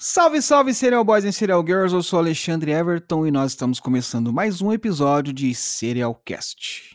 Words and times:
Salve, 0.00 0.40
salve, 0.40 0.72
Serial 0.72 1.02
Boys 1.02 1.24
e 1.24 1.32
Serial 1.32 1.60
Girls, 1.66 1.92
eu 1.92 2.04
sou 2.04 2.20
Alexandre 2.20 2.70
Everton 2.70 3.26
e 3.26 3.32
nós 3.32 3.50
estamos 3.50 3.80
começando 3.80 4.32
mais 4.32 4.62
um 4.62 4.72
episódio 4.72 5.32
de 5.32 5.52
Serial 5.52 6.14
Cast. 6.24 6.94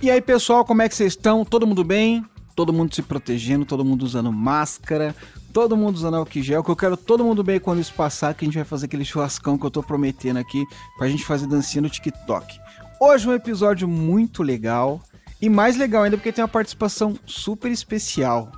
E 0.00 0.10
aí, 0.10 0.22
pessoal, 0.22 0.64
como 0.64 0.80
é 0.80 0.88
que 0.88 0.94
vocês 0.94 1.12
estão? 1.12 1.44
Todo 1.44 1.66
mundo 1.66 1.84
bem? 1.84 2.24
Todo 2.54 2.72
mundo 2.72 2.94
se 2.94 3.02
protegendo, 3.02 3.64
todo 3.64 3.84
mundo 3.84 4.04
usando 4.04 4.32
máscara, 4.32 5.14
todo 5.52 5.76
mundo 5.76 5.96
usando 5.96 6.16
álcool 6.16 6.42
gel, 6.42 6.62
que 6.62 6.70
eu 6.70 6.76
quero 6.76 6.96
todo 6.96 7.24
mundo 7.24 7.42
bem 7.42 7.58
quando 7.58 7.80
isso 7.80 7.92
passar, 7.94 8.34
que 8.34 8.44
a 8.44 8.46
gente 8.46 8.54
vai 8.54 8.64
fazer 8.64 8.86
aquele 8.86 9.04
churrascão 9.04 9.58
que 9.58 9.66
eu 9.66 9.70
tô 9.70 9.82
prometendo 9.82 10.38
aqui 10.38 10.64
pra 10.96 11.08
gente 11.08 11.24
fazer 11.24 11.46
dancinha 11.46 11.82
no 11.82 11.90
TikTok. 11.90 12.60
Hoje 13.00 13.28
um 13.28 13.32
episódio 13.32 13.88
muito 13.88 14.42
legal 14.42 15.00
e 15.40 15.48
mais 15.48 15.76
legal 15.76 16.04
ainda 16.04 16.16
porque 16.16 16.32
tem 16.32 16.42
uma 16.42 16.48
participação 16.48 17.18
super 17.26 17.70
especial. 17.70 18.50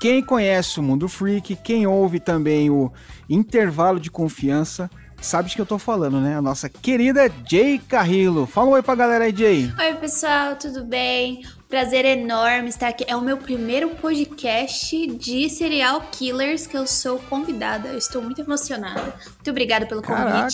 Quem 0.00 0.22
conhece 0.22 0.78
o 0.78 0.82
Mundo 0.82 1.08
Freak, 1.08 1.56
quem 1.56 1.86
ouve 1.86 2.20
também 2.20 2.68
o 2.68 2.92
Intervalo 3.30 4.00
de 4.00 4.10
Confiança, 4.10 4.90
sabe 5.20 5.48
de 5.48 5.54
que 5.54 5.60
eu 5.60 5.66
tô 5.66 5.78
falando, 5.78 6.20
né? 6.20 6.36
A 6.36 6.42
nossa 6.42 6.68
querida 6.68 7.30
Jay 7.48 7.78
Carrillo. 7.78 8.44
Fala 8.46 8.68
um 8.68 8.72
oi 8.72 8.82
pra 8.82 8.94
galera 8.94 9.24
aí, 9.24 9.34
Jay. 9.34 9.72
Oi, 9.78 9.94
pessoal, 9.94 10.56
tudo 10.56 10.84
bem? 10.84 11.42
Prazer 11.72 12.04
enorme 12.04 12.68
estar 12.68 12.88
aqui. 12.88 13.02
É 13.08 13.16
o 13.16 13.22
meu 13.22 13.38
primeiro 13.38 13.88
podcast 13.96 15.06
de 15.06 15.48
serial 15.48 16.02
killers 16.12 16.66
que 16.66 16.76
eu 16.76 16.86
sou 16.86 17.18
convidada. 17.18 17.88
Eu 17.88 17.96
estou 17.96 18.20
muito 18.20 18.42
emocionada. 18.42 19.18
Muito 19.24 19.50
obrigada 19.50 19.86
pelo 19.86 20.02
convite. 20.02 20.22
Caraca. 20.22 20.52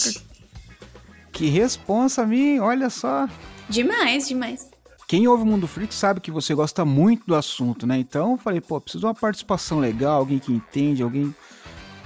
Que 1.32 1.48
responsa 1.48 2.22
a 2.22 2.24
mim, 2.24 2.60
olha 2.60 2.88
só. 2.88 3.28
Demais, 3.68 4.28
demais. 4.28 4.70
Quem 5.08 5.26
ouve 5.26 5.42
o 5.42 5.46
Mundo 5.46 5.66
Freak 5.66 5.92
sabe 5.92 6.20
que 6.20 6.30
você 6.30 6.54
gosta 6.54 6.84
muito 6.84 7.26
do 7.26 7.34
assunto, 7.34 7.84
né? 7.84 7.98
Então 7.98 8.30
eu 8.30 8.38
falei, 8.38 8.60
pô, 8.60 8.80
preciso 8.80 9.00
de 9.00 9.06
uma 9.06 9.14
participação 9.14 9.80
legal, 9.80 10.20
alguém 10.20 10.38
que 10.38 10.52
entende, 10.52 11.02
alguém. 11.02 11.34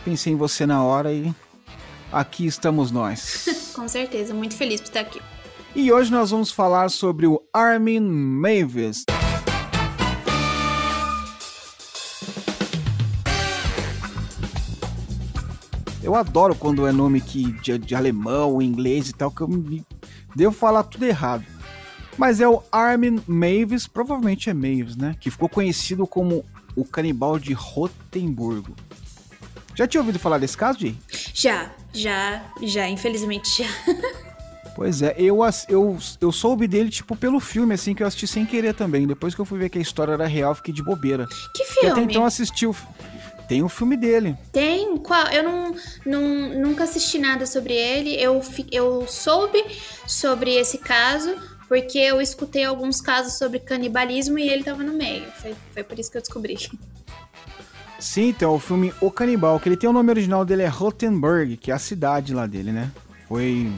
Pensei 0.07 0.33
em 0.33 0.37
você 0.37 0.65
na 0.65 0.83
hora 0.83 1.13
e 1.13 1.31
aqui 2.11 2.47
estamos 2.47 2.91
nós. 2.91 3.73
Com 3.77 3.87
certeza, 3.87 4.33
muito 4.33 4.57
feliz 4.57 4.81
por 4.81 4.87
estar 4.87 5.01
aqui. 5.01 5.21
E 5.75 5.91
hoje 5.91 6.13
nós 6.13 6.31
vamos 6.31 6.51
falar 6.51 6.91
sobre 6.91 7.27
o 7.27 7.41
Armin 7.51 8.01
Mavis. 8.01 9.05
Eu 16.03 16.15
adoro 16.17 16.55
quando 16.55 16.87
é 16.87 16.93
nome 16.93 17.21
que 17.21 17.53
de, 17.61 17.79
de 17.79 17.95
alemão, 17.95 18.61
inglês 18.61 19.09
e 19.09 19.13
tal, 19.13 19.31
que 19.31 19.41
eu 19.41 19.49
me, 19.49 19.85
devo 20.35 20.53
falar 20.53 20.83
tudo 20.83 21.05
errado. 21.05 21.45
Mas 22.19 22.41
é 22.41 22.49
o 22.49 22.63
Armin 22.71 23.23
Mavis, 23.27 23.87
provavelmente 23.87 24.51
é 24.51 24.55
Mavis, 24.55 24.97
né? 24.97 25.17
Que 25.19 25.31
ficou 25.31 25.49
conhecido 25.49 26.07
como 26.07 26.45
o 26.77 26.85
canibal 26.85 27.39
de 27.39 27.53
Rotemburgo. 27.53 28.75
Já 29.75 29.87
tinha 29.87 30.01
ouvido 30.01 30.19
falar 30.19 30.39
desse 30.39 30.57
caso, 30.57 30.81
Jay? 30.81 30.97
Já, 31.33 31.71
já, 31.93 32.43
já, 32.63 32.89
infelizmente 32.89 33.63
já. 33.63 33.69
Pois 34.75 35.03
é, 35.03 35.15
eu, 35.19 35.41
eu, 35.69 35.99
eu 36.19 36.33
soube 36.33 36.67
dele, 36.67 36.89
tipo, 36.89 37.15
pelo 37.15 37.39
filme, 37.41 37.75
assim, 37.75 37.95
que 37.95 38.03
eu 38.03 38.07
assisti 38.07 38.27
sem 38.27 38.47
querer 38.47 38.73
também. 38.73 39.07
Depois 39.07 39.35
que 39.35 39.41
eu 39.41 39.45
fui 39.45 39.59
ver 39.59 39.69
que 39.69 39.79
a 39.79 39.83
história 39.83 40.13
era 40.13 40.27
real, 40.27 40.55
fiquei 40.55 40.73
de 40.73 40.83
bobeira. 40.83 41.27
Que 41.55 41.65
filme? 41.65 41.75
Porque 41.75 41.87
até 41.89 42.03
então 42.03 42.25
assisti 42.25 42.67
o... 42.67 42.75
Tem 43.53 43.61
o 43.61 43.67
um 43.67 43.69
filme 43.69 43.99
dele. 43.99 44.35
Tem? 44.51 44.97
Qual? 44.97 45.27
Eu 45.27 45.43
não, 45.43 45.77
não, 46.07 46.49
nunca 46.59 46.85
assisti 46.85 47.19
nada 47.19 47.45
sobre 47.45 47.75
ele. 47.75 48.15
Eu, 48.15 48.41
eu 48.71 49.07
soube 49.07 49.63
sobre 50.07 50.55
esse 50.55 50.79
caso 50.79 51.37
porque 51.69 51.99
eu 51.99 52.19
escutei 52.19 52.65
alguns 52.65 53.03
casos 53.03 53.37
sobre 53.37 53.59
canibalismo 53.59 54.39
e 54.39 54.49
ele 54.49 54.65
tava 54.65 54.83
no 54.83 54.95
meio. 54.95 55.31
Foi, 55.33 55.55
foi 55.71 55.85
por 55.85 55.99
isso 55.99 56.11
que 56.11 56.17
eu 56.17 56.23
descobri. 56.23 56.57
Sim, 58.01 58.29
então, 58.29 58.55
o 58.55 58.59
filme 58.59 58.91
O 59.03 59.11
Canibal, 59.11 59.61
que 59.61 59.69
ele 59.69 59.77
tem 59.77 59.91
o 59.91 59.93
nome 59.93 60.09
original 60.09 60.47
dele 60.47 60.63
é 60.63 60.69
Rottenburg, 60.69 61.59
que 61.59 61.71
é 61.71 61.75
a 61.75 61.79
cidade 61.79 62.33
lá 62.33 62.47
dele, 62.47 62.73
né? 62.73 62.91
Foi 63.29 63.71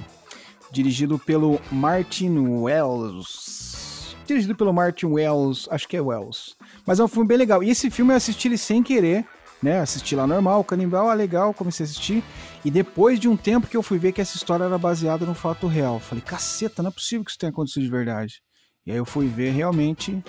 dirigido 0.71 1.19
pelo 1.19 1.61
Martin 1.73 2.39
Wells. 2.39 4.15
Dirigido 4.25 4.55
pelo 4.55 4.73
Martin 4.73 5.07
Wells, 5.07 5.67
acho 5.69 5.89
que 5.89 5.97
é 5.97 6.01
Wells. 6.01 6.55
Mas 6.87 7.01
é 7.01 7.05
um 7.05 7.09
filme 7.09 7.27
bem 7.27 7.39
legal. 7.39 7.61
E 7.61 7.71
esse 7.71 7.91
filme 7.91 8.13
eu 8.13 8.17
assisti 8.17 8.47
ele 8.47 8.57
sem 8.57 8.81
querer, 8.81 9.27
né? 9.65 9.81
Assisti 9.81 10.15
lá 10.15 10.27
normal, 10.27 10.61
o 10.61 10.65
Canibal, 10.65 11.09
ah, 11.09 11.15
legal, 11.15 11.55
comecei 11.55 11.85
a 11.85 11.89
assistir. 11.89 12.23
E 12.65 12.71
depois 12.71 13.19
de 13.19 13.29
um 13.29 13.37
tempo 13.37 13.67
que 13.67 13.77
eu 13.77 13.83
fui 13.83 13.99
ver 13.99 14.13
que 14.13 14.21
essa 14.21 14.37
história 14.37 14.65
era 14.65 14.79
baseada 14.79 15.25
no 15.25 15.35
fato 15.35 15.67
real. 15.67 15.99
Falei, 15.99 16.23
caceta, 16.23 16.83
não 16.83 16.91
é 16.91 16.93
possível 16.93 17.25
que 17.25 17.31
isso 17.31 17.39
tenha 17.39 17.51
acontecido 17.51 17.83
de 17.83 17.91
verdade. 17.91 18.43
E 18.87 18.93
aí 18.93 18.99
eu 18.99 19.07
fui 19.07 19.27
ver 19.27 19.51
realmente 19.51 20.23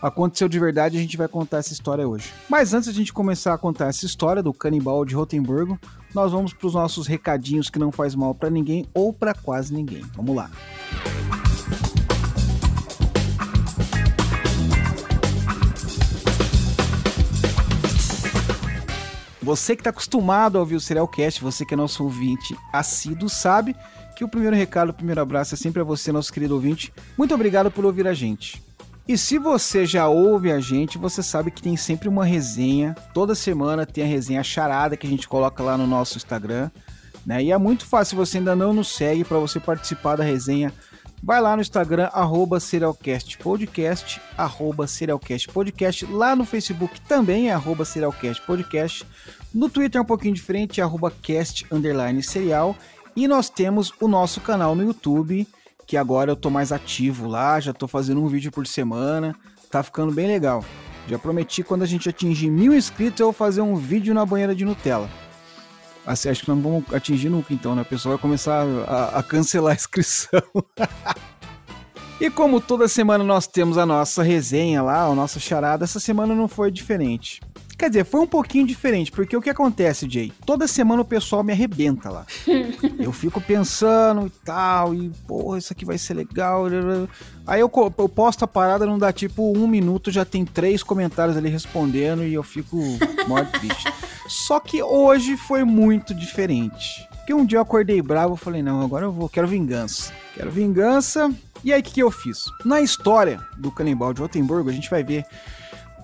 aconteceu 0.00 0.48
de 0.48 0.58
verdade 0.60 0.96
a 0.96 1.00
gente 1.00 1.16
vai 1.16 1.26
contar 1.26 1.58
essa 1.58 1.72
história 1.72 2.06
hoje. 2.06 2.32
Mas 2.48 2.72
antes 2.72 2.88
a 2.88 2.92
gente 2.92 3.12
começar 3.12 3.54
a 3.54 3.58
contar 3.58 3.88
essa 3.88 4.06
história 4.06 4.42
do 4.42 4.52
canibal 4.52 5.04
de 5.04 5.14
Rotemburgo, 5.14 5.78
nós 6.14 6.32
vamos 6.32 6.52
para 6.52 6.66
os 6.66 6.74
nossos 6.74 7.06
recadinhos 7.06 7.68
que 7.68 7.78
não 7.78 7.90
faz 7.90 8.14
mal 8.14 8.34
para 8.34 8.50
ninguém 8.50 8.86
ou 8.94 9.12
para 9.12 9.34
quase 9.34 9.74
ninguém. 9.74 10.02
Vamos 10.14 10.36
lá. 10.36 10.50
Você 19.48 19.74
que 19.74 19.80
está 19.80 19.88
acostumado 19.88 20.58
a 20.58 20.60
ouvir 20.60 20.76
o 20.76 20.80
Serialcast, 20.80 21.40
você 21.40 21.64
que 21.64 21.72
é 21.72 21.76
nosso 21.76 22.04
ouvinte 22.04 22.54
assíduo, 22.70 23.30
sabe 23.30 23.74
que 24.14 24.22
o 24.22 24.28
primeiro 24.28 24.54
recado, 24.54 24.90
o 24.90 24.92
primeiro 24.92 25.22
abraço 25.22 25.54
é 25.54 25.56
sempre 25.56 25.80
a 25.80 25.84
você, 25.84 26.12
nosso 26.12 26.30
querido 26.30 26.52
ouvinte. 26.52 26.92
Muito 27.16 27.34
obrigado 27.34 27.70
por 27.70 27.82
ouvir 27.86 28.06
a 28.06 28.12
gente. 28.12 28.62
E 29.08 29.16
se 29.16 29.38
você 29.38 29.86
já 29.86 30.06
ouve 30.06 30.52
a 30.52 30.60
gente, 30.60 30.98
você 30.98 31.22
sabe 31.22 31.50
que 31.50 31.62
tem 31.62 31.78
sempre 31.78 32.10
uma 32.10 32.26
resenha. 32.26 32.94
Toda 33.14 33.34
semana 33.34 33.86
tem 33.86 34.04
a 34.04 34.06
resenha 34.06 34.42
charada 34.42 34.98
que 34.98 35.06
a 35.06 35.10
gente 35.10 35.26
coloca 35.26 35.62
lá 35.62 35.78
no 35.78 35.86
nosso 35.86 36.18
Instagram. 36.18 36.70
Né? 37.24 37.44
E 37.44 37.50
é 37.50 37.56
muito 37.56 37.86
fácil, 37.86 38.10
se 38.10 38.16
você 38.16 38.36
ainda 38.36 38.54
não 38.54 38.74
nos 38.74 38.88
segue, 38.88 39.24
para 39.24 39.38
você 39.38 39.58
participar 39.58 40.16
da 40.16 40.24
resenha. 40.24 40.74
Vai 41.22 41.40
lá 41.40 41.56
no 41.56 41.62
Instagram, 41.62 42.08
arroba 42.12 42.60
Serialcast 42.60 43.38
Podcast, 43.38 44.20
arroba 44.36 44.86
Serialcast 44.86 45.48
Podcast. 45.48 46.06
Lá 46.06 46.36
no 46.36 46.44
Facebook 46.44 47.00
também 47.02 47.48
é 47.48 47.52
arroba 47.52 47.84
Serialcast 47.84 48.40
Podcast. 48.46 49.04
No 49.52 49.68
Twitter 49.68 49.98
é 49.98 50.02
um 50.02 50.06
pouquinho 50.06 50.34
diferente, 50.34 50.80
arroba 50.80 51.10
Cast 51.10 51.66
Underline 51.72 52.22
Serial. 52.22 52.76
E 53.16 53.26
nós 53.26 53.50
temos 53.50 53.92
o 54.00 54.06
nosso 54.06 54.40
canal 54.40 54.76
no 54.76 54.84
YouTube, 54.84 55.46
que 55.86 55.96
agora 55.96 56.30
eu 56.30 56.36
tô 56.36 56.50
mais 56.50 56.70
ativo 56.70 57.26
lá, 57.26 57.58
já 57.58 57.72
tô 57.72 57.88
fazendo 57.88 58.22
um 58.22 58.28
vídeo 58.28 58.52
por 58.52 58.66
semana, 58.66 59.34
tá 59.70 59.82
ficando 59.82 60.12
bem 60.12 60.28
legal. 60.28 60.64
Já 61.08 61.18
prometi 61.18 61.64
quando 61.64 61.82
a 61.82 61.86
gente 61.86 62.08
atingir 62.08 62.48
mil 62.48 62.72
inscritos 62.74 63.20
eu 63.20 63.26
vou 63.26 63.32
fazer 63.32 63.60
um 63.60 63.74
vídeo 63.74 64.14
na 64.14 64.24
banheira 64.24 64.54
de 64.54 64.64
Nutella. 64.64 65.10
Assim, 66.08 66.30
acho 66.30 66.42
que 66.42 66.48
não 66.48 66.58
vamos 66.58 66.84
atingir 66.94 67.28
nunca 67.28 67.52
então, 67.52 67.74
né? 67.74 67.82
O 67.82 67.84
pessoal 67.84 68.14
vai 68.14 68.22
começar 68.22 68.64
a, 68.86 69.18
a 69.18 69.22
cancelar 69.22 69.72
a 69.72 69.76
inscrição. 69.76 70.40
e 72.18 72.30
como 72.30 72.62
toda 72.62 72.88
semana 72.88 73.22
nós 73.22 73.46
temos 73.46 73.76
a 73.76 73.84
nossa 73.84 74.22
resenha 74.22 74.82
lá, 74.82 75.04
a 75.04 75.14
nossa 75.14 75.38
charada, 75.38 75.84
essa 75.84 76.00
semana 76.00 76.34
não 76.34 76.48
foi 76.48 76.70
diferente. 76.70 77.40
Quer 77.78 77.90
dizer, 77.90 78.04
foi 78.04 78.20
um 78.20 78.26
pouquinho 78.26 78.66
diferente, 78.66 79.12
porque 79.12 79.36
o 79.36 79.40
que 79.40 79.48
acontece, 79.48 80.10
Jay? 80.10 80.32
Toda 80.44 80.66
semana 80.66 81.02
o 81.02 81.04
pessoal 81.04 81.44
me 81.44 81.52
arrebenta 81.52 82.10
lá. 82.10 82.26
eu 82.98 83.12
fico 83.12 83.40
pensando 83.40 84.26
e 84.26 84.30
tal, 84.44 84.92
e 84.92 85.10
porra, 85.28 85.58
isso 85.58 85.72
aqui 85.72 85.84
vai 85.84 85.96
ser 85.96 86.14
legal. 86.14 86.64
Aí 87.46 87.60
eu, 87.60 87.70
eu 87.96 88.08
posto 88.08 88.44
a 88.44 88.48
parada, 88.48 88.84
não 88.84 88.98
dá 88.98 89.12
tipo 89.12 89.56
um 89.56 89.68
minuto, 89.68 90.10
já 90.10 90.24
tem 90.24 90.44
três 90.44 90.82
comentários 90.82 91.36
ali 91.36 91.48
respondendo 91.48 92.24
e 92.24 92.34
eu 92.34 92.42
fico 92.42 92.76
morto 93.28 93.52
triste. 93.60 93.92
Só 94.26 94.58
que 94.58 94.82
hoje 94.82 95.36
foi 95.36 95.62
muito 95.62 96.12
diferente. 96.12 97.08
Porque 97.12 97.32
um 97.32 97.46
dia 97.46 97.58
eu 97.58 97.62
acordei 97.62 98.02
bravo, 98.02 98.34
e 98.34 98.38
falei, 98.38 98.60
não, 98.60 98.82
agora 98.82 99.04
eu 99.04 99.12
vou, 99.12 99.28
quero 99.28 99.46
vingança. 99.46 100.12
Quero 100.34 100.50
vingança. 100.50 101.32
E 101.62 101.72
aí, 101.72 101.80
o 101.80 101.82
que, 101.82 101.92
que 101.92 102.02
eu 102.02 102.10
fiz? 102.10 102.44
Na 102.64 102.80
história 102.80 103.40
do 103.56 103.70
canibal 103.70 104.12
de 104.12 104.20
Rotemburgo, 104.20 104.68
a 104.68 104.72
gente 104.72 104.90
vai 104.90 105.04
ver 105.04 105.24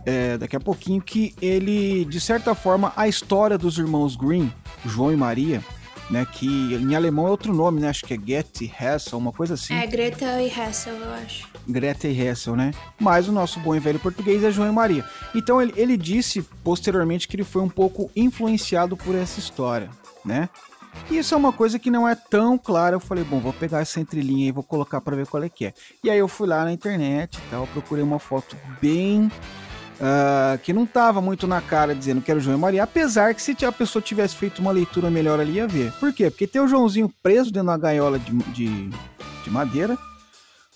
é, 0.06 0.36
daqui 0.38 0.56
a 0.56 0.60
pouquinho 0.60 1.00
que 1.00 1.34
ele, 1.40 2.04
de 2.04 2.20
certa 2.20 2.54
forma, 2.54 2.92
a 2.96 3.08
história 3.08 3.56
dos 3.56 3.78
irmãos 3.78 4.16
Green, 4.16 4.52
João 4.84 5.12
e 5.12 5.16
Maria, 5.16 5.62
né, 6.10 6.26
que 6.30 6.74
em 6.74 6.94
alemão 6.94 7.26
é 7.26 7.30
outro 7.30 7.52
nome, 7.54 7.80
né, 7.80 7.88
acho 7.88 8.04
que 8.04 8.14
é 8.14 8.16
Goethe, 8.16 8.72
Hessel, 8.78 9.18
uma 9.18 9.32
coisa 9.32 9.54
assim. 9.54 9.74
É 9.74 9.86
Greta 9.86 10.40
e 10.42 10.48
Hessel, 10.48 10.94
eu 10.94 11.14
acho. 11.14 11.48
Greta 11.66 12.08
e 12.08 12.20
Hessel, 12.20 12.54
né? 12.54 12.72
Mas 13.00 13.26
o 13.28 13.32
nosso 13.32 13.58
bom 13.60 13.74
e 13.74 13.80
velho 13.80 13.98
português 13.98 14.44
é 14.44 14.50
João 14.50 14.68
e 14.68 14.72
Maria. 14.72 15.04
Então 15.34 15.60
ele, 15.62 15.72
ele 15.76 15.96
disse 15.96 16.42
posteriormente 16.62 17.26
que 17.26 17.36
ele 17.36 17.44
foi 17.44 17.62
um 17.62 17.68
pouco 17.68 18.10
influenciado 18.14 18.96
por 18.96 19.14
essa 19.14 19.40
história, 19.40 19.88
né? 20.24 20.48
E 21.10 21.18
isso 21.18 21.34
é 21.34 21.36
uma 21.36 21.52
coisa 21.52 21.78
que 21.78 21.90
não 21.90 22.08
é 22.08 22.14
tão 22.14 22.56
clara. 22.56 22.96
Eu 22.96 23.00
falei, 23.00 23.24
bom, 23.24 23.40
vou 23.40 23.52
pegar 23.52 23.80
essa 23.80 23.98
entrelinha 23.98 24.48
e 24.48 24.52
vou 24.52 24.62
colocar 24.62 25.00
para 25.00 25.16
ver 25.16 25.26
qual 25.26 25.42
é 25.42 25.48
que 25.48 25.66
é. 25.66 25.74
E 26.02 26.10
aí 26.10 26.18
eu 26.18 26.28
fui 26.28 26.46
lá 26.46 26.64
na 26.64 26.72
internet 26.72 27.36
e 27.36 27.50
tal, 27.50 27.66
procurei 27.68 28.04
uma 28.04 28.18
foto 28.18 28.56
bem 28.80 29.30
Uh, 29.94 30.58
que 30.58 30.73
não 30.73 30.85
tava 30.85 31.20
muito 31.20 31.46
na 31.46 31.61
cara 31.61 31.94
dizendo 31.94 32.20
que 32.20 32.29
era 32.29 32.38
o 32.38 32.43
João 32.43 32.56
e 32.56 32.61
Maria, 32.61 32.82
apesar 32.82 33.32
que 33.32 33.41
se 33.41 33.56
a 33.64 33.70
pessoa 33.70 34.02
tivesse 34.02 34.35
feito 34.35 34.58
uma 34.58 34.73
leitura 34.73 35.08
melhor 35.08 35.38
ali 35.38 35.52
ia 35.52 35.69
ver. 35.69 35.93
Por 35.93 36.12
quê? 36.12 36.31
Porque 36.31 36.49
tem 36.49 36.61
o 36.61 36.67
Joãozinho 36.67 37.12
preso 37.23 37.52
dentro 37.52 37.69
da 37.69 37.76
gaiola 37.76 38.19
de, 38.19 38.32
de, 38.52 38.88
de 39.44 39.50
madeira, 39.50 39.96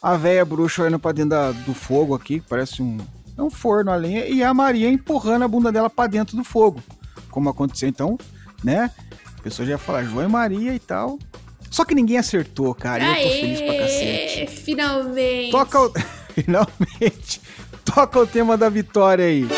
a 0.01 0.17
velha 0.17 0.45
bruxa 0.45 0.83
olhando 0.83 1.01
pra 1.01 1.11
dentro 1.11 1.31
da, 1.31 1.51
do 1.51 1.75
fogo 1.75 2.15
aqui, 2.15 2.41
parece 2.49 2.81
um, 2.81 2.99
é 3.37 3.43
um 3.43 3.51
forno 3.51 3.91
a 3.91 3.97
lenha, 3.97 4.25
e 4.27 4.43
a 4.43 4.55
Maria 4.55 4.89
empurrando 4.89 5.43
a 5.43 5.49
bunda 5.49 5.73
dela 5.73 5.91
para 5.91 6.09
dentro 6.09 6.37
do 6.37 6.45
fogo, 6.45 6.81
como 7.29 7.49
aconteceu 7.49 7.89
então, 7.89 8.17
né? 8.63 8.91
A 9.37 9.43
pessoa 9.43 9.67
já 9.67 9.73
ia 9.73 9.79
falar 9.79 10.05
João 10.05 10.25
e 10.25 10.31
Maria 10.31 10.75
e 10.75 10.79
tal. 10.79 11.19
Só 11.71 11.85
que 11.85 11.95
ninguém 11.95 12.19
acertou, 12.19 12.75
cara. 12.75 13.05
Aê, 13.05 13.25
eu 13.25 13.29
tô 13.29 13.41
feliz 13.41 13.61
pra 13.61 13.79
cacete. 13.79 14.47
Finalmente. 14.47 15.51
Toca 15.51 15.81
o... 15.81 15.93
Finalmente. 16.35 17.41
Toca 17.95 18.21
o 18.21 18.27
tema 18.27 18.57
da 18.57 18.69
vitória 18.69 19.25
aí. 19.25 19.49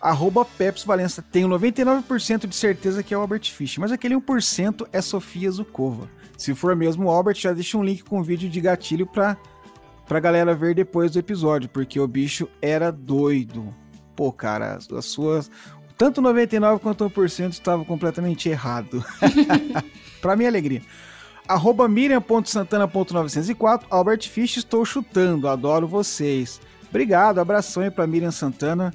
Arroba 0.00 0.44
Peps 0.44 0.82
Valença. 0.82 1.22
Tenho 1.22 1.48
99% 1.48 2.46
de 2.46 2.56
certeza 2.56 3.02
que 3.02 3.12
é 3.12 3.18
o 3.18 3.20
Albert 3.20 3.52
Fish, 3.52 3.76
mas 3.76 3.92
aquele 3.92 4.14
1% 4.14 4.86
é 4.92 5.02
Sofia 5.02 5.50
Zukova. 5.50 6.08
Se 6.40 6.54
for 6.54 6.74
mesmo 6.74 7.04
o 7.04 7.10
Albert, 7.10 7.36
já 7.36 7.52
deixa 7.52 7.76
um 7.76 7.84
link 7.84 8.02
com 8.02 8.22
vídeo 8.22 8.48
de 8.48 8.62
gatilho 8.62 9.06
pra, 9.06 9.36
pra 10.08 10.18
galera 10.18 10.54
ver 10.54 10.74
depois 10.74 11.10
do 11.10 11.18
episódio, 11.18 11.68
porque 11.68 12.00
o 12.00 12.08
bicho 12.08 12.48
era 12.62 12.90
doido. 12.90 13.74
Pô, 14.16 14.32
cara, 14.32 14.78
as 14.96 15.04
suas. 15.04 15.50
Tanto 15.98 16.22
99 16.22 16.80
quanto 16.80 17.04
1% 17.10 17.50
estavam 17.50 17.84
completamente 17.84 18.48
errado. 18.48 19.04
pra 20.22 20.34
minha 20.34 20.48
alegria. 20.48 20.80
Arroba 21.46 21.86
Miriam.santana.904, 21.86 23.82
Albert 23.90 24.26
Fish, 24.26 24.56
estou 24.56 24.82
chutando, 24.86 25.46
adoro 25.46 25.86
vocês. 25.86 26.58
Obrigado, 26.88 27.38
abração 27.38 27.82
aí 27.82 27.90
pra 27.90 28.06
Miriam 28.06 28.30
Santana. 28.30 28.94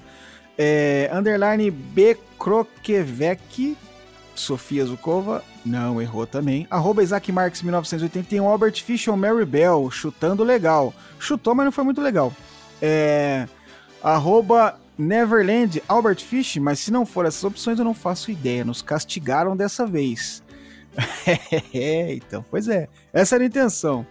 É, 0.58 1.12
underline 1.14 1.70
B 1.70 2.18
Kroquevec, 2.40 3.78
Sofia 4.40 4.86
Zukova, 4.86 5.44
não, 5.66 6.02
errou 6.02 6.28
também. 6.28 6.68
Arroba 6.70 7.02
Isaac 7.02 7.32
Marques 7.32 7.62
1981, 7.62 8.48
Albert 8.48 8.84
Fish 8.84 9.08
ou 9.08 9.18
Mary 9.18 9.46
Bell, 9.46 9.90
chutando 9.90 10.44
legal. 10.44 10.94
Chutou, 11.20 11.56
mas 11.56 11.66
não 11.66 11.72
foi 11.72 11.84
muito 11.84 12.02
legal. 12.02 12.32
É, 12.82 13.48
arroba 14.04 14.78
Neverland, 14.98 15.82
Albert 15.88 16.20
Fish, 16.20 16.58
mas 16.58 16.80
se 16.80 16.92
não 16.92 17.06
for 17.06 17.26
essas 17.26 17.44
opções 17.44 17.80
eu 17.80 17.86
não 17.86 17.94
faço 17.94 18.30
ideia. 18.30 18.64
Nos 18.64 18.82
castigaram 18.82 19.58
dessa 19.58 19.88
vez. 19.88 20.44
é, 21.74 22.14
então, 22.14 22.46
pois 22.50 22.68
é. 22.68 22.88
Essa 23.12 23.36
era 23.36 23.44
a 23.44 23.48
intenção. 23.48 24.06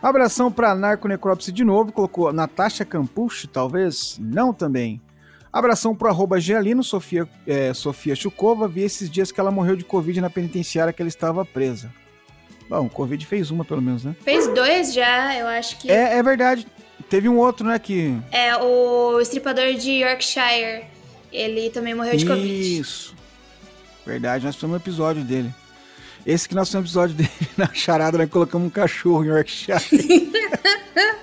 Abração 0.00 0.50
para 0.50 0.74
Narco 0.74 1.08
Necrópsia 1.08 1.52
de 1.52 1.64
novo, 1.64 1.92
colocou 1.92 2.32
Natasha 2.32 2.84
Campucci, 2.84 3.48
talvez? 3.48 4.16
Não 4.20 4.52
também. 4.52 5.00
Abração 5.52 5.94
pro 5.94 6.08
arroba 6.08 6.38
Gealino, 6.40 6.84
Sofia, 6.84 7.28
é, 7.46 7.72
Sofia 7.72 8.14
Chukova. 8.14 8.68
Vi 8.68 8.82
esses 8.82 9.10
dias 9.10 9.32
que 9.32 9.40
ela 9.40 9.50
morreu 9.50 9.76
de 9.76 9.84
Covid 9.84 10.20
na 10.20 10.30
penitenciária 10.30 10.92
que 10.92 11.00
ela 11.00 11.08
estava 11.08 11.44
presa. 11.44 11.92
Bom, 12.68 12.88
Covid 12.88 13.24
fez 13.24 13.50
uma, 13.50 13.64
pelo 13.64 13.80
menos, 13.80 14.04
né? 14.04 14.14
Fez 14.22 14.46
dois 14.48 14.92
já, 14.92 15.34
eu 15.36 15.46
acho 15.46 15.78
que. 15.78 15.90
É, 15.90 16.18
é 16.18 16.22
verdade. 16.22 16.66
Teve 17.08 17.28
um 17.28 17.38
outro, 17.38 17.66
né, 17.66 17.78
que... 17.78 18.14
É, 18.30 18.54
o 18.56 19.18
estripador 19.20 19.72
de 19.74 20.02
Yorkshire. 20.02 20.84
Ele 21.32 21.70
também 21.70 21.94
morreu 21.94 22.16
de 22.16 22.26
Covid. 22.26 22.80
Isso. 22.80 23.14
Verdade, 24.04 24.44
nós 24.44 24.54
fizemos 24.54 24.74
um 24.74 24.76
episódio 24.76 25.24
dele. 25.24 25.54
Esse 26.26 26.46
que 26.46 26.54
nós 26.54 26.68
fizemos 26.68 26.94
um 26.94 27.00
episódio 27.02 27.14
dele 27.24 27.50
na 27.56 27.72
charada, 27.72 28.18
nós 28.18 28.28
colocamos 28.28 28.66
um 28.66 28.70
cachorro 28.70 29.24
em 29.24 29.28
Yorkshire. 29.28 29.78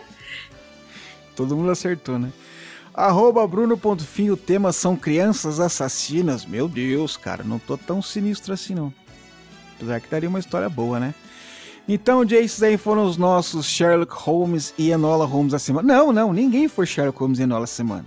Todo 1.35 1.55
mundo 1.55 1.69
acertou, 1.69 2.17
né? 2.17 2.31
Arroba 2.97 3.45
Bruno.fim, 3.45 4.29
o 4.29 4.37
tema 4.37 4.71
são 4.71 4.95
crianças 4.95 5.59
assassinas. 5.59 6.45
Meu 6.45 6.65
Deus, 6.65 7.17
cara, 7.17 7.43
não 7.43 7.59
tô 7.59 7.77
tão 7.77 8.01
sinistro 8.01 8.53
assim 8.53 8.73
não. 8.73 8.93
Apesar 9.75 9.99
que 9.99 10.09
daria 10.09 10.29
uma 10.29 10.39
história 10.39 10.69
boa, 10.69 10.97
né? 10.97 11.13
Então, 11.89 12.23
esses 12.23 12.63
aí 12.63 12.77
foram 12.77 13.03
os 13.05 13.17
nossos 13.17 13.65
Sherlock 13.65 14.13
Holmes 14.13 14.73
e 14.77 14.91
Enola 14.91 15.25
Holmes 15.25 15.51
da 15.51 15.59
semana. 15.59 15.93
Não, 15.93 16.13
não, 16.13 16.31
ninguém 16.31 16.69
foi 16.69 16.85
Sherlock 16.85 17.19
Holmes 17.19 17.37
e 17.37 17.43
Enola 17.43 17.67
semana. 17.67 18.05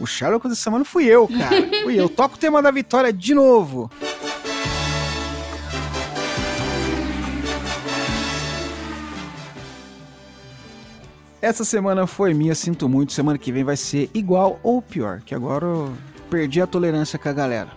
O 0.00 0.06
Sherlock 0.06 0.48
da 0.48 0.56
semana 0.56 0.84
fui 0.84 1.04
eu, 1.04 1.28
cara. 1.28 1.54
Fui 1.84 1.94
eu. 1.94 2.08
Toco 2.08 2.34
o 2.34 2.38
tema 2.38 2.60
da 2.60 2.72
vitória 2.72 3.12
de 3.12 3.34
novo. 3.34 3.88
Essa 11.44 11.62
semana 11.62 12.06
foi 12.06 12.32
minha, 12.32 12.54
sinto 12.54 12.88
muito. 12.88 13.12
Semana 13.12 13.36
que 13.36 13.52
vem 13.52 13.62
vai 13.62 13.76
ser 13.76 14.08
igual 14.14 14.58
ou 14.62 14.80
pior, 14.80 15.20
que 15.20 15.34
agora 15.34 15.66
eu 15.66 15.94
perdi 16.30 16.58
a 16.58 16.66
tolerância 16.66 17.18
com 17.18 17.28
a 17.28 17.34
galera. 17.34 17.70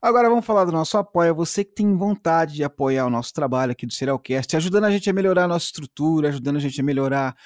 Agora 0.00 0.30
vamos 0.30 0.46
falar 0.46 0.64
do 0.64 0.72
nosso 0.72 0.96
apoia. 0.96 1.34
Você 1.34 1.62
que 1.64 1.74
tem 1.74 1.94
vontade 1.94 2.54
de 2.54 2.64
apoiar 2.64 3.04
o 3.04 3.10
nosso 3.10 3.34
trabalho 3.34 3.72
aqui 3.72 3.84
do 3.84 3.92
Serialcast, 3.92 4.56
ajudando 4.56 4.84
a 4.84 4.90
gente 4.90 5.10
a 5.10 5.12
melhorar 5.12 5.44
a 5.44 5.48
nossa 5.48 5.66
estrutura, 5.66 6.30
ajudando 6.30 6.56
a 6.56 6.60
gente 6.60 6.80
a 6.80 6.84
melhorar 6.84 7.36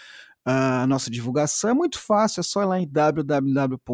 a 0.44 0.86
nossa 0.86 1.10
divulgação, 1.10 1.70
é 1.70 1.74
muito 1.74 1.98
fácil. 1.98 2.38
É 2.38 2.44
só 2.44 2.62
ir 2.62 2.66
lá 2.66 2.78
em 2.78 2.86
www.apoia.se 2.86 3.84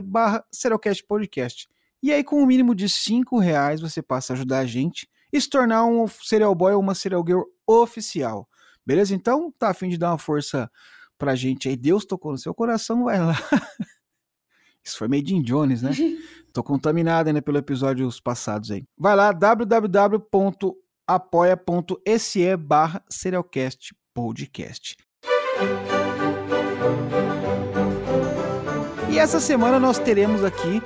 barra 0.00 0.44
Serialcast 0.52 1.02
Podcast. 1.02 1.66
E 2.00 2.12
aí, 2.12 2.22
com 2.22 2.36
o 2.36 2.42
um 2.44 2.46
mínimo 2.46 2.72
de 2.72 2.88
5 2.88 3.36
reais, 3.36 3.80
você 3.80 4.00
passa 4.00 4.32
a 4.32 4.36
ajudar 4.36 4.60
a 4.60 4.64
gente 4.64 5.08
e 5.32 5.40
se 5.40 5.48
tornar 5.48 5.84
um 5.84 6.06
serial 6.08 6.54
boy 6.54 6.72
ou 6.74 6.80
uma 6.80 6.94
serial 6.94 7.24
girl 7.26 7.42
oficial. 7.66 8.48
Beleza? 8.84 9.14
Então, 9.14 9.52
tá 9.58 9.70
afim 9.70 9.88
de 9.88 9.98
dar 9.98 10.10
uma 10.12 10.18
força 10.18 10.70
pra 11.18 11.34
gente 11.34 11.68
aí. 11.68 11.76
Deus 11.76 12.04
tocou 12.04 12.32
no 12.32 12.38
seu 12.38 12.54
coração, 12.54 13.04
vai 13.04 13.18
lá. 13.18 13.34
Isso 14.84 14.96
foi 14.96 15.08
meio 15.08 15.26
Jim 15.26 15.42
Jones, 15.42 15.82
né? 15.82 15.90
Tô 16.52 16.62
contaminado 16.62 17.30
né, 17.32 17.40
pelo 17.42 17.58
episódios 17.58 18.18
passados 18.20 18.70
aí. 18.70 18.84
Vai 18.96 19.14
lá, 19.14 19.32
www.apoia.se 19.32 20.56
barra 22.56 23.04
serialcast 23.10 23.94
podcast. 24.14 24.96
E 29.10 29.18
essa 29.18 29.40
semana 29.40 29.78
nós 29.78 29.98
teremos 29.98 30.42
aqui 30.44 30.80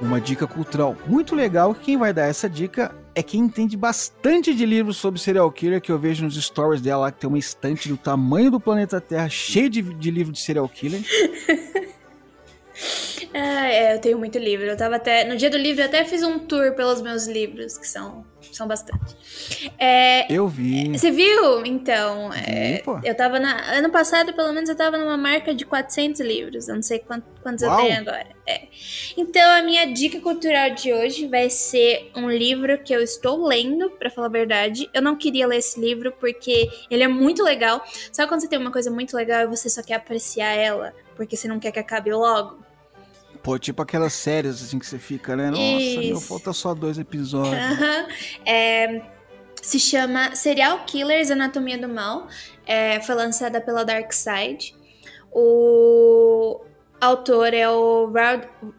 uma 0.00 0.20
dica 0.20 0.46
cultural 0.46 0.96
muito 1.06 1.34
legal. 1.34 1.74
Quem 1.74 1.96
vai 1.96 2.12
dar 2.12 2.26
essa 2.26 2.48
dica 2.48 2.94
é 3.14 3.22
quem 3.22 3.40
entende 3.40 3.76
bastante 3.76 4.54
de 4.54 4.64
livros 4.64 4.96
sobre 4.96 5.20
serial 5.20 5.50
killer, 5.50 5.80
que 5.80 5.90
eu 5.90 5.98
vejo 5.98 6.24
nos 6.24 6.36
stories 6.36 6.80
dela 6.80 7.02
lá, 7.02 7.12
que 7.12 7.18
tem 7.18 7.28
uma 7.28 7.38
estante 7.38 7.88
do 7.88 7.96
tamanho 7.96 8.50
do 8.50 8.60
planeta 8.60 9.00
Terra, 9.00 9.28
cheio 9.28 9.68
de, 9.68 9.82
de 9.82 10.10
de 10.24 10.40
serial 10.40 10.68
killer. 10.68 11.00
ah, 13.34 13.66
é, 13.68 13.94
eu 13.94 14.00
tenho 14.00 14.18
muito 14.18 14.38
livro. 14.38 14.66
Eu 14.66 14.76
tava 14.76 14.96
até. 14.96 15.24
No 15.24 15.36
dia 15.36 15.50
do 15.50 15.56
livro 15.56 15.82
eu 15.82 15.86
até 15.86 16.04
fiz 16.04 16.22
um 16.22 16.38
tour 16.38 16.74
pelos 16.74 17.02
meus 17.02 17.26
livros, 17.26 17.76
que 17.76 17.88
são 17.88 18.24
são 18.56 18.66
bastante. 18.66 19.16
É, 19.78 20.32
eu 20.32 20.48
vi. 20.48 20.88
Você 20.96 21.10
viu? 21.10 21.64
Então, 21.64 22.32
é, 22.32 22.82
eu 23.04 23.14
tava 23.14 23.38
na. 23.38 23.72
Ano 23.72 23.90
passado, 23.90 24.32
pelo 24.32 24.52
menos, 24.52 24.68
eu 24.68 24.76
tava 24.76 24.96
numa 24.96 25.16
marca 25.16 25.54
de 25.54 25.64
400 25.64 26.20
livros. 26.20 26.68
Eu 26.68 26.76
não 26.76 26.82
sei 26.82 26.98
quantos, 26.98 27.28
quantos 27.42 27.62
eu 27.62 27.74
tenho 27.76 27.98
agora. 27.98 28.26
É. 28.46 28.68
Então, 29.16 29.50
a 29.50 29.62
minha 29.62 29.86
dica 29.92 30.20
cultural 30.20 30.70
de 30.70 30.92
hoje 30.92 31.26
vai 31.26 31.50
ser 31.50 32.10
um 32.14 32.30
livro 32.30 32.78
que 32.78 32.92
eu 32.92 33.00
estou 33.02 33.46
lendo, 33.46 33.90
para 33.90 34.10
falar 34.10 34.28
a 34.28 34.30
verdade. 34.30 34.88
Eu 34.94 35.02
não 35.02 35.16
queria 35.16 35.46
ler 35.46 35.58
esse 35.58 35.78
livro 35.80 36.12
porque 36.18 36.68
ele 36.90 37.02
é 37.02 37.08
muito 37.08 37.42
legal. 37.42 37.84
Sabe 38.12 38.28
quando 38.28 38.40
você 38.40 38.48
tem 38.48 38.58
uma 38.58 38.72
coisa 38.72 38.90
muito 38.90 39.16
legal 39.16 39.42
e 39.42 39.46
você 39.46 39.68
só 39.68 39.82
quer 39.82 39.94
apreciar 39.94 40.54
ela? 40.54 40.94
Porque 41.16 41.36
você 41.36 41.48
não 41.48 41.58
quer 41.58 41.72
que 41.72 41.78
acabe 41.78 42.12
logo? 42.12 42.67
Pô, 43.42 43.58
tipo 43.58 43.82
aquelas 43.82 44.12
séries 44.12 44.62
assim 44.62 44.78
que 44.78 44.86
você 44.86 44.98
fica, 44.98 45.36
né? 45.36 45.50
Nossa, 45.50 45.62
Isso. 45.62 46.00
meu, 46.00 46.20
falta 46.20 46.52
só 46.52 46.74
dois 46.74 46.98
episódios. 46.98 47.54
Uhum. 47.54 48.08
É, 48.44 49.02
se 49.62 49.78
chama 49.78 50.34
Serial 50.34 50.84
Killers 50.86 51.30
Anatomia 51.30 51.78
do 51.78 51.88
Mal. 51.88 52.26
É, 52.66 53.00
foi 53.00 53.14
lançada 53.14 53.60
pela 53.60 53.84
Dark 53.84 54.12
Side. 54.12 54.74
O 55.32 56.60
autor 57.00 57.54
é 57.54 57.68
o 57.68 58.12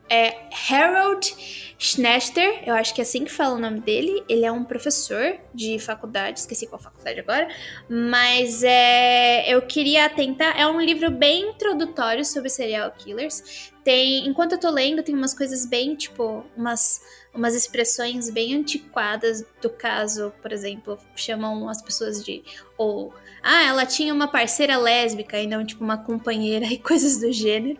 é 0.09 0.35
Harold 0.69 1.33
Schnester, 1.77 2.61
eu 2.65 2.73
acho 2.73 2.93
que 2.93 2.99
é 2.99 3.03
assim 3.03 3.23
que 3.23 3.31
fala 3.31 3.55
o 3.55 3.59
nome 3.59 3.79
dele. 3.79 4.23
Ele 4.27 4.45
é 4.45 4.51
um 4.51 4.63
professor 4.63 5.37
de 5.53 5.79
faculdade, 5.79 6.39
esqueci 6.39 6.67
qual 6.67 6.81
faculdade 6.81 7.19
agora, 7.19 7.47
mas 7.87 8.63
é, 8.63 9.47
eu 9.47 9.61
queria 9.61 10.05
atentar. 10.05 10.59
É 10.59 10.67
um 10.67 10.81
livro 10.81 11.09
bem 11.09 11.51
introdutório 11.51 12.25
sobre 12.25 12.49
serial 12.49 12.91
killers. 12.91 13.71
Tem, 13.89 14.27
enquanto 14.27 14.51
eu 14.51 14.59
tô 14.59 14.69
lendo, 14.69 15.01
tem 15.01 15.15
umas 15.15 15.33
coisas 15.33 15.65
bem, 15.65 15.95
tipo, 15.95 16.45
umas, 16.55 17.01
umas 17.33 17.55
expressões 17.55 18.29
bem 18.29 18.53
antiquadas 18.53 19.43
do 19.59 19.67
caso, 19.67 20.31
por 20.43 20.51
exemplo, 20.51 20.95
chamam 21.15 21.67
as 21.67 21.81
pessoas 21.81 22.23
de 22.23 22.43
ou 22.77 23.11
ah, 23.41 23.63
ela 23.63 23.85
tinha 23.85 24.13
uma 24.13 24.27
parceira 24.27 24.77
lésbica 24.77 25.39
e 25.39 25.47
não 25.47 25.65
tipo 25.65 25.83
uma 25.83 25.97
companheira 25.97 26.65
e 26.71 26.77
coisas 26.77 27.17
do 27.17 27.31
gênero. 27.31 27.79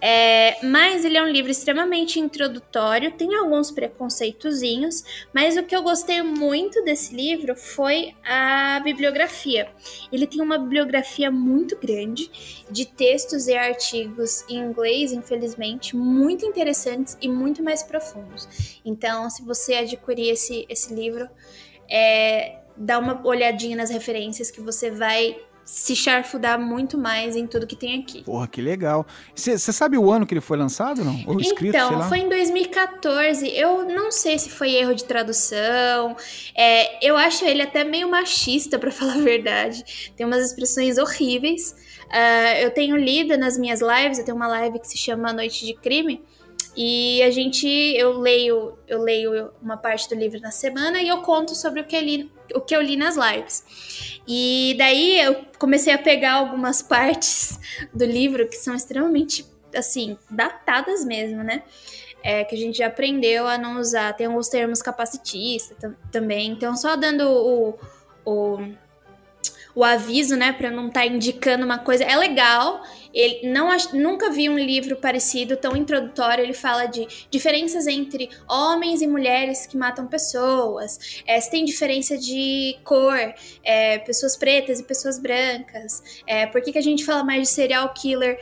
É, 0.00 0.64
mas 0.64 1.04
ele 1.04 1.16
é 1.16 1.22
um 1.22 1.28
livro 1.28 1.50
extremamente 1.50 2.18
introdutório, 2.18 3.12
tem 3.12 3.34
alguns 3.34 3.70
preconceitozinhos, 3.70 5.04
mas 5.32 5.56
o 5.56 5.62
que 5.62 5.74
eu 5.74 5.82
gostei 5.82 6.22
muito 6.22 6.82
desse 6.84 7.14
livro 7.14 7.54
foi 7.56 8.14
a 8.24 8.80
bibliografia. 8.80 9.68
Ele 10.12 10.26
tem 10.26 10.40
uma 10.40 10.58
bibliografia 10.58 11.30
muito 11.30 11.76
grande 11.76 12.30
de 12.70 12.86
textos 12.86 13.48
e 13.48 13.56
artigos 13.56 14.44
em 14.48 14.58
inglês, 14.58 15.12
infelizmente, 15.12 15.96
muito 15.96 16.44
interessantes 16.44 17.16
e 17.20 17.28
muito 17.28 17.62
mais 17.62 17.82
profundos. 17.82 18.80
Então, 18.84 19.28
se 19.30 19.42
você 19.42 19.74
adquirir 19.74 20.30
esse, 20.30 20.66
esse 20.68 20.94
livro, 20.94 21.28
é, 21.90 22.57
dá 22.78 22.98
uma 22.98 23.20
olhadinha 23.26 23.76
nas 23.76 23.90
referências 23.90 24.50
que 24.50 24.60
você 24.60 24.90
vai 24.90 25.36
se 25.68 25.94
charfudar 25.94 26.58
muito 26.58 26.96
mais 26.96 27.36
em 27.36 27.46
tudo 27.46 27.66
que 27.66 27.76
tem 27.76 28.00
aqui. 28.00 28.22
Porra, 28.24 28.48
que 28.48 28.58
legal. 28.58 29.06
Você 29.34 29.58
sabe 29.58 29.98
o 29.98 30.10
ano 30.10 30.26
que 30.26 30.32
ele 30.32 30.40
foi 30.40 30.56
lançado, 30.56 31.04
não? 31.04 31.22
Ou 31.26 31.38
escrito, 31.38 31.76
então, 31.76 32.08
foi 32.08 32.20
em 32.20 32.28
2014. 32.30 33.46
Eu 33.54 33.84
não 33.84 34.10
sei 34.10 34.38
se 34.38 34.48
foi 34.48 34.72
erro 34.72 34.94
de 34.94 35.04
tradução. 35.04 36.16
É, 36.54 37.06
eu 37.06 37.18
acho 37.18 37.44
ele 37.44 37.60
até 37.60 37.84
meio 37.84 38.10
machista, 38.10 38.78
para 38.78 38.90
falar 38.90 39.16
a 39.16 39.20
verdade. 39.20 40.12
Tem 40.16 40.24
umas 40.24 40.42
expressões 40.42 40.96
horríveis. 40.96 41.72
Uh, 42.06 42.62
eu 42.62 42.70
tenho 42.70 42.96
lido 42.96 43.36
nas 43.36 43.58
minhas 43.58 43.82
lives, 43.82 44.18
eu 44.18 44.24
tenho 44.24 44.38
uma 44.38 44.48
live 44.48 44.78
que 44.78 44.88
se 44.88 44.96
chama 44.96 45.34
Noite 45.34 45.66
de 45.66 45.74
Crime. 45.74 46.22
E 46.80 47.20
a 47.24 47.30
gente, 47.32 47.66
eu 47.66 48.20
leio, 48.20 48.78
eu 48.86 49.02
leio 49.02 49.50
uma 49.60 49.76
parte 49.76 50.08
do 50.08 50.14
livro 50.14 50.38
na 50.38 50.52
semana 50.52 51.02
e 51.02 51.08
eu 51.08 51.22
conto 51.22 51.52
sobre 51.56 51.80
o 51.80 51.84
que, 51.84 52.00
li, 52.00 52.30
o 52.54 52.60
que 52.60 52.76
eu 52.76 52.80
li 52.80 52.96
nas 52.96 53.16
lives. 53.16 54.20
E 54.28 54.76
daí 54.78 55.18
eu 55.18 55.44
comecei 55.58 55.92
a 55.92 55.98
pegar 55.98 56.34
algumas 56.34 56.80
partes 56.86 57.58
do 57.92 58.04
livro 58.04 58.48
que 58.48 58.54
são 58.54 58.76
extremamente, 58.76 59.44
assim, 59.74 60.16
datadas 60.30 61.04
mesmo, 61.04 61.42
né? 61.42 61.64
É, 62.22 62.44
que 62.44 62.54
a 62.54 62.58
gente 62.58 62.78
já 62.78 62.86
aprendeu 62.86 63.48
a 63.48 63.58
não 63.58 63.80
usar. 63.80 64.12
Tem 64.12 64.28
alguns 64.28 64.48
termos 64.48 64.80
capacitistas 64.80 65.76
também. 66.12 66.52
Então, 66.52 66.76
só 66.76 66.94
dando 66.94 67.28
o, 67.28 67.78
o 68.24 68.58
o 69.74 69.84
aviso, 69.84 70.34
né, 70.34 70.52
para 70.52 70.72
não 70.72 70.88
estar 70.88 71.02
tá 71.02 71.06
indicando 71.06 71.64
uma 71.64 71.78
coisa. 71.78 72.02
É 72.02 72.16
legal. 72.16 72.82
Ele 73.12 73.50
não 73.50 73.68
nunca 73.92 74.30
vi 74.30 74.48
um 74.48 74.58
livro 74.58 74.96
parecido 74.96 75.56
tão 75.56 75.76
introdutório. 75.76 76.44
Ele 76.44 76.54
fala 76.54 76.86
de 76.86 77.06
diferenças 77.30 77.86
entre 77.86 78.28
homens 78.48 79.02
e 79.02 79.06
mulheres 79.06 79.66
que 79.66 79.76
matam 79.76 80.06
pessoas. 80.06 81.22
É, 81.26 81.40
se 81.40 81.50
tem 81.50 81.64
diferença 81.64 82.16
de 82.16 82.76
cor, 82.84 83.18
é, 83.62 83.98
pessoas 83.98 84.36
pretas 84.36 84.80
e 84.80 84.84
pessoas 84.84 85.18
brancas. 85.18 86.22
É, 86.26 86.46
por 86.46 86.62
que, 86.62 86.72
que 86.72 86.78
a 86.78 86.82
gente 86.82 87.04
fala 87.04 87.24
mais 87.24 87.42
de 87.42 87.48
serial 87.48 87.92
killer 87.94 88.38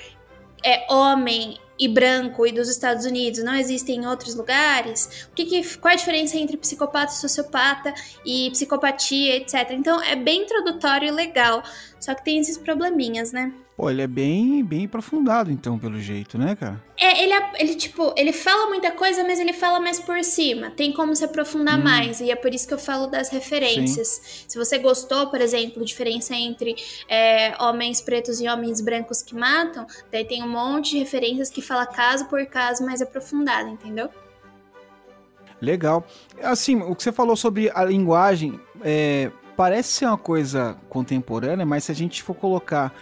é 0.64 0.92
homem 0.92 1.58
e 1.78 1.86
branco 1.86 2.46
e 2.46 2.52
dos 2.52 2.68
Estados 2.68 3.04
Unidos 3.04 3.42
não 3.44 3.54
existem 3.54 3.96
em 3.96 4.06
outros 4.06 4.34
lugares? 4.34 5.28
O 5.30 5.34
que, 5.34 5.44
que 5.44 5.78
qual 5.78 5.92
a 5.92 5.96
diferença 5.96 6.36
entre 6.36 6.56
psicopata 6.56 7.12
e 7.12 7.16
sociopata 7.16 7.94
e 8.24 8.50
psicopatia, 8.50 9.36
etc. 9.36 9.70
Então 9.72 10.02
é 10.02 10.16
bem 10.16 10.42
introdutório 10.42 11.08
e 11.08 11.10
legal, 11.10 11.62
só 12.00 12.14
que 12.14 12.24
tem 12.24 12.38
esses 12.38 12.58
probleminhas, 12.58 13.32
né? 13.32 13.52
Pô, 13.76 13.90
ele 13.90 14.00
é 14.00 14.06
bem, 14.06 14.64
bem 14.64 14.86
aprofundado, 14.86 15.50
então, 15.50 15.78
pelo 15.78 16.00
jeito, 16.00 16.38
né, 16.38 16.56
cara? 16.56 16.82
É, 16.98 17.22
ele, 17.22 17.34
ele, 17.58 17.74
tipo, 17.74 18.14
ele 18.16 18.32
fala 18.32 18.68
muita 18.68 18.90
coisa, 18.90 19.22
mas 19.22 19.38
ele 19.38 19.52
fala 19.52 19.78
mais 19.78 20.00
por 20.00 20.24
cima. 20.24 20.70
Tem 20.70 20.92
como 20.92 21.14
se 21.14 21.22
aprofundar 21.22 21.78
hum. 21.78 21.84
mais. 21.84 22.20
E 22.20 22.30
é 22.30 22.36
por 22.36 22.54
isso 22.54 22.66
que 22.66 22.72
eu 22.72 22.78
falo 22.78 23.06
das 23.06 23.28
referências. 23.28 24.08
Sim. 24.08 24.44
Se 24.48 24.56
você 24.56 24.78
gostou, 24.78 25.26
por 25.26 25.42
exemplo, 25.42 25.84
diferença 25.84 26.34
entre 26.34 26.74
é, 27.06 27.54
homens 27.62 28.00
pretos 28.00 28.40
e 28.40 28.48
homens 28.48 28.80
brancos 28.80 29.20
que 29.20 29.34
matam, 29.34 29.86
daí 30.10 30.24
tem 30.24 30.42
um 30.42 30.48
monte 30.48 30.92
de 30.92 30.98
referências 30.98 31.50
que 31.50 31.60
fala 31.60 31.84
caso 31.84 32.24
por 32.28 32.46
caso 32.46 32.82
mais 32.82 33.02
aprofundado, 33.02 33.68
entendeu? 33.68 34.08
Legal. 35.60 36.06
Assim, 36.42 36.76
o 36.76 36.94
que 36.94 37.02
você 37.02 37.12
falou 37.12 37.36
sobre 37.36 37.70
a 37.74 37.84
linguagem 37.84 38.58
é, 38.82 39.30
parece 39.56 39.90
ser 39.90 40.06
uma 40.06 40.18
coisa 40.18 40.76
contemporânea, 40.88 41.64
mas 41.64 41.84
se 41.84 41.92
a 41.92 41.94
gente 41.94 42.22
for 42.22 42.34
colocar 42.34 42.94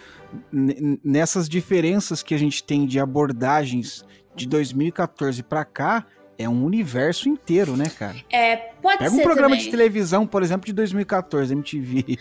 nessas 0.52 1.48
diferenças 1.48 2.22
que 2.22 2.34
a 2.34 2.38
gente 2.38 2.62
tem 2.62 2.86
de 2.86 2.98
abordagens 2.98 4.04
de 4.34 4.48
2014 4.48 5.42
para 5.42 5.64
cá, 5.64 6.06
é 6.38 6.48
um 6.48 6.64
universo 6.64 7.28
inteiro, 7.28 7.76
né, 7.76 7.88
cara? 7.88 8.16
É, 8.30 8.56
pode 8.82 8.98
Pega 8.98 9.10
ser. 9.10 9.16
um 9.16 9.22
programa 9.22 9.50
também. 9.50 9.64
de 9.64 9.70
televisão, 9.70 10.26
por 10.26 10.42
exemplo, 10.42 10.66
de 10.66 10.72
2014, 10.72 11.52
MTV. 11.52 12.18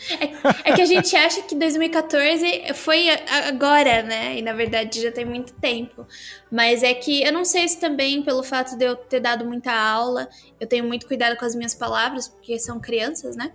É, 0.63 0.69
é, 0.69 0.73
que 0.73 0.81
a 0.81 0.85
gente 0.85 1.15
acha 1.15 1.41
que 1.41 1.55
2014 1.55 2.73
foi 2.75 3.09
agora, 3.47 4.03
né? 4.03 4.37
E 4.37 4.41
na 4.41 4.53
verdade 4.53 5.01
já 5.01 5.11
tem 5.11 5.25
muito 5.25 5.53
tempo. 5.53 6.05
Mas 6.51 6.83
é 6.83 6.93
que 6.93 7.23
eu 7.23 7.31
não 7.31 7.43
sei 7.43 7.67
se 7.67 7.79
também, 7.79 8.21
pelo 8.23 8.43
fato 8.43 8.77
de 8.77 8.85
eu 8.85 8.95
ter 8.95 9.19
dado 9.19 9.45
muita 9.45 9.73
aula, 9.73 10.29
eu 10.59 10.67
tenho 10.67 10.85
muito 10.85 11.07
cuidado 11.07 11.37
com 11.37 11.45
as 11.45 11.55
minhas 11.55 11.73
palavras, 11.73 12.27
porque 12.27 12.59
são 12.59 12.79
crianças, 12.79 13.35
né? 13.35 13.51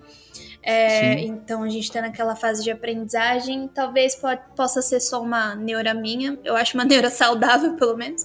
É, 0.63 1.21
então 1.21 1.63
a 1.63 1.69
gente 1.69 1.85
está 1.85 2.01
naquela 2.01 2.37
fase 2.37 2.63
de 2.63 2.71
aprendizagem. 2.71 3.69
Talvez 3.69 4.15
pode, 4.15 4.41
possa 4.57 4.83
ser 4.83 5.01
só 5.01 5.23
uma 5.23 5.55
neura 5.55 5.95
minha. 5.95 6.39
Eu 6.45 6.57
acho 6.57 6.77
uma 6.77 6.85
neura 6.87 7.11
saudável, 7.11 7.75
pelo 7.75 7.97
menos. 7.97 8.25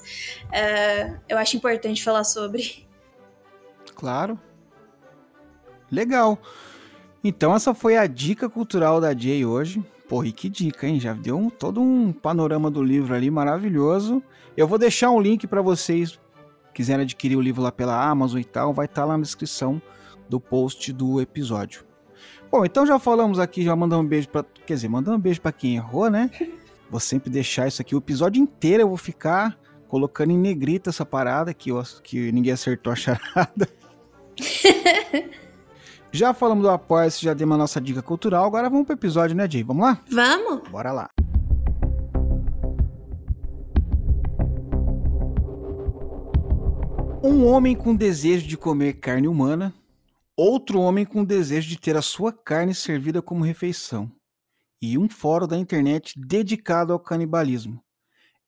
É, 0.51 1.13
eu 1.29 1.37
acho 1.37 1.55
importante 1.57 2.03
falar 2.03 2.23
sobre. 2.23 2.87
Claro. 3.95 4.39
Legal. 5.91 6.37
Então 7.23 7.55
essa 7.55 7.73
foi 7.73 7.95
a 7.95 8.07
dica 8.07 8.49
cultural 8.49 8.99
da 8.99 9.15
Jay 9.15 9.45
hoje. 9.45 9.83
Porra, 10.09 10.27
e 10.27 10.31
que 10.31 10.49
dica, 10.49 10.85
hein? 10.85 10.99
Já 10.99 11.13
deu 11.13 11.37
um, 11.37 11.49
todo 11.49 11.81
um 11.81 12.11
panorama 12.11 12.69
do 12.69 12.83
livro 12.83 13.15
ali 13.15 13.31
maravilhoso. 13.31 14.21
Eu 14.57 14.67
vou 14.67 14.77
deixar 14.77 15.09
um 15.11 15.21
link 15.21 15.47
para 15.47 15.61
vocês 15.61 16.19
quiserem 16.73 17.03
adquirir 17.03 17.37
o 17.37 17.41
livro 17.41 17.61
lá 17.61 17.71
pela 17.71 18.03
Amazon 18.09 18.41
e 18.41 18.43
tal, 18.43 18.73
vai 18.73 18.85
estar 18.85 19.03
tá 19.03 19.05
lá 19.05 19.17
na 19.17 19.23
descrição 19.23 19.81
do 20.27 20.39
post 20.39 20.91
do 20.91 21.21
episódio. 21.21 21.85
Bom, 22.53 22.63
então 22.63 22.85
já 22.85 22.99
falamos 22.99 23.39
aqui, 23.39 23.63
já 23.63 23.75
mandamos 23.75 24.05
um 24.05 24.07
beijo 24.07 24.29
para, 24.29 24.43
quer 24.43 24.75
dizer, 24.75 24.87
mandando 24.87 25.17
um 25.17 25.19
beijo 25.19 25.41
para 25.41 25.51
quem 25.51 25.75
errou, 25.75 26.07
né? 26.07 26.29
Vou 26.87 26.99
sempre 26.99 27.27
deixar 27.27 27.67
isso 27.67 27.81
aqui 27.81 27.95
o 27.95 27.97
episódio 27.97 28.39
inteiro 28.39 28.83
eu 28.83 28.87
vou 28.87 28.97
ficar 28.97 29.57
colocando 29.87 30.29
em 30.29 30.37
negrita 30.37 30.91
essa 30.91 31.03
parada 31.03 31.51
que, 31.51 31.71
eu, 31.71 31.81
que 32.03 32.31
ninguém 32.31 32.53
acertou 32.53 32.93
a 32.93 32.95
charada. 32.95 33.67
Já 36.11 36.31
falamos 36.31 36.61
do 36.61 36.69
Apoia-se, 36.69 37.23
já 37.25 37.33
demos 37.33 37.55
a 37.55 37.57
nossa 37.57 37.81
dica 37.81 38.03
cultural, 38.03 38.45
agora 38.45 38.69
vamos 38.69 38.85
pro 38.85 38.93
episódio, 38.93 39.35
né, 39.35 39.49
Jay? 39.49 39.63
Vamos 39.63 39.83
lá? 39.83 39.99
Vamos? 40.11 40.69
Bora 40.69 40.91
lá. 40.91 41.09
Um 47.23 47.47
homem 47.47 47.75
com 47.75 47.95
desejo 47.95 48.47
de 48.47 48.55
comer 48.55 48.93
carne 48.93 49.27
humana, 49.27 49.73
outro 50.35 50.79
homem 50.79 51.05
com 51.05 51.23
desejo 51.23 51.69
de 51.69 51.79
ter 51.79 51.95
a 51.95 52.01
sua 52.01 52.33
carne 52.33 52.73
servida 52.73 53.21
como 53.21 53.43
refeição, 53.43 54.11
e 54.81 54.97
um 54.97 55.07
fórum 55.07 55.47
da 55.47 55.57
internet 55.57 56.13
dedicado 56.19 56.91
ao 56.91 56.99
canibalismo. 56.99 57.81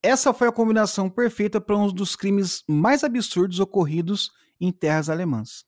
Essa 0.04 0.34
foi 0.34 0.48
a 0.48 0.51
combinação 0.51 1.10
perfeita 1.10 1.60
para 1.62 1.77
um 1.77 1.92
dos 1.92 2.15
crimes 2.15 2.63
mais 2.68 3.04
absurdos 3.04 3.60
ocorridos 3.60 4.32
em 4.60 4.72
terras 4.72 5.10
alemãs. 5.10 5.65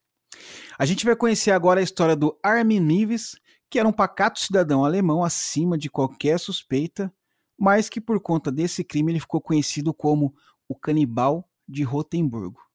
A 0.78 0.86
gente 0.86 1.06
vai 1.06 1.16
conhecer 1.16 1.52
agora 1.52 1.80
a 1.80 1.84
história 1.84 2.16
do 2.16 2.38
Armin 2.44 2.80
Nives, 2.80 3.38
que 3.70 3.80
era 3.80 3.88
um 3.88 3.94
pacato 3.94 4.40
cidadão 4.40 4.86
alemão 4.86 5.24
acima 5.24 5.78
de 5.78 5.90
qualquer 5.90 6.40
suspeita, 6.40 7.12
mas 7.58 7.90
que 7.90 8.00
por 8.00 8.20
conta 8.20 8.52
desse 8.52 8.84
crime 8.84 9.12
ele 9.12 9.20
ficou 9.20 9.42
conhecido 9.42 9.94
como 9.94 10.36
o 10.68 10.76
canibal 10.76 11.50
de 11.68 11.84
Rotemburgo. 11.84 12.67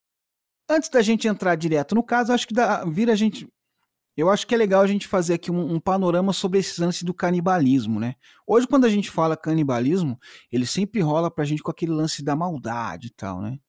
Antes 0.73 0.89
da 0.89 1.03
gente 1.03 1.27
entrar 1.27 1.53
direto 1.55 1.93
no 1.93 2.01
caso, 2.01 2.33
acho 2.33 2.47
que 2.47 2.53
dá, 2.53 2.83
vira 2.83 3.13
a 3.13 3.15
gente. 3.15 3.47
Eu 4.17 4.29
acho 4.29 4.47
que 4.47 4.55
é 4.55 4.57
legal 4.57 4.81
a 4.81 4.87
gente 4.87 5.07
fazer 5.07 5.35
aqui 5.35 5.51
um, 5.51 5.75
um 5.75 5.79
panorama 5.79 6.33
sobre 6.33 6.57
esse 6.57 6.81
lance 6.81 7.05
do 7.05 7.13
canibalismo, 7.13 7.99
né? 7.99 8.15
Hoje, 8.47 8.65
quando 8.65 8.85
a 8.85 8.89
gente 8.89 9.11
fala 9.11 9.37
canibalismo, 9.37 10.19
ele 10.51 10.65
sempre 10.65 10.99
rola 11.01 11.29
pra 11.29 11.45
gente 11.45 11.61
com 11.61 11.69
aquele 11.69 11.91
lance 11.91 12.23
da 12.23 12.35
maldade 12.35 13.07
e 13.07 13.09
tal, 13.11 13.39
né? 13.39 13.59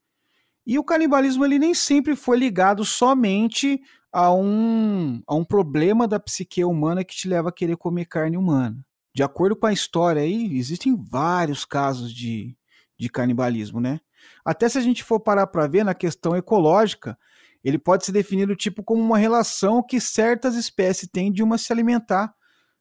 E 0.65 0.79
o 0.79 0.83
canibalismo 0.83 1.45
ele 1.45 1.59
nem 1.59 1.75
sempre 1.75 2.15
foi 2.15 2.39
ligado 2.39 2.83
somente 2.83 3.79
a 4.11 4.33
um, 4.33 5.21
a 5.27 5.35
um 5.35 5.45
problema 5.45 6.07
da 6.07 6.19
psique 6.19 6.63
humana 6.63 7.03
que 7.03 7.15
te 7.15 7.27
leva 7.27 7.49
a 7.49 7.53
querer 7.53 7.77
comer 7.77 8.05
carne 8.05 8.35
humana. 8.35 8.83
De 9.13 9.21
acordo 9.21 9.55
com 9.55 9.67
a 9.67 9.73
história 9.73 10.23
aí, 10.23 10.57
existem 10.57 10.95
vários 10.95 11.65
casos 11.65 12.11
de, 12.11 12.57
de 12.97 13.09
canibalismo, 13.09 13.79
né? 13.79 13.99
Até 14.43 14.69
se 14.69 14.77
a 14.77 14.81
gente 14.81 15.03
for 15.03 15.19
parar 15.19 15.47
para 15.47 15.67
ver 15.67 15.83
na 15.83 15.93
questão 15.93 16.35
ecológica, 16.35 17.17
ele 17.63 17.77
pode 17.79 18.05
ser 18.05 18.11
definido 18.11 18.55
tipo 18.55 18.83
como 18.83 19.01
uma 19.01 19.17
relação 19.17 19.81
que 19.81 19.99
certas 19.99 20.55
espécies 20.55 21.09
têm 21.11 21.31
de 21.31 21.41
uma 21.41 21.57
se 21.57 21.73
alimentar 21.73 22.33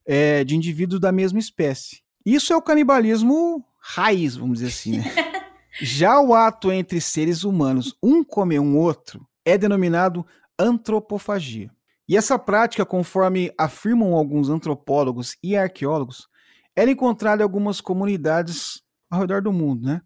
é, 0.06 0.44
de 0.44 0.54
indivíduos 0.54 1.00
da 1.00 1.10
mesma 1.10 1.38
espécie. 1.38 2.02
Isso 2.24 2.52
é 2.52 2.56
o 2.56 2.62
canibalismo 2.62 3.64
raiz, 3.80 4.36
vamos 4.36 4.58
dizer 4.58 4.68
assim. 4.68 4.98
Né? 4.98 5.04
Já 5.80 6.20
o 6.20 6.34
ato 6.34 6.70
entre 6.70 7.00
seres 7.00 7.44
humanos, 7.44 7.96
um 8.02 8.22
comer 8.22 8.60
um 8.60 8.76
outro, 8.76 9.26
é 9.44 9.58
denominado 9.58 10.24
antropofagia. 10.58 11.70
E 12.08 12.16
essa 12.16 12.38
prática, 12.38 12.84
conforme 12.84 13.52
afirmam 13.58 14.14
alguns 14.14 14.48
antropólogos 14.48 15.36
e 15.42 15.56
arqueólogos, 15.56 16.28
era 16.76 16.90
encontrada 16.90 17.42
em 17.42 17.44
algumas 17.44 17.80
comunidades 17.80 18.82
ao 19.10 19.20
redor 19.20 19.40
do 19.42 19.52
mundo, 19.52 19.86
né? 19.86 20.02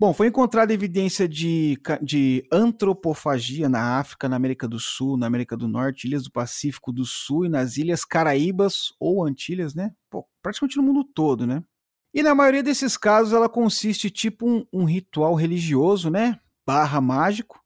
Bom, 0.00 0.14
foi 0.14 0.28
encontrada 0.28 0.72
evidência 0.72 1.28
de, 1.28 1.76
de 2.00 2.46
antropofagia 2.52 3.68
na 3.68 3.98
África, 3.98 4.28
na 4.28 4.36
América 4.36 4.68
do 4.68 4.78
Sul, 4.78 5.16
na 5.16 5.26
América 5.26 5.56
do 5.56 5.66
Norte, 5.66 6.06
ilhas 6.06 6.22
do 6.22 6.30
Pacífico 6.30 6.92
do 6.92 7.04
Sul 7.04 7.46
e 7.46 7.48
nas 7.48 7.76
Ilhas 7.76 8.04
Caraíbas 8.04 8.92
ou 9.00 9.24
Antilhas, 9.24 9.74
né? 9.74 9.92
Pô, 10.08 10.24
praticamente 10.40 10.76
no 10.76 10.84
mundo 10.84 11.02
todo, 11.02 11.44
né? 11.48 11.64
E 12.14 12.22
na 12.22 12.32
maioria 12.32 12.62
desses 12.62 12.96
casos 12.96 13.32
ela 13.32 13.48
consiste 13.48 14.08
tipo 14.08 14.48
um, 14.48 14.64
um 14.72 14.84
ritual 14.84 15.34
religioso, 15.34 16.08
né? 16.10 16.38
Barra 16.64 17.00
mágico, 17.00 17.60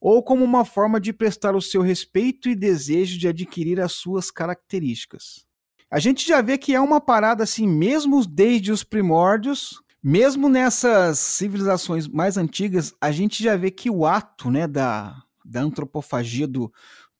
ou 0.00 0.24
como 0.24 0.42
uma 0.42 0.64
forma 0.64 1.00
de 1.00 1.12
prestar 1.12 1.54
o 1.54 1.62
seu 1.62 1.82
respeito 1.82 2.48
e 2.48 2.56
desejo 2.56 3.16
de 3.16 3.28
adquirir 3.28 3.80
as 3.80 3.92
suas 3.92 4.28
características. 4.28 5.46
A 5.88 6.00
gente 6.00 6.26
já 6.26 6.42
vê 6.42 6.58
que 6.58 6.74
é 6.74 6.80
uma 6.80 7.00
parada 7.00 7.44
assim, 7.44 7.68
mesmo 7.68 8.26
desde 8.26 8.72
os 8.72 8.82
primórdios, 8.82 9.80
mesmo 10.02 10.48
nessas 10.48 11.18
civilizações 11.18 12.08
mais 12.08 12.36
antigas, 12.36 12.94
a 13.00 13.10
gente 13.10 13.42
já 13.42 13.56
vê 13.56 13.70
que 13.70 13.90
o 13.90 14.06
ato 14.06 14.50
né, 14.50 14.66
da, 14.66 15.22
da 15.44 15.60
antropofagia 15.60 16.46
do, 16.46 16.72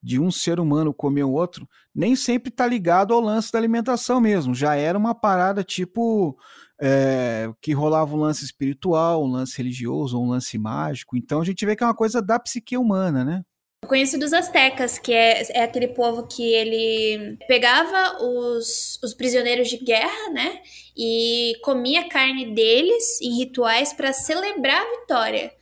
de 0.02 0.18
um 0.18 0.30
ser 0.30 0.58
humano 0.58 0.94
comer 0.94 1.24
o 1.24 1.32
outro 1.32 1.68
nem 1.94 2.16
sempre 2.16 2.48
está 2.48 2.66
ligado 2.66 3.12
ao 3.12 3.20
lance 3.20 3.52
da 3.52 3.58
alimentação 3.58 4.20
mesmo. 4.20 4.54
Já 4.54 4.74
era 4.74 4.98
uma 4.98 5.14
parada 5.14 5.62
tipo 5.62 6.38
é, 6.80 7.52
que 7.60 7.72
rolava 7.72 8.14
um 8.14 8.20
lance 8.20 8.44
espiritual, 8.44 9.24
um 9.24 9.30
lance 9.30 9.56
religioso, 9.58 10.18
um 10.18 10.28
lance 10.28 10.56
mágico. 10.56 11.16
Então 11.16 11.40
a 11.40 11.44
gente 11.44 11.64
vê 11.66 11.76
que 11.76 11.84
é 11.84 11.86
uma 11.86 11.94
coisa 11.94 12.22
da 12.22 12.38
psique 12.38 12.76
humana, 12.76 13.24
né? 13.24 13.44
Eu 13.82 13.88
conheço 13.88 14.18
dos 14.18 14.32
astecas, 14.32 14.98
que 14.98 15.12
é, 15.12 15.42
é 15.52 15.62
aquele 15.62 15.88
povo 15.88 16.26
que 16.26 16.42
ele 16.52 17.38
pegava 17.48 18.22
os, 18.22 18.98
os 19.02 19.14
prisioneiros 19.14 19.68
de 19.68 19.78
guerra, 19.78 20.30
né? 20.32 20.60
E 20.96 21.54
comia 21.62 22.02
a 22.02 22.08
carne 22.08 22.54
deles 22.54 23.20
em 23.22 23.38
rituais 23.38 23.92
para 23.92 24.12
celebrar 24.12 24.82
a 24.82 25.00
vitória. 25.00 25.52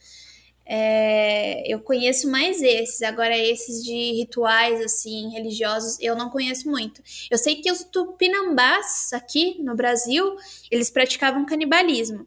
É, 0.66 1.62
eu 1.72 1.80
conheço 1.80 2.30
mais 2.30 2.60
esses, 2.60 3.00
agora 3.00 3.38
esses 3.38 3.82
de 3.82 4.12
rituais 4.12 4.82
assim 4.82 5.30
religiosos 5.30 5.98
eu 5.98 6.14
não 6.14 6.28
conheço 6.28 6.68
muito. 6.68 7.00
Eu 7.30 7.38
sei 7.38 7.62
que 7.62 7.72
os 7.72 7.84
tupinambás 7.84 9.10
aqui 9.14 9.56
no 9.62 9.74
Brasil 9.74 10.36
eles 10.70 10.90
praticavam 10.90 11.46
canibalismo. 11.46 12.26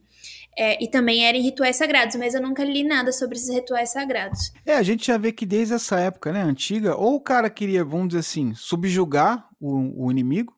É, 0.61 0.77
e 0.79 0.87
também 0.87 1.25
eram 1.25 1.41
rituais 1.41 1.75
sagrados, 1.75 2.15
mas 2.17 2.35
eu 2.35 2.41
nunca 2.41 2.63
li 2.63 2.83
nada 2.83 3.11
sobre 3.11 3.35
esses 3.35 3.49
rituais 3.49 3.91
sagrados. 3.91 4.51
É, 4.63 4.75
a 4.75 4.83
gente 4.83 5.07
já 5.07 5.17
vê 5.17 5.31
que 5.31 5.43
desde 5.43 5.73
essa 5.73 5.99
época, 5.99 6.31
né, 6.31 6.43
antiga, 6.43 6.95
ou 6.95 7.15
o 7.15 7.19
cara 7.19 7.49
queria, 7.49 7.83
vamos 7.83 8.09
dizer 8.09 8.19
assim, 8.19 8.53
subjugar 8.53 9.47
o, 9.59 10.05
o 10.05 10.11
inimigo, 10.11 10.53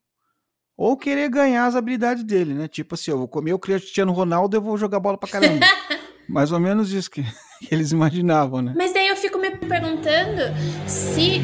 ou 0.76 0.98
querer 0.98 1.30
ganhar 1.30 1.68
as 1.68 1.78
habilidades 1.78 2.26
dele, 2.26 2.54
né? 2.54 2.68
Tipo 2.68 2.96
assim, 2.96 3.12
eu 3.12 3.18
vou 3.18 3.30
comer 3.30 3.54
o 3.54 3.60
Cristiano 3.60 4.12
Ronaldo, 4.12 4.58
eu 4.58 4.62
vou 4.62 4.78
jogar 4.78 5.00
bola 5.00 5.18
pra 5.18 5.30
caramba. 5.30 5.66
Mais 6.28 6.52
ou 6.52 6.60
menos 6.60 6.92
isso 6.92 7.10
que, 7.10 7.24
que 7.24 7.74
eles 7.74 7.94
imaginavam, 7.94 8.62
né? 8.62 8.74
Mas 8.76 8.94
daí 8.94 9.08
eu 9.08 9.16
fico 9.16 9.38
me 9.38 9.52
perguntando 9.52 10.42
se, 10.86 11.39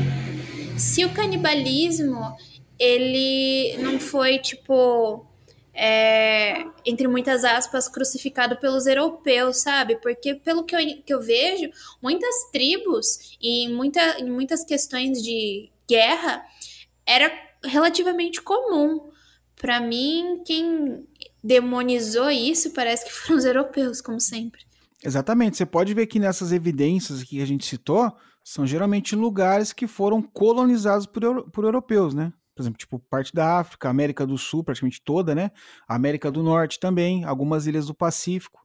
se 0.78 1.06
o 1.06 1.13
canibalismo, 1.13 2.36
ele 2.78 3.78
não 3.78 3.98
foi, 4.02 4.38
tipo 4.39 5.29
é, 5.82 6.65
entre 6.86 7.08
muitas 7.08 7.46
aspas, 7.46 7.88
crucificado 7.88 8.58
pelos 8.58 8.86
europeus, 8.86 9.62
sabe? 9.62 9.96
Porque, 10.02 10.36
pelo 10.36 10.65
que 10.65 10.76
eu, 10.76 10.80
que 11.06 11.13
eu 11.13 11.22
vejo, 11.22 11.70
muitas 12.02 12.52
tribos 12.52 13.38
e 13.42 13.70
muita, 13.70 14.20
em 14.20 14.30
muitas 14.30 14.65
questões 14.65 15.24
de 15.24 15.72
guerra 15.88 16.44
era 17.06 17.32
relativamente 17.63 18.42
comum. 18.42 19.10
Para 19.56 19.80
mim, 19.80 20.44
quem 20.46 21.08
demonizou 21.42 22.30
isso 22.30 22.72
parece 22.72 23.06
que 23.06 23.13
foram 23.13 23.38
os 23.38 23.46
europeus, 23.46 24.02
como 24.02 24.20
sempre. 24.20 24.60
Exatamente. 25.02 25.56
Você 25.56 25.65
pode 25.65 25.94
ver 25.94 26.08
que 26.08 26.20
nessas 26.20 26.52
evidências 26.52 27.24
que 27.24 27.42
a 27.42 27.46
gente 27.46 27.65
citou, 27.65 28.12
são 28.44 28.68
geralmente 28.68 29.15
lugares 29.15 29.72
que 29.72 29.88
foram 29.88 30.22
colonizados 30.22 31.06
por, 31.06 31.50
por 31.52 31.63
europeus, 31.63 32.13
né? 32.13 32.34
Por 32.60 32.63
exemplo, 32.63 32.78
tipo 32.78 33.00
parte 33.10 33.34
da 33.34 33.58
África, 33.58 33.88
América 33.88 34.28
do 34.28 34.38
Sul, 34.38 34.65
praticamente 34.65 35.02
toda, 35.02 35.34
né? 35.34 35.50
América 35.88 36.30
do 36.30 36.43
Norte 36.43 36.78
também, 36.78 37.24
algumas 37.24 37.67
ilhas 37.67 37.88
do 37.88 37.95
Pacífico, 37.95 38.60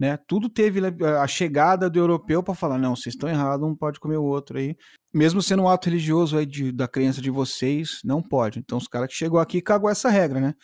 né? 0.00 0.16
Tudo 0.26 0.48
teve 0.48 0.80
a 1.20 1.26
chegada 1.26 1.90
do 1.90 1.98
europeu 1.98 2.42
para 2.42 2.54
falar, 2.54 2.78
não, 2.78 2.96
vocês 2.96 3.14
estão 3.14 3.28
errados, 3.28 3.68
não 3.68 3.76
pode 3.76 4.00
comer 4.00 4.16
o 4.16 4.24
outro 4.24 4.56
aí. 4.56 4.74
Mesmo 5.12 5.42
sendo 5.42 5.64
um 5.64 5.68
ato 5.68 5.90
religioso 5.90 6.38
aí 6.38 6.46
de, 6.46 6.72
da 6.72 6.88
crença 6.88 7.20
de 7.20 7.30
vocês, 7.30 8.00
não 8.02 8.22
pode. 8.22 8.60
Então 8.60 8.78
os 8.78 8.88
caras 8.88 9.08
que 9.08 9.14
chegou 9.14 9.38
aqui 9.38 9.60
cagou 9.60 9.90
essa 9.90 10.08
regra, 10.08 10.40
né? 10.40 10.54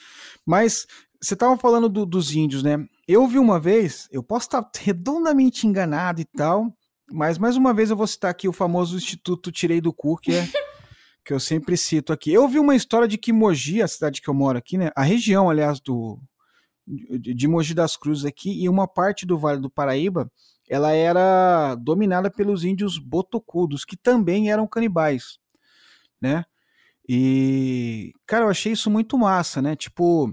Mas 0.47 0.87
você 1.21 1.35
estava 1.35 1.55
falando 1.59 1.87
do, 1.87 2.07
dos 2.07 2.35
índios, 2.35 2.63
né? 2.63 2.79
Eu 3.07 3.27
vi 3.27 3.39
uma 3.39 3.61
vez, 3.61 4.09
eu 4.11 4.23
posso 4.23 4.47
estar 4.47 4.67
redondamente 4.79 5.67
enganado 5.67 6.19
e 6.23 6.25
tal, 6.25 6.75
mas 7.13 7.37
mais 7.37 7.59
uma 7.59 7.75
vez 7.75 7.91
eu 7.91 7.97
vou 7.97 8.07
citar 8.07 8.31
aqui 8.31 8.49
o 8.49 8.55
famoso 8.55 8.97
Instituto 8.97 9.53
Tirei 9.53 9.83
do 9.83 9.93
Cu, 9.93 10.17
que 10.17 10.33
é 10.33 10.49
que 11.25 11.33
eu 11.33 11.41
sempre 11.41 11.77
cito 11.77 12.13
aqui. 12.13 12.33
Eu 12.33 12.49
vi 12.49 12.59
uma 12.59 12.75
história 12.75 13.07
de 13.07 13.19
que 13.19 13.33
Mogi, 13.33 13.83
a 13.83 13.89
cidade 13.89 14.21
que 14.21 14.29
eu 14.29 14.35
moro 14.35 14.59
aqui, 14.59 14.79
né, 14.79 14.91
a 14.97 15.03
região, 15.03 15.51
aliás, 15.51 15.81
do 15.81 16.19
de 16.87 17.47
Mogi 17.47 17.73
das 17.73 17.97
Cruzes 17.97 18.25
aqui 18.25 18.51
e 18.63 18.69
uma 18.69 18.89
parte 18.89 19.25
do 19.25 19.39
Vale 19.39 19.61
do 19.61 19.71
Paraíba, 19.71 20.31
ela 20.69 20.93
era 20.93 21.77
dominada 21.77 22.31
pelos 22.31 22.65
índios 22.65 22.99
botocudos, 22.99 23.85
que 23.85 23.97
também 23.97 24.51
eram 24.51 24.67
canibais, 24.67 25.39
né? 26.21 26.45
E, 27.09 28.13
cara, 28.27 28.45
eu 28.45 28.49
achei 28.49 28.73
isso 28.73 28.91
muito 28.91 29.19
massa, 29.19 29.61
né? 29.61 29.75
Tipo, 29.77 30.33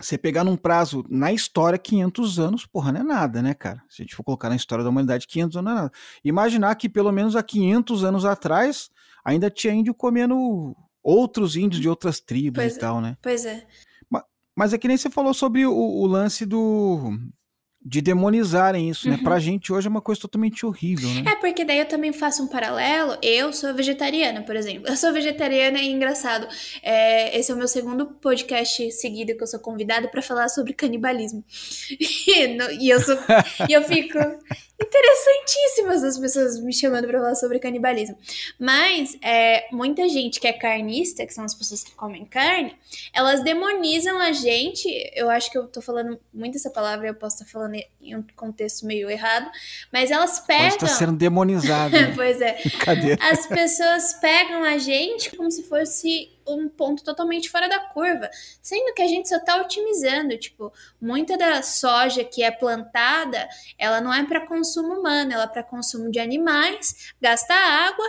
você 0.00 0.18
pegar 0.18 0.42
num 0.42 0.56
prazo 0.56 1.04
na 1.08 1.32
história 1.32 1.78
500 1.78 2.40
anos, 2.40 2.66
porra, 2.66 2.90
não 2.90 3.00
é 3.00 3.04
nada, 3.04 3.42
né, 3.42 3.54
cara? 3.54 3.82
Se 3.88 4.02
a 4.02 4.04
gente 4.04 4.16
for 4.16 4.24
colocar 4.24 4.48
na 4.48 4.56
história 4.56 4.82
da 4.82 4.90
humanidade 4.90 5.26
500 5.26 5.56
anos 5.58 5.70
não 5.70 5.78
é 5.78 5.82
nada. 5.82 5.92
Imaginar 6.24 6.74
que 6.74 6.88
pelo 6.88 7.12
menos 7.12 7.36
há 7.36 7.42
500 7.42 8.02
anos 8.04 8.24
atrás 8.24 8.90
ainda 9.30 9.50
tinha 9.50 9.72
índio 9.72 9.94
comendo 9.94 10.76
outros 11.02 11.56
índios 11.56 11.80
de 11.80 11.88
outras 11.88 12.20
tribos 12.20 12.62
pois 12.62 12.76
e 12.76 12.78
tal, 12.78 13.00
né? 13.00 13.16
Pois 13.22 13.44
é. 13.44 13.66
Mas, 14.08 14.22
mas 14.56 14.72
é 14.72 14.78
que 14.78 14.88
nem 14.88 14.96
você 14.96 15.10
falou 15.10 15.32
sobre 15.32 15.66
o, 15.66 15.72
o 15.72 16.06
lance 16.06 16.44
do 16.44 17.18
de 17.82 18.02
demonizarem 18.02 18.90
isso, 18.90 19.08
né? 19.08 19.16
uhum. 19.16 19.22
Pra 19.22 19.38
gente 19.38 19.72
hoje 19.72 19.86
é 19.86 19.90
uma 19.90 20.02
coisa 20.02 20.20
totalmente 20.20 20.66
horrível, 20.66 21.08
né? 21.08 21.32
É, 21.32 21.36
porque 21.36 21.64
daí 21.64 21.78
eu 21.78 21.88
também 21.88 22.12
faço 22.12 22.42
um 22.42 22.46
paralelo. 22.46 23.16
Eu 23.22 23.54
sou 23.54 23.72
vegetariana, 23.72 24.42
por 24.42 24.54
exemplo. 24.54 24.86
Eu 24.86 24.96
sou 24.98 25.12
vegetariana 25.14 25.80
e 25.80 25.90
engraçado. 25.90 26.46
É, 26.82 27.38
esse 27.38 27.50
é 27.50 27.54
o 27.54 27.56
meu 27.56 27.66
segundo 27.66 28.04
podcast 28.04 28.92
seguido 28.92 29.34
que 29.34 29.42
eu 29.42 29.46
sou 29.46 29.58
convidada 29.58 30.08
para 30.08 30.20
falar 30.20 30.48
sobre 30.48 30.74
canibalismo. 30.74 31.42
E, 32.26 32.46
no, 32.48 32.70
e 32.70 32.90
eu 32.90 33.00
sou. 33.00 33.16
e 33.68 33.72
eu 33.72 33.82
fico 33.82 34.18
interessantíssimas 34.82 36.02
as 36.02 36.18
pessoas 36.18 36.60
me 36.60 36.72
chamando 36.72 37.06
para 37.06 37.20
falar 37.20 37.34
sobre 37.34 37.58
canibalismo. 37.58 38.16
Mas 38.58 39.16
é, 39.22 39.66
muita 39.70 40.08
gente 40.08 40.40
que 40.40 40.46
é 40.46 40.52
carnista, 40.52 41.26
que 41.26 41.34
são 41.34 41.44
as 41.44 41.54
pessoas 41.54 41.82
que 41.82 41.92
comem 41.92 42.24
carne, 42.24 42.74
elas 43.12 43.42
demonizam 43.42 44.18
a 44.18 44.32
gente. 44.32 44.88
Eu 45.14 45.28
acho 45.30 45.50
que 45.50 45.58
eu 45.58 45.66
tô 45.66 45.80
falando 45.82 46.18
muito 46.32 46.56
essa 46.56 46.70
palavra, 46.70 47.08
eu 47.08 47.14
posso 47.14 47.36
estar 47.36 47.50
falando 47.50 47.76
em 48.00 48.16
um 48.16 48.24
contexto 48.34 48.86
meio 48.86 49.10
errado, 49.10 49.50
mas 49.92 50.10
elas 50.10 50.40
pegam. 50.40 50.70
Pode 50.70 50.84
estar 50.84 50.88
sendo 50.88 51.16
demonizado. 51.16 51.94
Né? 51.94 52.12
pois 52.16 52.40
é. 52.40 52.58
Cadê? 52.84 53.18
As 53.20 53.46
pessoas 53.46 54.14
pegam 54.14 54.64
a 54.64 54.78
gente 54.78 55.36
como 55.36 55.50
se 55.50 55.62
fosse 55.64 56.30
um 56.58 56.68
ponto 56.68 57.04
totalmente 57.04 57.50
fora 57.50 57.68
da 57.68 57.78
curva, 57.78 58.30
sendo 58.62 58.94
que 58.94 59.02
a 59.02 59.06
gente 59.06 59.28
só 59.28 59.36
está 59.36 59.56
otimizando, 59.60 60.36
tipo, 60.38 60.72
muita 61.00 61.36
da 61.36 61.62
soja 61.62 62.24
que 62.24 62.42
é 62.42 62.50
plantada, 62.50 63.48
ela 63.78 64.00
não 64.00 64.12
é 64.12 64.24
para 64.24 64.46
consumo 64.46 65.00
humano, 65.00 65.32
ela 65.32 65.44
é 65.44 65.48
para 65.48 65.62
consumo 65.62 66.10
de 66.10 66.18
animais, 66.18 67.12
gasta 67.20 67.54
água 67.54 68.06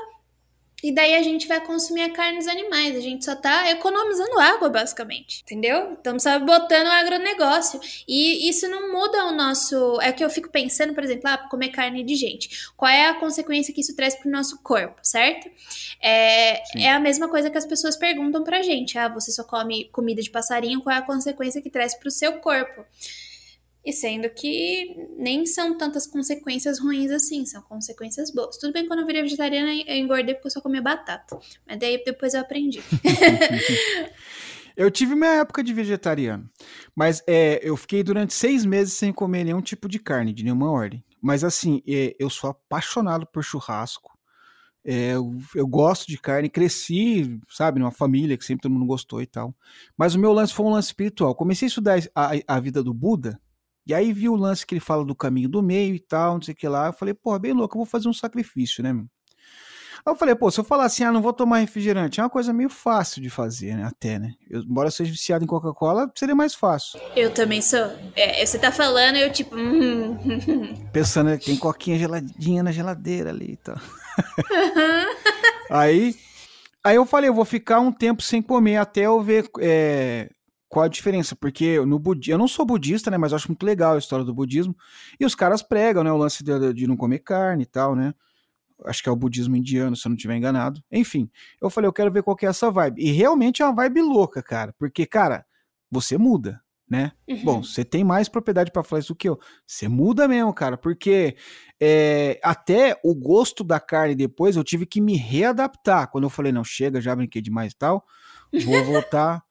e 0.83 0.91
daí 0.91 1.15
a 1.15 1.21
gente 1.21 1.47
vai 1.47 1.61
consumir 1.61 2.01
a 2.01 2.09
carne 2.09 2.39
dos 2.39 2.47
animais. 2.47 2.95
A 2.95 2.99
gente 2.99 3.23
só 3.23 3.35
tá 3.35 3.69
economizando 3.69 4.39
água, 4.39 4.69
basicamente. 4.69 5.41
Entendeu? 5.43 5.93
Estamos 5.93 6.23
sabotando 6.23 6.89
o 6.89 6.93
agronegócio. 6.93 7.79
E 8.07 8.49
isso 8.49 8.67
não 8.67 8.91
muda 8.91 9.25
o 9.25 9.31
nosso. 9.31 9.99
É 10.01 10.11
que 10.11 10.23
eu 10.23 10.29
fico 10.29 10.49
pensando, 10.49 10.93
por 10.93 11.03
exemplo, 11.03 11.29
ah, 11.29 11.37
comer 11.37 11.69
carne 11.69 12.03
de 12.03 12.15
gente. 12.15 12.71
Qual 12.75 12.89
é 12.89 13.07
a 13.07 13.13
consequência 13.13 13.73
que 13.73 13.81
isso 13.81 13.95
traz 13.95 14.15
pro 14.15 14.31
nosso 14.31 14.61
corpo, 14.63 14.99
certo? 15.03 15.49
É, 16.01 16.81
é 16.81 16.89
a 16.91 16.99
mesma 16.99 17.29
coisa 17.29 17.49
que 17.49 17.57
as 17.57 17.65
pessoas 17.65 17.95
perguntam 17.95 18.43
pra 18.43 18.61
gente. 18.61 18.97
Ah, 18.97 19.07
você 19.07 19.31
só 19.31 19.43
come 19.43 19.85
comida 19.91 20.21
de 20.21 20.31
passarinho, 20.31 20.81
qual 20.81 20.95
é 20.95 20.99
a 20.99 21.03
consequência 21.03 21.61
que 21.61 21.69
traz 21.69 21.93
pro 21.93 22.09
seu 22.09 22.39
corpo? 22.39 22.83
E 23.83 23.91
sendo 23.91 24.29
que 24.29 24.95
nem 25.17 25.45
são 25.45 25.75
tantas 25.75 26.05
consequências 26.05 26.79
ruins 26.79 27.09
assim, 27.09 27.45
são 27.45 27.61
consequências 27.63 28.31
boas. 28.31 28.57
Tudo 28.57 28.73
bem, 28.73 28.87
quando 28.87 28.99
eu 28.99 29.07
virei 29.07 29.23
vegetariana, 29.23 29.73
eu 29.87 29.97
engordei 29.97 30.35
porque 30.35 30.47
eu 30.47 30.51
só 30.51 30.61
comia 30.61 30.81
batata. 30.81 31.39
Mas 31.67 31.79
daí 31.79 32.03
depois 32.03 32.35
eu 32.35 32.41
aprendi. 32.41 32.79
eu 34.77 34.91
tive 34.91 35.15
minha 35.15 35.41
época 35.41 35.63
de 35.63 35.73
vegetariano, 35.73 36.47
mas 36.95 37.23
é, 37.25 37.59
eu 37.63 37.75
fiquei 37.75 38.03
durante 38.03 38.35
seis 38.35 38.63
meses 38.63 38.93
sem 38.93 39.11
comer 39.11 39.43
nenhum 39.43 39.61
tipo 39.61 39.89
de 39.89 39.97
carne, 39.97 40.31
de 40.31 40.43
nenhuma 40.43 40.69
ordem. 40.69 41.03
Mas 41.19 41.43
assim, 41.43 41.81
é, 41.87 42.15
eu 42.19 42.29
sou 42.29 42.51
apaixonado 42.51 43.25
por 43.25 43.43
churrasco. 43.43 44.11
É, 44.83 45.13
eu, 45.13 45.35
eu, 45.55 45.67
gosto 45.67 46.07
de 46.07 46.17
carne, 46.17 46.49
cresci, 46.49 47.39
sabe, 47.47 47.79
numa 47.79 47.91
família 47.91 48.35
que 48.35 48.43
sempre 48.43 48.63
todo 48.63 48.71
mundo 48.71 48.85
gostou 48.85 49.21
e 49.21 49.27
tal. 49.27 49.55
Mas 49.95 50.15
o 50.15 50.19
meu 50.19 50.33
lance 50.33 50.53
foi 50.53 50.65
um 50.65 50.71
lance 50.71 50.89
espiritual. 50.89 51.35
Comecei 51.35 51.67
a 51.67 51.69
estudar 51.69 51.99
a, 52.15 52.31
a 52.47 52.59
vida 52.59 52.83
do 52.83 52.93
Buda 52.93 53.39
e 53.85 53.93
aí 53.93 54.13
vi 54.13 54.29
o 54.29 54.35
lance 54.35 54.65
que 54.65 54.75
ele 54.75 54.79
fala 54.79 55.03
do 55.03 55.15
caminho 55.15 55.49
do 55.49 55.61
meio 55.61 55.95
e 55.95 55.99
tal, 55.99 56.35
não 56.35 56.41
sei 56.41 56.53
o 56.53 56.57
que 56.57 56.67
lá. 56.67 56.87
Eu 56.87 56.93
falei, 56.93 57.13
pô, 57.13 57.37
bem 57.39 57.53
louco, 57.53 57.75
eu 57.75 57.79
vou 57.79 57.85
fazer 57.85 58.07
um 58.07 58.13
sacrifício, 58.13 58.83
né, 58.83 58.93
meu? 58.93 59.05
Aí 60.03 60.11
eu 60.11 60.15
falei, 60.15 60.33
pô, 60.33 60.49
se 60.49 60.59
eu 60.59 60.63
falar 60.63 60.85
assim, 60.85 61.03
ah, 61.03 61.11
não 61.11 61.21
vou 61.21 61.31
tomar 61.31 61.59
refrigerante, 61.59 62.19
é 62.19 62.23
uma 62.23 62.29
coisa 62.29 62.51
meio 62.51 62.69
fácil 62.69 63.21
de 63.21 63.29
fazer, 63.29 63.75
né? 63.75 63.83
Até, 63.83 64.17
né? 64.17 64.33
Eu, 64.49 64.61
embora 64.61 64.87
eu 64.87 64.91
seja 64.91 65.11
viciado 65.11 65.43
em 65.43 65.47
Coca-Cola, 65.47 66.11
seria 66.15 66.33
mais 66.33 66.55
fácil. 66.55 66.99
Eu 67.15 67.31
também 67.31 67.61
sou. 67.61 67.91
É, 68.15 68.43
você 68.43 68.57
tá 68.57 68.71
falando, 68.71 69.17
eu 69.17 69.31
tipo. 69.31 69.55
Hum, 69.55 70.13
hum, 70.13 70.39
hum, 70.47 70.75
Pensando, 70.91 71.37
tem 71.37 71.55
coquinha 71.55 71.99
geladinha 71.99 72.63
na 72.63 72.71
geladeira 72.71 73.29
ali 73.29 73.51
e 73.51 73.57
tal. 73.57 73.77
aí, 75.69 76.15
aí 76.83 76.95
eu 76.95 77.05
falei, 77.05 77.29
eu 77.29 77.33
vou 77.35 77.45
ficar 77.45 77.79
um 77.79 77.91
tempo 77.91 78.23
sem 78.23 78.41
comer 78.41 78.77
até 78.77 79.01
eu 79.01 79.21
ver. 79.21 79.47
É, 79.59 80.29
qual 80.71 80.85
a 80.85 80.87
diferença? 80.87 81.35
Porque 81.35 81.83
no 81.85 81.99
budismo, 81.99 82.33
eu 82.33 82.37
não 82.37 82.47
sou 82.47 82.65
budista, 82.65 83.11
né, 83.11 83.17
mas 83.17 83.33
acho 83.33 83.49
muito 83.49 83.65
legal 83.65 83.95
a 83.95 83.97
história 83.97 84.23
do 84.23 84.33
budismo. 84.33 84.73
E 85.19 85.25
os 85.25 85.35
caras 85.35 85.61
pregam, 85.61 86.01
né, 86.01 86.11
o 86.13 86.15
lance 86.15 86.41
de, 86.41 86.73
de 86.73 86.87
não 86.87 86.95
comer 86.95 87.19
carne 87.19 87.63
e 87.63 87.65
tal, 87.65 87.93
né? 87.93 88.13
Acho 88.85 89.03
que 89.03 89.09
é 89.09 89.11
o 89.11 89.15
budismo 89.15 89.53
indiano, 89.53 89.97
se 89.97 90.07
eu 90.07 90.09
não 90.09 90.15
estiver 90.15 90.37
enganado. 90.37 90.81
Enfim, 90.89 91.29
eu 91.61 91.69
falei, 91.69 91.89
eu 91.89 91.93
quero 91.93 92.09
ver 92.09 92.23
qual 92.23 92.37
que 92.37 92.45
é 92.45 92.49
essa 92.49 92.71
vibe. 92.71 93.03
E 93.03 93.11
realmente 93.11 93.61
é 93.61 93.65
uma 93.65 93.75
vibe 93.75 94.01
louca, 94.01 94.41
cara, 94.41 94.73
porque 94.79 95.05
cara, 95.05 95.45
você 95.91 96.17
muda, 96.17 96.61
né? 96.89 97.11
Uhum. 97.27 97.43
Bom, 97.43 97.63
você 97.63 97.83
tem 97.83 98.05
mais 98.05 98.29
propriedade 98.29 98.71
para 98.71 98.81
falar 98.81 99.01
isso 99.01 99.13
do 99.13 99.17
que 99.17 99.27
eu. 99.27 99.37
Você 99.67 99.89
muda 99.89 100.25
mesmo, 100.25 100.53
cara, 100.53 100.77
porque 100.77 101.35
é, 101.81 102.39
até 102.41 102.97
o 103.03 103.13
gosto 103.13 103.61
da 103.61 103.79
carne 103.79 104.15
depois 104.15 104.55
eu 104.55 104.63
tive 104.63 104.85
que 104.85 105.01
me 105.01 105.17
readaptar. 105.17 106.09
Quando 106.09 106.23
eu 106.23 106.29
falei, 106.29 106.53
não, 106.53 106.63
chega, 106.63 107.01
já 107.01 107.13
brinquei 107.13 107.41
demais 107.41 107.73
e 107.73 107.75
tal, 107.75 108.05
vou 108.65 108.81
voltar 108.85 109.43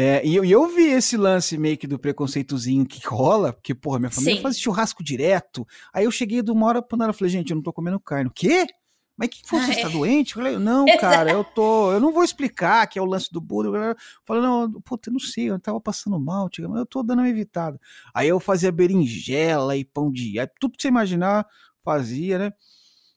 é, 0.00 0.24
e, 0.24 0.34
eu, 0.34 0.42
e 0.42 0.50
eu 0.50 0.66
vi 0.66 0.84
esse 0.84 1.14
lance 1.14 1.58
meio 1.58 1.76
que 1.76 1.86
do 1.86 1.98
preconceitozinho 1.98 2.86
que 2.86 3.06
rola, 3.06 3.52
porque, 3.52 3.74
porra, 3.74 3.98
minha 3.98 4.10
família 4.10 4.36
Sim. 4.36 4.42
faz 4.42 4.58
churrasco 4.58 5.04
direto. 5.04 5.66
Aí 5.92 6.06
eu 6.06 6.10
cheguei 6.10 6.40
de 6.40 6.50
uma 6.50 6.66
hora 6.66 6.80
pra 6.80 6.96
nada, 6.96 7.12
falei, 7.12 7.30
gente, 7.30 7.50
eu 7.50 7.56
não 7.56 7.62
tô 7.62 7.70
comendo 7.70 8.00
carne. 8.00 8.30
O 8.30 8.32
quê? 8.32 8.66
Mas 9.14 9.28
que 9.28 9.42
foi? 9.46 9.60
Você 9.60 9.72
está 9.72 9.88
doente? 9.92 10.34
Eu 10.34 10.42
falei, 10.42 10.58
não, 10.58 10.86
cara, 10.98 11.30
eu 11.30 11.44
tô. 11.44 11.92
Eu 11.92 12.00
não 12.00 12.14
vou 12.14 12.24
explicar 12.24 12.86
que 12.86 12.98
é 12.98 13.02
o 13.02 13.04
lance 13.04 13.30
do 13.30 13.42
Buda. 13.42 13.68
Eu 13.68 13.94
falei, 14.24 14.42
não, 14.42 14.72
puta, 14.80 15.10
eu 15.10 15.12
não 15.12 15.20
sei, 15.20 15.50
eu 15.50 15.60
tava 15.60 15.78
passando 15.78 16.18
mal, 16.18 16.48
tia, 16.48 16.66
mas 16.66 16.78
eu 16.78 16.86
tô 16.86 17.02
dando 17.02 17.18
uma 17.18 17.28
evitada. 17.28 17.78
Aí 18.14 18.26
eu 18.26 18.40
fazia 18.40 18.72
berinjela 18.72 19.76
e 19.76 19.84
pão 19.84 20.10
de. 20.10 20.36
Tudo 20.58 20.78
que 20.78 20.82
você 20.82 20.88
imaginar, 20.88 21.46
fazia, 21.84 22.38
né? 22.38 22.52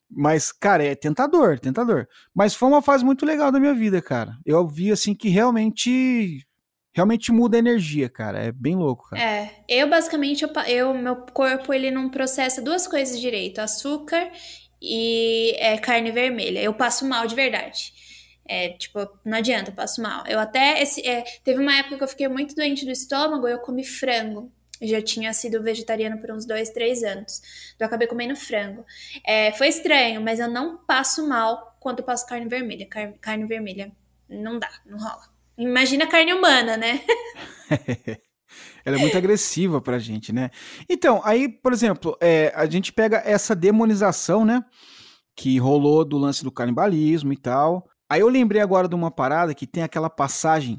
Mas, 0.09 0.51
cara, 0.51 0.83
é 0.83 0.95
tentador, 0.95 1.57
tentador. 1.61 2.09
Mas 2.35 2.53
foi 2.53 2.67
uma 2.67 2.81
fase 2.81 3.05
muito 3.05 3.25
legal 3.25 3.53
da 3.53 3.59
minha 3.59 3.73
vida, 3.73 4.01
cara. 4.01 4.37
Eu 4.45 4.67
vi, 4.67 4.91
assim, 4.91 5.15
que 5.15 5.29
realmente 5.29 6.45
realmente 6.93 7.31
muda 7.31 7.57
a 7.57 7.59
energia, 7.59 8.07
cara. 8.07 8.39
É 8.39 8.51
bem 8.51 8.75
louco, 8.75 9.09
cara. 9.09 9.21
É, 9.21 9.63
eu 9.67 9.89
basicamente, 9.89 10.43
eu, 10.43 10.49
eu, 10.67 10.93
meu 10.93 11.15
corpo, 11.15 11.73
ele 11.73 11.91
não 11.91 12.09
processa 12.09 12.61
duas 12.61 12.87
coisas 12.87 13.19
direito: 13.19 13.59
açúcar 13.59 14.31
e 14.81 15.55
é, 15.57 15.77
carne 15.77 16.11
vermelha. 16.11 16.61
Eu 16.61 16.73
passo 16.73 17.05
mal 17.05 17.25
de 17.25 17.35
verdade. 17.35 17.93
É, 18.45 18.69
tipo, 18.69 18.99
não 19.25 19.37
adianta, 19.37 19.71
eu 19.71 19.75
passo 19.75 20.01
mal. 20.01 20.25
Eu 20.27 20.39
até, 20.39 20.81
esse, 20.81 21.05
é, 21.07 21.23
teve 21.43 21.61
uma 21.61 21.75
época 21.77 21.97
que 21.97 22.03
eu 22.03 22.07
fiquei 22.07 22.27
muito 22.27 22.55
doente 22.55 22.85
do 22.85 22.91
estômago, 22.91 23.47
eu 23.47 23.59
comi 23.59 23.83
frango. 23.83 24.51
Eu 24.81 24.87
já 24.87 25.01
tinha 25.01 25.31
sido 25.31 25.63
vegetariana 25.63 26.17
por 26.17 26.29
uns 26.29 26.45
dois, 26.45 26.69
três 26.69 27.03
anos. 27.03 27.41
Então 27.73 27.85
eu 27.85 27.87
acabei 27.87 28.05
comendo 28.05 28.35
frango. 28.35 28.85
É, 29.25 29.53
foi 29.53 29.69
estranho, 29.69 30.21
mas 30.21 30.39
eu 30.39 30.49
não 30.49 30.77
passo 30.77 31.25
mal 31.27 31.77
quando 31.79 31.99
eu 31.99 32.05
passo 32.05 32.27
carne 32.27 32.47
vermelha. 32.49 32.85
Car 32.85 33.13
carne 33.21 33.45
vermelha 33.45 33.91
não 34.27 34.59
dá, 34.59 34.69
não 34.85 34.97
rola. 34.97 35.32
Imagina 35.57 36.07
carne 36.07 36.33
humana, 36.33 36.77
né? 36.77 37.01
Ela 38.85 38.97
é 38.97 38.99
muito 38.99 39.17
agressiva 39.17 39.81
pra 39.81 39.99
gente, 39.99 40.33
né? 40.33 40.49
Então, 40.89 41.21
aí, 41.23 41.47
por 41.47 41.71
exemplo, 41.71 42.17
é, 42.21 42.51
a 42.55 42.65
gente 42.65 42.91
pega 42.91 43.21
essa 43.25 43.55
demonização, 43.55 44.45
né? 44.45 44.63
Que 45.35 45.57
rolou 45.57 46.03
do 46.03 46.17
lance 46.17 46.43
do 46.43 46.51
canibalismo 46.51 47.31
e 47.33 47.37
tal. 47.37 47.87
Aí 48.09 48.21
eu 48.21 48.29
lembrei 48.29 48.61
agora 48.61 48.87
de 48.87 48.95
uma 48.95 49.09
parada 49.09 49.55
que 49.55 49.65
tem 49.65 49.83
aquela 49.83 50.09
passagem. 50.09 50.77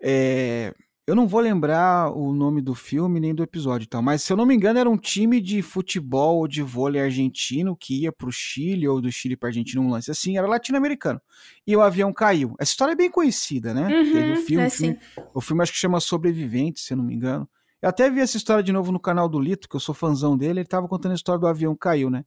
É, 0.00 0.74
eu 1.10 1.16
não 1.16 1.26
vou 1.26 1.40
lembrar 1.40 2.12
o 2.12 2.32
nome 2.32 2.62
do 2.62 2.72
filme 2.72 3.18
nem 3.18 3.34
do 3.34 3.42
episódio 3.42 3.84
e 3.84 3.88
tal, 3.88 4.00
mas 4.00 4.22
se 4.22 4.32
eu 4.32 4.36
não 4.36 4.46
me 4.46 4.54
engano 4.54 4.78
era 4.78 4.88
um 4.88 4.96
time 4.96 5.40
de 5.40 5.60
futebol 5.60 6.36
ou 6.38 6.46
de 6.46 6.62
vôlei 6.62 7.02
argentino 7.02 7.76
que 7.76 8.02
ia 8.02 8.12
pro 8.12 8.30
Chile 8.30 8.86
ou 8.86 9.00
do 9.00 9.10
Chile 9.10 9.36
pra 9.36 9.48
Argentina, 9.48 9.82
um 9.82 9.90
lance 9.90 10.08
assim, 10.08 10.38
era 10.38 10.46
latino-americano. 10.46 11.20
E 11.66 11.74
o 11.74 11.80
avião 11.80 12.12
caiu. 12.12 12.54
Essa 12.60 12.70
história 12.70 12.92
é 12.92 12.94
bem 12.94 13.10
conhecida, 13.10 13.74
né? 13.74 13.88
Uhum, 13.88 14.12
Teve 14.12 14.30
o 14.30 14.32
um 14.34 14.36
filme, 14.36 14.66
é 14.66 14.70
filme 14.70 14.98
o 15.34 15.40
filme 15.40 15.62
acho 15.64 15.72
que 15.72 15.78
chama 15.78 15.98
Sobrevivente, 15.98 16.78
se 16.78 16.92
eu 16.92 16.96
não 16.96 17.04
me 17.04 17.12
engano. 17.12 17.48
Eu 17.82 17.88
até 17.88 18.08
vi 18.08 18.20
essa 18.20 18.36
história 18.36 18.62
de 18.62 18.70
novo 18.70 18.92
no 18.92 19.00
canal 19.00 19.28
do 19.28 19.40
Lito, 19.40 19.68
que 19.68 19.74
eu 19.74 19.80
sou 19.80 19.92
fãzão 19.92 20.38
dele, 20.38 20.60
ele 20.60 20.68
tava 20.68 20.86
contando 20.86 21.10
a 21.10 21.16
história 21.16 21.40
do 21.40 21.48
avião 21.48 21.74
caiu, 21.74 22.08
né? 22.08 22.24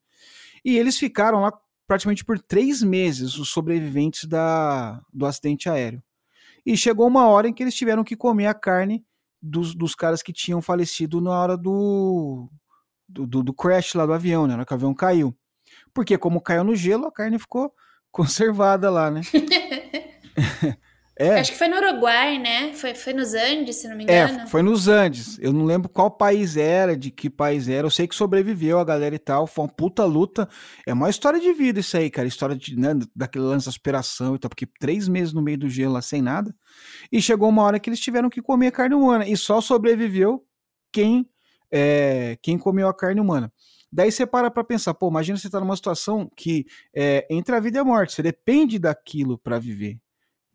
E 0.66 0.78
eles 0.78 0.98
ficaram 0.98 1.40
lá 1.40 1.54
praticamente 1.88 2.26
por 2.26 2.38
três 2.38 2.84
meses, 2.84 3.38
os 3.38 3.48
sobreviventes 3.48 4.26
da, 4.26 5.02
do 5.14 5.26
acidente 5.26 5.70
aéreo. 5.70 6.04
E 6.66 6.78
chegou 6.78 7.08
uma 7.08 7.28
hora 7.28 7.48
em 7.48 7.54
que 7.54 7.64
eles 7.64 7.76
tiveram 7.76 8.04
que 8.04 8.16
comer 8.16 8.48
a 8.48 8.54
carne 8.54 9.06
dos, 9.42 9.76
dos 9.76 9.94
caras 9.94 10.24
que 10.24 10.32
tinham 10.32 10.62
falecido 10.62 11.20
na 11.20 11.32
hora 11.32 11.58
do, 11.58 12.50
do, 13.08 13.28
do, 13.28 13.44
do 13.44 13.54
crash 13.54 13.94
lá 13.94 14.06
do 14.06 14.14
avião, 14.14 14.44
né? 14.44 14.54
Na 14.54 14.60
hora 14.60 14.66
que 14.66 14.74
o 14.74 14.76
avião 14.76 14.94
caiu. 14.94 15.36
Porque 15.94 16.18
como 16.18 16.42
caiu 16.42 16.64
no 16.64 16.76
gelo, 16.76 17.06
a 17.06 17.12
carne 17.12 17.38
ficou 17.38 17.74
conservada 18.12 18.90
lá, 18.90 19.12
né? 19.12 19.22
É. 21.16 21.40
Acho 21.40 21.52
que 21.52 21.58
foi 21.58 21.68
no 21.68 21.78
Uruguai, 21.78 22.40
né? 22.40 22.74
Foi, 22.74 22.96
foi 22.96 23.14
nos 23.14 23.36
Andes, 23.36 23.76
se 23.76 23.88
não 23.88 23.96
me 23.96 24.06
é, 24.08 24.24
engano. 24.24 24.42
É, 24.42 24.48
foi 24.48 24.64
nos 24.64 24.88
Andes. 24.88 25.38
Eu 25.40 25.54
não 25.54 25.64
lembro 25.64 25.88
qual 25.88 26.10
país 26.10 26.58
era, 26.58 26.98
de 26.98 27.12
que 27.12 27.30
país 27.30 27.70
era. 27.70 27.86
Eu 27.86 27.92
sei 27.92 28.08
que 28.08 28.16
sobreviveu 28.16 28.80
a 28.80 28.84
galera 28.84 29.14
e 29.14 29.20
tal. 29.20 29.46
Foi 29.46 29.66
uma 29.66 29.72
puta 29.72 30.04
luta. 30.06 30.50
É 30.88 30.94
uma 30.94 31.10
história 31.10 31.40
de 31.40 31.54
vida 31.54 31.80
isso 31.80 31.96
aí, 31.96 32.10
cara. 32.10 32.28
História 32.28 32.56
de, 32.56 32.76
né, 32.76 32.96
daquele 33.16 33.46
lance 33.46 33.68
da 33.68 33.70
aspiração 33.70 34.36
e 34.36 34.40
tal. 34.40 34.50
Porque 34.50 34.66
três 34.80 35.08
meses 35.08 35.34
no 35.34 35.42
meio 35.42 35.60
do 35.60 35.70
gelo 35.70 35.94
lá 35.94 36.02
sem 36.02 36.22
nada. 36.22 36.54
E 37.12 37.22
chegou 37.22 37.48
uma 37.48 37.62
hora 37.62 37.80
que 37.80 37.90
eles 37.90 38.00
tiveram 38.00 38.30
que 38.30 38.42
comer 38.42 38.72
carne 38.72 38.96
humana. 38.96 39.28
E 39.28 39.38
só 39.38 39.62
sobreviveu 39.62 40.44
quem 40.92 41.30
é, 41.72 42.38
quem 42.42 42.58
comeu 42.58 42.88
a 42.88 42.94
carne 42.94 43.20
humana. 43.20 43.52
Daí 43.92 44.12
você 44.12 44.26
para 44.26 44.50
para 44.50 44.64
pensar, 44.64 44.94
pô, 44.96 45.10
imagina 45.10 45.38
você 45.38 45.50
tá 45.50 45.60
numa 45.60 45.76
situação 45.76 46.28
que 46.36 46.66
é 46.96 47.28
entre 47.30 47.56
a 47.56 47.60
vida 47.60 47.78
e 47.78 47.82
a 47.82 47.84
morte, 47.84 48.14
você 48.14 48.24
depende 48.24 48.80
daquilo 48.80 49.38
para 49.38 49.60
viver, 49.60 50.00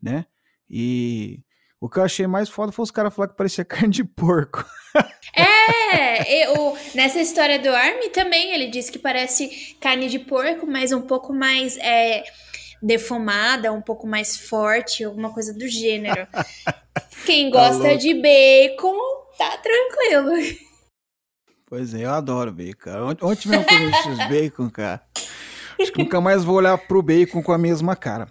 né? 0.02 0.26
E 0.70 1.40
o 1.80 1.88
que 1.88 1.98
eu 1.98 2.04
achei 2.04 2.26
mais 2.26 2.48
foda 2.48 2.72
foi 2.72 2.82
os 2.82 2.90
caras 2.90 3.14
falar 3.14 3.28
que 3.28 3.36
parecia 3.36 3.64
carne 3.66 3.90
de 3.90 4.04
porco. 4.04 4.64
É, 5.34 6.44
eu, 6.44 6.76
nessa 6.94 7.20
história 7.20 7.58
do 7.58 7.68
Army 7.68 8.10
também 8.10 8.52
ele 8.52 8.68
disse 8.68 8.90
que 8.90 8.98
parece 8.98 9.76
carne 9.80 10.08
de 10.08 10.18
porco, 10.18 10.66
mas 10.66 10.92
um 10.92 11.02
pouco 11.02 11.32
mais 11.32 11.76
é, 11.78 12.24
defumada, 12.82 13.72
um 13.72 13.82
pouco 13.82 14.06
mais 14.06 14.36
forte, 14.36 15.04
alguma 15.04 15.32
coisa 15.32 15.52
do 15.52 15.68
gênero. 15.68 16.26
Quem 17.24 17.50
tá 17.50 17.58
gosta 17.58 17.90
tá 17.90 17.94
de 17.94 18.14
bacon, 18.14 18.96
tá 19.36 19.56
tranquilo. 19.58 20.58
Pois 21.66 21.92
é, 21.92 22.04
eu 22.04 22.10
adoro 22.10 22.50
bacon. 22.50 23.14
Ontem 23.22 23.48
mesmo 23.48 23.64
comi 23.66 23.90
esses 23.90 24.18
bacon, 24.28 24.70
cara. 24.70 25.02
Acho 25.80 25.92
que 25.92 26.02
nunca 26.02 26.20
mais 26.20 26.44
vou 26.44 26.56
olhar 26.56 26.76
pro 26.76 27.02
bacon 27.02 27.42
com 27.42 27.52
a 27.52 27.58
mesma 27.58 27.94
cara. 27.94 28.26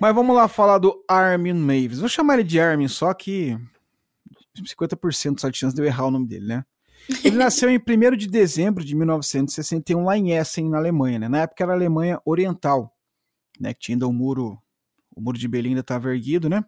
Mas 0.00 0.14
vamos 0.14 0.34
lá 0.34 0.48
falar 0.48 0.78
do 0.78 1.04
Armin 1.08 1.52
Mavis. 1.52 1.98
Vou 1.98 2.08
chamar 2.08 2.34
ele 2.34 2.44
de 2.44 2.58
Armin, 2.58 2.88
só 2.88 3.12
que 3.12 3.58
50% 4.62 5.40
só 5.40 5.48
de 5.48 5.58
chance 5.58 5.74
de 5.74 5.82
eu 5.82 5.86
errar 5.86 6.06
o 6.06 6.10
nome 6.10 6.26
dele, 6.26 6.46
né? 6.46 6.64
Ele 7.22 7.36
nasceu 7.36 7.68
em 7.68 7.78
1 7.78 8.16
de 8.16 8.28
dezembro 8.28 8.82
de 8.82 8.94
1961 8.94 10.04
lá 10.04 10.16
em 10.16 10.32
Essen, 10.32 10.70
na 10.70 10.78
Alemanha, 10.78 11.18
né? 11.18 11.28
Na 11.28 11.42
época 11.42 11.62
era 11.62 11.72
a 11.72 11.76
Alemanha 11.76 12.20
Oriental, 12.24 12.94
né? 13.60 13.74
Que 13.74 13.80
tinha 13.80 13.94
ainda 13.96 14.06
o 14.06 14.12
muro, 14.12 14.58
o 15.14 15.20
muro 15.20 15.36
de 15.36 15.46
Berlim 15.46 15.70
ainda 15.70 15.80
estava 15.80 16.10
erguido, 16.10 16.48
né? 16.48 16.64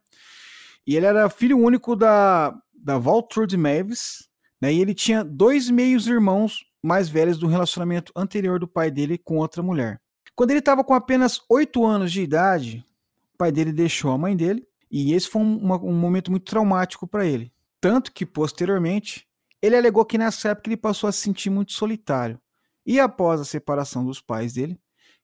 E 0.86 0.94
ele 0.94 1.06
era 1.06 1.28
filho 1.30 1.58
único 1.58 1.96
da, 1.96 2.54
da 2.74 2.98
Waltrude 2.98 3.56
Mavis, 3.56 4.28
né? 4.60 4.72
E 4.72 4.80
ele 4.80 4.94
tinha 4.94 5.24
dois 5.24 5.70
meios 5.70 6.06
irmãos 6.06 6.64
mais 6.86 7.08
velhos 7.08 7.38
do 7.38 7.46
relacionamento 7.46 8.12
anterior 8.14 8.58
do 8.58 8.68
pai 8.68 8.90
dele 8.90 9.18
com 9.18 9.38
outra 9.38 9.62
mulher. 9.62 10.00
Quando 10.34 10.50
ele 10.50 10.60
estava 10.60 10.84
com 10.84 10.94
apenas 10.94 11.40
8 11.48 11.84
anos 11.84 12.12
de 12.12 12.22
idade, 12.22 12.84
o 13.34 13.38
pai 13.38 13.50
dele 13.50 13.72
deixou 13.72 14.10
a 14.12 14.18
mãe 14.18 14.36
dele, 14.36 14.66
e 14.90 15.12
esse 15.12 15.28
foi 15.28 15.42
um, 15.42 15.72
um 15.72 15.94
momento 15.94 16.30
muito 16.30 16.44
traumático 16.44 17.06
para 17.06 17.26
ele. 17.26 17.52
Tanto 17.80 18.12
que, 18.12 18.24
posteriormente, 18.24 19.26
ele 19.60 19.76
alegou 19.76 20.04
que 20.04 20.18
nessa 20.18 20.50
época 20.50 20.68
ele 20.68 20.76
passou 20.76 21.08
a 21.08 21.12
se 21.12 21.20
sentir 21.20 21.50
muito 21.50 21.72
solitário. 21.72 22.40
E 22.84 23.00
após 23.00 23.40
a 23.40 23.44
separação 23.44 24.04
dos 24.04 24.20
pais 24.20 24.52
dele, 24.52 24.78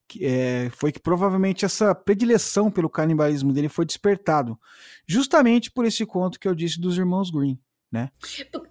que, 0.08 0.24
é, 0.24 0.68
foi 0.70 0.92
que 0.92 1.00
provavelmente 1.00 1.64
essa 1.64 1.94
predileção 1.94 2.70
pelo 2.70 2.90
canibalismo 2.90 3.52
dele 3.52 3.68
foi 3.68 3.86
despertado, 3.86 4.58
justamente 5.06 5.70
por 5.70 5.84
esse 5.84 6.04
conto 6.04 6.40
que 6.40 6.48
eu 6.48 6.54
disse 6.54 6.80
dos 6.80 6.98
irmãos 6.98 7.30
Green, 7.30 7.58
né? 7.90 8.10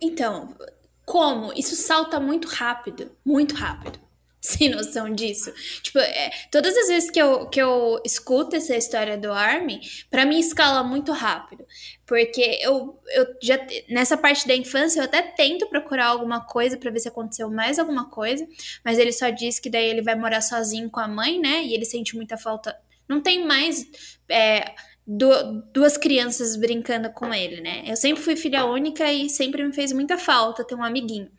Então, 0.01 0.55
como? 1.05 1.53
Isso 1.53 1.75
salta 1.75 2.19
muito 2.19 2.47
rápido, 2.47 3.11
muito 3.25 3.55
rápido. 3.55 3.99
Sem 4.41 4.69
noção 4.69 5.13
disso. 5.13 5.53
Tipo, 5.83 5.99
é, 5.99 6.31
todas 6.51 6.75
as 6.75 6.87
vezes 6.87 7.11
que 7.11 7.21
eu, 7.21 7.45
que 7.47 7.61
eu 7.61 8.01
escuto 8.03 8.55
essa 8.55 8.75
história 8.75 9.15
do 9.15 9.31
Army, 9.31 9.79
para 10.09 10.25
mim 10.25 10.39
escala 10.39 10.83
muito 10.83 11.11
rápido. 11.11 11.63
Porque 12.07 12.57
eu, 12.59 12.99
eu 13.09 13.27
já. 13.41 13.59
Nessa 13.87 14.17
parte 14.17 14.47
da 14.47 14.55
infância, 14.55 14.99
eu 14.99 15.03
até 15.03 15.21
tento 15.21 15.67
procurar 15.67 16.07
alguma 16.07 16.43
coisa 16.43 16.75
para 16.75 16.89
ver 16.89 16.99
se 16.99 17.07
aconteceu 17.07 17.51
mais 17.51 17.77
alguma 17.77 18.09
coisa. 18.09 18.47
Mas 18.83 18.97
ele 18.97 19.11
só 19.11 19.29
diz 19.29 19.59
que 19.59 19.69
daí 19.69 19.85
ele 19.85 20.01
vai 20.01 20.15
morar 20.15 20.41
sozinho 20.41 20.89
com 20.89 20.99
a 20.99 21.07
mãe, 21.07 21.39
né? 21.39 21.63
E 21.63 21.75
ele 21.75 21.85
sente 21.85 22.15
muita 22.15 22.35
falta. 22.35 22.75
Não 23.07 23.21
tem 23.21 23.45
mais. 23.45 23.85
É, 24.27 24.73
duas 25.05 25.97
crianças 25.97 26.55
brincando 26.55 27.11
com 27.11 27.33
ele, 27.33 27.61
né? 27.61 27.83
Eu 27.85 27.95
sempre 27.95 28.23
fui 28.23 28.35
filha 28.35 28.65
única 28.65 29.11
e 29.11 29.29
sempre 29.29 29.63
me 29.63 29.73
fez 29.73 29.91
muita 29.91 30.17
falta 30.17 30.63
ter 30.63 30.75
um 30.75 30.83
amiguinho. 30.83 31.29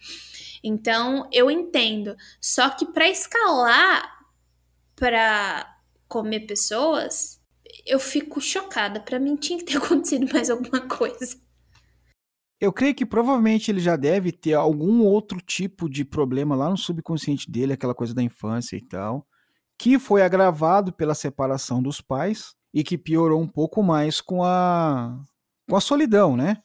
Então, 0.62 1.28
eu 1.32 1.50
entendo. 1.50 2.16
Só 2.40 2.70
que 2.70 2.86
para 2.86 3.08
escalar 3.08 4.20
para 4.94 5.76
comer 6.08 6.40
pessoas, 6.40 7.40
eu 7.86 7.98
fico 7.98 8.40
chocada. 8.40 9.00
Para 9.00 9.18
mim 9.18 9.36
tinha 9.36 9.58
que 9.58 9.64
ter 9.64 9.78
acontecido 9.78 10.32
mais 10.32 10.50
alguma 10.50 10.80
coisa. 10.80 11.40
Eu 12.60 12.72
creio 12.72 12.94
que 12.94 13.04
provavelmente 13.04 13.70
ele 13.70 13.80
já 13.80 13.96
deve 13.96 14.30
ter 14.30 14.54
algum 14.54 15.02
outro 15.02 15.40
tipo 15.40 15.88
de 15.88 16.04
problema 16.04 16.54
lá 16.54 16.70
no 16.70 16.76
subconsciente 16.76 17.50
dele, 17.50 17.72
aquela 17.72 17.94
coisa 17.94 18.14
da 18.14 18.22
infância 18.22 18.76
e 18.76 18.80
tal, 18.80 19.26
que 19.76 19.98
foi 19.98 20.22
agravado 20.22 20.92
pela 20.92 21.12
separação 21.12 21.82
dos 21.82 22.00
pais 22.00 22.54
e 22.72 22.82
que 22.82 22.96
piorou 22.96 23.40
um 23.40 23.48
pouco 23.48 23.82
mais 23.82 24.20
com 24.20 24.42
a, 24.44 25.18
com 25.68 25.76
a 25.76 25.80
solidão, 25.80 26.36
né? 26.36 26.58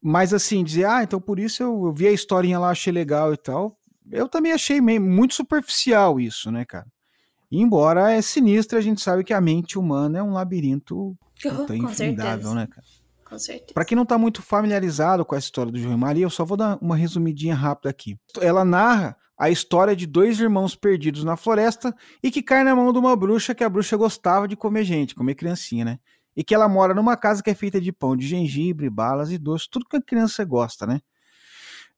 Mas 0.00 0.34
assim, 0.34 0.62
dizer, 0.62 0.86
ah, 0.86 1.02
então 1.02 1.20
por 1.20 1.38
isso 1.38 1.62
eu, 1.62 1.86
eu 1.86 1.92
vi 1.92 2.06
a 2.06 2.12
historinha 2.12 2.58
lá, 2.58 2.70
achei 2.70 2.92
legal 2.92 3.32
e 3.32 3.36
tal. 3.36 3.78
Eu 4.10 4.28
também 4.28 4.52
achei 4.52 4.80
meio, 4.80 5.00
muito 5.00 5.34
superficial 5.34 6.20
isso, 6.20 6.50
né, 6.50 6.64
cara? 6.64 6.86
embora 7.50 8.10
é 8.10 8.20
sinistro, 8.20 8.76
a 8.76 8.80
gente 8.80 9.00
sabe 9.00 9.22
que 9.22 9.32
a 9.32 9.40
mente 9.40 9.78
humana 9.78 10.18
é 10.18 10.22
um 10.22 10.32
labirinto 10.32 11.16
oh, 11.68 11.72
infindável, 11.72 12.52
né, 12.52 12.66
cara? 12.66 12.84
Com 13.24 13.38
certeza. 13.38 13.72
Pra 13.72 13.84
quem 13.84 13.96
não 13.96 14.04
tá 14.04 14.18
muito 14.18 14.42
familiarizado 14.42 15.24
com 15.24 15.34
a 15.34 15.38
história 15.38 15.72
do 15.72 15.78
João 15.78 15.96
Maria, 15.96 16.24
eu 16.24 16.30
só 16.30 16.44
vou 16.44 16.56
dar 16.56 16.78
uma 16.80 16.96
resumidinha 16.96 17.54
rápida 17.54 17.88
aqui. 17.88 18.18
Ela 18.40 18.64
narra 18.64 19.16
a 19.36 19.50
história 19.50 19.96
de 19.96 20.06
dois 20.06 20.38
irmãos 20.38 20.76
perdidos 20.76 21.24
na 21.24 21.36
floresta 21.36 21.94
e 22.22 22.30
que 22.30 22.42
cai 22.42 22.62
na 22.62 22.74
mão 22.74 22.92
de 22.92 22.98
uma 22.98 23.16
bruxa 23.16 23.54
que 23.54 23.64
a 23.64 23.68
bruxa 23.68 23.96
gostava 23.96 24.46
de 24.46 24.56
comer 24.56 24.84
gente, 24.84 25.14
comer 25.14 25.34
criancinha, 25.34 25.84
né? 25.84 25.98
E 26.36 26.42
que 26.42 26.54
ela 26.54 26.68
mora 26.68 26.94
numa 26.94 27.16
casa 27.16 27.42
que 27.42 27.50
é 27.50 27.54
feita 27.54 27.80
de 27.80 27.92
pão 27.92 28.16
de 28.16 28.26
gengibre, 28.26 28.90
balas 28.90 29.30
e 29.30 29.38
doce, 29.38 29.68
tudo 29.70 29.86
que 29.88 29.96
a 29.96 30.02
criança 30.02 30.44
gosta, 30.44 30.86
né? 30.86 31.00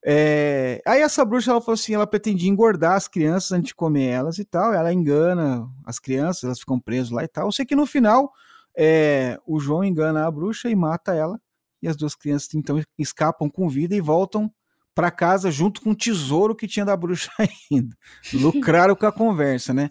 É... 0.04 0.80
Aí 0.86 1.00
essa 1.00 1.24
bruxa 1.24 1.50
ela 1.50 1.60
falou 1.60 1.74
assim, 1.74 1.94
ela 1.94 2.06
pretendia 2.06 2.48
engordar 2.48 2.94
as 2.94 3.08
crianças 3.08 3.52
antes 3.52 3.68
de 3.68 3.74
comer 3.74 4.06
elas 4.06 4.38
e 4.38 4.44
tal. 4.44 4.72
Ela 4.72 4.92
engana 4.92 5.68
as 5.84 5.98
crianças, 5.98 6.44
elas 6.44 6.60
ficam 6.60 6.78
presas 6.78 7.10
lá 7.10 7.24
e 7.24 7.28
tal. 7.28 7.46
Eu 7.48 7.52
sei 7.52 7.66
que 7.66 7.74
no 7.74 7.86
final 7.86 8.32
é... 8.76 9.38
o 9.46 9.58
João 9.58 9.82
engana 9.84 10.26
a 10.26 10.30
bruxa 10.30 10.70
e 10.70 10.76
mata 10.76 11.14
ela. 11.14 11.40
E 11.82 11.88
as 11.88 11.96
duas 11.96 12.14
crianças 12.14 12.54
então 12.54 12.80
escapam 12.98 13.50
com 13.50 13.68
vida 13.68 13.94
e 13.94 14.00
voltam 14.00 14.50
para 14.96 15.10
casa 15.10 15.50
junto 15.50 15.82
com 15.82 15.90
o 15.90 15.94
tesouro 15.94 16.56
que 16.56 16.66
tinha 16.66 16.86
da 16.86 16.96
bruxa 16.96 17.30
ainda. 17.70 17.94
Lucraram 18.32 18.96
com 18.96 19.04
a 19.04 19.12
conversa, 19.12 19.74
né? 19.74 19.90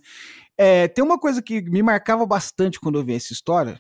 É, 0.57 0.87
tem 0.87 1.05
uma 1.05 1.19
coisa 1.19 1.43
que 1.43 1.61
me 1.61 1.83
marcava 1.83 2.25
bastante 2.25 2.79
quando 2.79 2.97
eu 2.97 3.05
vi 3.05 3.13
essa 3.13 3.31
história, 3.31 3.79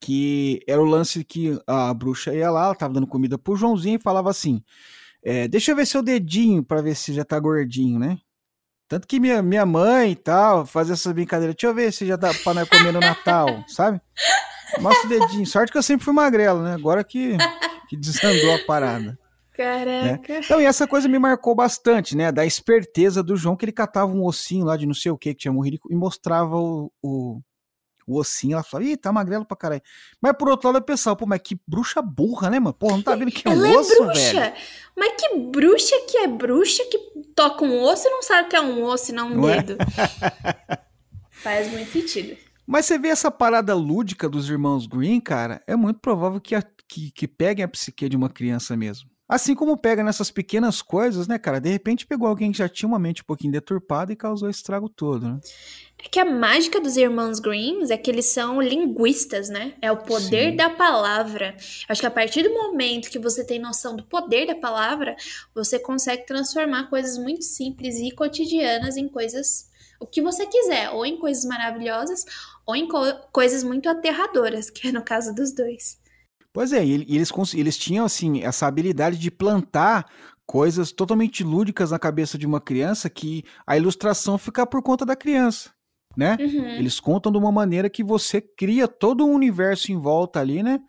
que 0.00 0.62
era 0.68 0.80
o 0.80 0.84
lance 0.84 1.24
que 1.24 1.58
a 1.66 1.92
bruxa 1.92 2.32
ia 2.32 2.48
lá, 2.48 2.66
ela 2.66 2.74
tava 2.76 2.94
dando 2.94 3.08
comida 3.08 3.36
pro 3.36 3.56
Joãozinho 3.56 3.96
e 3.96 4.02
falava 4.02 4.30
assim: 4.30 4.62
é, 5.24 5.48
Deixa 5.48 5.72
eu 5.72 5.76
ver 5.76 5.84
seu 5.84 6.00
dedinho 6.00 6.62
para 6.62 6.80
ver 6.80 6.94
se 6.94 7.12
já 7.12 7.24
tá 7.24 7.40
gordinho, 7.40 7.98
né? 7.98 8.18
Tanto 8.86 9.08
que 9.08 9.18
minha, 9.18 9.42
minha 9.42 9.66
mãe 9.66 10.12
e 10.12 10.16
tal, 10.16 10.64
fazia 10.64 10.92
essa 10.92 11.12
brincadeira, 11.12 11.54
deixa 11.54 11.66
eu 11.66 11.74
ver 11.74 11.92
se 11.92 12.06
já 12.06 12.14
dá 12.14 12.32
pra 12.32 12.54
nós 12.54 12.68
comer 12.68 12.92
no 12.92 13.00
Natal, 13.00 13.64
sabe? 13.66 14.00
Mostra 14.80 15.06
o 15.06 15.08
dedinho. 15.08 15.46
Sorte 15.46 15.72
que 15.72 15.78
eu 15.78 15.82
sempre 15.82 16.04
fui 16.04 16.14
magrelo, 16.14 16.62
né? 16.62 16.74
Agora 16.74 17.02
que, 17.02 17.36
que 17.88 17.96
desandou 17.96 18.54
a 18.54 18.58
parada. 18.60 19.18
Caraca. 19.54 20.32
Né? 20.32 20.40
Então, 20.44 20.60
e 20.60 20.64
essa 20.64 20.86
coisa 20.86 21.08
me 21.08 21.18
marcou 21.18 21.54
bastante, 21.54 22.16
né? 22.16 22.32
Da 22.32 22.44
esperteza 22.44 23.22
do 23.22 23.36
João, 23.36 23.56
que 23.56 23.64
ele 23.64 23.72
catava 23.72 24.10
um 24.10 24.24
ossinho 24.24 24.64
lá 24.64 24.76
de 24.76 24.86
não 24.86 24.94
sei 24.94 25.12
o 25.12 25.18
que 25.18 25.34
que 25.34 25.40
tinha 25.40 25.52
morrido 25.52 25.78
e 25.90 25.94
mostrava 25.94 26.56
o, 26.56 26.90
o, 27.02 27.40
o 28.06 28.18
ossinho. 28.18 28.54
Ela 28.54 28.62
falava, 28.62 28.88
ih, 28.88 28.96
tá 28.96 29.12
magrelo 29.12 29.44
pra 29.44 29.56
caralho. 29.56 29.82
Mas 30.20 30.32
por 30.38 30.48
outro 30.48 30.68
lado, 30.68 30.78
eu 30.78 30.82
pensava, 30.82 31.14
pô, 31.16 31.26
mas 31.26 31.40
que 31.44 31.60
bruxa 31.66 32.00
burra, 32.00 32.48
né, 32.48 32.58
mano? 32.58 32.72
Pô, 32.72 32.88
não 32.90 33.02
tá 33.02 33.14
vendo 33.14 33.30
que 33.30 33.46
é 33.46 33.50
um 33.50 33.66
Ela 33.66 33.78
osso, 33.78 33.92
é 33.92 34.06
bruxa. 34.06 34.40
velho? 34.40 34.54
Mas 34.96 35.12
que 35.20 35.36
bruxa 35.36 35.96
que 36.08 36.16
é 36.16 36.26
bruxa 36.26 36.84
que 36.90 36.98
toca 37.36 37.64
um 37.64 37.82
osso 37.82 38.08
e 38.08 38.10
não 38.10 38.22
sabe 38.22 38.48
que 38.48 38.56
é 38.56 38.60
um 38.60 38.82
osso 38.84 39.10
e 39.10 39.14
não 39.14 39.28
um 39.32 39.36
não 39.36 39.48
é? 39.50 39.62
dedo. 39.62 39.82
É? 39.82 40.78
Faz 41.30 41.70
muito 41.70 41.90
sentido. 41.90 42.36
Mas 42.66 42.86
você 42.86 42.98
vê 42.98 43.08
essa 43.08 43.30
parada 43.30 43.74
lúdica 43.74 44.28
dos 44.28 44.48
irmãos 44.48 44.86
Green, 44.86 45.20
cara, 45.20 45.60
é 45.66 45.76
muito 45.76 45.98
provável 45.98 46.40
que, 46.40 46.54
a, 46.54 46.62
que, 46.88 47.10
que 47.10 47.28
peguem 47.28 47.64
a 47.64 47.68
psique 47.68 48.08
de 48.08 48.16
uma 48.16 48.30
criança 48.30 48.76
mesmo. 48.76 49.11
Assim 49.28 49.54
como 49.54 49.76
pega 49.76 50.02
nessas 50.02 50.30
pequenas 50.30 50.82
coisas, 50.82 51.26
né, 51.26 51.38
cara? 51.38 51.60
De 51.60 51.70
repente 51.70 52.06
pegou 52.06 52.28
alguém 52.28 52.52
que 52.52 52.58
já 52.58 52.68
tinha 52.68 52.88
uma 52.88 52.98
mente 52.98 53.22
um 53.22 53.24
pouquinho 53.24 53.52
deturpada 53.52 54.12
e 54.12 54.16
causou 54.16 54.50
estrago 54.50 54.88
todo, 54.88 55.26
né? 55.26 55.40
É 56.04 56.08
que 56.08 56.18
a 56.18 56.24
mágica 56.24 56.80
dos 56.80 56.96
irmãos 56.96 57.38
Greens 57.38 57.90
é 57.90 57.96
que 57.96 58.10
eles 58.10 58.26
são 58.26 58.60
linguistas, 58.60 59.48
né? 59.48 59.74
É 59.80 59.90
o 59.90 59.98
poder 59.98 60.50
Sim. 60.50 60.56
da 60.56 60.68
palavra. 60.68 61.56
Acho 61.88 62.00
que 62.00 62.06
a 62.06 62.10
partir 62.10 62.42
do 62.42 62.52
momento 62.52 63.08
que 63.08 63.18
você 63.18 63.44
tem 63.44 63.58
noção 63.58 63.96
do 63.96 64.02
poder 64.04 64.46
da 64.46 64.54
palavra, 64.54 65.16
você 65.54 65.78
consegue 65.78 66.26
transformar 66.26 66.90
coisas 66.90 67.16
muito 67.16 67.44
simples 67.44 67.96
e 67.96 68.10
cotidianas 68.10 68.96
em 68.96 69.08
coisas 69.08 69.70
o 70.02 70.06
que 70.06 70.20
você 70.20 70.44
quiser, 70.46 70.90
ou 70.90 71.06
em 71.06 71.16
coisas 71.16 71.44
maravilhosas, 71.44 72.24
ou 72.66 72.74
em 72.74 72.88
co 72.88 72.98
coisas 73.32 73.62
muito 73.62 73.88
aterradoras, 73.88 74.68
que 74.70 74.88
é 74.88 74.92
no 74.92 75.02
caso 75.02 75.32
dos 75.32 75.52
dois. 75.52 76.01
Pois 76.52 76.72
é, 76.72 76.84
e 76.84 76.92
eles, 76.92 77.32
eles 77.54 77.78
tinham 77.78 78.04
assim 78.04 78.42
essa 78.42 78.66
habilidade 78.66 79.18
de 79.18 79.30
plantar 79.30 80.06
coisas 80.44 80.92
totalmente 80.92 81.42
lúdicas 81.42 81.90
na 81.90 81.98
cabeça 81.98 82.36
de 82.36 82.46
uma 82.46 82.60
criança 82.60 83.08
que 83.08 83.42
a 83.66 83.76
ilustração 83.76 84.36
fica 84.36 84.66
por 84.66 84.82
conta 84.82 85.06
da 85.06 85.16
criança, 85.16 85.70
né? 86.16 86.36
Uhum. 86.38 86.66
Eles 86.66 87.00
contam 87.00 87.32
de 87.32 87.38
uma 87.38 87.50
maneira 87.50 87.88
que 87.88 88.04
você 88.04 88.40
cria 88.40 88.86
todo 88.86 89.24
um 89.24 89.32
universo 89.32 89.92
em 89.92 89.98
volta 89.98 90.40
ali, 90.40 90.62
né? 90.62 90.80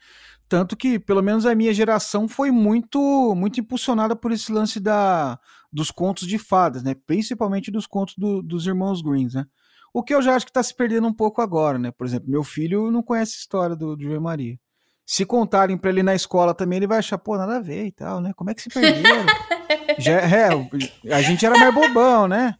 tanto 0.53 0.77
que, 0.77 0.99
pelo 0.99 1.23
menos 1.23 1.47
a 1.47 1.55
minha 1.55 1.73
geração 1.73 2.27
foi 2.27 2.51
muito 2.51 3.33
muito 3.35 3.59
impulsionada 3.59 4.15
por 4.15 4.31
esse 4.31 4.51
lance 4.51 4.79
da, 4.79 5.39
dos 5.71 5.89
contos 5.89 6.27
de 6.27 6.37
fadas, 6.37 6.83
né? 6.83 6.93
Principalmente 7.07 7.71
dos 7.71 7.87
contos 7.87 8.13
do, 8.15 8.39
dos 8.39 8.67
irmãos 8.67 9.01
Greens, 9.01 9.33
né? 9.33 9.45
O 9.91 10.03
que 10.03 10.13
eu 10.13 10.21
já 10.21 10.35
acho 10.35 10.45
que 10.45 10.51
está 10.51 10.61
se 10.61 10.75
perdendo 10.75 11.07
um 11.07 11.13
pouco 11.13 11.41
agora, 11.41 11.79
né? 11.79 11.89
Por 11.89 12.05
exemplo, 12.05 12.29
meu 12.29 12.43
filho 12.43 12.91
não 12.91 13.01
conhece 13.01 13.33
a 13.33 13.39
história 13.39 13.75
do, 13.75 13.95
do 13.95 14.03
João 14.03 14.21
Maria. 14.21 14.59
Se 15.05 15.25
contarem 15.25 15.77
para 15.77 15.89
ele 15.89 16.03
na 16.03 16.15
escola 16.15 16.53
também, 16.53 16.77
ele 16.77 16.87
vai 16.87 16.99
achar, 16.99 17.17
pô, 17.17 17.37
nada 17.37 17.57
a 17.57 17.59
ver 17.59 17.85
e 17.85 17.91
tal, 17.91 18.21
né? 18.21 18.31
Como 18.35 18.49
é 18.49 18.53
que 18.53 18.61
se 18.61 18.69
perderam? 18.69 19.25
já, 19.99 20.13
é, 20.21 20.49
a 21.13 21.21
gente 21.21 21.45
era 21.45 21.57
mais 21.57 21.73
bobão, 21.73 22.27
né? 22.27 22.55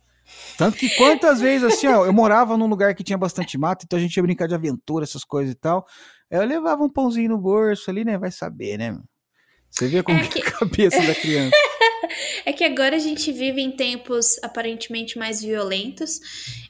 Tanto 0.58 0.78
que 0.78 0.90
quantas 0.96 1.42
vezes, 1.42 1.64
assim, 1.64 1.88
ó, 1.88 2.06
eu 2.06 2.14
morava 2.14 2.58
num 2.58 2.68
lugar 2.68 2.94
que 2.96 3.04
tinha 3.04 3.18
bastante 3.18 3.58
mato, 3.58 3.86
então 3.86 3.98
a 3.98 4.02
gente 4.02 4.16
ia 4.16 4.24
brincar 4.24 4.48
de 4.48 4.56
aventura, 4.56 5.04
essas 5.04 5.24
coisas 5.24 5.54
e 5.54 5.58
tal. 5.58 5.86
Eu 6.30 6.44
levava 6.46 6.84
um 6.84 6.90
pãozinho 6.90 7.30
no 7.30 7.38
bolso 7.38 7.90
ali, 7.90 8.04
né? 8.04 8.18
Vai 8.18 8.32
saber, 8.32 8.78
né? 8.78 8.98
Você 9.70 9.88
vê 9.88 10.04
como 10.04 10.20
é 10.20 10.28
que... 10.28 10.40
é 10.40 10.42
a 10.48 10.52
cabeça 10.52 11.02
da 11.02 11.16
criança. 11.16 11.56
É 12.46 12.54
que 12.54 12.64
agora 12.64 12.96
a 12.96 13.00
gente 13.00 13.32
vive 13.32 13.62
em 13.62 13.72
tempos 13.72 14.38
aparentemente 14.44 15.18
mais 15.18 15.42
violentos. 15.42 16.20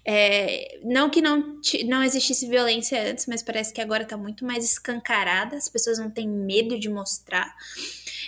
É, 0.05 0.79
não 0.83 1.09
que 1.09 1.21
não, 1.21 1.59
não 1.85 2.03
existisse 2.03 2.47
violência 2.47 3.01
antes, 3.09 3.25
mas 3.25 3.41
parece 3.41 3.73
que 3.73 3.81
agora 3.81 4.05
tá 4.05 4.17
muito 4.17 4.45
mais 4.45 4.65
escancarada, 4.65 5.55
as 5.55 5.69
pessoas 5.69 5.97
não 5.97 6.11
têm 6.11 6.27
medo 6.27 6.77
de 6.77 6.89
mostrar. 6.89 7.55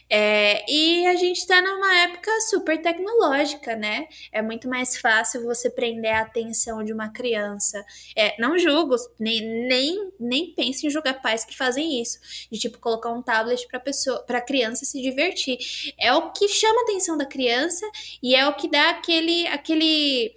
É, 0.10 0.63
e 0.71 1.06
a 1.08 1.15
gente 1.15 1.38
está 1.38 1.62
numa 1.62 1.97
época 2.04 2.30
super 2.41 2.80
tecnológica, 2.80 3.75
né? 3.75 4.08
É 4.32 4.41
muito 4.41 4.69
mais 4.69 4.97
fácil 4.97 5.43
você 5.43 5.69
prender 5.69 6.13
a 6.13 6.21
atenção 6.21 6.84
de 6.84 6.93
uma 6.93 7.10
criança. 7.10 7.84
É, 8.15 8.39
não 8.39 8.58
julgo, 8.58 8.95
nem, 9.19 9.41
nem, 9.67 10.12
nem 10.19 10.54
pense 10.54 10.86
em 10.86 10.89
julgar 10.89 11.21
pais 11.21 11.43
que 11.43 11.58
fazem 11.58 12.01
isso. 12.01 12.19
De 12.51 12.60
tipo, 12.60 12.78
colocar 12.78 13.12
um 13.12 13.21
tablet 13.21 13.67
para 13.67 13.80
pessoa, 13.80 14.21
para 14.23 14.41
criança 14.41 14.86
se 14.86 15.01
divertir. 15.01 15.58
É 15.99 16.13
o 16.13 16.32
que 16.32 16.47
chama 16.47 16.82
a 16.82 16.86
atenção 17.05 17.17
da 17.17 17.25
criança 17.25 17.85
e 18.21 18.35
é 18.35 18.47
o 18.47 18.55
que 18.55 18.69
dá 18.69 18.89
aquele, 18.89 19.47
aquele 19.47 20.35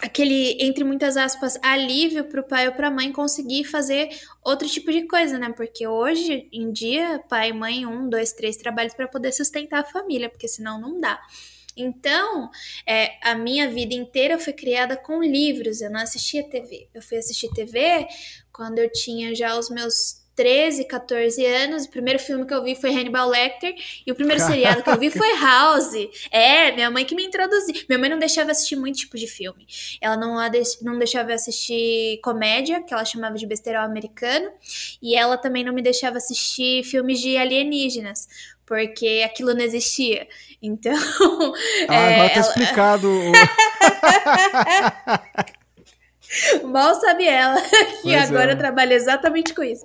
aquele, 0.00 0.62
entre 0.62 0.84
muitas 0.84 1.16
aspas, 1.16 1.58
alívio 1.62 2.24
para 2.24 2.40
o 2.40 2.44
pai 2.44 2.66
ou 2.66 2.74
para 2.74 2.88
a 2.88 2.90
mãe 2.90 3.12
conseguir 3.12 3.64
fazer 3.64 4.08
outro 4.44 4.68
tipo 4.68 4.90
de 4.90 5.06
coisa, 5.06 5.38
né? 5.38 5.52
Porque 5.56 5.86
hoje 5.86 6.48
em 6.52 6.72
dia, 6.72 7.22
pai 7.28 7.50
e 7.50 7.52
mãe, 7.52 7.86
um, 7.86 8.08
dois, 8.08 8.32
três 8.32 8.56
trabalhos 8.56 8.94
para 8.94 9.08
poder 9.08 9.32
sustentar 9.32 9.80
a 9.80 9.84
família, 9.84 10.28
porque 10.28 10.48
senão 10.48 10.80
não 10.80 11.00
dá. 11.00 11.20
Então, 11.78 12.50
é, 12.86 13.18
a 13.22 13.34
minha 13.34 13.68
vida 13.68 13.94
inteira 13.94 14.38
foi 14.38 14.54
criada 14.54 14.96
com 14.96 15.22
livros, 15.22 15.82
eu 15.82 15.90
não 15.90 16.00
assistia 16.00 16.48
TV. 16.48 16.88
Eu 16.94 17.02
fui 17.02 17.18
assistir 17.18 17.50
TV 17.52 18.06
quando 18.50 18.78
eu 18.78 18.90
tinha 18.90 19.34
já 19.34 19.58
os 19.58 19.68
meus 19.68 20.25
13, 20.36 20.84
14 20.84 21.44
anos. 21.44 21.86
O 21.86 21.90
primeiro 21.90 22.18
filme 22.18 22.46
que 22.46 22.52
eu 22.52 22.62
vi 22.62 22.74
foi 22.74 22.90
Hannibal 22.90 23.28
Lecter. 23.28 23.74
E 24.06 24.12
o 24.12 24.14
primeiro 24.14 24.42
seriado 24.42 24.82
que 24.82 24.90
eu 24.90 24.98
vi 24.98 25.10
foi 25.10 25.34
House. 25.40 25.94
É, 26.30 26.70
minha 26.72 26.90
mãe 26.90 27.04
que 27.04 27.14
me 27.14 27.24
introduziu. 27.24 27.74
Minha 27.88 27.98
mãe 27.98 28.10
não 28.10 28.18
deixava 28.18 28.50
assistir 28.50 28.76
muito 28.76 28.98
tipo 28.98 29.16
de 29.16 29.26
filme. 29.26 29.66
Ela 30.00 30.16
não, 30.16 30.36
não 30.82 30.98
deixava 30.98 31.32
assistir 31.32 32.20
comédia, 32.22 32.82
que 32.82 32.92
ela 32.92 33.04
chamava 33.04 33.36
de 33.36 33.46
besteirão 33.46 33.82
americano. 33.82 34.50
E 35.02 35.16
ela 35.16 35.38
também 35.38 35.64
não 35.64 35.72
me 35.72 35.82
deixava 35.82 36.18
assistir 36.18 36.84
filmes 36.84 37.20
de 37.20 37.36
alienígenas 37.36 38.28
porque 38.66 39.22
aquilo 39.24 39.54
não 39.54 39.62
existia. 39.62 40.26
Então. 40.60 40.92
Ah, 41.88 41.94
é, 41.94 42.14
agora 42.14 42.28
tá 42.28 42.40
ela... 42.40 42.48
explicado. 42.48 43.08
Mal 46.64 46.94
sabe 47.00 47.26
ela 47.26 47.60
que 48.02 48.02
pois 48.02 48.30
agora 48.30 48.50
é. 48.50 48.54
eu 48.54 48.58
trabalho 48.58 48.92
exatamente 48.92 49.54
com 49.54 49.62
isso. 49.62 49.84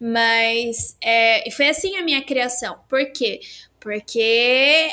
Mas 0.00 0.96
é, 1.02 1.50
foi 1.50 1.68
assim 1.68 1.96
a 1.96 2.02
minha 2.02 2.22
criação. 2.22 2.78
Por 2.88 3.04
quê? 3.12 3.40
Porque 3.80 4.90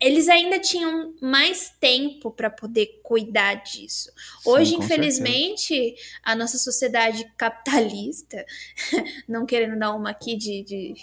eles 0.00 0.28
ainda 0.30 0.58
tinham 0.58 1.14
mais 1.20 1.74
tempo 1.78 2.30
para 2.30 2.48
poder 2.48 3.00
cuidar 3.02 3.56
disso. 3.56 4.10
Hoje, 4.46 4.70
Sim, 4.70 4.78
infelizmente, 4.78 5.74
certeza. 5.74 6.02
a 6.22 6.34
nossa 6.34 6.56
sociedade 6.56 7.30
capitalista, 7.36 8.46
não 9.28 9.44
querendo 9.44 9.78
dar 9.78 9.94
uma 9.94 10.10
aqui 10.10 10.36
de, 10.36 10.62
de, 10.62 10.94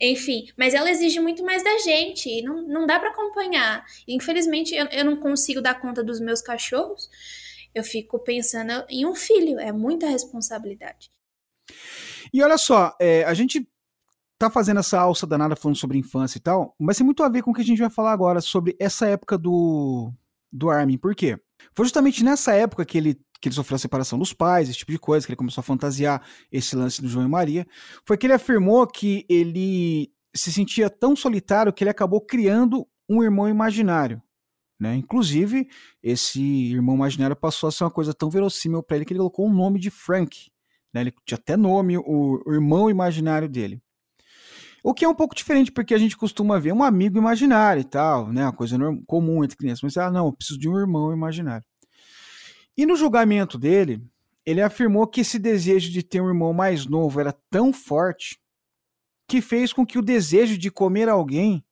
Enfim, 0.00 0.48
mas 0.56 0.72
ela 0.72 0.90
exige 0.90 1.20
muito 1.20 1.44
mais 1.44 1.62
da 1.62 1.78
gente 1.80 2.30
e 2.30 2.40
não, 2.40 2.62
não 2.62 2.86
dá 2.86 2.98
para 2.98 3.10
acompanhar. 3.10 3.84
Infelizmente, 4.08 4.74
eu, 4.74 4.86
eu 4.86 5.04
não 5.04 5.16
consigo 5.16 5.60
dar 5.60 5.78
conta 5.78 6.02
dos 6.02 6.18
meus 6.18 6.40
cachorros 6.40 7.10
eu 7.76 7.84
fico 7.84 8.18
pensando 8.18 8.86
em 8.88 9.04
um 9.04 9.14
filho, 9.14 9.60
é 9.60 9.70
muita 9.70 10.08
responsabilidade. 10.08 11.10
E 12.32 12.42
olha 12.42 12.56
só, 12.56 12.96
é, 12.98 13.22
a 13.24 13.34
gente 13.34 13.68
tá 14.38 14.48
fazendo 14.50 14.80
essa 14.80 14.98
alça 14.98 15.26
danada 15.26 15.54
falando 15.54 15.76
sobre 15.76 15.98
infância 15.98 16.38
e 16.38 16.40
tal, 16.40 16.74
mas 16.80 16.96
tem 16.96 17.04
muito 17.04 17.22
a 17.22 17.28
ver 17.28 17.42
com 17.42 17.50
o 17.50 17.54
que 17.54 17.60
a 17.60 17.64
gente 17.64 17.80
vai 17.80 17.90
falar 17.90 18.12
agora 18.12 18.40
sobre 18.40 18.74
essa 18.80 19.06
época 19.06 19.36
do, 19.36 20.10
do 20.50 20.70
Armin. 20.70 20.96
Por 20.96 21.14
quê? 21.14 21.38
Foi 21.74 21.84
justamente 21.84 22.24
nessa 22.24 22.54
época 22.54 22.84
que 22.86 22.96
ele, 22.96 23.14
que 23.42 23.48
ele 23.48 23.54
sofreu 23.54 23.76
a 23.76 23.78
separação 23.78 24.18
dos 24.18 24.32
pais, 24.32 24.70
esse 24.70 24.78
tipo 24.78 24.92
de 24.92 24.98
coisa, 24.98 25.26
que 25.26 25.32
ele 25.32 25.36
começou 25.38 25.60
a 25.60 25.64
fantasiar 25.64 26.26
esse 26.50 26.74
lance 26.74 27.02
do 27.02 27.08
João 27.08 27.26
e 27.26 27.28
Maria. 27.28 27.66
Foi 28.06 28.16
que 28.16 28.26
ele 28.26 28.32
afirmou 28.32 28.86
que 28.86 29.26
ele 29.28 30.10
se 30.34 30.50
sentia 30.50 30.88
tão 30.88 31.14
solitário 31.14 31.72
que 31.74 31.84
ele 31.84 31.90
acabou 31.90 32.22
criando 32.22 32.88
um 33.06 33.22
irmão 33.22 33.46
imaginário. 33.46 34.22
Né? 34.78 34.96
Inclusive, 34.96 35.68
esse 36.02 36.40
irmão 36.42 36.96
imaginário 36.96 37.34
passou 37.34 37.68
a 37.68 37.72
ser 37.72 37.84
uma 37.84 37.90
coisa 37.90 38.12
tão 38.12 38.28
verossímil 38.28 38.82
para 38.82 38.96
ele 38.96 39.04
que 39.04 39.12
ele 39.12 39.18
colocou 39.18 39.46
o 39.46 39.52
nome 39.52 39.80
de 39.80 39.90
Frank. 39.90 40.50
Né? 40.92 41.00
Ele 41.02 41.14
tinha 41.24 41.38
até 41.38 41.56
nome, 41.56 41.96
o, 41.96 42.42
o, 42.46 42.52
irmão 42.52 42.90
imaginário 42.90 43.48
dele. 43.48 43.80
O 44.82 44.94
que 44.94 45.04
é 45.04 45.08
um 45.08 45.14
pouco 45.14 45.34
diferente, 45.34 45.72
porque 45.72 45.94
a 45.94 45.98
gente 45.98 46.16
costuma 46.16 46.60
ver 46.60 46.72
um 46.72 46.82
amigo 46.82 47.18
imaginário 47.18 47.80
e 47.80 47.84
tal, 47.84 48.32
né? 48.32 48.44
Uma 48.44 48.52
coisa 48.52 48.78
comum 49.04 49.42
entre 49.42 49.56
crianças. 49.56 49.82
Mas, 49.82 49.96
ah, 49.96 50.12
não, 50.12 50.26
eu 50.26 50.32
preciso 50.32 50.60
de 50.60 50.68
um 50.68 50.78
irmão 50.78 51.12
imaginário. 51.12 51.64
E 52.76 52.86
no 52.86 52.94
julgamento 52.94 53.58
dele, 53.58 54.00
ele 54.44 54.62
afirmou 54.62 55.06
que 55.08 55.22
esse 55.22 55.40
desejo 55.40 55.90
de 55.90 56.04
ter 56.04 56.20
um 56.20 56.28
irmão 56.28 56.52
mais 56.52 56.86
novo 56.86 57.18
era 57.18 57.32
tão 57.50 57.72
forte 57.72 58.38
que 59.26 59.40
fez 59.40 59.72
com 59.72 59.84
que 59.84 59.98
o 59.98 60.02
desejo 60.02 60.56
de 60.56 60.70
comer 60.70 61.08
alguém 61.08 61.64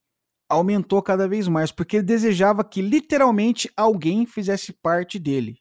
aumentou 0.48 1.02
cada 1.02 1.26
vez 1.26 1.48
mais, 1.48 1.72
porque 1.72 1.96
ele 1.96 2.04
desejava 2.04 2.64
que 2.64 2.82
literalmente 2.82 3.70
alguém 3.76 4.26
fizesse 4.26 4.72
parte 4.72 5.18
dele. 5.18 5.58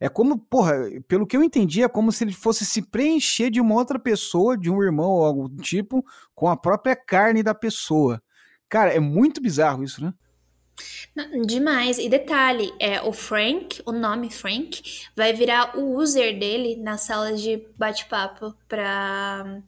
É 0.00 0.08
como, 0.08 0.38
porra, 0.38 0.74
pelo 1.08 1.26
que 1.26 1.36
eu 1.36 1.42
entendi, 1.42 1.82
é 1.82 1.88
como 1.88 2.12
se 2.12 2.22
ele 2.22 2.32
fosse 2.32 2.64
se 2.64 2.82
preencher 2.82 3.50
de 3.50 3.60
uma 3.60 3.74
outra 3.74 3.98
pessoa, 3.98 4.56
de 4.56 4.70
um 4.70 4.82
irmão 4.82 5.10
ou 5.10 5.24
algo 5.24 5.48
do 5.48 5.62
tipo, 5.62 6.04
com 6.34 6.48
a 6.48 6.56
própria 6.56 6.94
carne 6.94 7.42
da 7.42 7.54
pessoa. 7.54 8.22
Cara, 8.68 8.92
é 8.92 9.00
muito 9.00 9.40
bizarro 9.40 9.82
isso, 9.82 10.02
né? 10.04 10.12
Demais. 11.44 11.98
E 11.98 12.08
detalhe, 12.08 12.72
é 12.78 13.02
o 13.02 13.12
Frank, 13.12 13.82
o 13.84 13.90
nome 13.90 14.30
Frank, 14.30 14.80
vai 15.16 15.32
virar 15.32 15.76
o 15.76 15.96
user 15.96 16.38
dele 16.38 16.76
nas 16.76 17.00
salas 17.00 17.42
de 17.42 17.66
bate-papo 17.76 18.54
para 18.68 19.60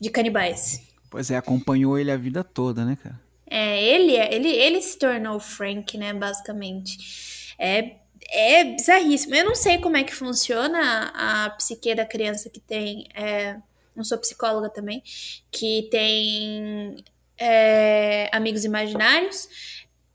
de 0.00 0.08
canibais. 0.08 0.88
Pois 1.10 1.30
é, 1.30 1.36
acompanhou 1.36 1.98
ele 1.98 2.10
a 2.10 2.16
vida 2.16 2.42
toda, 2.42 2.84
né, 2.84 2.96
cara? 2.96 3.20
É, 3.50 3.82
ele, 3.82 4.16
é, 4.16 4.34
ele, 4.34 4.48
ele 4.48 4.82
se 4.82 4.98
tornou 4.98 5.36
o 5.36 5.40
Frank, 5.40 5.96
né, 5.96 6.12
basicamente. 6.12 7.54
É, 7.58 7.96
é 8.30 8.64
bizarríssimo. 8.64 9.34
Eu 9.34 9.44
não 9.44 9.54
sei 9.54 9.78
como 9.78 9.96
é 9.96 10.04
que 10.04 10.14
funciona 10.14 11.12
a 11.14 11.50
psique 11.50 11.94
da 11.94 12.04
criança 12.04 12.50
que 12.50 12.60
tem. 12.60 13.08
É, 13.14 13.56
não 13.96 14.04
sou 14.04 14.18
psicóloga 14.18 14.70
também, 14.70 15.02
que 15.50 15.88
tem 15.90 16.96
é, 17.38 18.28
amigos 18.32 18.64
imaginários. 18.64 19.48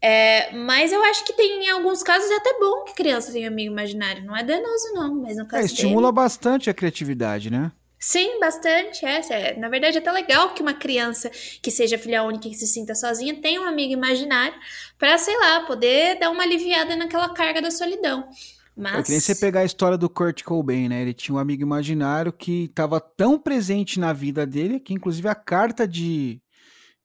É, 0.02 0.52
mas 0.52 0.92
eu 0.92 1.02
acho 1.04 1.24
que 1.24 1.32
tem 1.32 1.66
em 1.66 1.70
alguns 1.70 2.04
casos 2.04 2.30
é 2.30 2.36
até 2.36 2.60
bom 2.60 2.84
que 2.84 2.94
criança 2.94 3.32
tenha 3.32 3.48
amigo 3.48 3.72
imaginário. 3.72 4.24
Não 4.26 4.36
é 4.36 4.44
danoso, 4.44 4.94
não. 4.94 5.16
Mas 5.16 5.38
no 5.38 5.48
caso 5.48 5.64
é, 5.64 5.66
estimula 5.66 6.12
dele... 6.12 6.16
bastante 6.16 6.70
a 6.70 6.74
criatividade, 6.74 7.50
né? 7.50 7.72
Sim, 8.06 8.38
bastante. 8.38 9.06
É, 9.06 9.22
é, 9.30 9.58
na 9.58 9.70
verdade, 9.70 9.96
é 9.96 10.02
até 10.02 10.12
legal 10.12 10.54
que 10.54 10.62
uma 10.62 10.74
criança 10.74 11.30
que 11.62 11.72
seja 11.72 11.98
filha 11.98 12.22
única 12.22 12.50
e 12.50 12.52
que 12.52 12.58
se 12.58 12.68
sinta 12.68 12.94
sozinha 12.94 13.34
tenha 13.40 13.62
um 13.62 13.64
amigo 13.64 13.94
imaginário 13.94 14.60
para, 15.00 15.18
sei 15.18 15.34
lá, 15.40 15.62
poder 15.62 16.20
dar 16.20 16.30
uma 16.30 16.44
aliviada 16.44 16.98
naquela 16.98 17.30
carga 17.34 17.62
da 17.62 17.72
solidão. 17.72 18.28
Mas... 18.76 18.96
É 18.96 19.04
que 19.04 19.12
nem 19.12 19.20
você 19.22 19.34
pegar 19.34 19.62
a 19.62 19.66
história 19.66 19.98
do 19.98 20.10
Kurt 20.10 20.44
Cobain, 20.44 20.90
né? 20.90 21.02
Ele 21.02 21.14
tinha 21.14 21.34
um 21.34 21.40
amigo 21.40 21.62
imaginário 21.62 22.34
que 22.34 22.66
estava 22.66 23.00
tão 23.00 23.40
presente 23.40 23.98
na 24.02 24.12
vida 24.12 24.46
dele 24.46 24.82
que, 24.82 24.94
inclusive, 24.94 25.30
a 25.30 25.36
carta 25.36 25.88
de, 25.88 26.42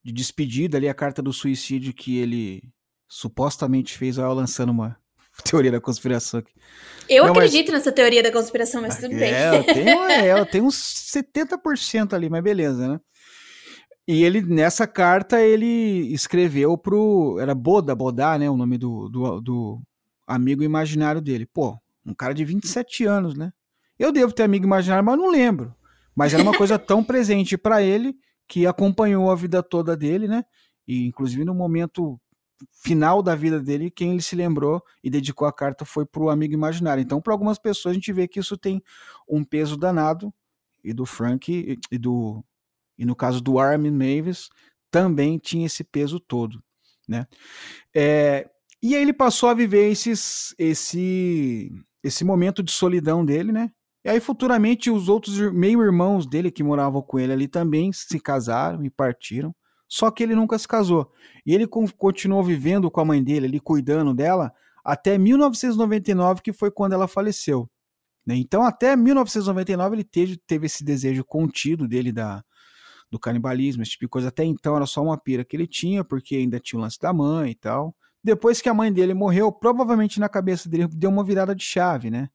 de 0.03 0.11
despedida 0.11 0.75
ali, 0.75 0.89
a 0.89 0.93
carta 0.93 1.21
do 1.21 1.31
suicídio 1.31 1.93
que 1.93 2.17
ele 2.17 2.61
supostamente 3.07 3.97
fez, 3.97 4.17
ó, 4.17 4.33
lançando 4.33 4.71
uma, 4.71 4.99
teoria 5.43 5.71
da 5.71 5.81
conspiração 5.81 6.39
aqui. 6.39 6.51
Eu 7.07 7.25
não, 7.25 7.31
acredito 7.31 7.71
mas... 7.71 7.79
nessa 7.79 7.91
teoria 7.91 8.21
da 8.21 8.31
conspiração, 8.31 8.81
mas 8.81 8.97
tudo 8.97 9.13
é, 9.15 9.17
bem. 9.17 9.33
Ela 9.33 9.63
tem, 9.63 9.87
ela 10.27 10.45
tem 10.45 10.61
uns 10.61 10.75
70% 10.75 12.13
ali, 12.13 12.29
mas 12.29 12.43
beleza, 12.43 12.87
né? 12.87 12.99
E 14.07 14.23
ele, 14.23 14.41
nessa 14.41 14.87
carta, 14.87 15.39
ele 15.39 16.11
escreveu 16.13 16.75
pro. 16.77 17.37
Era 17.39 17.53
Boda, 17.53 17.93
Bodá, 17.93 18.39
né? 18.39 18.49
O 18.49 18.57
nome 18.57 18.77
do, 18.77 19.07
do, 19.07 19.39
do 19.39 19.81
amigo 20.25 20.63
imaginário 20.63 21.21
dele. 21.21 21.45
Pô, 21.45 21.77
um 22.03 22.13
cara 22.13 22.33
de 22.33 22.43
27 22.43 23.05
anos, 23.05 23.35
né? 23.35 23.51
Eu 23.99 24.11
devo 24.11 24.33
ter 24.33 24.43
amigo 24.43 24.65
imaginário, 24.65 25.05
mas 25.05 25.17
não 25.17 25.29
lembro. 25.29 25.75
Mas 26.15 26.33
era 26.33 26.41
uma 26.41 26.57
coisa 26.57 26.77
tão 26.79 27.03
presente 27.03 27.57
para 27.57 27.83
ele 27.83 28.15
que 28.47 28.65
acompanhou 28.65 29.29
a 29.29 29.35
vida 29.35 29.61
toda 29.61 29.95
dele, 29.95 30.27
né? 30.27 30.43
E 30.87 31.05
inclusive 31.05 31.45
no 31.45 31.53
momento 31.53 32.19
final 32.71 33.21
da 33.21 33.35
vida 33.35 33.59
dele, 33.59 33.91
quem 33.91 34.11
ele 34.11 34.21
se 34.21 34.35
lembrou 34.35 34.81
e 35.03 35.09
dedicou 35.09 35.47
a 35.47 35.53
carta 35.53 35.85
foi 35.85 36.05
para 36.05 36.23
o 36.23 36.29
amigo 36.29 36.53
imaginário. 36.53 37.01
Então, 37.01 37.21
para 37.21 37.33
algumas 37.33 37.57
pessoas, 37.57 37.91
a 37.91 37.95
gente 37.95 38.11
vê 38.11 38.27
que 38.27 38.39
isso 38.39 38.57
tem 38.57 38.81
um 39.27 39.43
peso 39.43 39.77
danado, 39.77 40.33
e 40.83 40.93
do 40.93 41.05
Frank, 41.05 41.77
e, 41.91 41.97
do 41.97 42.43
e 42.97 43.05
no 43.05 43.15
caso 43.15 43.41
do 43.41 43.59
Armin 43.59 43.91
Mavis, 43.91 44.49
também 44.91 45.37
tinha 45.37 45.65
esse 45.65 45.83
peso 45.83 46.19
todo, 46.19 46.61
né? 47.07 47.25
É, 47.95 48.49
e 48.81 48.95
aí 48.95 49.01
ele 49.01 49.13
passou 49.13 49.49
a 49.49 49.53
viver 49.53 49.89
esses, 49.89 50.53
esse, 50.57 51.71
esse 52.03 52.23
momento 52.23 52.63
de 52.63 52.71
solidão 52.71 53.25
dele, 53.25 53.51
né? 53.51 53.71
E 54.03 54.09
aí 54.09 54.19
futuramente 54.19 54.89
os 54.89 55.09
outros 55.09 55.37
meio-irmãos 55.53 56.25
dele 56.25 56.51
que 56.51 56.63
moravam 56.63 57.01
com 57.01 57.19
ele 57.19 57.33
ali 57.33 57.47
também 57.47 57.91
se 57.93 58.19
casaram 58.19 58.83
e 58.83 58.89
partiram. 58.89 59.53
Só 59.89 60.11
que 60.11 60.21
ele 60.21 60.35
nunca 60.35 60.57
se 60.59 60.67
casou. 60.67 61.11
E 61.43 61.53
ele 61.53 61.67
continuou 61.67 62.43
vivendo 62.43 62.91
com 62.91 63.01
a 63.01 63.05
mãe 63.05 63.23
dele, 63.23 63.47
ali 63.47 63.59
cuidando 63.59 64.13
dela, 64.13 64.53
até 64.85 65.17
1999, 65.17 66.43
que 66.43 66.53
foi 66.53 66.69
quando 66.69 66.93
ela 66.93 67.07
faleceu. 67.07 67.67
Né? 68.25 68.35
Então, 68.35 68.61
até 68.61 68.95
1999, 68.95 69.95
ele 69.95 70.03
teve, 70.03 70.37
teve 70.37 70.67
esse 70.67 70.83
desejo 70.83 71.25
contido 71.25 71.87
dele 71.87 72.11
da, 72.11 72.45
do 73.09 73.17
canibalismo, 73.17 73.81
esse 73.81 73.93
tipo 73.93 74.05
de 74.05 74.09
coisa. 74.09 74.27
Até 74.27 74.43
então 74.43 74.75
era 74.75 74.85
só 74.85 75.01
uma 75.01 75.17
pira 75.17 75.43
que 75.43 75.57
ele 75.57 75.65
tinha, 75.65 76.03
porque 76.03 76.35
ainda 76.35 76.59
tinha 76.59 76.77
o 76.77 76.81
lance 76.83 76.99
da 76.99 77.11
mãe 77.11 77.51
e 77.51 77.55
tal. 77.55 77.95
Depois 78.23 78.61
que 78.61 78.69
a 78.69 78.73
mãe 78.73 78.93
dele 78.93 79.15
morreu, 79.15 79.51
provavelmente 79.51 80.19
na 80.19 80.29
cabeça 80.29 80.69
dele 80.69 80.87
deu 80.87 81.09
uma 81.09 81.23
virada 81.23 81.55
de 81.55 81.63
chave, 81.63 82.11
né? 82.11 82.29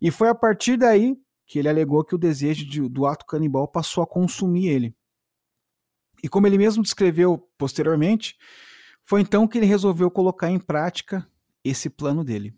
E 0.00 0.10
foi 0.10 0.28
a 0.28 0.34
partir 0.34 0.78
daí 0.78 1.16
que 1.46 1.58
ele 1.58 1.68
alegou 1.68 2.02
que 2.04 2.14
o 2.14 2.18
desejo 2.18 2.64
de, 2.64 2.88
do 2.88 3.04
ato 3.04 3.26
canibal 3.26 3.68
passou 3.68 4.02
a 4.02 4.06
consumir 4.06 4.68
ele. 4.68 4.94
E 6.24 6.28
como 6.28 6.46
ele 6.46 6.56
mesmo 6.56 6.82
descreveu 6.82 7.36
posteriormente, 7.58 8.34
foi 9.04 9.20
então 9.20 9.46
que 9.46 9.58
ele 9.58 9.66
resolveu 9.66 10.10
colocar 10.10 10.50
em 10.50 10.58
prática 10.58 11.28
esse 11.62 11.90
plano 11.90 12.24
dele. 12.24 12.56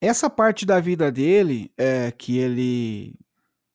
Essa 0.00 0.30
parte 0.30 0.64
da 0.64 0.80
vida 0.80 1.12
dele 1.12 1.70
é 1.76 2.10
que 2.10 2.38
ele 2.38 3.14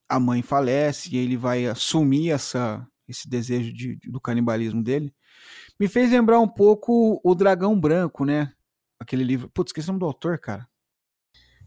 a 0.10 0.20
mãe 0.20 0.42
falece 0.42 1.14
e 1.14 1.18
ele 1.18 1.38
vai 1.38 1.68
assumir 1.68 2.32
essa 2.32 2.84
esse 3.08 3.30
desejo 3.30 3.72
de, 3.72 3.98
do 4.08 4.20
canibalismo 4.20 4.84
dele, 4.84 5.14
me 5.80 5.88
fez 5.88 6.10
lembrar 6.12 6.40
um 6.40 6.48
pouco 6.48 7.22
o 7.24 7.36
Dragão 7.36 7.80
Branco, 7.80 8.26
né? 8.26 8.52
Aquele 9.00 9.24
livro. 9.24 9.52
Putz, 9.54 9.70
esqueci 9.70 9.88
o 9.88 9.94
nome 9.94 10.00
do 10.00 10.08
autor, 10.08 10.40
cara. 10.40 10.68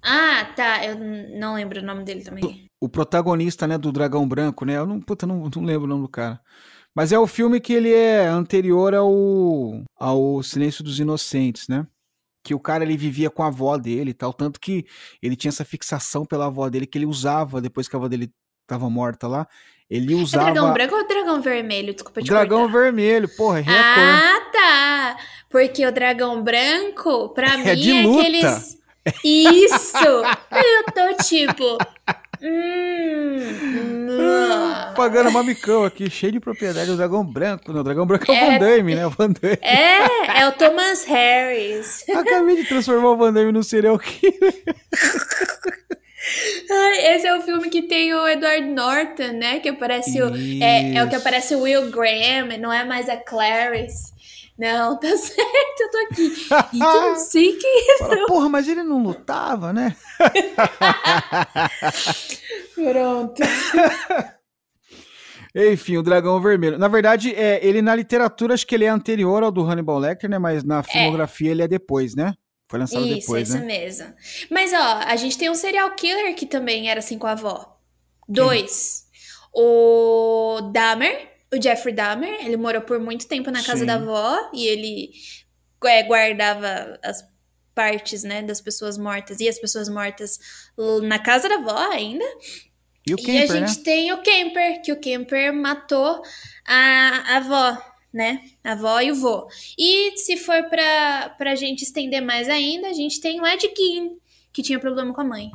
Ah, 0.02 0.44
tá. 0.56 0.84
Eu 0.84 0.98
não 1.38 1.54
lembro 1.54 1.80
o 1.80 1.84
nome 1.84 2.02
dele 2.02 2.24
também. 2.24 2.68
O, 2.80 2.86
o 2.86 2.88
protagonista, 2.88 3.66
né, 3.68 3.78
do 3.78 3.92
Dragão 3.92 4.26
Branco, 4.26 4.64
né? 4.64 4.76
Eu 4.76 4.86
não, 4.86 5.00
puta, 5.00 5.24
não, 5.24 5.48
não 5.48 5.62
lembro 5.62 5.84
o 5.84 5.88
nome 5.88 6.02
do 6.02 6.08
cara. 6.08 6.40
Mas 6.94 7.12
é 7.12 7.18
o 7.18 7.26
filme 7.26 7.60
que 7.60 7.72
ele 7.72 7.92
é 7.92 8.26
anterior 8.26 8.94
ao, 8.94 9.12
ao 9.98 10.42
Silêncio 10.42 10.82
dos 10.82 10.98
Inocentes, 10.98 11.68
né? 11.68 11.86
Que 12.44 12.54
o 12.54 12.60
cara 12.60 12.82
ele 12.84 12.96
vivia 12.96 13.30
com 13.30 13.42
a 13.42 13.46
avó 13.48 13.76
dele 13.76 14.10
e 14.10 14.14
tal, 14.14 14.32
tanto 14.32 14.58
que 14.58 14.84
ele 15.22 15.36
tinha 15.36 15.50
essa 15.50 15.64
fixação 15.64 16.24
pela 16.24 16.46
avó 16.46 16.68
dele 16.68 16.86
que 16.86 16.98
ele 16.98 17.06
usava 17.06 17.60
depois 17.60 17.86
que 17.88 17.94
a 17.94 17.98
avó 17.98 18.08
dele 18.08 18.30
estava 18.62 18.88
morta 18.90 19.28
lá. 19.28 19.46
Ele 19.88 20.14
usava. 20.14 20.50
É 20.50 20.52
dragão 20.52 20.72
branco 20.72 20.94
ou 20.94 21.06
dragão 21.08 21.40
vermelho? 21.42 21.92
Desculpa 21.92 22.22
te 22.22 22.28
Dragão 22.28 22.62
cortar. 22.62 22.78
vermelho, 22.80 23.28
porra, 23.36 23.60
é 23.60 23.64
Ah, 23.66 24.40
tá. 24.52 25.16
Porque 25.48 25.84
o 25.84 25.92
dragão 25.92 26.42
branco, 26.42 27.28
pra 27.30 27.54
é 27.58 27.74
mim, 27.74 27.90
é 27.90 28.20
aqueles. 28.20 28.78
Isso! 29.24 29.96
Eu 30.52 30.84
tô 30.94 31.22
tipo. 31.24 31.76
Hum, 32.42 34.10
Pagando 34.96 35.30
mamicão 35.30 35.84
aqui, 35.84 36.10
cheio 36.10 36.32
de 36.32 36.40
propriedade. 36.40 36.90
O 36.90 36.96
dragão 36.96 37.24
branco. 37.24 37.72
Não, 37.72 37.80
o 37.80 37.84
dragão 37.84 38.06
branco 38.06 38.30
é, 38.30 38.34
é 38.34 38.42
o 38.42 38.46
Van 38.46 38.58
Damme, 38.58 38.94
né? 38.94 39.06
O 39.06 39.10
Van 39.10 39.30
Damme. 39.30 39.58
É, 39.62 40.40
é 40.40 40.48
o 40.48 40.52
Thomas 40.52 41.04
Harris. 41.04 42.04
Acabei 42.08 42.56
de 42.56 42.64
transformar 42.64 43.10
o 43.10 43.16
Van 43.16 43.32
Damme 43.32 43.52
no 43.52 43.62
serial 43.62 43.98
killer. 43.98 44.54
Esse 47.14 47.26
é 47.26 47.36
o 47.36 47.40
filme 47.40 47.68
que 47.70 47.82
tem 47.82 48.14
o 48.14 48.28
Edward 48.28 48.66
Norton, 48.68 49.32
né? 49.32 49.58
Que 49.60 49.70
aparece 49.70 50.20
o. 50.22 50.30
É, 50.62 50.94
é, 50.96 51.04
o 51.04 51.08
que 51.08 51.16
aparece 51.16 51.54
o 51.54 51.62
Will 51.62 51.90
Graham, 51.90 52.58
não 52.58 52.72
é 52.72 52.84
mais 52.84 53.08
a 53.08 53.16
Clarice. 53.16 54.12
Não, 54.60 54.98
tá 54.98 55.08
certo, 55.16 55.80
eu 55.80 55.90
tô 55.90 55.98
aqui. 55.98 56.34
E 56.74 56.76
não 56.78 57.16
sei 57.16 57.56
quem 57.56 57.92
é. 57.92 57.98
Fala, 57.98 58.26
porra, 58.26 58.50
mas 58.50 58.68
ele 58.68 58.82
não 58.82 59.02
lutava, 59.02 59.72
né? 59.72 59.96
Pronto. 62.74 63.40
Enfim, 65.54 65.96
o 65.96 66.02
Dragão 66.02 66.38
Vermelho. 66.42 66.78
Na 66.78 66.88
verdade, 66.88 67.34
é, 67.34 67.66
ele 67.66 67.80
na 67.80 67.94
literatura, 67.94 68.52
acho 68.52 68.66
que 68.66 68.74
ele 68.74 68.84
é 68.84 68.88
anterior 68.88 69.42
ao 69.42 69.50
do 69.50 69.62
Hannibal 69.62 69.98
Lecter, 69.98 70.28
né? 70.28 70.38
Mas 70.38 70.62
na 70.62 70.82
filmografia 70.82 71.48
é. 71.48 71.52
ele 71.52 71.62
é 71.62 71.68
depois, 71.68 72.14
né? 72.14 72.34
Foi 72.68 72.78
lançado 72.78 73.06
isso, 73.06 73.20
depois, 73.20 73.48
isso 73.48 73.58
né? 73.58 73.86
Isso 73.86 74.04
mesmo. 74.04 74.14
Mas, 74.50 74.74
ó, 74.74 75.00
a 75.06 75.16
gente 75.16 75.38
tem 75.38 75.48
um 75.48 75.54
serial 75.54 75.90
killer 75.94 76.36
que 76.36 76.44
também 76.44 76.90
era 76.90 76.98
assim 76.98 77.18
com 77.18 77.26
a 77.26 77.32
avó. 77.32 77.78
Dois. 78.28 79.06
O 79.52 80.60
Dahmer, 80.70 81.29
o 81.52 81.60
Jeffrey 81.60 81.94
Dahmer, 81.94 82.46
ele 82.46 82.56
morou 82.56 82.82
por 82.82 83.00
muito 83.00 83.26
tempo 83.26 83.50
na 83.50 83.62
casa 83.62 83.80
Sim. 83.80 83.86
da 83.86 83.94
avó 83.94 84.50
e 84.52 84.66
ele 84.66 85.10
é, 85.84 86.02
guardava 86.02 86.98
as 87.02 87.24
partes, 87.74 88.22
né, 88.22 88.42
das 88.42 88.60
pessoas 88.60 88.98
mortas 88.98 89.40
e 89.40 89.48
as 89.48 89.58
pessoas 89.58 89.88
mortas 89.88 90.38
na 91.02 91.18
casa 91.18 91.48
da 91.48 91.56
avó 91.56 91.76
ainda. 91.90 92.24
E, 93.06 93.14
o 93.14 93.16
Kemper, 93.16 93.34
e 93.34 93.38
a 93.38 93.46
gente 93.46 93.78
né? 93.78 93.84
tem 93.84 94.12
o 94.12 94.22
Kemper, 94.22 94.82
que 94.82 94.92
o 94.92 95.00
Kemper 95.00 95.52
matou 95.52 96.22
a, 96.66 97.34
a 97.34 97.36
avó, 97.38 97.82
né? 98.12 98.42
A 98.62 98.72
avó 98.72 99.00
e 99.00 99.10
o 99.10 99.14
vô. 99.14 99.48
E 99.78 100.16
se 100.18 100.36
for 100.36 100.68
pra, 100.68 101.34
pra 101.38 101.54
gente 101.54 101.82
estender 101.82 102.20
mais 102.20 102.48
ainda, 102.48 102.88
a 102.88 102.92
gente 102.92 103.20
tem 103.20 103.40
o 103.40 103.46
Ed 103.46 103.72
Gein, 103.76 104.18
que 104.52 104.62
tinha 104.62 104.78
problema 104.78 105.14
com 105.14 105.20
a 105.22 105.24
mãe. 105.24 105.50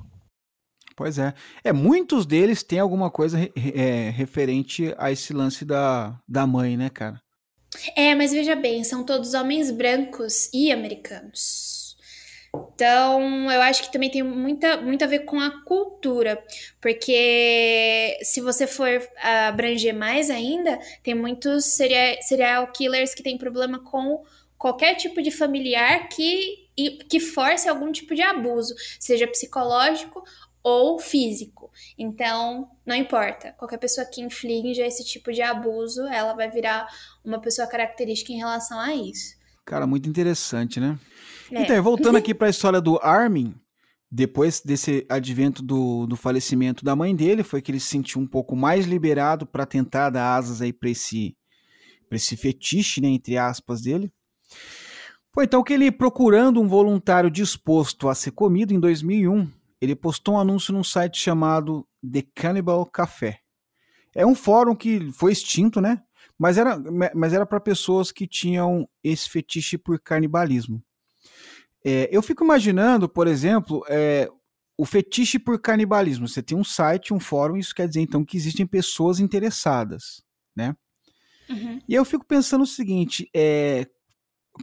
Pois 0.96 1.20
é. 1.20 1.34
É, 1.64 1.74
muitos 1.74 2.26
deles 2.26 2.64
têm 2.64 2.80
alguma 2.80 3.12
coisa 3.12 3.38
é, 3.40 4.10
referente 4.12 4.94
a 4.98 5.12
esse 5.12 5.34
lance 5.34 5.66
da, 5.66 6.18
da 6.28 6.48
mãe, 6.48 6.78
né, 6.78 6.90
cara? 6.90 7.22
É, 7.96 8.16
mas 8.16 8.32
veja 8.32 8.56
bem, 8.56 8.84
são 8.84 9.04
todos 9.04 9.34
homens 9.34 9.70
brancos 9.72 10.50
e 10.54 10.72
americanos. 10.72 11.86
Então, 12.74 13.52
eu 13.52 13.62
acho 13.62 13.84
que 13.84 13.92
também 13.92 14.10
tem 14.10 14.24
muita, 14.24 14.78
muito 14.78 15.04
a 15.04 15.08
ver 15.08 15.20
com 15.20 15.40
a 15.40 15.64
cultura, 15.64 16.42
porque 16.80 18.18
se 18.24 18.40
você 18.40 18.66
for 18.66 18.88
abranger 19.22 19.94
mais 19.94 20.30
ainda, 20.30 20.80
tem 21.04 21.14
muitos 21.14 21.66
serial, 21.66 22.68
killers 22.72 23.14
que 23.14 23.24
têm 23.24 23.38
problema 23.38 23.80
com 23.80 24.24
qualquer 24.58 24.96
tipo 24.96 25.22
de 25.22 25.32
familiar 25.32 26.08
que, 26.08 26.70
que 27.10 27.20
force 27.20 27.68
algum 27.68 27.92
tipo 27.92 28.16
de 28.16 28.22
abuso, 28.22 28.74
seja 29.00 29.28
psicológico 29.28 30.24
ou 30.66 30.98
físico. 30.98 31.72
Então, 31.96 32.72
não 32.84 32.96
importa. 32.96 33.54
Qualquer 33.56 33.78
pessoa 33.78 34.04
que 34.04 34.20
inflinja 34.20 34.84
esse 34.84 35.06
tipo 35.06 35.32
de 35.32 35.44
abuso, 35.44 36.02
ela 36.08 36.34
vai 36.34 36.50
virar 36.50 36.88
uma 37.24 37.40
pessoa 37.40 37.68
característica 37.68 38.34
em 38.34 38.38
relação 38.38 38.80
a 38.80 38.92
isso. 38.96 39.36
Cara, 39.64 39.86
muito 39.86 40.10
interessante, 40.10 40.80
né? 40.80 40.98
É. 41.52 41.62
Então, 41.62 41.84
voltando 41.84 42.18
aqui 42.18 42.34
para 42.34 42.48
a 42.48 42.50
história 42.50 42.82
do 42.82 42.98
Armin, 42.98 43.54
depois 44.10 44.60
desse 44.60 45.06
advento 45.08 45.62
do, 45.62 46.08
do 46.08 46.16
falecimento 46.16 46.84
da 46.84 46.96
mãe 46.96 47.16
dele, 47.16 47.44
foi 47.44 47.62
que 47.62 47.70
ele 47.70 47.80
se 47.80 47.90
sentiu 47.90 48.20
um 48.20 48.28
pouco 48.28 48.56
mais 48.56 48.88
liberado 48.88 49.46
para 49.46 49.68
tentar 49.68 50.10
dar 50.10 50.36
asas 50.36 50.64
aí 50.64 50.74
para 50.74 50.90
esse, 50.90 51.38
esse 52.10 52.36
fetiche, 52.36 53.00
né, 53.00 53.10
entre 53.10 53.38
aspas, 53.38 53.84
dele. 53.84 54.12
Foi 55.32 55.44
então 55.44 55.62
que 55.62 55.74
ele, 55.74 55.92
procurando 55.92 56.60
um 56.60 56.68
voluntário 56.68 57.30
disposto 57.30 58.10
a 58.10 58.16
ser 58.16 58.32
comido 58.32 58.74
em 58.74 58.80
2001, 58.80 59.48
ele 59.82 59.96
postou 59.96 60.36
um 60.36 60.40
anúncio 60.40 60.74
num 60.74 60.84
site 60.84 61.20
chamado 61.20 61.88
The 62.02 62.24
Cannibal 62.34 62.86
Café. 62.86 63.40
É 64.16 64.26
um 64.26 64.36
fórum 64.36 64.76
que 64.76 65.12
foi 65.12 65.32
extinto, 65.32 65.82
né? 65.82 66.02
Mas 66.38 66.58
era, 66.58 66.78
mas 67.14 67.34
era 67.34 67.46
para 67.46 67.60
pessoas 67.60 68.12
que 68.12 68.28
tinham 68.28 68.88
esse 69.04 69.30
fetiche 69.30 69.78
por 69.78 70.00
canibalismo. 70.00 70.84
É, 71.84 72.10
eu 72.12 72.22
fico 72.22 72.44
imaginando, 72.44 73.08
por 73.08 73.28
exemplo, 73.28 73.86
é, 73.88 74.30
o 74.78 74.86
fetiche 74.86 75.38
por 75.38 75.60
canibalismo. 75.60 76.28
Você 76.28 76.42
tem 76.42 76.58
um 76.58 76.64
site, 76.64 77.14
um 77.14 77.20
fórum, 77.20 77.58
isso 77.58 77.76
quer 77.76 77.88
dizer 77.88 78.02
então 78.02 78.26
que 78.26 78.38
existem 78.38 78.66
pessoas 78.66 79.20
interessadas, 79.20 80.24
né? 80.56 80.76
Uhum. 81.50 81.80
E 81.88 81.94
eu 81.94 82.04
fico 82.04 82.26
pensando 82.26 82.64
o 82.64 82.68
seguinte: 82.68 83.30
é, 83.34 83.88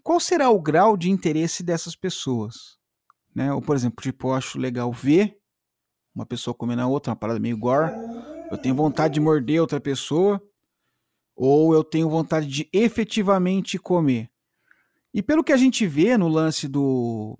qual 0.03 0.19
será 0.19 0.51
o 0.51 0.61
grau 0.61 0.97
de 0.97 1.11
interesse 1.11 1.63
dessas 1.63 1.95
pessoas? 1.95 2.79
Né? 3.35 3.53
Ou, 3.53 3.61
por 3.63 3.77
exemplo, 3.77 4.03
tipo, 4.03 4.29
eu 4.29 4.35
acho 4.35 4.59
legal 4.59 4.93
ver 4.93 5.39
uma 6.15 6.27
pessoa 6.27 6.55
comendo 6.55 6.83
a 6.83 6.87
outra, 6.87 7.11
uma 7.11 7.17
parada 7.17 7.41
meio 7.41 7.57
gore. 7.57 7.93
Eu 8.51 8.59
tenho 8.59 8.75
vontade 8.75 9.15
de 9.15 9.21
morder 9.21 9.61
outra 9.61 9.81
pessoa. 9.81 10.43
Ou 11.35 11.75
eu 11.75 11.83
tenho 11.83 12.09
vontade 12.09 12.47
de 12.47 12.69
efetivamente 12.73 13.79
comer. 13.79 14.31
E 15.15 15.23
pelo 15.23 15.45
que 15.45 15.53
a 15.53 15.57
gente 15.57 15.87
vê 15.87 16.17
no 16.17 16.29
lance 16.29 16.69
do, 16.69 17.39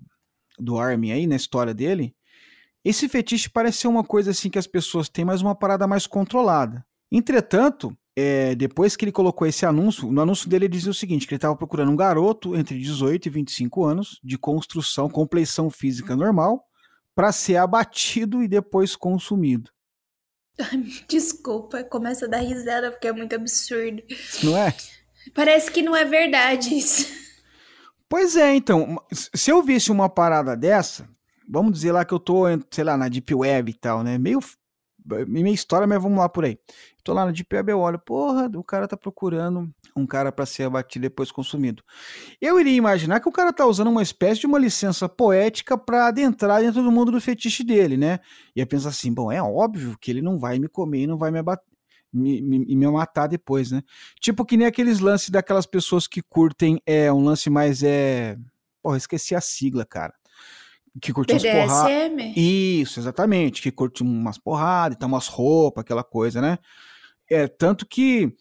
do 0.59 0.77
Armin 0.77 1.11
aí, 1.11 1.27
na 1.27 1.35
história 1.35 1.73
dele, 1.73 2.15
esse 2.83 3.07
fetiche 3.07 3.49
parece 3.49 3.79
ser 3.79 3.87
uma 3.87 4.03
coisa 4.03 4.31
assim 4.31 4.49
que 4.49 4.59
as 4.59 4.67
pessoas 4.67 5.09
têm, 5.09 5.25
mas 5.25 5.41
uma 5.41 5.55
parada 5.55 5.87
mais 5.87 6.05
controlada. 6.05 6.85
Entretanto, 7.11 7.95
é, 8.15 8.53
depois 8.53 8.95
que 8.95 9.05
ele 9.05 9.11
colocou 9.11 9.47
esse 9.47 9.65
anúncio, 9.65 10.11
no 10.11 10.21
anúncio 10.21 10.47
dele 10.47 10.65
ele 10.65 10.73
dizia 10.73 10.91
o 10.91 10.95
seguinte: 10.95 11.27
que 11.27 11.33
ele 11.33 11.37
estava 11.37 11.55
procurando 11.55 11.91
um 11.91 11.95
garoto 11.95 12.55
entre 12.55 12.77
18 12.77 13.25
e 13.25 13.29
25 13.29 13.83
anos, 13.83 14.19
de 14.23 14.37
construção, 14.37 15.09
compleição 15.09 15.69
física 15.69 16.15
normal, 16.15 16.63
para 17.15 17.31
ser 17.31 17.57
abatido 17.57 18.43
e 18.43 18.47
depois 18.47 18.95
consumido. 18.95 19.71
Desculpa, 21.09 21.83
começa 21.83 22.25
a 22.25 22.29
dar 22.29 22.39
risada 22.39 22.91
porque 22.91 23.07
é 23.07 23.13
muito 23.13 23.35
absurdo. 23.35 24.03
Não 24.43 24.55
é? 24.55 24.75
Parece 25.33 25.71
que 25.71 25.81
não 25.81 25.95
é 25.95 26.05
verdade 26.05 26.75
isso. 26.75 27.11
Pois 28.07 28.35
é, 28.35 28.53
então, 28.53 29.01
se 29.11 29.49
eu 29.49 29.63
visse 29.63 29.91
uma 29.91 30.07
parada 30.07 30.55
dessa, 30.55 31.09
vamos 31.49 31.73
dizer 31.73 31.91
lá 31.91 32.05
que 32.05 32.13
eu 32.13 32.19
tô, 32.19 32.43
sei 32.69 32.83
lá, 32.83 32.95
na 32.95 33.07
Deep 33.07 33.33
Web 33.33 33.71
e 33.71 33.73
tal, 33.73 34.03
né? 34.03 34.19
Meio 34.19 34.39
minha 35.27 35.53
história, 35.53 35.87
mas 35.87 36.01
vamos 36.01 36.17
lá 36.17 36.29
por 36.29 36.45
aí. 36.45 36.57
Tô 37.03 37.13
lá 37.13 37.29
Deep 37.29 37.53
Web, 37.53 37.71
eu 37.71 37.79
olho, 37.79 37.99
porra, 37.99 38.49
o 38.55 38.63
cara 38.63 38.87
tá 38.87 38.95
procurando 38.95 39.69
um 39.95 40.07
cara 40.07 40.31
para 40.31 40.45
ser 40.45 40.63
abatido 40.63 41.03
depois 41.03 41.31
consumido. 41.31 41.83
Eu 42.39 42.59
iria 42.59 42.75
imaginar 42.75 43.19
que 43.19 43.27
o 43.27 43.31
cara 43.31 43.51
tá 43.51 43.65
usando 43.65 43.89
uma 43.89 44.01
espécie 44.01 44.41
de 44.41 44.47
uma 44.47 44.57
licença 44.57 45.09
poética 45.09 45.77
para 45.77 46.07
adentrar 46.07 46.61
dentro 46.61 46.81
do 46.81 46.91
mundo 46.91 47.11
do 47.11 47.19
fetiche 47.19 47.63
dele, 47.63 47.97
né? 47.97 48.19
E 48.55 48.61
eu 48.61 48.67
penso 48.67 48.87
assim, 48.87 49.13
bom, 49.13 49.31
é 49.31 49.41
óbvio 49.41 49.97
que 49.99 50.09
ele 50.09 50.21
não 50.21 50.39
vai 50.39 50.59
me 50.59 50.69
comer 50.69 51.01
e 51.01 51.07
não 51.07 51.17
vai 51.17 51.29
me 51.29 51.39
abater. 51.39 51.65
Me, 52.11 52.41
me, 52.43 52.59
me 52.59 52.87
matar 52.87 53.25
depois, 53.25 53.71
né? 53.71 53.81
Tipo 54.21 54.45
que 54.45 54.55
nem 54.55 54.67
aqueles 54.67 54.99
lances 54.99 55.29
daquelas 55.29 55.65
pessoas 55.65 56.07
que 56.07 56.21
curtem 56.21 56.79
é 56.85 57.11
um 57.11 57.23
lance 57.23 57.49
mais 57.49 57.81
é. 57.81 58.37
Porra, 58.83 58.97
esqueci 58.97 59.33
a 59.33 59.41
sigla, 59.41 59.83
cara 59.83 60.13
que 61.01 61.11
curte 61.11 61.33
umas 61.33 61.43
porradas. 61.43 62.33
Isso, 62.35 62.99
exatamente. 62.99 63.61
Que 63.61 63.71
curte 63.71 64.03
umas 64.03 64.37
porradas, 64.37 64.95
então 64.95 65.07
umas 65.07 65.27
roupas, 65.27 65.81
aquela 65.81 66.03
coisa, 66.03 66.41
né? 66.41 66.57
É, 67.29 67.47
tanto 67.47 67.85
que, 67.85 68.31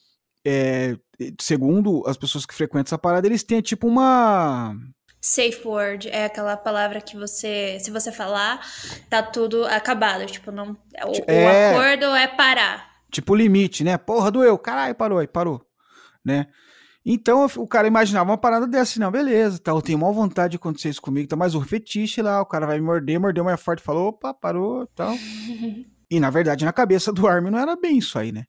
é, 0.44 0.96
segundo 1.40 2.02
as 2.06 2.16
pessoas 2.16 2.44
que 2.44 2.54
frequentam 2.54 2.88
essa 2.88 2.98
parada, 2.98 3.26
eles 3.26 3.42
têm 3.42 3.60
tipo 3.60 3.86
uma. 3.86 4.76
Safe 5.20 5.60
word 5.64 6.08
é 6.08 6.24
aquela 6.24 6.56
palavra 6.56 7.00
que 7.00 7.16
você, 7.16 7.78
se 7.80 7.90
você 7.90 8.10
falar, 8.10 8.60
tá 9.08 9.22
tudo 9.22 9.64
acabado. 9.64 10.26
Tipo, 10.26 10.50
não. 10.50 10.72
O, 10.72 11.30
é, 11.30 11.72
o 11.72 11.76
acordo 11.76 12.06
é 12.06 12.26
parar. 12.26 12.90
Tipo 13.10 13.34
limite, 13.34 13.84
né? 13.84 13.96
Porra, 13.96 14.30
doeu. 14.30 14.58
Caralho, 14.58 14.94
parou 14.94 15.18
aí, 15.18 15.26
parou. 15.26 15.64
Né? 16.24 16.48
Então 17.04 17.46
o 17.56 17.66
cara 17.66 17.88
imaginava 17.88 18.30
uma 18.30 18.38
parada 18.38 18.66
dessa, 18.66 19.00
não, 19.00 19.10
beleza, 19.10 19.58
tá, 19.58 19.72
eu 19.72 19.82
tenho 19.82 19.98
maior 19.98 20.12
vontade 20.12 20.52
de 20.52 20.56
acontecer 20.56 20.88
isso 20.88 21.02
comigo, 21.02 21.28
tá 21.28 21.34
mais 21.34 21.54
um 21.54 21.60
fetiche 21.60 22.22
lá, 22.22 22.40
o 22.40 22.46
cara 22.46 22.66
vai 22.66 22.78
me 22.78 22.86
morder, 22.86 23.18
mordeu 23.18 23.42
mais 23.42 23.60
forte, 23.60 23.82
falou, 23.82 24.08
opa, 24.08 24.32
parou, 24.32 24.86
tal. 24.94 25.12
e 26.08 26.20
na 26.20 26.30
verdade, 26.30 26.64
na 26.64 26.72
cabeça 26.72 27.12
do 27.12 27.26
Armin 27.26 27.50
não 27.50 27.58
era 27.58 27.74
bem 27.74 27.98
isso 27.98 28.18
aí, 28.18 28.30
né? 28.30 28.44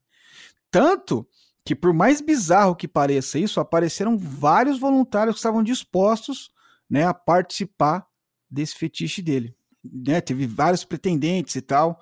Tanto 0.70 1.28
que 1.66 1.76
por 1.76 1.93
mais 1.93 2.22
bizarro 2.22 2.76
que 2.76 2.88
pareça 2.88 3.39
isso, 3.39 3.60
apareceram 3.60 4.18
vários 4.18 4.78
voluntários 4.78 5.36
que 5.36 5.39
estavam 5.39 5.64
dispostos, 5.64 6.51
né, 6.89 7.06
a 7.06 7.14
participar 7.14 8.06
desse 8.49 8.76
fetiche 8.76 9.22
dele. 9.22 9.56
Né, 9.84 10.22
teve 10.22 10.45
vários 10.45 10.84
pretendentes 10.84 11.56
e 11.56 11.62
tal. 11.62 11.99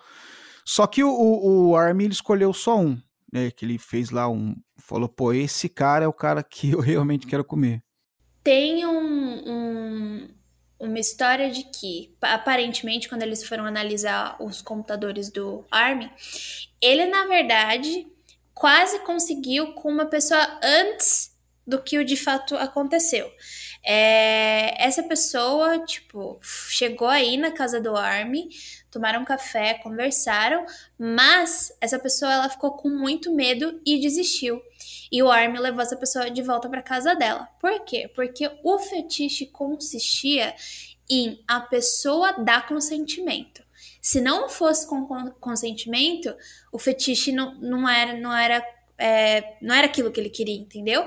Só 0.65 0.85
que 0.85 1.03
o, 1.03 1.09
o, 1.09 1.69
o 1.69 1.75
Armin 1.75 2.09
escolheu 2.09 2.51
só 2.53 2.79
um 2.79 2.99
né, 3.31 3.49
que 3.49 3.65
ele 3.65 3.77
fez 3.77 4.09
lá 4.09 4.27
um. 4.29 4.55
Falou, 4.91 5.07
pô, 5.07 5.31
esse 5.31 5.69
cara 5.69 6.03
é 6.03 6.07
o 6.07 6.11
cara 6.11 6.43
que 6.43 6.71
eu 6.71 6.81
realmente 6.81 7.25
quero 7.25 7.45
comer. 7.45 7.81
Tem 8.43 8.85
um, 8.85 9.49
um, 9.49 10.29
uma 10.77 10.99
história 10.99 11.49
de 11.49 11.63
que, 11.63 12.13
aparentemente, 12.21 13.07
quando 13.07 13.21
eles 13.21 13.41
foram 13.41 13.65
analisar 13.65 14.35
os 14.37 14.61
computadores 14.61 15.29
do 15.29 15.63
Army, 15.71 16.11
ele, 16.81 17.05
na 17.05 17.25
verdade, 17.25 18.05
quase 18.53 18.99
conseguiu 19.05 19.71
com 19.75 19.89
uma 19.89 20.07
pessoa 20.07 20.59
antes 20.61 21.31
do 21.65 21.81
que 21.81 21.97
o 21.97 22.03
de 22.03 22.17
fato 22.17 22.57
aconteceu. 22.57 23.31
É, 23.85 24.75
essa 24.77 25.03
pessoa, 25.03 25.79
tipo, 25.85 26.37
chegou 26.43 27.07
aí 27.07 27.37
na 27.37 27.51
casa 27.51 27.79
do 27.79 27.95
Army, 27.95 28.49
tomaram 28.91 29.23
café, 29.23 29.75
conversaram, 29.75 30.65
mas 30.99 31.71
essa 31.79 31.97
pessoa 31.97 32.33
ela 32.33 32.49
ficou 32.49 32.73
com 32.73 32.89
muito 32.89 33.33
medo 33.33 33.79
e 33.85 34.01
desistiu. 34.01 34.61
E 35.11 35.21
o 35.21 35.29
Army 35.29 35.59
levou 35.59 35.81
essa 35.81 35.97
pessoa 35.97 36.31
de 36.31 36.41
volta 36.41 36.69
para 36.69 36.81
casa 36.81 37.13
dela. 37.13 37.47
Por 37.59 37.83
quê? 37.83 38.09
Porque 38.15 38.49
o 38.63 38.79
fetiche 38.79 39.45
consistia 39.47 40.55
em 41.09 41.43
a 41.45 41.59
pessoa 41.59 42.31
dar 42.31 42.65
consentimento. 42.67 43.61
Se 44.01 44.21
não 44.21 44.47
fosse 44.47 44.87
com 44.87 45.05
consentimento, 45.39 46.33
o 46.71 46.79
fetiche 46.79 47.31
não, 47.31 47.53
não 47.55 47.89
era 47.89 48.17
não 48.17 48.33
era 48.33 48.65
é, 48.97 49.57
não 49.61 49.73
era 49.73 49.87
aquilo 49.87 50.11
que 50.11 50.19
ele 50.19 50.29
queria, 50.29 50.55
entendeu? 50.55 51.05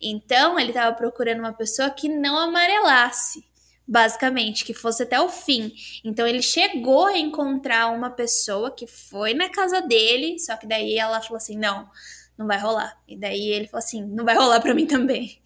Então 0.00 0.58
ele 0.58 0.70
estava 0.70 0.94
procurando 0.96 1.40
uma 1.40 1.52
pessoa 1.52 1.90
que 1.90 2.08
não 2.08 2.38
amarelasse, 2.38 3.44
basicamente, 3.86 4.64
que 4.64 4.72
fosse 4.72 5.02
até 5.02 5.20
o 5.20 5.28
fim. 5.28 5.72
Então 6.02 6.26
ele 6.26 6.40
chegou 6.40 7.06
a 7.06 7.18
encontrar 7.18 7.88
uma 7.88 8.10
pessoa 8.10 8.70
que 8.70 8.86
foi 8.86 9.34
na 9.34 9.50
casa 9.50 9.82
dele, 9.82 10.38
só 10.38 10.56
que 10.56 10.66
daí 10.66 10.96
ela 10.98 11.20
falou 11.20 11.36
assim: 11.36 11.58
não, 11.58 11.88
não 12.38 12.46
vai 12.46 12.58
rolar. 12.58 12.96
E 13.06 13.16
daí 13.16 13.52
ele 13.52 13.66
falou 13.66 13.84
assim: 13.84 14.04
não 14.04 14.24
vai 14.24 14.36
rolar 14.36 14.60
para 14.60 14.74
mim 14.74 14.86
também. 14.86 15.38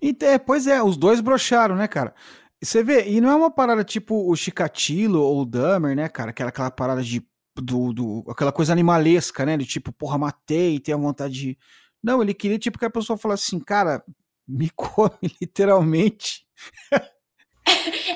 E, 0.00 0.16
é, 0.20 0.38
pois 0.38 0.66
é, 0.66 0.82
os 0.82 0.96
dois 0.96 1.20
brocharam, 1.20 1.76
né, 1.76 1.86
cara? 1.86 2.14
Você 2.62 2.82
vê, 2.82 3.08
e 3.08 3.20
não 3.20 3.30
é 3.30 3.34
uma 3.34 3.50
parada 3.50 3.84
tipo 3.84 4.30
o 4.30 4.34
Chikatilo 4.34 5.22
ou 5.22 5.42
o 5.42 5.46
Dahmer, 5.46 5.94
né, 5.94 6.08
cara? 6.08 6.30
Aquela, 6.30 6.50
aquela 6.50 6.70
parada 6.70 7.02
de. 7.02 7.22
Do, 7.60 7.92
do, 7.92 8.24
aquela 8.28 8.52
coisa 8.52 8.72
animalesca, 8.72 9.44
né? 9.44 9.56
De 9.56 9.66
tipo, 9.66 9.92
porra, 9.92 10.16
matei 10.16 10.80
e 10.86 10.92
a 10.92 10.96
vontade 10.96 11.34
de. 11.34 11.58
Não, 12.02 12.22
ele 12.22 12.32
queria, 12.32 12.58
tipo, 12.58 12.78
que 12.78 12.84
a 12.84 12.90
pessoa 12.90 13.18
falasse 13.18 13.46
assim, 13.46 13.58
cara, 13.58 14.04
me 14.46 14.70
come 14.74 15.18
literalmente. 15.40 16.46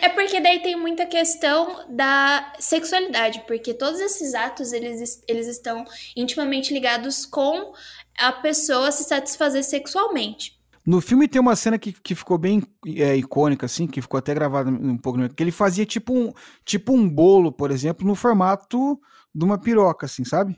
É 0.01 0.09
porque 0.09 0.41
daí 0.41 0.61
tem 0.61 0.77
muita 0.77 1.05
questão 1.05 1.87
da 1.91 2.55
sexualidade, 2.59 3.45
porque 3.47 3.75
todos 3.75 4.01
esses 4.01 4.35
atos 4.35 4.73
eles, 4.73 5.23
eles 5.29 5.47
estão 5.47 5.85
intimamente 6.17 6.73
ligados 6.73 7.27
com 7.27 7.75
a 8.19 8.33
pessoa 8.33 8.91
se 8.93 9.05
satisfazer 9.05 9.65
sexualmente. 9.65 10.61
No 10.85 11.01
filme 11.01 11.29
tem 11.29 11.41
uma 11.41 11.55
cena 11.55 11.79
que, 11.79 11.93
que 11.93 12.15
ficou 12.15 12.37
bem 12.37 12.63
é, 12.87 13.17
icônica, 13.17 13.67
assim, 13.67 13.87
que 13.87 14.03
ficou 14.03 14.19
até 14.19 14.35
gravada 14.35 14.69
um 14.69 14.99
pouco, 14.99 15.29
que 15.29 15.43
ele 15.43 15.53
fazia 15.53 15.87
tipo 15.87 16.13
um, 16.13 16.33
tipo 16.65 16.93
um 16.93 17.09
bolo, 17.09 17.53
por 17.53 17.71
exemplo, 17.71 18.07
no 18.07 18.17
formato 18.17 19.01
de 19.33 19.45
uma 19.45 19.59
piroca, 19.59 20.07
assim, 20.07 20.25
sabe? 20.25 20.57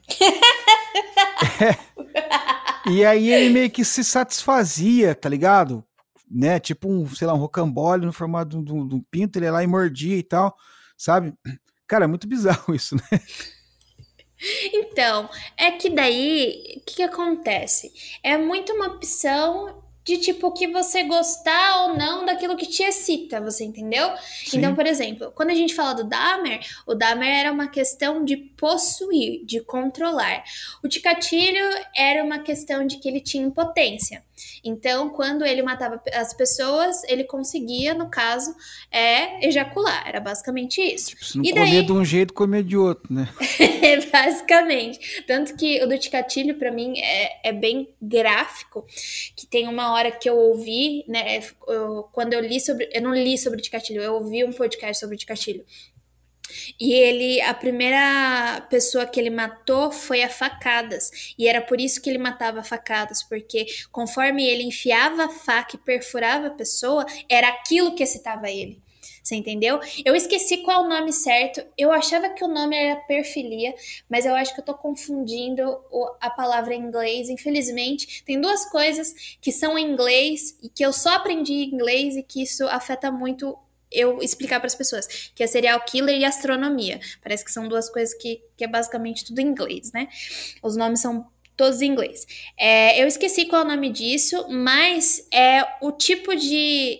é. 1.61 1.95
E 2.87 3.03
aí 3.03 3.29
ele 3.29 3.49
meio 3.49 3.71
que 3.71 3.83
se 3.83 4.03
satisfazia, 4.03 5.15
tá 5.15 5.27
ligado? 5.27 5.83
né? 6.29 6.59
Tipo 6.59 6.89
um, 6.89 7.07
sei 7.07 7.27
lá, 7.27 7.33
um 7.33 7.37
rocambole 7.37 8.05
no 8.05 8.13
formato 8.13 8.61
de 8.63 8.73
um, 8.73 9.01
pinto, 9.09 9.37
ele 9.37 9.45
ia 9.45 9.51
lá 9.51 9.63
e 9.63 9.67
mordia 9.67 10.17
e 10.17 10.23
tal, 10.23 10.55
sabe? 10.97 11.33
Cara, 11.87 12.05
é 12.05 12.07
muito 12.07 12.27
bizarro 12.27 12.73
isso, 12.73 12.95
né? 12.95 13.01
Então, 14.73 15.29
é 15.57 15.71
que 15.71 15.89
daí, 15.89 16.75
o 16.77 16.81
que, 16.81 16.95
que 16.95 17.03
acontece? 17.03 17.91
É 18.21 18.37
muito 18.37 18.73
uma 18.73 18.87
opção 18.87 19.83
de 20.05 20.17
tipo 20.17 20.51
que 20.51 20.67
você 20.67 21.03
gostar 21.03 21.83
ou 21.83 21.97
não 21.97 22.25
daquilo 22.25 22.55
que 22.55 22.67
te 22.67 22.83
excita, 22.83 23.41
você 23.41 23.63
entendeu? 23.63 24.15
Sim. 24.17 24.59
Então, 24.59 24.75
por 24.75 24.85
exemplo, 24.85 25.31
quando 25.31 25.49
a 25.49 25.55
gente 25.55 25.73
fala 25.73 25.95
do 25.95 26.03
Dahmer, 26.03 26.59
o 26.85 26.93
Dahmer 26.93 27.27
era 27.27 27.51
uma 27.51 27.67
questão 27.67 28.23
de 28.23 28.37
possuir, 28.37 29.43
de 29.45 29.61
controlar. 29.61 30.43
O 30.83 30.87
Ticatilho 30.87 31.65
era 31.95 32.23
uma 32.23 32.37
questão 32.37 32.85
de 32.85 32.97
que 32.97 33.09
ele 33.09 33.19
tinha 33.19 33.43
impotência. 33.43 34.23
Então, 34.63 35.09
quando 35.09 35.45
ele 35.45 35.61
matava 35.61 36.01
as 36.13 36.33
pessoas, 36.33 37.03
ele 37.05 37.23
conseguia, 37.23 37.93
no 37.93 38.09
caso, 38.09 38.55
é 38.91 39.47
ejacular. 39.47 40.07
Era 40.07 40.19
basicamente 40.19 40.81
isso. 40.81 41.09
Tipo, 41.09 41.25
se 41.25 41.37
não 41.37 41.45
e 41.45 41.49
comer 41.51 41.71
daí... 41.71 41.85
de 41.85 41.91
um 41.91 42.05
jeito, 42.05 42.33
comer 42.33 42.63
de 42.63 42.77
outro, 42.77 43.13
né? 43.13 43.29
basicamente. 44.11 45.23
Tanto 45.27 45.55
que 45.55 45.83
o 45.83 45.87
do 45.87 45.97
Ticatilho, 45.97 46.57
para 46.57 46.71
mim, 46.71 46.99
é, 46.99 47.49
é 47.49 47.53
bem 47.53 47.89
gráfico, 48.01 48.85
que 49.35 49.45
tem 49.45 49.67
uma 49.67 49.93
hora 49.93 50.11
que 50.11 50.29
eu 50.29 50.37
ouvi, 50.37 51.05
né? 51.07 51.39
Eu, 51.67 52.03
quando 52.11 52.33
eu 52.33 52.41
li 52.41 52.59
sobre. 52.59 52.89
Eu 52.93 53.01
não 53.01 53.13
li 53.13 53.37
sobre 53.37 53.59
o 53.59 53.61
Ticatilho, 53.61 54.01
eu 54.01 54.15
ouvi 54.15 54.43
um 54.43 54.51
podcast 54.51 54.99
sobre 54.99 55.15
o 55.15 55.19
Ticatilho. 55.19 55.65
E 56.79 56.93
ele, 56.93 57.41
a 57.41 57.53
primeira 57.53 58.65
pessoa 58.69 59.05
que 59.05 59.19
ele 59.19 59.29
matou 59.29 59.91
foi 59.91 60.23
a 60.23 60.29
facadas. 60.29 61.33
E 61.37 61.47
era 61.47 61.61
por 61.61 61.79
isso 61.79 62.01
que 62.01 62.09
ele 62.09 62.17
matava 62.17 62.63
facadas, 62.63 63.23
porque 63.23 63.65
conforme 63.91 64.45
ele 64.45 64.63
enfiava 64.63 65.25
a 65.25 65.29
faca 65.29 65.75
e 65.75 65.79
perfurava 65.79 66.47
a 66.47 66.51
pessoa, 66.51 67.05
era 67.29 67.47
aquilo 67.49 67.95
que 67.95 68.03
excitava 68.03 68.49
ele. 68.49 68.83
Você 69.25 69.35
entendeu? 69.35 69.79
Eu 70.05 70.15
esqueci 70.15 70.57
qual 70.57 70.83
é 70.83 70.85
o 70.85 70.89
nome 70.89 71.11
certo. 71.11 71.65
Eu 71.75 71.91
achava 71.91 72.29
que 72.29 72.43
o 72.43 72.47
nome 72.47 72.75
era 72.75 72.95
perfilia, 73.01 73.73
mas 74.07 74.23
eu 74.23 74.35
acho 74.35 74.53
que 74.53 74.61
eu 74.61 74.65
tô 74.65 74.75
confundindo 74.75 75.79
a 76.21 76.29
palavra 76.29 76.75
em 76.75 76.81
inglês. 76.81 77.27
Infelizmente, 77.27 78.23
tem 78.23 78.39
duas 78.39 78.69
coisas 78.69 79.37
que 79.41 79.51
são 79.51 79.79
em 79.79 79.91
inglês 79.91 80.55
e 80.61 80.69
que 80.69 80.85
eu 80.85 80.93
só 80.93 81.09
aprendi 81.15 81.53
em 81.53 81.73
inglês 81.73 82.15
e 82.15 82.21
que 82.21 82.43
isso 82.43 82.67
afeta 82.67 83.11
muito 83.11 83.57
eu 83.91 84.21
explicar 84.21 84.59
para 84.59 84.67
as 84.67 84.75
pessoas, 84.75 85.31
que 85.33 85.43
é 85.43 85.47
serial 85.47 85.79
killer 85.85 86.19
e 86.19 86.25
astronomia. 86.25 86.99
Parece 87.21 87.43
que 87.43 87.51
são 87.51 87.67
duas 87.67 87.89
coisas 87.89 88.13
que, 88.15 88.41
que 88.57 88.63
é 88.63 88.67
basicamente 88.67 89.25
tudo 89.25 89.39
em 89.39 89.47
inglês, 89.47 89.91
né? 89.91 90.07
Os 90.61 90.75
nomes 90.75 91.01
são 91.01 91.27
todos 91.55 91.81
em 91.81 91.91
inglês. 91.91 92.27
É, 92.57 93.01
eu 93.01 93.07
esqueci 93.07 93.45
qual 93.45 93.61
é 93.61 93.65
o 93.65 93.67
nome 93.67 93.89
disso, 93.89 94.47
mas 94.49 95.27
é 95.31 95.65
o 95.81 95.91
tipo 95.91 96.35
de. 96.35 96.99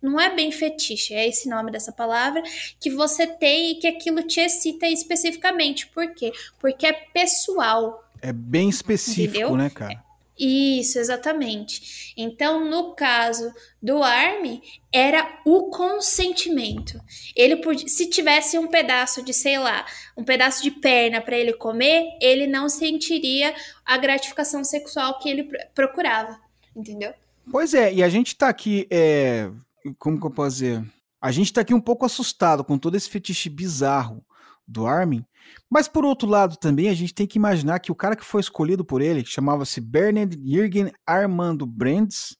Não 0.00 0.20
é 0.20 0.34
bem 0.34 0.52
fetiche, 0.52 1.14
é 1.14 1.26
esse 1.26 1.48
nome 1.48 1.70
dessa 1.70 1.90
palavra, 1.90 2.42
que 2.78 2.90
você 2.90 3.26
tem 3.26 3.72
e 3.72 3.74
que 3.76 3.86
aquilo 3.86 4.22
te 4.22 4.40
excita 4.40 4.86
especificamente. 4.86 5.86
Por 5.86 6.12
quê? 6.14 6.30
Porque 6.58 6.86
é 6.86 6.92
pessoal. 6.92 8.04
É 8.20 8.32
bem 8.32 8.68
específico, 8.68 9.36
entendeu? 9.36 9.56
né, 9.56 9.70
cara? 9.70 10.04
Isso, 10.38 10.98
exatamente. 10.98 12.12
Então, 12.16 12.68
no 12.68 12.94
caso 12.94 13.52
do 13.80 14.02
Army, 14.02 14.60
era 14.92 15.40
o 15.44 15.70
consentimento. 15.70 17.00
Ele 17.36 17.56
podia, 17.56 17.86
se 17.86 18.10
tivesse 18.10 18.58
um 18.58 18.66
pedaço 18.66 19.22
de, 19.22 19.32
sei 19.32 19.58
lá, 19.58 19.86
um 20.16 20.24
pedaço 20.24 20.62
de 20.62 20.72
perna 20.72 21.20
para 21.20 21.36
ele 21.36 21.52
comer, 21.52 22.18
ele 22.20 22.46
não 22.46 22.68
sentiria 22.68 23.54
a 23.84 23.96
gratificação 23.96 24.64
sexual 24.64 25.18
que 25.20 25.28
ele 25.28 25.48
procurava, 25.74 26.40
entendeu? 26.74 27.14
Pois 27.50 27.74
é, 27.74 27.92
e 27.92 28.02
a 28.02 28.08
gente 28.08 28.34
tá 28.34 28.48
aqui, 28.48 28.86
é, 28.90 29.50
como 29.98 30.18
que 30.18 30.26
eu 30.26 30.30
posso 30.30 30.56
dizer? 30.56 30.84
A 31.20 31.30
gente 31.30 31.52
tá 31.52 31.60
aqui 31.60 31.72
um 31.72 31.80
pouco 31.80 32.04
assustado 32.04 32.64
com 32.64 32.76
todo 32.76 32.96
esse 32.96 33.08
fetiche 33.08 33.48
bizarro 33.48 34.24
do 34.66 34.86
Armin, 34.86 35.24
mas 35.70 35.88
por 35.88 36.04
outro 36.04 36.28
lado 36.28 36.56
também 36.56 36.88
a 36.88 36.94
gente 36.94 37.14
tem 37.14 37.26
que 37.26 37.38
imaginar 37.38 37.78
que 37.80 37.92
o 37.92 37.94
cara 37.94 38.16
que 38.16 38.24
foi 38.24 38.40
escolhido 38.40 38.84
por 38.84 39.02
ele, 39.02 39.22
que 39.22 39.30
chamava-se 39.30 39.80
Bernard 39.80 40.36
Jürgen 40.42 40.92
Armando 41.06 41.66
Brands, 41.66 42.36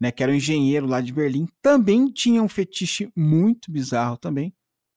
né, 0.00 0.10
que 0.10 0.22
era 0.22 0.32
um 0.32 0.34
engenheiro 0.34 0.86
lá 0.86 1.00
de 1.00 1.12
Berlim, 1.12 1.46
também 1.62 2.10
tinha 2.10 2.42
um 2.42 2.48
fetiche 2.48 3.10
muito 3.16 3.70
bizarro 3.70 4.16
também, 4.16 4.52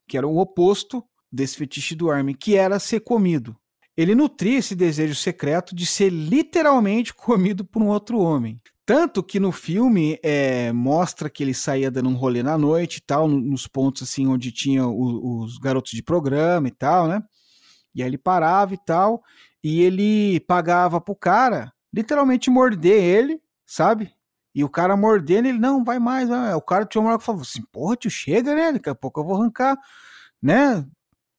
que 0.07 0.18
era 0.18 0.28
o 0.28 0.38
oposto 0.38 1.03
desse 1.32 1.57
fetiche 1.57 1.95
do 1.95 2.09
Armin, 2.09 2.34
que 2.34 2.55
era 2.55 2.80
ser 2.80 3.01
comido. 3.01 3.55
Ele 3.97 4.16
nutria 4.16 4.57
esse 4.57 4.76
desejo 4.76 5.16
secreto 5.16 5.76
de 5.76 5.86
ser 5.86 6.09
literalmente 6.09 7.13
comido 7.16 7.63
por 7.63 7.82
um 7.82 7.88
outro 7.88 8.20
homem. 8.20 8.59
Tanto 8.86 9.23
que 9.23 9.39
no 9.39 9.51
filme 9.51 10.19
é, 10.21 10.71
mostra 10.71 11.29
que 11.29 11.41
ele 11.41 11.55
saía 11.55 11.89
dando 11.89 12.09
um 12.09 12.15
rolê 12.15 12.43
na 12.43 12.55
noite 12.55 12.97
e 12.97 13.01
tal, 13.01 13.27
nos 13.27 13.65
pontos 13.65 14.03
assim 14.03 14.27
onde 14.27 14.51
tinha 14.51 14.86
o, 14.86 15.43
os 15.43 15.57
garotos 15.57 15.91
de 15.91 16.03
programa 16.03 16.67
e 16.67 16.71
tal, 16.71 17.07
né? 17.07 17.23
E 17.95 18.03
aí 18.03 18.09
ele 18.09 18.17
parava 18.17 18.73
e 18.75 18.77
tal, 18.77 19.23
e 19.63 19.81
ele 19.81 20.39
pagava 20.41 21.01
pro 21.01 21.15
cara 21.15 21.73
literalmente 21.91 22.49
morder 22.49 23.01
ele, 23.01 23.41
sabe? 23.65 24.13
E 24.53 24.63
o 24.63 24.69
cara 24.69 24.95
mordendo, 24.95 25.47
ele, 25.47 25.57
não, 25.57 25.83
vai 25.83 25.97
mais. 25.97 26.29
O 26.55 26.61
cara 26.61 26.86
tinha 26.86 27.01
uma 27.01 27.09
hora 27.09 27.19
que 27.19 27.25
falou 27.25 27.41
assim, 27.41 27.63
porra, 27.71 27.95
tio, 27.95 28.11
chega, 28.11 28.53
né? 28.53 28.73
Daqui 28.73 28.89
a 28.89 28.95
pouco 28.95 29.19
eu 29.19 29.25
vou 29.25 29.36
arrancar, 29.36 29.77
né? 30.41 30.86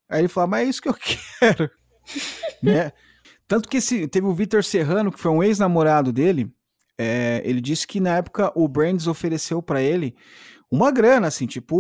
Aí 0.09 0.21
ele 0.21 0.29
falou, 0.29 0.51
mas 0.51 0.67
é 0.67 0.71
isso 0.71 0.83
que 0.83 0.89
eu 0.89 0.95
quero, 1.39 1.71
né? 2.63 2.93
Tanto 3.47 3.69
que 3.69 3.77
esse, 3.77 4.09
teve 4.09 4.27
o 4.27 4.35
Vitor 4.35 4.65
Serrano, 4.65 5.13
que 5.13 5.21
foi 5.21 5.31
um 5.31 5.43
ex-namorado 5.43 6.13
dele, 6.13 6.53
é, 6.99 7.43
ele 7.45 7.61
disse 7.61 7.87
que 7.87 8.01
na 8.01 8.17
época 8.17 8.53
o 8.55 8.67
Brands 8.67 9.07
ofereceu 9.07 9.63
para 9.63 9.83
ele 9.83 10.15
uma 10.71 10.91
grana, 10.91 11.29
assim, 11.29 11.47
tipo, 11.47 11.77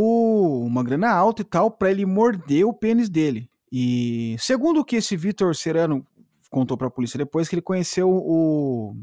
uma 0.64 0.82
grana 0.82 1.10
alta 1.10 1.42
e 1.42 1.44
tal, 1.44 1.70
para 1.70 1.90
ele 1.90 2.06
morder 2.06 2.66
o 2.66 2.72
pênis 2.72 3.08
dele. 3.08 3.50
E 3.72 4.36
segundo 4.38 4.80
o 4.80 4.84
que 4.84 4.96
esse 4.96 5.16
Vitor 5.16 5.54
Serrano 5.54 6.06
contou 6.50 6.76
para 6.76 6.86
a 6.86 6.90
polícia 6.90 7.18
depois, 7.18 7.48
que 7.48 7.54
ele 7.54 7.62
conheceu 7.62 8.08
o, 8.08 8.94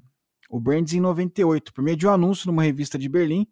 o 0.49 0.59
Brands 0.59 0.93
em 0.93 1.01
98, 1.01 1.73
por 1.73 1.83
meio 1.83 1.97
de 1.97 2.07
um 2.07 2.11
anúncio 2.11 2.47
numa 2.47 2.63
revista 2.63 2.97
de 2.97 3.09
Berlim, 3.09 3.45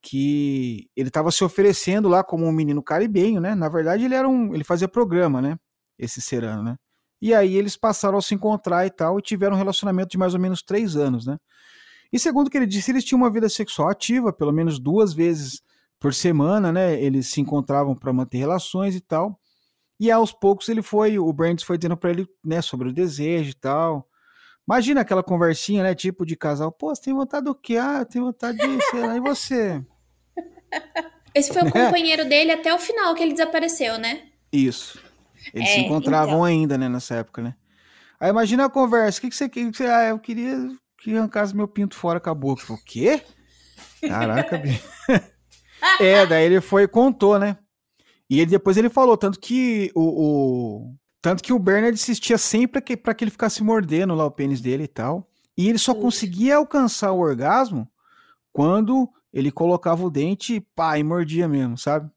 que 0.00 0.88
ele 0.94 1.08
estava 1.08 1.32
se 1.32 1.42
oferecendo 1.42 2.08
lá 2.08 2.22
como 2.22 2.46
um 2.46 2.52
menino 2.52 2.82
caribenho, 2.82 3.40
né? 3.40 3.54
Na 3.54 3.68
verdade, 3.68 4.04
ele 4.04 4.14
era 4.14 4.28
um, 4.28 4.54
ele 4.54 4.62
fazia 4.62 4.86
programa, 4.86 5.42
né? 5.42 5.58
Esse 5.98 6.20
Serrano, 6.20 6.62
né? 6.62 6.76
E 7.20 7.34
aí 7.34 7.56
eles 7.56 7.76
passaram 7.76 8.18
a 8.18 8.22
se 8.22 8.34
encontrar 8.34 8.86
e 8.86 8.90
tal, 8.90 9.18
e 9.18 9.22
tiveram 9.22 9.56
um 9.56 9.58
relacionamento 9.58 10.10
de 10.10 10.18
mais 10.18 10.34
ou 10.34 10.40
menos 10.40 10.62
três 10.62 10.94
anos, 10.94 11.26
né? 11.26 11.36
E 12.12 12.18
segundo 12.18 12.46
o 12.46 12.50
que 12.50 12.56
ele 12.56 12.66
disse, 12.66 12.90
eles 12.90 13.04
tinham 13.04 13.20
uma 13.20 13.30
vida 13.30 13.48
sexual 13.48 13.88
ativa, 13.88 14.32
pelo 14.32 14.52
menos 14.52 14.78
duas 14.78 15.12
vezes 15.12 15.62
por 15.98 16.14
semana, 16.14 16.72
né? 16.72 17.00
Eles 17.00 17.28
se 17.28 17.40
encontravam 17.40 17.94
para 17.94 18.12
manter 18.12 18.38
relações 18.38 18.94
e 18.94 19.00
tal. 19.00 19.38
E 19.98 20.10
aos 20.10 20.32
poucos 20.32 20.68
ele 20.68 20.82
foi, 20.82 21.18
o 21.18 21.32
Brands 21.32 21.64
foi 21.64 21.78
dizendo 21.78 21.96
para 21.96 22.10
ele, 22.10 22.28
né, 22.44 22.60
sobre 22.60 22.88
o 22.88 22.92
desejo 22.92 23.50
e 23.50 23.54
tal. 23.54 24.08
Imagina 24.68 25.00
aquela 25.00 25.22
conversinha, 25.22 25.82
né, 25.82 25.94
tipo 25.94 26.26
de 26.26 26.36
casal. 26.36 26.70
Pô, 26.70 26.94
você 26.94 27.02
tem 27.02 27.14
vontade 27.14 27.44
do 27.44 27.54
quê? 27.54 27.76
Ah, 27.76 28.04
tem 28.04 28.20
vontade 28.20 28.58
de, 28.58 28.82
sei 28.90 29.00
lá, 29.00 29.16
e 29.16 29.20
você? 29.20 29.82
Esse 31.34 31.52
foi 31.52 31.62
o 31.62 31.72
companheiro 31.72 32.28
dele 32.28 32.52
até 32.52 32.74
o 32.74 32.78
final 32.78 33.14
que 33.14 33.22
ele 33.22 33.32
desapareceu, 33.32 33.98
né? 33.98 34.22
Isso. 34.52 34.98
Eles 35.52 35.68
é, 35.68 35.74
se 35.74 35.80
encontravam 35.80 36.34
então. 36.34 36.44
ainda, 36.44 36.78
né, 36.78 36.88
nessa 36.88 37.14
época, 37.16 37.42
né? 37.42 37.54
Aí 38.18 38.30
imagina 38.30 38.64
a 38.64 38.70
conversa. 38.70 39.18
O 39.18 39.20
que, 39.22 39.28
que 39.28 39.36
você 39.36 39.48
quer? 39.48 39.90
Ah, 39.90 40.08
eu 40.08 40.18
queria 40.18 40.68
que 41.10 41.16
arrancasse 41.16 41.54
meu 41.54 41.68
pinto 41.68 41.94
fora 41.94 42.18
com 42.18 42.30
a 42.30 42.34
boca. 42.34 42.62
Falei, 42.62 42.82
o 42.82 42.84
quê? 42.84 43.22
Caraca, 44.00 44.60
É, 46.00 46.26
daí 46.26 46.46
ele 46.46 46.60
foi 46.60 46.84
e 46.84 46.88
contou, 46.88 47.38
né? 47.38 47.58
E 48.28 48.40
ele, 48.40 48.50
depois 48.50 48.76
ele 48.76 48.88
falou, 48.88 49.16
tanto 49.16 49.38
que 49.38 49.92
o, 49.94 50.00
o 50.00 50.94
tanto 51.20 51.42
que 51.42 51.52
o 51.52 51.58
Bernard 51.58 51.94
insistia 51.94 52.38
sempre 52.38 52.80
que, 52.80 52.96
para 52.96 53.14
que 53.14 53.22
ele 53.22 53.30
ficasse 53.30 53.62
mordendo 53.62 54.14
lá 54.14 54.24
o 54.24 54.30
pênis 54.30 54.60
dele 54.60 54.84
e 54.84 54.88
tal. 54.88 55.28
E 55.56 55.68
ele 55.68 55.78
só 55.78 55.94
conseguia 55.94 56.56
alcançar 56.56 57.12
o 57.12 57.20
orgasmo 57.20 57.88
quando 58.52 59.08
ele 59.32 59.52
colocava 59.52 60.04
o 60.04 60.10
dente 60.10 60.54
e 60.54 60.60
pá, 60.60 60.98
e 60.98 61.04
mordia 61.04 61.46
mesmo, 61.46 61.76
sabe? 61.78 62.10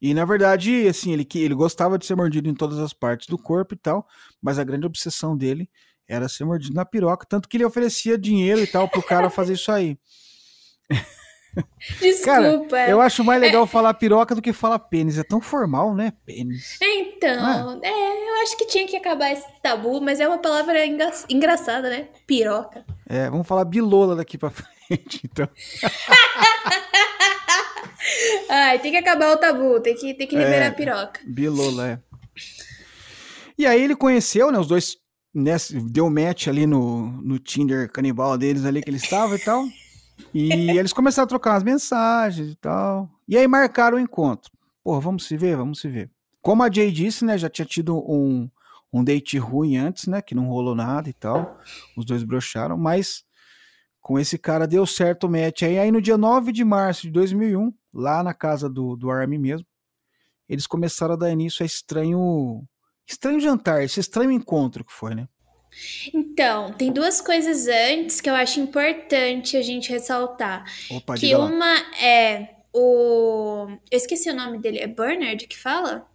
E 0.00 0.12
na 0.12 0.24
verdade, 0.24 0.88
assim, 0.88 1.12
ele, 1.12 1.26
ele 1.34 1.54
gostava 1.54 1.98
de 1.98 2.06
ser 2.06 2.16
mordido 2.16 2.48
em 2.48 2.54
todas 2.54 2.78
as 2.78 2.92
partes 2.92 3.28
do 3.28 3.38
corpo 3.38 3.74
e 3.74 3.76
tal, 3.76 4.06
mas 4.42 4.58
a 4.58 4.64
grande 4.64 4.86
obsessão 4.86 5.36
dele 5.36 5.68
era 6.08 6.28
ser 6.28 6.44
mordido 6.44 6.74
na 6.74 6.84
piroca, 6.84 7.26
tanto 7.28 7.48
que 7.48 7.56
ele 7.56 7.64
oferecia 7.64 8.18
dinheiro 8.18 8.60
e 8.60 8.66
tal 8.66 8.88
pro 8.88 9.02
cara 9.02 9.30
fazer 9.30 9.54
isso 9.54 9.72
aí. 9.72 9.98
Desculpa. 12.00 12.70
Cara, 12.70 12.90
eu 12.90 13.00
acho 13.00 13.22
mais 13.22 13.40
legal 13.40 13.64
é... 13.64 13.66
falar 13.66 13.94
piroca 13.94 14.34
do 14.34 14.42
que 14.42 14.52
falar 14.52 14.78
pênis. 14.78 15.18
É 15.18 15.22
tão 15.22 15.40
formal, 15.40 15.94
né? 15.94 16.12
Pênis. 16.26 16.78
Então, 16.82 17.80
é? 17.82 17.88
é? 17.88 18.30
eu 18.30 18.42
acho 18.42 18.56
que 18.56 18.66
tinha 18.66 18.86
que 18.86 18.96
acabar 18.96 19.30
esse 19.30 19.46
tabu, 19.62 20.00
mas 20.00 20.18
é 20.20 20.26
uma 20.26 20.38
palavra 20.38 20.84
engra... 20.84 21.12
engraçada, 21.28 21.88
né? 21.88 22.08
Piroca. 22.26 22.84
É, 23.08 23.30
vamos 23.30 23.46
falar 23.46 23.64
bilola 23.64 24.16
daqui 24.16 24.36
pra 24.36 24.50
frente, 24.88 25.20
então. 25.24 25.48
Ai, 28.48 28.78
tem 28.80 28.92
que 28.92 28.98
acabar 28.98 29.32
o 29.32 29.36
tabu, 29.36 29.80
tem 29.80 29.94
que, 29.94 30.12
tem 30.14 30.26
que 30.26 30.36
liberar 30.36 30.66
é, 30.66 30.68
a 30.68 30.72
piroca. 30.72 31.20
Bilola, 31.24 31.88
é. 31.88 31.98
E 33.56 33.66
aí 33.66 33.82
ele 33.82 33.94
conheceu, 33.94 34.50
né? 34.50 34.58
Os 34.58 34.66
dois 34.66 34.96
né, 35.34 35.56
deu 35.90 36.08
match 36.08 36.46
ali 36.46 36.66
no, 36.66 37.10
no 37.20 37.38
Tinder 37.38 37.90
canibal 37.90 38.38
deles 38.38 38.64
ali 38.64 38.82
que 38.82 38.88
ele 38.88 38.98
estava 38.98 39.34
e 39.34 39.38
tal. 39.38 39.64
E 40.32 40.52
eles 40.78 40.92
começaram 40.92 41.24
a 41.24 41.28
trocar 41.28 41.52
umas 41.52 41.64
mensagens 41.64 42.52
e 42.52 42.54
tal. 42.54 43.10
E 43.26 43.36
aí 43.36 43.48
marcaram 43.48 43.96
o 43.96 44.00
encontro. 44.00 44.52
Pô, 44.82 45.00
vamos 45.00 45.26
se 45.26 45.36
ver, 45.36 45.56
vamos 45.56 45.80
se 45.80 45.88
ver. 45.88 46.10
Como 46.40 46.62
a 46.62 46.70
Jay 46.70 46.92
disse, 46.92 47.24
né, 47.24 47.36
já 47.36 47.48
tinha 47.48 47.64
tido 47.64 47.96
um, 47.98 48.48
um 48.92 49.02
date 49.02 49.38
ruim 49.38 49.76
antes, 49.76 50.06
né, 50.06 50.22
que 50.22 50.34
não 50.34 50.46
rolou 50.46 50.74
nada 50.74 51.08
e 51.08 51.12
tal. 51.12 51.58
Os 51.96 52.04
dois 52.04 52.22
brocharam, 52.22 52.76
mas 52.76 53.24
com 54.00 54.18
esse 54.18 54.38
cara 54.38 54.66
deu 54.66 54.86
certo 54.86 55.24
o 55.24 55.30
match. 55.30 55.62
Aí, 55.62 55.78
aí 55.78 55.90
no 55.90 56.02
dia 56.02 56.18
9 56.18 56.52
de 56.52 56.62
março 56.62 57.02
de 57.02 57.10
2001, 57.10 57.72
lá 57.92 58.22
na 58.22 58.34
casa 58.34 58.68
do, 58.68 58.94
do 58.94 59.10
Army 59.10 59.38
mesmo, 59.38 59.66
eles 60.48 60.66
começaram 60.66 61.14
a 61.14 61.16
dar 61.16 61.30
início 61.30 61.62
a 61.62 61.66
estranho 61.66 62.62
estranho 63.06 63.40
jantar, 63.40 63.82
esse 63.82 64.00
estranho 64.00 64.30
encontro 64.30 64.84
que 64.84 64.92
foi, 64.92 65.14
né? 65.14 65.28
Então, 66.12 66.72
tem 66.72 66.92
duas 66.92 67.20
coisas 67.20 67.66
antes 67.66 68.20
que 68.20 68.30
eu 68.30 68.34
acho 68.34 68.60
importante 68.60 69.56
a 69.56 69.62
gente 69.62 69.90
ressaltar. 69.90 70.64
Opa, 70.90 71.14
que 71.14 71.34
uma 71.34 71.74
é 72.00 72.54
o. 72.72 73.66
Eu 73.90 73.96
esqueci 73.96 74.30
o 74.30 74.34
nome 74.34 74.58
dele. 74.58 74.78
É 74.78 74.86
Bernard 74.86 75.46
que 75.46 75.58
fala? 75.58 76.06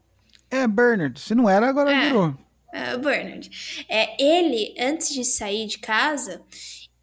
É, 0.49 0.67
Bernard. 0.67 1.19
Se 1.19 1.35
não 1.35 1.49
era, 1.49 1.67
agora 1.67 1.91
é, 1.91 2.05
virou. 2.07 2.35
É, 2.73 2.97
Bernard. 2.97 3.85
É, 3.89 4.21
ele, 4.21 4.75
antes 4.79 5.13
de 5.13 5.25
sair 5.25 5.67
de 5.67 5.77
casa, 5.79 6.41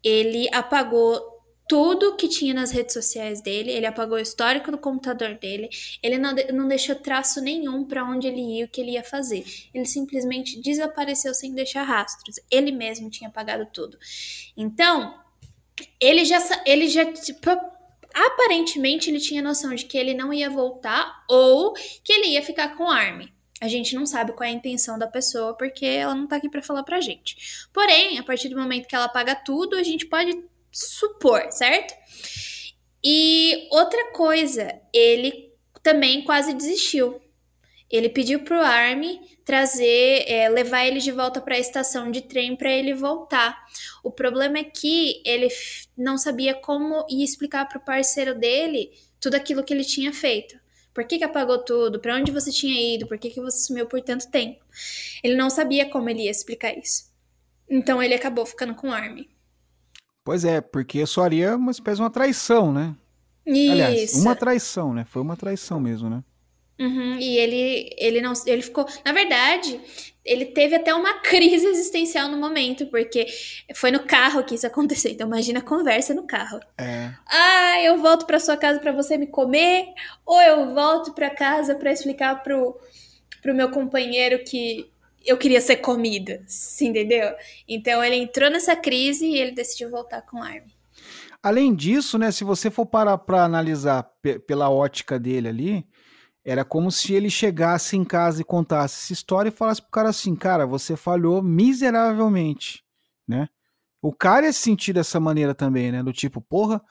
ele 0.03 0.49
apagou 0.53 1.36
tudo 1.67 2.15
que 2.15 2.27
tinha 2.27 2.53
nas 2.53 2.71
redes 2.71 2.93
sociais 2.93 3.41
dele, 3.41 3.71
ele 3.71 3.85
apagou 3.85 4.17
o 4.17 4.21
histórico 4.21 4.71
do 4.71 4.77
computador 4.77 5.35
dele, 5.35 5.69
ele 6.01 6.17
não, 6.17 6.33
não 6.53 6.67
deixou 6.67 6.95
traço 6.95 7.41
nenhum 7.41 7.83
para 7.83 8.05
onde 8.05 8.27
ele 8.27 8.39
ia, 8.39 8.65
o 8.65 8.67
que 8.69 8.79
ele 8.79 8.91
ia 8.91 9.03
fazer. 9.03 9.43
Ele 9.73 9.85
simplesmente 9.85 10.61
desapareceu 10.61 11.33
sem 11.33 11.53
deixar 11.53 11.83
rastros. 11.83 12.39
Ele 12.49 12.71
mesmo 12.71 13.09
tinha 13.09 13.29
apagado 13.29 13.67
tudo. 13.71 13.97
Então, 14.55 15.19
ele 15.99 16.23
já, 16.23 16.39
ele 16.65 16.87
já 16.87 17.05
tipo, 17.11 17.49
aparentemente 18.13 19.09
ele 19.09 19.19
tinha 19.19 19.41
noção 19.41 19.75
de 19.75 19.85
que 19.85 19.97
ele 19.97 20.13
não 20.13 20.33
ia 20.33 20.49
voltar 20.49 21.25
ou 21.29 21.73
que 21.73 22.13
ele 22.13 22.27
ia 22.29 22.41
ficar 22.41 22.77
com 22.77 22.89
Army. 22.89 23.33
A 23.59 23.67
gente 23.67 23.95
não 23.95 24.05
sabe 24.05 24.33
qual 24.33 24.47
é 24.47 24.51
a 24.51 24.55
intenção 24.55 24.97
da 24.97 25.07
pessoa 25.07 25.55
porque 25.55 25.85
ela 25.85 26.13
não 26.13 26.27
tá 26.27 26.35
aqui 26.35 26.47
para 26.47 26.61
falar 26.61 26.83
pra 26.83 27.01
gente. 27.01 27.67
Porém, 27.73 28.19
a 28.19 28.23
partir 28.23 28.49
do 28.49 28.57
momento 28.57 28.87
que 28.87 28.95
ela 28.95 29.05
apaga 29.05 29.35
tudo, 29.35 29.75
a 29.75 29.83
gente 29.83 30.05
pode 30.05 30.31
supor, 30.71 31.51
certo? 31.51 31.93
E 33.03 33.67
outra 33.71 34.11
coisa, 34.11 34.67
ele 34.93 35.53
também 35.81 36.23
quase 36.23 36.53
desistiu. 36.53 37.21
Ele 37.89 38.09
pediu 38.09 38.43
pro 38.43 38.59
Army 38.59 39.21
trazer, 39.45 40.25
é, 40.27 40.49
levar 40.49 40.85
ele 40.85 40.99
de 40.99 41.11
volta 41.11 41.39
para 41.39 41.55
a 41.55 41.59
estação 41.59 42.11
de 42.11 42.21
trem 42.21 42.55
para 42.55 42.69
ele 42.69 42.93
voltar. 42.93 43.57
O 44.03 44.11
problema 44.11 44.57
é 44.57 44.63
que 44.65 45.21
ele 45.25 45.47
não 45.97 46.17
sabia 46.17 46.53
como 46.53 47.05
ia 47.09 47.23
explicar 47.23 47.65
pro 47.69 47.79
parceiro 47.79 48.37
dele 48.37 48.91
tudo 49.21 49.35
aquilo 49.35 49.63
que 49.63 49.73
ele 49.73 49.85
tinha 49.85 50.11
feito. 50.11 50.59
Por 50.93 51.05
que, 51.05 51.19
que 51.19 51.23
apagou 51.23 51.59
tudo? 51.63 51.99
Para 51.99 52.15
onde 52.15 52.31
você 52.31 52.51
tinha 52.51 52.95
ido? 52.95 53.07
Por 53.07 53.17
que, 53.17 53.29
que 53.29 53.39
você 53.39 53.59
sumiu 53.59 53.85
por 53.85 54.01
tanto 54.01 54.29
tempo? 54.29 54.65
Ele 55.23 55.35
não 55.35 55.49
sabia 55.49 55.89
como 55.89 56.09
ele 56.09 56.23
ia 56.23 56.31
explicar 56.31 56.77
isso. 56.77 57.09
Então 57.69 58.01
ele 58.01 58.15
acabou 58.15 58.45
ficando 58.45 58.75
com 58.75 58.89
o 58.89 58.91
Army. 58.91 59.29
Pois 60.27 60.43
é, 60.43 60.59
porque 60.59 61.05
soaria 61.05 61.55
uma 61.55 61.71
espécie 61.71 61.95
de 61.95 62.01
uma 62.01 62.09
traição, 62.09 62.73
né? 62.73 62.93
Isso. 63.45 63.71
Aliás, 63.71 64.13
uma 64.15 64.35
traição, 64.35 64.93
né? 64.93 65.05
Foi 65.09 65.21
uma 65.21 65.37
traição 65.37 65.79
mesmo, 65.79 66.09
né? 66.09 66.21
Uhum, 66.77 67.17
e 67.17 67.37
ele, 67.37 67.95
ele 67.97 68.19
não, 68.19 68.33
ele 68.45 68.61
ficou, 68.61 68.85
na 69.05 69.13
verdade, 69.13 69.79
ele 70.25 70.47
teve 70.47 70.75
até 70.75 70.93
uma 70.93 71.13
crise 71.23 71.65
existencial 71.67 72.27
no 72.27 72.37
momento, 72.37 72.87
porque 72.87 73.25
foi 73.73 73.89
no 73.89 74.01
carro 74.01 74.43
que 74.43 74.55
isso 74.55 74.67
aconteceu. 74.67 75.13
Então 75.13 75.27
imagina 75.27 75.59
a 75.59 75.63
conversa 75.63 76.13
no 76.13 76.27
carro. 76.27 76.59
É. 76.77 77.09
Ah, 77.25 77.81
eu 77.83 77.97
volto 77.97 78.25
para 78.25 78.37
sua 78.37 78.57
casa 78.57 78.81
para 78.81 78.91
você 78.91 79.17
me 79.17 79.27
comer, 79.27 79.85
ou 80.25 80.41
eu 80.41 80.75
volto 80.75 81.13
para 81.13 81.29
casa 81.29 81.73
para 81.73 81.93
explicar 81.93 82.43
pro 82.43 82.77
pro 83.41 83.55
meu 83.55 83.71
companheiro 83.71 84.43
que 84.43 84.91
eu 85.27 85.37
queria 85.37 85.61
ser 85.61 85.77
comida, 85.77 86.43
entendeu? 86.81 87.35
Então 87.67 88.03
ele 88.03 88.15
entrou 88.15 88.49
nessa 88.49 88.75
crise 88.75 89.25
e 89.25 89.37
ele 89.37 89.51
decidiu 89.51 89.89
voltar 89.89 90.21
com 90.21 90.41
Armin. 90.41 90.71
Além 91.43 91.75
disso, 91.75 92.17
né, 92.17 92.31
se 92.31 92.43
você 92.43 92.71
for 92.71 92.85
parar 92.85 93.17
para 93.17 93.43
analisar 93.43 94.09
pela 94.47 94.69
ótica 94.69 95.19
dele 95.19 95.47
ali, 95.47 95.87
era 96.43 96.63
como 96.63 96.91
se 96.91 97.13
ele 97.13 97.29
chegasse 97.29 97.95
em 97.95 98.03
casa 98.03 98.41
e 98.41 98.45
contasse 98.45 99.03
essa 99.03 99.13
história 99.13 99.49
e 99.49 99.51
falasse 99.51 99.81
pro 99.81 99.91
cara 99.91 100.09
assim, 100.09 100.35
cara, 100.35 100.65
você 100.65 100.95
falhou 100.95 101.43
miseravelmente, 101.43 102.83
né? 103.27 103.47
O 104.01 104.13
cara 104.13 104.45
ia 104.45 104.53
se 104.53 104.59
sentir 104.59 104.93
dessa 104.93 105.19
maneira 105.19 105.53
também, 105.53 105.91
né? 105.91 106.01
Do 106.01 106.13
tipo, 106.13 106.39
porra, 106.39 106.81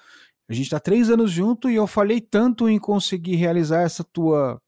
a 0.48 0.52
gente 0.52 0.70
tá 0.70 0.78
três 0.78 1.10
anos 1.10 1.30
junto 1.30 1.70
e 1.70 1.74
eu 1.74 1.86
falhei 1.86 2.20
tanto 2.20 2.68
em 2.68 2.78
conseguir 2.78 3.36
realizar 3.36 3.80
essa 3.80 4.04
tua, 4.04 4.60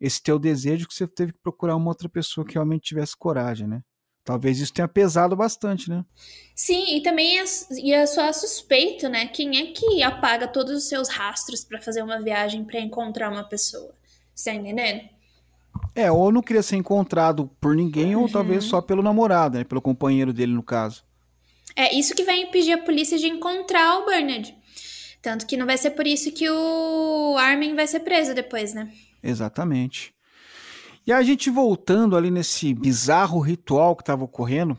esse 0.00 0.22
teu 0.22 0.38
desejo 0.38 0.86
que 0.86 0.94
você 0.94 1.06
teve 1.06 1.32
que 1.32 1.38
procurar 1.38 1.76
uma 1.76 1.88
outra 1.88 2.08
pessoa 2.08 2.46
que 2.46 2.54
realmente 2.54 2.88
tivesse 2.88 3.16
coragem, 3.16 3.66
né? 3.66 3.82
Talvez 4.24 4.58
isso 4.58 4.72
tenha 4.72 4.88
pesado 4.88 5.36
bastante, 5.36 5.88
né? 5.88 6.04
Sim, 6.54 6.96
e 6.96 7.00
também 7.00 7.38
ia 7.82 8.06
só 8.08 8.32
suspeito, 8.32 9.08
né? 9.08 9.28
Quem 9.28 9.56
é 9.56 9.66
que 9.66 10.02
apaga 10.02 10.48
todos 10.48 10.72
os 10.76 10.88
seus 10.88 11.08
rastros 11.08 11.64
para 11.64 11.80
fazer 11.80 12.02
uma 12.02 12.20
viagem 12.20 12.64
para 12.64 12.80
encontrar 12.80 13.30
uma 13.30 13.44
pessoa? 13.44 13.94
Você 14.34 14.50
tá 14.50 14.56
entendendo? 14.56 15.08
É, 15.94 16.10
ou 16.10 16.32
não 16.32 16.42
queria 16.42 16.62
ser 16.62 16.74
encontrado 16.74 17.48
por 17.60 17.76
ninguém, 17.76 18.16
uhum. 18.16 18.22
ou 18.22 18.28
talvez 18.28 18.64
só 18.64 18.80
pelo 18.80 19.02
namorado, 19.02 19.58
né? 19.58 19.64
Pelo 19.64 19.80
companheiro 19.80 20.32
dele, 20.32 20.52
no 20.52 20.62
caso. 20.62 21.04
É 21.76 21.94
isso 21.94 22.14
que 22.14 22.24
vai 22.24 22.40
impedir 22.40 22.72
a 22.72 22.82
polícia 22.82 23.16
de 23.16 23.28
encontrar 23.28 23.98
o 23.98 24.06
Bernard. 24.06 24.56
Tanto 25.22 25.46
que 25.46 25.56
não 25.56 25.66
vai 25.66 25.78
ser 25.78 25.90
por 25.90 26.06
isso 26.06 26.32
que 26.32 26.48
o 26.50 27.36
Armin 27.38 27.74
vai 27.76 27.86
ser 27.86 28.00
preso 28.00 28.34
depois, 28.34 28.74
né? 28.74 28.92
Exatamente. 29.28 30.14
E 31.06 31.12
a 31.12 31.22
gente 31.22 31.50
voltando 31.50 32.16
ali 32.16 32.30
nesse 32.30 32.74
bizarro 32.74 33.40
ritual 33.40 33.94
que 33.94 34.02
estava 34.02 34.24
ocorrendo, 34.24 34.76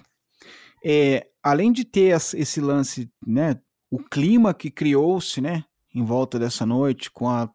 é, 0.83 1.27
além 1.41 1.71
de 1.71 1.85
ter 1.85 2.15
esse 2.35 2.59
lance, 2.59 3.09
né, 3.25 3.59
o 3.89 3.99
clima 3.99 4.53
que 4.53 4.69
criou-se, 4.69 5.39
né, 5.39 5.63
em 5.93 6.03
volta 6.03 6.37
dessa 6.37 6.65
noite, 6.65 7.11
com 7.11 7.29
a 7.29 7.49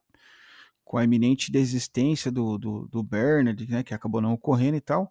com 0.85 0.99
a 0.99 1.05
iminente 1.05 1.51
desistência 1.51 2.31
do, 2.31 2.59
do, 2.59 2.87
do 2.87 3.03
Bernard, 3.03 3.67
né, 3.67 3.83
que 3.83 3.95
acabou 3.95 4.21
não 4.21 4.35
ocorrendo 4.35 4.77
e 4.77 4.81
tal, 4.81 5.11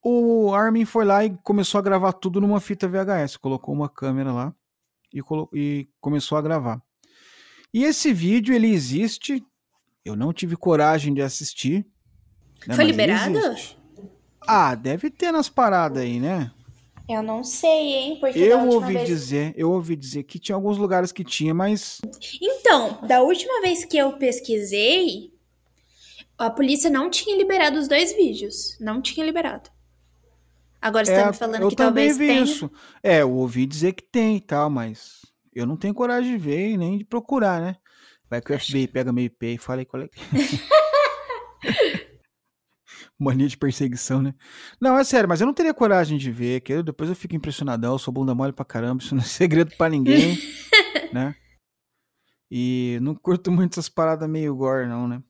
o 0.00 0.54
Armin 0.54 0.84
foi 0.84 1.04
lá 1.04 1.24
e 1.24 1.36
começou 1.42 1.78
a 1.80 1.82
gravar 1.82 2.12
tudo 2.12 2.40
numa 2.40 2.60
fita 2.60 2.86
VHS, 2.86 3.36
colocou 3.36 3.74
uma 3.74 3.88
câmera 3.88 4.32
lá 4.32 4.54
e, 5.12 5.20
e 5.52 5.88
começou 6.00 6.38
a 6.38 6.42
gravar. 6.42 6.80
E 7.74 7.82
esse 7.82 8.12
vídeo 8.12 8.54
ele 8.54 8.68
existe, 8.68 9.44
eu 10.04 10.16
não 10.16 10.32
tive 10.32 10.56
coragem 10.56 11.12
de 11.14 11.22
assistir. 11.22 11.86
Né, 12.66 12.74
foi 12.74 12.84
liberado? 12.84 13.38
Ah, 14.46 14.74
deve 14.74 15.10
ter 15.10 15.32
nas 15.32 15.48
paradas 15.48 16.02
aí, 16.02 16.18
né? 16.18 16.50
Eu 17.08 17.22
não 17.22 17.42
sei, 17.42 17.92
hein? 17.92 18.16
Porque 18.20 18.38
eu 18.38 18.68
ouvi 18.68 18.94
vez... 18.94 19.06
dizer, 19.08 19.52
eu 19.56 19.70
ouvi 19.72 19.96
dizer 19.96 20.22
que 20.22 20.38
tinha 20.38 20.54
alguns 20.54 20.78
lugares 20.78 21.10
que 21.10 21.24
tinha, 21.24 21.52
mas. 21.52 22.00
Então, 22.40 23.00
da 23.06 23.20
última 23.20 23.60
vez 23.60 23.84
que 23.84 23.96
eu 23.96 24.12
pesquisei, 24.12 25.32
a 26.38 26.48
polícia 26.48 26.88
não 26.88 27.10
tinha 27.10 27.36
liberado 27.36 27.78
os 27.78 27.88
dois 27.88 28.14
vídeos. 28.14 28.76
Não 28.80 29.02
tinha 29.02 29.26
liberado. 29.26 29.68
Agora 30.80 31.04
você 31.04 31.12
é, 31.12 31.22
tá 31.22 31.30
me 31.32 31.36
falando 31.36 31.68
que 31.68 31.76
talvez 31.76 32.16
vi 32.16 32.28
tenha. 32.28 32.42
Isso. 32.42 32.70
É, 33.02 33.22
eu 33.22 33.32
ouvi 33.32 33.66
dizer 33.66 33.92
que 33.92 34.02
tem 34.04 34.36
e 34.36 34.40
tal, 34.40 34.70
mas 34.70 35.20
eu 35.54 35.66
não 35.66 35.76
tenho 35.76 35.92
coragem 35.92 36.30
de 36.30 36.38
ver 36.38 36.70
e 36.70 36.76
nem 36.76 36.96
de 36.96 37.04
procurar, 37.04 37.60
né? 37.60 37.76
Vai 38.30 38.40
que 38.40 38.52
o 38.52 38.58
FBI 38.58 38.86
pega 38.86 39.12
meu 39.12 39.24
IP 39.24 39.54
e 39.54 39.58
fala 39.58 39.80
aí 39.80 39.84
qual 39.84 40.04
é 40.04 40.08
que. 40.08 40.20
Mania 43.18 43.48
de 43.48 43.56
perseguição, 43.56 44.22
né? 44.22 44.34
Não, 44.80 44.96
é 44.96 45.04
sério, 45.04 45.28
mas 45.28 45.40
eu 45.40 45.46
não 45.46 45.52
teria 45.52 45.74
coragem 45.74 46.16
de 46.16 46.30
ver, 46.30 46.60
que 46.60 46.72
eu, 46.72 46.82
depois 46.82 47.10
eu 47.10 47.16
fico 47.16 47.36
impressionadão, 47.36 47.92
eu 47.92 47.98
sou 47.98 48.14
bunda 48.14 48.34
mole 48.34 48.52
pra 48.52 48.64
caramba, 48.64 49.02
isso 49.02 49.14
não 49.14 49.22
é 49.22 49.26
segredo 49.26 49.76
pra 49.76 49.90
ninguém, 49.90 50.38
né? 51.12 51.34
E 52.50 52.98
não 53.02 53.14
curto 53.14 53.50
muito 53.50 53.74
essas 53.74 53.88
paradas 53.88 54.28
meio 54.28 54.54
gore, 54.56 54.88
não, 54.88 55.06
né? 55.06 55.22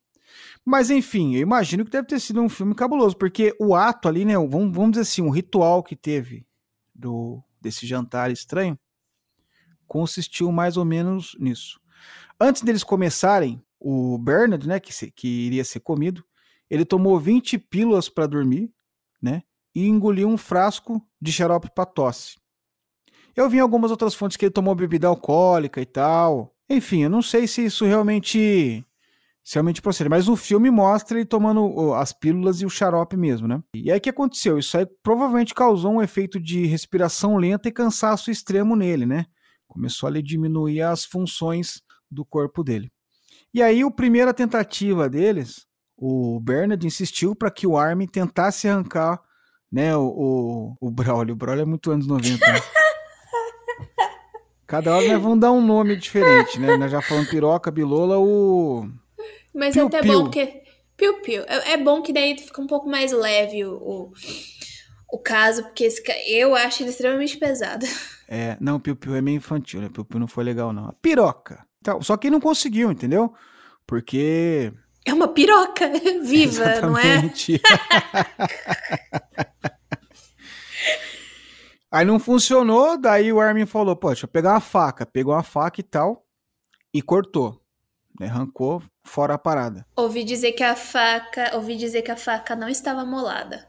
Mas 0.65 0.91
enfim, 0.91 1.35
eu 1.35 1.41
imagino 1.41 1.85
que 1.85 1.91
deve 1.91 2.07
ter 2.07 2.21
sido 2.21 2.41
um 2.41 2.49
filme 2.49 2.75
cabuloso, 2.75 3.17
porque 3.17 3.55
o 3.59 3.75
ato 3.75 4.09
ali, 4.09 4.25
né? 4.25 4.35
Vamos, 4.35 4.75
vamos 4.75 4.93
dizer 4.93 5.03
assim, 5.03 5.23
o 5.23 5.31
ritual 5.31 5.83
que 5.83 5.97
teve 5.97 6.47
do 6.95 7.43
desse 7.61 7.87
jantar 7.87 8.31
estranho 8.31 8.79
consistiu 9.87 10.53
mais 10.53 10.77
ou 10.77 10.85
menos 10.85 11.37
nisso. 11.41 11.80
Antes 12.41 12.63
deles 12.63 12.83
começarem, 12.83 13.63
o 13.79 14.17
Bernard, 14.17 14.67
né, 14.67 14.81
que, 14.81 14.93
se, 14.93 15.11
que 15.11 15.29
iria 15.29 15.65
ser 15.65 15.81
comido, 15.81 16.25
ele 16.71 16.85
tomou 16.85 17.19
20 17.21 17.59
pílulas 17.59 18.09
para 18.09 18.27
dormir, 18.27 18.71
né? 19.21 19.43
E 19.75 19.87
engoliu 19.87 20.29
um 20.29 20.37
frasco 20.37 21.05
de 21.21 21.33
xarope 21.33 21.71
para 21.75 21.85
tosse. 21.85 22.39
Eu 23.37 23.49
vi 23.49 23.59
em 23.59 23.61
algumas 23.61 23.91
outras 23.91 24.15
fontes 24.15 24.37
que 24.37 24.45
ele 24.45 24.53
tomou 24.53 24.75
bebida 24.75 25.07
alcoólica 25.07 25.81
e 25.81 25.87
tal. 25.87 26.55
Enfim, 26.69 27.03
eu 27.03 27.11
não 27.11 27.23
sei 27.23 27.47
se 27.47 27.65
isso 27.65 27.85
realmente 27.85 28.85
se 29.43 29.55
realmente 29.55 29.81
procede, 29.81 30.09
mas 30.11 30.29
o 30.29 30.37
filme 30.37 30.71
mostra 30.71 31.19
ele 31.19 31.25
tomando 31.25 31.95
as 31.95 32.13
pílulas 32.13 32.61
e 32.61 32.67
o 32.67 32.71
xarope 32.71 33.17
mesmo, 33.17 33.49
né? 33.49 33.63
E 33.75 33.91
aí 33.91 33.99
o 33.99 34.01
que 34.01 34.11
aconteceu? 34.11 34.59
Isso 34.59 34.77
aí 34.77 34.87
provavelmente 35.03 35.55
causou 35.55 35.93
um 35.93 36.03
efeito 36.03 36.39
de 36.39 36.67
respiração 36.67 37.37
lenta 37.37 37.69
e 37.69 37.73
cansaço 37.73 38.31
extremo 38.31 38.77
nele, 38.77 39.07
né? 39.07 39.27
Começou 39.67 40.09
a 40.09 40.21
diminuir 40.21 40.83
as 40.83 41.05
funções 41.05 41.83
do 42.11 42.25
corpo 42.25 42.63
dele. 42.63 42.91
E 43.53 43.63
aí, 43.63 43.83
a 43.83 43.91
primeira 43.91 44.33
tentativa 44.35 45.09
deles 45.09 45.67
o 46.01 46.41
Bernard 46.41 46.85
insistiu 46.87 47.37
para 47.37 47.51
que 47.51 47.67
o 47.67 47.77
Armin 47.77 48.07
tentasse 48.07 48.67
arrancar 48.67 49.21
né, 49.71 49.95
o, 49.95 50.77
o, 50.81 50.89
o 50.89 50.91
Braulio. 50.91 51.35
O 51.35 51.37
Braulio 51.37 51.63
é 51.63 51.67
muito 51.67 51.91
anos 51.91 52.07
90. 52.07 52.53
Né? 52.53 52.61
Cada 54.67 54.97
hora 54.97 55.07
nós 55.07 55.23
vamos 55.23 55.41
dar 55.41 55.53
um 55.53 55.61
nome 55.61 55.97
diferente, 55.97 56.59
né? 56.59 56.77
Nós 56.77 56.91
já 56.91 57.03
falamos 57.03 57.29
piroca, 57.29 57.71
bilola, 57.71 58.19
o. 58.19 58.89
Mas 59.53 59.75
piu, 59.75 59.83
é 59.83 59.87
até 59.87 60.01
piu. 60.01 60.13
bom 60.13 60.23
porque. 60.23 60.63
Piu 60.97 61.21
Piu. 61.23 61.43
É, 61.49 61.73
é, 61.73 61.77
bom 61.77 62.03
que 62.03 62.13
daí 62.13 62.39
fica 62.39 62.61
um 62.61 62.67
pouco 62.67 62.89
mais 62.89 63.11
leve 63.11 63.65
o, 63.65 63.75
o, 63.75 64.13
o 65.13 65.19
caso, 65.19 65.65
porque 65.65 65.85
esse, 65.85 66.03
eu 66.29 66.55
acho 66.55 66.83
ele 66.83 66.91
extremamente 66.91 67.37
pesado. 67.37 67.85
É, 68.29 68.57
não, 68.61 68.79
Piu 68.79 68.95
Piu 68.95 69.17
é 69.17 69.21
meio 69.21 69.39
infantil, 69.39 69.81
né? 69.81 69.89
Piu 69.89 70.05
Piu 70.05 70.21
não 70.21 70.29
foi 70.29 70.45
legal, 70.45 70.73
não. 70.73 70.95
Piroca. 71.03 71.67
Então, 71.81 72.03
só 72.03 72.17
que 72.17 72.31
não 72.31 72.41
conseguiu, 72.41 72.91
entendeu? 72.91 73.33
Porque 73.87 74.73
é 75.05 75.15
uma 75.15 75.29
piroca 75.29 75.89
viva, 76.23 76.65
Exatamente. 76.73 77.61
não 77.63 77.71
é? 77.71 79.61
Aí 81.93 82.05
não 82.05 82.21
funcionou, 82.21 82.97
daí 82.97 83.33
o 83.33 83.41
Armin 83.41 83.67
falou, 83.67 83.97
pô, 83.97 84.09
deixa 84.09 84.25
eu 84.25 84.29
pegar 84.29 84.53
uma 84.53 84.61
faca. 84.61 85.05
Pegou 85.05 85.35
uma 85.35 85.43
faca 85.43 85.81
e 85.81 85.83
tal, 85.83 86.25
e 86.95 87.03
cortou. 87.03 87.61
Né, 88.19 88.29
arrancou 88.29 88.81
fora 89.03 89.35
a 89.35 89.39
parada. 89.39 89.85
Ouvi 89.97 90.23
dizer 90.23 90.53
que 90.53 90.63
a 90.63 90.77
faca. 90.77 91.57
Ouvi 91.57 91.77
dizer 91.77 92.03
que 92.03 92.11
a 92.11 92.17
faca 92.17 92.55
não 92.55 92.69
estava 92.69 93.05
molada. 93.05 93.67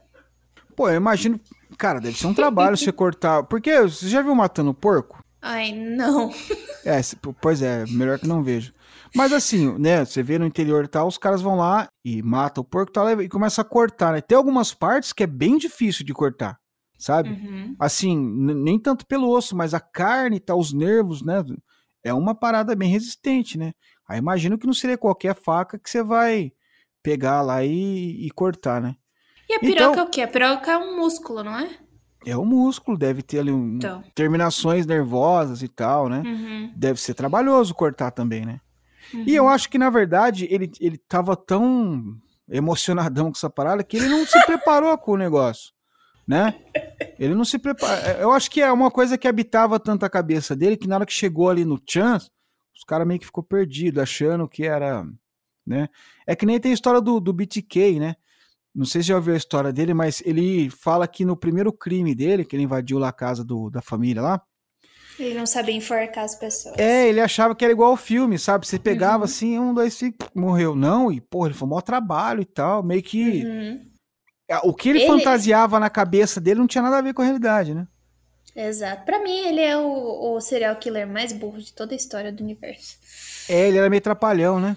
Pô, 0.76 0.88
eu 0.88 0.96
imagino. 0.96 1.40
Cara, 1.76 2.00
deve 2.00 2.16
ser 2.16 2.26
um 2.26 2.34
trabalho 2.34 2.76
você 2.76 2.92
cortar. 2.92 3.42
Porque 3.44 3.82
você 3.82 4.08
já 4.08 4.22
viu 4.22 4.34
matando 4.34 4.72
porco? 4.74 5.21
Ai, 5.42 5.72
não. 5.72 6.30
É, 6.84 7.00
pois 7.40 7.62
é, 7.62 7.84
melhor 7.86 8.18
que 8.18 8.26
não 8.26 8.42
vejo. 8.42 8.74
Mas 9.14 9.32
assim, 9.32 9.78
né, 9.78 10.04
você 10.04 10.20
vê 10.20 10.36
no 10.36 10.44
interior 10.44 10.84
e 10.84 10.88
tal, 10.88 11.06
os 11.06 11.16
caras 11.16 11.40
vão 11.40 11.54
lá 11.54 11.88
e 12.04 12.20
matam 12.20 12.60
o 12.60 12.64
porco 12.64 12.90
e 12.90 12.92
tal, 12.92 13.22
e 13.22 13.28
começa 13.28 13.62
a 13.62 13.64
cortar, 13.64 14.12
né? 14.12 14.20
Tem 14.20 14.36
algumas 14.36 14.74
partes 14.74 15.12
que 15.12 15.22
é 15.22 15.26
bem 15.28 15.56
difícil 15.56 16.04
de 16.04 16.12
cortar, 16.12 16.58
sabe? 16.98 17.28
Uhum. 17.28 17.76
Assim, 17.78 18.18
nem 18.18 18.80
tanto 18.80 19.06
pelo 19.06 19.30
osso, 19.30 19.54
mas 19.54 19.74
a 19.74 19.78
carne 19.78 20.38
e 20.38 20.40
tal, 20.40 20.58
os 20.58 20.72
nervos, 20.72 21.22
né? 21.22 21.44
É 22.02 22.12
uma 22.12 22.34
parada 22.34 22.74
bem 22.74 22.90
resistente, 22.90 23.56
né? 23.56 23.72
Aí 24.08 24.18
imagino 24.18 24.58
que 24.58 24.66
não 24.66 24.74
seria 24.74 24.98
qualquer 24.98 25.36
faca 25.36 25.78
que 25.78 25.88
você 25.88 26.02
vai 26.02 26.50
pegar 27.00 27.42
lá 27.42 27.64
e, 27.64 28.26
e 28.26 28.30
cortar, 28.32 28.82
né? 28.82 28.96
E 29.48 29.54
a 29.54 29.60
piroca 29.60 29.90
então, 29.92 30.04
é 30.04 30.06
o 30.06 30.10
quê? 30.10 30.22
A 30.22 30.28
piroca 30.28 30.72
é 30.72 30.78
um 30.78 30.96
músculo, 30.96 31.44
não 31.44 31.56
é? 31.56 31.78
É 32.24 32.36
o 32.36 32.44
músculo, 32.44 32.96
deve 32.96 33.22
ter 33.22 33.40
ali 33.40 33.50
um, 33.50 33.76
então. 33.76 34.02
terminações 34.14 34.86
nervosas 34.86 35.62
e 35.62 35.68
tal, 35.68 36.08
né? 36.08 36.22
Uhum. 36.24 36.72
Deve 36.76 37.00
ser 37.00 37.14
trabalhoso 37.14 37.74
cortar 37.74 38.10
também, 38.10 38.44
né? 38.44 38.60
Uhum. 39.12 39.24
E 39.26 39.34
eu 39.34 39.48
acho 39.48 39.68
que, 39.68 39.78
na 39.78 39.90
verdade, 39.90 40.46
ele, 40.50 40.70
ele 40.80 40.96
tava 40.96 41.36
tão 41.36 42.16
emocionadão 42.48 43.26
com 43.26 43.36
essa 43.36 43.50
parada 43.50 43.82
que 43.82 43.96
ele 43.96 44.08
não 44.08 44.26
se 44.26 44.40
preparou 44.46 44.96
com 44.98 45.12
o 45.12 45.16
negócio, 45.16 45.72
né? 46.26 46.54
Ele 47.18 47.34
não 47.34 47.44
se 47.44 47.58
preparou. 47.58 48.04
Eu 48.20 48.32
acho 48.32 48.50
que 48.50 48.60
é 48.60 48.70
uma 48.70 48.90
coisa 48.90 49.18
que 49.18 49.28
habitava 49.28 49.80
tanto 49.80 50.04
a 50.04 50.10
cabeça 50.10 50.54
dele 50.54 50.76
que 50.76 50.88
na 50.88 50.96
hora 50.96 51.06
que 51.06 51.12
chegou 51.12 51.50
ali 51.50 51.64
no 51.64 51.80
chance, 51.88 52.30
os 52.74 52.84
caras 52.84 53.06
meio 53.06 53.20
que 53.20 53.26
ficou 53.26 53.42
perdido, 53.42 54.00
achando 54.00 54.48
que 54.48 54.64
era, 54.64 55.04
né? 55.66 55.88
É 56.26 56.34
que 56.34 56.46
nem 56.46 56.60
tem 56.60 56.70
a 56.70 56.74
história 56.74 57.00
do, 57.00 57.20
do 57.20 57.32
BTK, 57.32 57.98
né? 57.98 58.16
Não 58.74 58.86
sei 58.86 59.02
se 59.02 59.08
já 59.08 59.16
ouviu 59.16 59.34
a 59.34 59.36
história 59.36 59.72
dele, 59.72 59.92
mas 59.92 60.22
ele 60.24 60.70
fala 60.70 61.06
que 61.06 61.24
no 61.24 61.36
primeiro 61.36 61.72
crime 61.72 62.14
dele, 62.14 62.44
que 62.44 62.56
ele 62.56 62.62
invadiu 62.62 62.98
lá 62.98 63.08
a 63.08 63.12
casa 63.12 63.44
do, 63.44 63.68
da 63.68 63.82
família 63.82 64.22
lá. 64.22 64.42
Ele 65.18 65.34
não 65.34 65.46
sabia 65.46 65.74
enforcar 65.74 66.24
as 66.24 66.34
pessoas. 66.34 66.78
É, 66.78 67.06
ele 67.08 67.20
achava 67.20 67.54
que 67.54 67.64
era 67.64 67.72
igual 67.72 67.90
ao 67.90 67.96
filme, 67.96 68.38
sabe? 68.38 68.66
Você 68.66 68.78
pegava 68.78 69.18
uhum. 69.18 69.24
assim, 69.24 69.58
um, 69.58 69.74
dois, 69.74 69.92
cinco, 69.94 70.16
morreu. 70.34 70.74
Não, 70.74 71.12
e, 71.12 71.20
pô, 71.20 71.46
ele 71.46 71.54
foi 71.54 71.68
maior 71.68 71.82
trabalho 71.82 72.40
e 72.40 72.46
tal. 72.46 72.82
Meio 72.82 73.02
que. 73.02 73.44
Uhum. 73.44 73.92
O 74.64 74.74
que 74.74 74.88
ele, 74.88 75.00
ele, 75.00 75.06
fantasiava 75.06 75.78
na 75.78 75.88
cabeça 75.88 76.40
dele 76.40 76.60
não 76.60 76.66
tinha 76.66 76.82
nada 76.82 76.98
a 76.98 77.02
ver 77.02 77.14
com 77.14 77.22
a 77.22 77.24
realidade, 77.24 77.74
né? 77.74 77.86
Exato. 78.54 79.04
Pra 79.04 79.22
mim, 79.22 79.46
ele 79.46 79.60
é 79.60 79.76
o, 79.78 80.34
o 80.34 80.40
serial 80.40 80.76
killer 80.76 81.06
mais 81.06 81.32
burro 81.32 81.58
de 81.58 81.72
toda 81.72 81.94
a 81.94 81.96
história 81.96 82.30
do 82.30 82.42
universo. 82.42 82.96
É, 83.48 83.68
ele 83.68 83.78
era 83.78 83.88
meio 83.88 84.02
trapalhão, 84.02 84.60
né? 84.60 84.76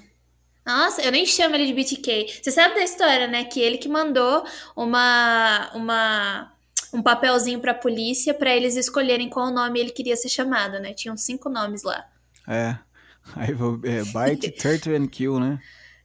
Nossa, 0.66 1.02
eu 1.02 1.12
nem 1.12 1.26
chamo 1.26 1.56
ele 1.56 1.68
de 1.68 1.74
BTK. 1.74 2.40
Você 2.42 2.52
sabe 2.52 2.76
da 2.76 2.84
história, 2.84 3.28
né? 3.28 3.44
Que 3.44 3.60
ele 3.60 3.78
que 3.78 3.88
mandou 3.88 4.44
uma, 4.76 5.70
uma 5.76 6.52
um 6.92 7.04
papelzinho 7.04 7.60
pra 7.60 7.74
polícia 7.74 8.34
para 8.34 8.56
eles 8.56 8.76
escolherem 8.76 9.30
qual 9.30 9.52
nome 9.52 9.80
ele 9.80 9.92
queria 9.92 10.16
ser 10.16 10.30
chamado, 10.30 10.80
né? 10.80 10.94
Tinham 10.94 11.16
cinco 11.16 11.50
nomes 11.50 11.84
lá. 11.84 12.06
É. 12.48 12.78
Aí. 13.36 13.52
É, 13.84 14.04
bite, 14.04 14.52
Turtle 14.52 14.96
and 14.96 15.08
Kill, 15.08 15.40
né? 15.40 15.60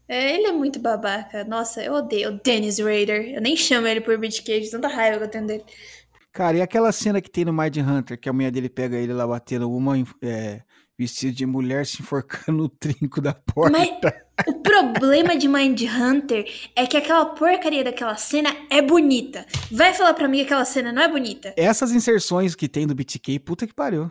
É, 0.09 0.35
ele 0.35 0.49
é 0.49 0.53
muito 0.53 0.81
babaca. 0.81 1.45
Nossa, 1.45 1.83
eu 1.83 1.95
odeio 1.95 2.31
o 2.31 2.41
Dennis 2.43 2.79
Rader. 2.79 3.35
Eu 3.35 3.41
nem 3.41 3.57
chamo 3.57 3.87
ele 3.87 4.01
por 4.01 4.19
BTK, 4.19 4.61
de 4.61 4.71
tanta 4.71 4.89
raiva 4.89 5.19
que 5.19 5.25
eu 5.25 5.29
tenho 5.29 5.47
dele. 5.47 5.65
Cara, 6.33 6.57
e 6.57 6.63
aquela 6.63 6.93
cena 6.93 7.21
que 7.21 7.31
tem 7.31 7.45
no 7.45 7.53
Mind 7.53 7.77
Hunter, 7.77 8.19
que 8.19 8.29
a 8.29 8.33
mulher 8.33 8.51
dele 8.51 8.69
pega 8.69 8.97
ele 8.97 9.13
lá 9.13 9.27
batendo 9.27 9.71
uma 9.71 9.97
é, 10.23 10.63
vestido 11.01 11.33
de 11.33 11.47
mulher 11.47 11.87
se 11.87 12.03
enforcando 12.03 12.53
no 12.63 12.69
trinco 12.69 13.23
da 13.23 13.33
porta. 13.33 13.73
Mas 13.73 13.89
o 14.47 14.55
problema 14.61 15.35
de 15.37 15.49
Mind 15.49 15.81
Hunter 15.83 16.47
é 16.77 16.87
que 16.87 16.97
aquela 16.97 17.25
porcaria 17.25 17.83
daquela 17.83 18.17
cena 18.17 18.55
é 18.69 18.83
bonita. 18.83 19.47
Vai 19.71 19.95
falar 19.95 20.13
pra 20.13 20.29
mim 20.29 20.39
que 20.39 20.45
aquela 20.45 20.65
cena 20.67 20.93
não 20.93 21.03
é 21.03 21.09
bonita. 21.09 21.55
Essas 21.57 21.93
inserções 21.93 22.55
que 22.55 22.69
tem 22.69 22.87
do 22.87 22.95
BTK, 22.95 23.39
puta 23.39 23.67
que 23.67 23.73
pariu. 23.73 24.11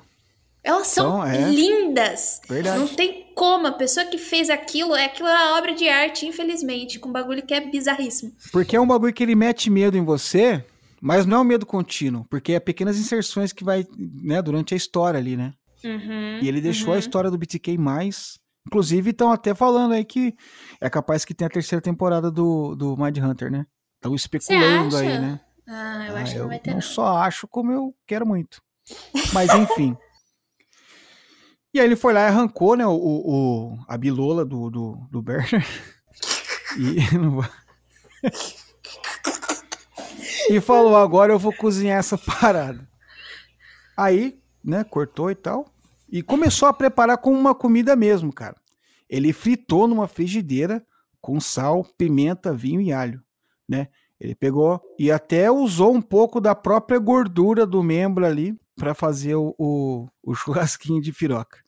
Elas 0.64 0.88
são 0.88 1.26
então, 1.26 1.26
é... 1.26 1.50
lindas. 1.50 2.42
Verdade. 2.50 2.80
Não 2.80 2.88
tem 2.88 3.28
como. 3.36 3.68
A 3.68 3.72
pessoa 3.72 4.06
que 4.08 4.18
fez 4.18 4.50
aquilo, 4.50 4.96
é 4.96 5.06
aquilo 5.06 5.30
é 5.30 5.34
uma 5.34 5.58
obra 5.58 5.74
de 5.74 5.88
arte, 5.88 6.26
infelizmente, 6.26 7.00
com 7.00 7.10
um 7.10 7.14
bagulho 7.14 7.46
que 7.46 7.54
é 7.54 7.62
bizarríssimo. 7.62 8.34
Porque 8.52 8.76
é 8.76 8.82
um 8.82 8.88
bagulho 8.88 9.14
que 9.14 9.24
ele 9.24 9.36
mete 9.36 9.70
medo 9.70 9.96
em 9.96 10.04
você, 10.04 10.64
mas 11.00 11.26
não 11.26 11.38
é 11.38 11.42
um 11.42 11.46
medo 11.46 11.66
contínuo, 11.66 12.26
porque 12.30 12.54
é 12.54 12.60
pequenas 12.60 12.98
inserções 12.98 13.54
que 13.54 13.64
vai, 13.64 13.86
né, 13.98 14.42
durante 14.42 14.74
a 14.74 14.78
história 14.78 15.20
ali, 15.20 15.38
né? 15.38 15.54
Uhum, 15.84 16.40
e 16.42 16.48
ele 16.48 16.62
deixou 16.62 16.90
uhum. 16.90 16.96
a 16.96 17.00
história 17.00 17.32
do 17.32 17.38
BTK 17.38 17.78
mais. 17.78 18.40
Inclusive, 18.68 19.12
estão 19.12 19.32
até 19.32 19.56
falando 19.56 19.94
aí 19.94 20.04
que 20.06 20.36
é 20.80 20.90
capaz 20.90 21.26
que 21.26 21.34
tenha 21.34 21.48
a 21.48 21.52
terceira 21.52 21.82
temporada 21.82 22.30
do, 22.30 22.76
do 22.76 22.96
Mind 22.98 23.18
Hunter, 23.18 23.52
né? 23.52 23.66
Estão 23.96 24.14
especulando 24.14 24.96
aí, 24.98 25.20
né? 25.20 25.40
Ah, 25.68 26.08
eu 26.08 26.16
ah, 26.16 26.22
acho 26.22 26.34
que 26.34 26.40
não 26.40 26.48
vai 26.48 26.60
ter. 26.60 26.70
Não, 26.70 26.76
não 26.78 26.82
só 26.82 27.18
acho, 27.18 27.48
como 27.48 27.72
eu 27.72 27.96
quero 28.08 28.26
muito. 28.26 28.62
Mas 29.34 29.54
enfim. 29.54 29.96
e 31.74 31.80
aí 31.80 31.86
ele 31.86 31.96
foi 31.96 32.14
lá 32.14 32.22
e 32.22 32.28
arrancou, 32.28 32.76
né, 32.76 32.86
o, 32.86 32.92
o 32.94 33.78
a 33.88 33.98
bilola 33.98 34.44
do, 34.46 34.70
do, 34.70 35.08
do 35.12 35.22
Berner. 35.22 35.66
e, 36.78 36.98
e 40.56 40.62
falou: 40.62 40.98
agora 40.98 41.34
eu 41.34 41.40
vou 41.40 41.54
cozinhar 41.54 42.00
essa 42.00 42.18
parada. 42.18 42.88
Aí 43.96 44.40
né? 44.64 44.84
Cortou 44.84 45.30
e 45.32 45.36
tal. 45.36 45.66
E 46.12 46.24
começou 46.24 46.68
a 46.68 46.74
preparar 46.74 47.18
com 47.18 47.32
uma 47.32 47.54
comida 47.54 47.96
mesmo, 47.96 48.34
cara. 48.34 48.56
Ele 49.10 49.34
fritou 49.34 49.88
numa 49.88 50.08
frigideira 50.08 50.86
com 51.22 51.40
sal, 51.40 51.84
pimenta, 51.98 52.54
vinho 52.54 52.82
e 52.82 52.94
alho, 52.94 53.22
né? 53.68 53.88
Ele 54.20 54.36
pegou 54.36 54.82
e 54.98 55.12
até 55.12 55.50
usou 55.50 55.94
um 55.94 56.02
pouco 56.02 56.42
da 56.42 56.54
própria 56.54 57.00
gordura 57.00 57.66
do 57.66 57.82
membro 57.82 58.26
ali 58.26 58.60
para 58.76 58.94
fazer 58.94 59.36
o, 59.36 59.56
o, 59.58 60.08
o, 60.22 60.34
churrasquinho 60.36 61.02
de 61.02 61.14
piroca. 61.14 61.60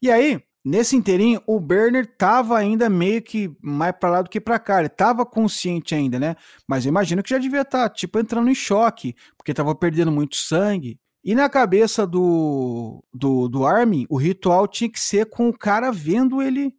E 0.00 0.10
aí, 0.10 0.40
nesse 0.64 0.94
inteirinho, 0.94 1.42
o 1.46 1.58
Berner 1.58 2.06
tava 2.16 2.56
ainda 2.56 2.88
meio 2.88 3.20
que 3.20 3.50
mais 3.60 3.94
para 3.98 4.10
lá 4.10 4.22
do 4.22 4.30
que 4.30 4.40
para 4.40 4.58
cá. 4.58 4.78
Ele 4.78 4.88
tava 4.88 5.26
consciente 5.26 5.94
ainda, 5.94 6.18
né? 6.20 6.36
Mas 6.68 6.84
eu 6.84 6.90
imagino 6.90 7.22
que 7.22 7.30
já 7.30 7.38
devia 7.38 7.62
estar, 7.62 7.88
tá, 7.88 7.94
tipo, 7.94 8.18
entrando 8.18 8.48
em 8.48 8.54
choque, 8.54 9.14
porque 9.36 9.54
tava 9.54 9.74
perdendo 9.74 10.12
muito 10.12 10.36
sangue. 10.36 11.00
E 11.24 11.34
na 11.34 11.48
cabeça 11.48 12.06
do, 12.06 13.04
do, 13.12 13.48
do 13.48 13.66
Armin, 13.66 14.06
o 14.08 14.16
ritual 14.16 14.66
tinha 14.68 14.90
que 14.90 15.00
ser 15.00 15.26
com 15.26 15.48
o 15.48 15.56
cara 15.56 15.90
vendo 15.90 16.40
ele, 16.40 16.74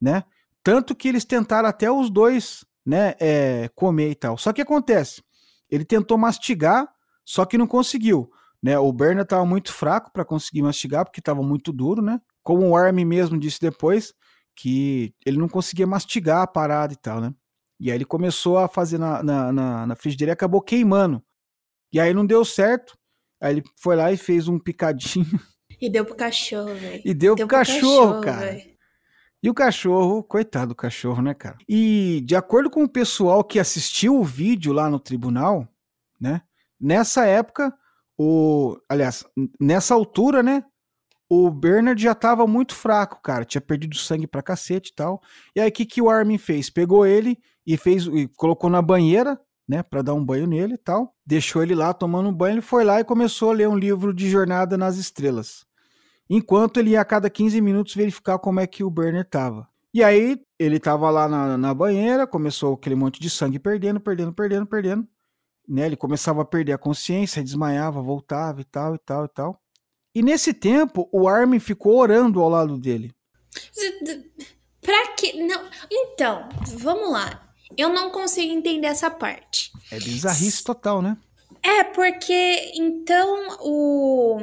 né? 0.00 0.24
Tanto 0.62 0.94
que 0.94 1.08
eles 1.08 1.24
tentaram 1.24 1.68
até 1.68 1.90
os 1.90 2.08
dois, 2.08 2.64
né, 2.86 3.14
é, 3.20 3.68
comer 3.74 4.10
e 4.10 4.14
tal. 4.14 4.38
Só 4.38 4.52
que 4.52 4.62
acontece, 4.62 5.22
ele 5.68 5.84
tentou 5.84 6.16
mastigar, 6.16 6.88
só 7.24 7.44
que 7.44 7.58
não 7.58 7.66
conseguiu, 7.66 8.30
né? 8.62 8.78
O 8.78 8.92
Bernard 8.92 9.24
estava 9.24 9.44
muito 9.44 9.72
fraco 9.72 10.10
para 10.12 10.24
conseguir 10.24 10.62
mastigar, 10.62 11.04
porque 11.04 11.20
estava 11.20 11.42
muito 11.42 11.72
duro, 11.72 12.00
né? 12.00 12.20
Como 12.42 12.66
o 12.68 12.76
Armin 12.76 13.04
mesmo 13.04 13.38
disse 13.38 13.60
depois, 13.60 14.14
que 14.54 15.14
ele 15.26 15.36
não 15.36 15.48
conseguia 15.48 15.86
mastigar 15.86 16.42
a 16.42 16.46
parada 16.46 16.92
e 16.92 16.96
tal, 16.96 17.20
né? 17.20 17.34
E 17.78 17.90
aí 17.90 17.96
ele 17.96 18.04
começou 18.04 18.56
a 18.56 18.68
fazer 18.68 18.98
na, 18.98 19.22
na, 19.22 19.52
na, 19.52 19.86
na 19.86 19.96
frigideira 19.96 20.30
e 20.30 20.34
acabou 20.34 20.62
queimando. 20.62 21.22
E 21.92 22.00
aí 22.00 22.14
não 22.14 22.24
deu 22.24 22.44
certo. 22.44 22.96
Aí 23.40 23.54
ele 23.54 23.64
foi 23.76 23.96
lá 23.96 24.12
e 24.12 24.16
fez 24.16 24.48
um 24.48 24.58
picadinho. 24.58 25.26
E 25.80 25.90
deu 25.90 26.04
pro 26.04 26.14
cachorro, 26.14 26.72
velho. 26.72 27.02
E 27.04 27.12
deu, 27.12 27.34
deu 27.34 27.48
pro, 27.48 27.56
pro 27.58 27.66
cachorro, 27.66 27.80
cachorro, 27.80 28.20
cara. 28.20 28.52
Véio. 28.52 28.74
E 29.42 29.50
o 29.50 29.52
cachorro, 29.52 30.22
coitado 30.22 30.68
do 30.68 30.74
cachorro, 30.74 31.20
né, 31.20 31.34
cara? 31.34 31.58
E 31.68 32.22
de 32.24 32.34
acordo 32.34 32.70
com 32.70 32.84
o 32.84 32.88
pessoal 32.88 33.44
que 33.44 33.58
assistiu 33.58 34.18
o 34.18 34.24
vídeo 34.24 34.72
lá 34.72 34.88
no 34.88 34.98
tribunal, 34.98 35.68
né? 36.18 36.40
Nessa 36.80 37.26
época, 37.26 37.74
o, 38.16 38.78
aliás, 38.88 39.24
nessa 39.60 39.92
altura, 39.92 40.42
né, 40.42 40.64
o 41.28 41.50
Bernard 41.50 42.00
já 42.02 42.14
tava 42.14 42.46
muito 42.46 42.74
fraco, 42.74 43.20
cara, 43.20 43.44
tinha 43.44 43.60
perdido 43.60 43.96
sangue 43.96 44.26
pra 44.26 44.42
cacete 44.42 44.90
e 44.90 44.94
tal. 44.94 45.20
E 45.54 45.60
aí 45.60 45.68
o 45.68 45.72
que 45.72 45.84
que 45.84 46.00
o 46.00 46.08
Armin 46.08 46.38
fez? 46.38 46.70
Pegou 46.70 47.04
ele 47.04 47.38
e 47.66 47.76
fez 47.76 48.06
e 48.06 48.28
colocou 48.36 48.70
na 48.70 48.80
banheira, 48.80 49.38
né, 49.68 49.82
para 49.82 50.02
dar 50.02 50.14
um 50.14 50.24
banho 50.24 50.46
nele 50.46 50.74
e 50.74 50.78
tal. 50.78 51.14
Deixou 51.24 51.62
ele 51.62 51.74
lá 51.74 51.92
tomando 51.92 52.28
um 52.28 52.32
banho, 52.32 52.54
ele 52.54 52.60
foi 52.60 52.84
lá 52.84 53.00
e 53.00 53.04
começou 53.04 53.50
a 53.50 53.54
ler 53.54 53.68
um 53.68 53.76
livro 53.76 54.12
de 54.12 54.28
Jornada 54.28 54.76
nas 54.76 54.96
Estrelas. 54.96 55.64
Enquanto 56.28 56.78
ele 56.78 56.90
ia 56.90 57.00
a 57.00 57.04
cada 57.04 57.28
15 57.28 57.60
minutos 57.60 57.94
verificar 57.94 58.38
como 58.38 58.60
é 58.60 58.66
que 58.66 58.82
o 58.82 58.90
Burner 58.90 59.28
tava. 59.28 59.68
E 59.92 60.02
aí 60.02 60.40
ele 60.58 60.80
tava 60.80 61.08
lá 61.10 61.28
na, 61.28 61.56
na 61.56 61.74
banheira, 61.74 62.26
começou 62.26 62.74
aquele 62.74 62.94
monte 62.94 63.20
de 63.20 63.30
sangue 63.30 63.58
perdendo, 63.58 64.00
perdendo, 64.00 64.32
perdendo, 64.32 64.66
perdendo. 64.66 65.08
Né, 65.66 65.86
ele 65.86 65.96
começava 65.96 66.42
a 66.42 66.44
perder 66.44 66.72
a 66.72 66.78
consciência, 66.78 67.42
desmaiava, 67.42 68.02
voltava 68.02 68.60
e 68.60 68.64
tal, 68.64 68.94
e 68.94 68.98
tal, 68.98 69.24
e 69.24 69.28
tal. 69.28 69.60
E 70.14 70.22
nesse 70.22 70.52
tempo, 70.52 71.08
o 71.10 71.26
Armin 71.26 71.58
ficou 71.58 71.96
orando 71.96 72.40
ao 72.40 72.48
lado 72.48 72.78
dele. 72.78 73.12
Pra 74.80 75.14
que. 75.14 75.42
Não. 75.42 75.68
Então, 75.90 76.48
vamos 76.78 77.10
lá. 77.10 77.53
Eu 77.76 77.88
não 77.88 78.10
consigo 78.10 78.52
entender 78.52 78.86
essa 78.86 79.10
parte. 79.10 79.72
É 79.90 79.98
bizarrice 79.98 80.62
total, 80.62 81.02
né? 81.02 81.16
É, 81.62 81.82
porque 81.82 82.72
então 82.74 83.56
o, 83.60 84.38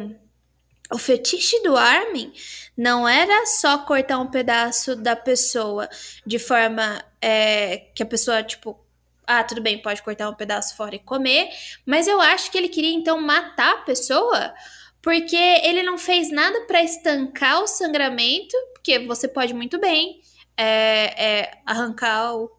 o 0.91 0.97
fetiche 0.97 1.61
do 1.61 1.77
Armin 1.77 2.33
não 2.75 3.07
era 3.07 3.45
só 3.45 3.77
cortar 3.79 4.19
um 4.19 4.31
pedaço 4.31 4.95
da 4.95 5.15
pessoa 5.15 5.87
de 6.25 6.39
forma 6.39 7.03
é, 7.21 7.77
que 7.93 8.01
a 8.01 8.07
pessoa, 8.07 8.41
tipo, 8.41 8.83
ah, 9.27 9.43
tudo 9.43 9.61
bem, 9.61 9.81
pode 9.81 10.01
cortar 10.01 10.29
um 10.29 10.35
pedaço 10.35 10.75
fora 10.75 10.95
e 10.95 10.99
comer, 10.99 11.49
mas 11.85 12.07
eu 12.07 12.19
acho 12.19 12.49
que 12.49 12.57
ele 12.57 12.69
queria 12.69 12.93
então 12.93 13.21
matar 13.21 13.73
a 13.73 13.81
pessoa 13.81 14.53
porque 15.01 15.35
ele 15.35 15.83
não 15.83 15.97
fez 15.97 16.31
nada 16.31 16.61
para 16.61 16.83
estancar 16.83 17.61
o 17.61 17.67
sangramento, 17.67 18.55
porque 18.73 18.99
você 18.99 19.27
pode 19.27 19.53
muito 19.53 19.79
bem 19.79 20.21
é, 20.55 21.39
é, 21.39 21.51
arrancar 21.65 22.35
o 22.35 22.51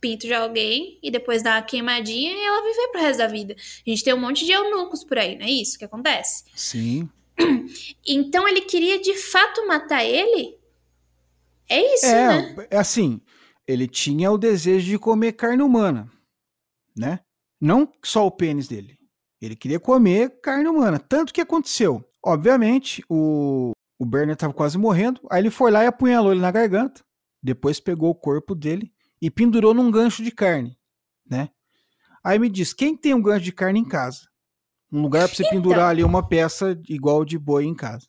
pinto 0.00 0.26
de 0.26 0.34
alguém 0.34 0.98
e 1.02 1.10
depois 1.10 1.42
dar 1.42 1.56
uma 1.56 1.62
queimadinha 1.62 2.32
e 2.32 2.44
ela 2.44 2.62
viver 2.62 2.88
pro 2.88 3.00
resto 3.00 3.18
da 3.18 3.26
vida. 3.26 3.54
A 3.54 3.90
gente 3.90 4.02
tem 4.02 4.14
um 4.14 4.20
monte 4.20 4.44
de 4.44 4.52
eunucos 4.52 5.04
por 5.04 5.18
aí, 5.18 5.36
não 5.36 5.44
é 5.44 5.50
isso 5.50 5.78
que 5.78 5.84
acontece? 5.84 6.44
Sim. 6.54 7.08
Então 8.06 8.48
ele 8.48 8.62
queria 8.62 9.00
de 9.00 9.14
fato 9.16 9.66
matar 9.66 10.04
ele? 10.04 10.58
É 11.68 11.94
isso, 11.94 12.06
é, 12.06 12.26
né? 12.26 12.66
É 12.70 12.76
assim. 12.76 13.20
ele 13.66 13.86
tinha 13.86 14.30
o 14.30 14.36
desejo 14.36 14.86
de 14.86 14.98
comer 14.98 15.32
carne 15.32 15.62
humana, 15.62 16.10
né? 16.96 17.20
Não 17.60 17.90
só 18.02 18.26
o 18.26 18.30
pênis 18.30 18.66
dele. 18.66 18.98
Ele 19.40 19.54
queria 19.54 19.78
comer 19.78 20.40
carne 20.40 20.68
humana. 20.68 20.98
Tanto 20.98 21.32
que 21.32 21.40
aconteceu. 21.40 22.04
Obviamente, 22.22 23.02
o, 23.08 23.72
o 23.98 24.04
Bernard 24.04 24.34
estava 24.34 24.52
quase 24.52 24.76
morrendo. 24.76 25.20
Aí 25.30 25.40
ele 25.40 25.50
foi 25.50 25.70
lá 25.70 25.84
e 25.84 25.86
apunhalou 25.86 26.32
ele 26.32 26.40
na 26.40 26.50
garganta. 26.50 27.02
Depois 27.42 27.80
pegou 27.80 28.10
o 28.10 28.14
corpo 28.14 28.54
dele 28.54 28.92
e 29.20 29.30
pendurou 29.30 29.74
num 29.74 29.90
gancho 29.90 30.22
de 30.22 30.30
carne, 30.30 30.76
né? 31.28 31.50
Aí 32.22 32.38
me 32.38 32.48
diz, 32.48 32.72
quem 32.72 32.96
tem 32.96 33.14
um 33.14 33.22
gancho 33.22 33.44
de 33.44 33.52
carne 33.52 33.80
em 33.80 33.84
casa? 33.84 34.28
Um 34.92 35.02
lugar 35.02 35.26
para 35.26 35.36
você 35.36 35.42
então... 35.42 35.56
pendurar 35.56 35.90
ali 35.90 36.02
uma 36.02 36.26
peça 36.26 36.78
igual 36.88 37.24
de 37.24 37.38
boi 37.38 37.64
em 37.64 37.74
casa. 37.74 38.06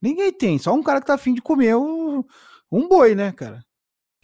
Ninguém 0.00 0.32
tem, 0.32 0.58
só 0.58 0.72
um 0.72 0.82
cara 0.82 1.00
que 1.00 1.06
tá 1.06 1.14
afim 1.14 1.34
de 1.34 1.42
comer 1.42 1.76
um, 1.76 2.24
um 2.70 2.88
boi, 2.88 3.14
né, 3.14 3.32
cara? 3.32 3.64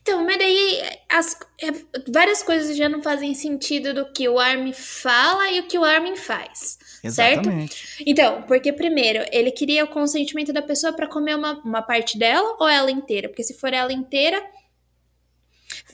Então, 0.06 0.24
mas 0.24 0.38
daí 0.38 0.82
as, 1.08 1.36
é, 1.60 1.66
várias 2.12 2.40
coisas 2.40 2.76
já 2.76 2.88
não 2.88 3.02
fazem 3.02 3.34
sentido 3.34 3.92
do 3.92 4.12
que 4.12 4.28
o 4.28 4.38
Armin 4.38 4.72
fala 4.72 5.50
e 5.50 5.58
o 5.58 5.66
que 5.66 5.76
o 5.76 5.84
Armin 5.84 6.14
faz. 6.14 6.78
Exatamente. 7.02 7.74
Certo? 7.74 8.04
Então, 8.06 8.42
porque 8.42 8.72
primeiro, 8.72 9.24
ele 9.32 9.50
queria 9.50 9.84
o 9.84 9.88
consentimento 9.88 10.52
da 10.52 10.62
pessoa 10.62 10.92
para 10.92 11.08
comer 11.08 11.34
uma, 11.34 11.60
uma 11.64 11.82
parte 11.82 12.16
dela 12.16 12.56
ou 12.60 12.68
ela 12.68 12.88
inteira? 12.88 13.28
Porque 13.28 13.42
se 13.42 13.54
for 13.54 13.72
ela 13.72 13.92
inteira. 13.92 14.40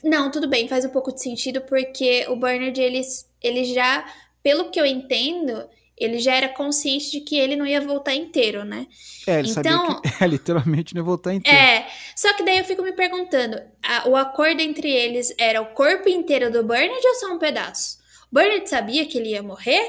Não, 0.03 0.29
tudo 0.29 0.47
bem, 0.47 0.67
faz 0.67 0.83
um 0.83 0.89
pouco 0.89 1.13
de 1.13 1.21
sentido, 1.21 1.61
porque 1.61 2.25
o 2.27 2.35
Bernard, 2.35 2.79
ele, 2.79 3.01
ele 3.41 3.63
já, 3.63 4.05
pelo 4.43 4.69
que 4.69 4.79
eu 4.79 4.85
entendo, 4.85 5.63
ele 5.97 6.19
já 6.19 6.35
era 6.35 6.49
consciente 6.49 7.11
de 7.11 7.21
que 7.21 7.37
ele 7.37 7.55
não 7.55 7.65
ia 7.65 7.79
voltar 7.79 8.13
inteiro, 8.13 8.65
né? 8.65 8.87
É, 9.25 9.39
ele 9.39 9.49
então, 9.49 9.63
sabia 9.63 10.01
que 10.01 10.09
é, 10.23 10.27
literalmente 10.27 10.93
não 10.93 11.01
ia 11.01 11.05
voltar 11.05 11.33
inteiro. 11.33 11.57
É, 11.57 11.87
só 12.15 12.33
que 12.33 12.43
daí 12.43 12.57
eu 12.57 12.65
fico 12.65 12.83
me 12.83 12.93
perguntando, 12.93 13.61
a, 13.81 14.09
o 14.09 14.15
acordo 14.15 14.61
entre 14.61 14.91
eles 14.91 15.33
era 15.37 15.61
o 15.61 15.67
corpo 15.67 16.09
inteiro 16.09 16.51
do 16.51 16.63
Bernard 16.63 17.07
ou 17.07 17.15
só 17.15 17.33
um 17.33 17.39
pedaço? 17.39 17.99
O 18.31 18.35
Bernard 18.35 18.67
sabia 18.69 19.05
que 19.05 19.17
ele 19.17 19.29
ia 19.29 19.43
morrer? 19.43 19.81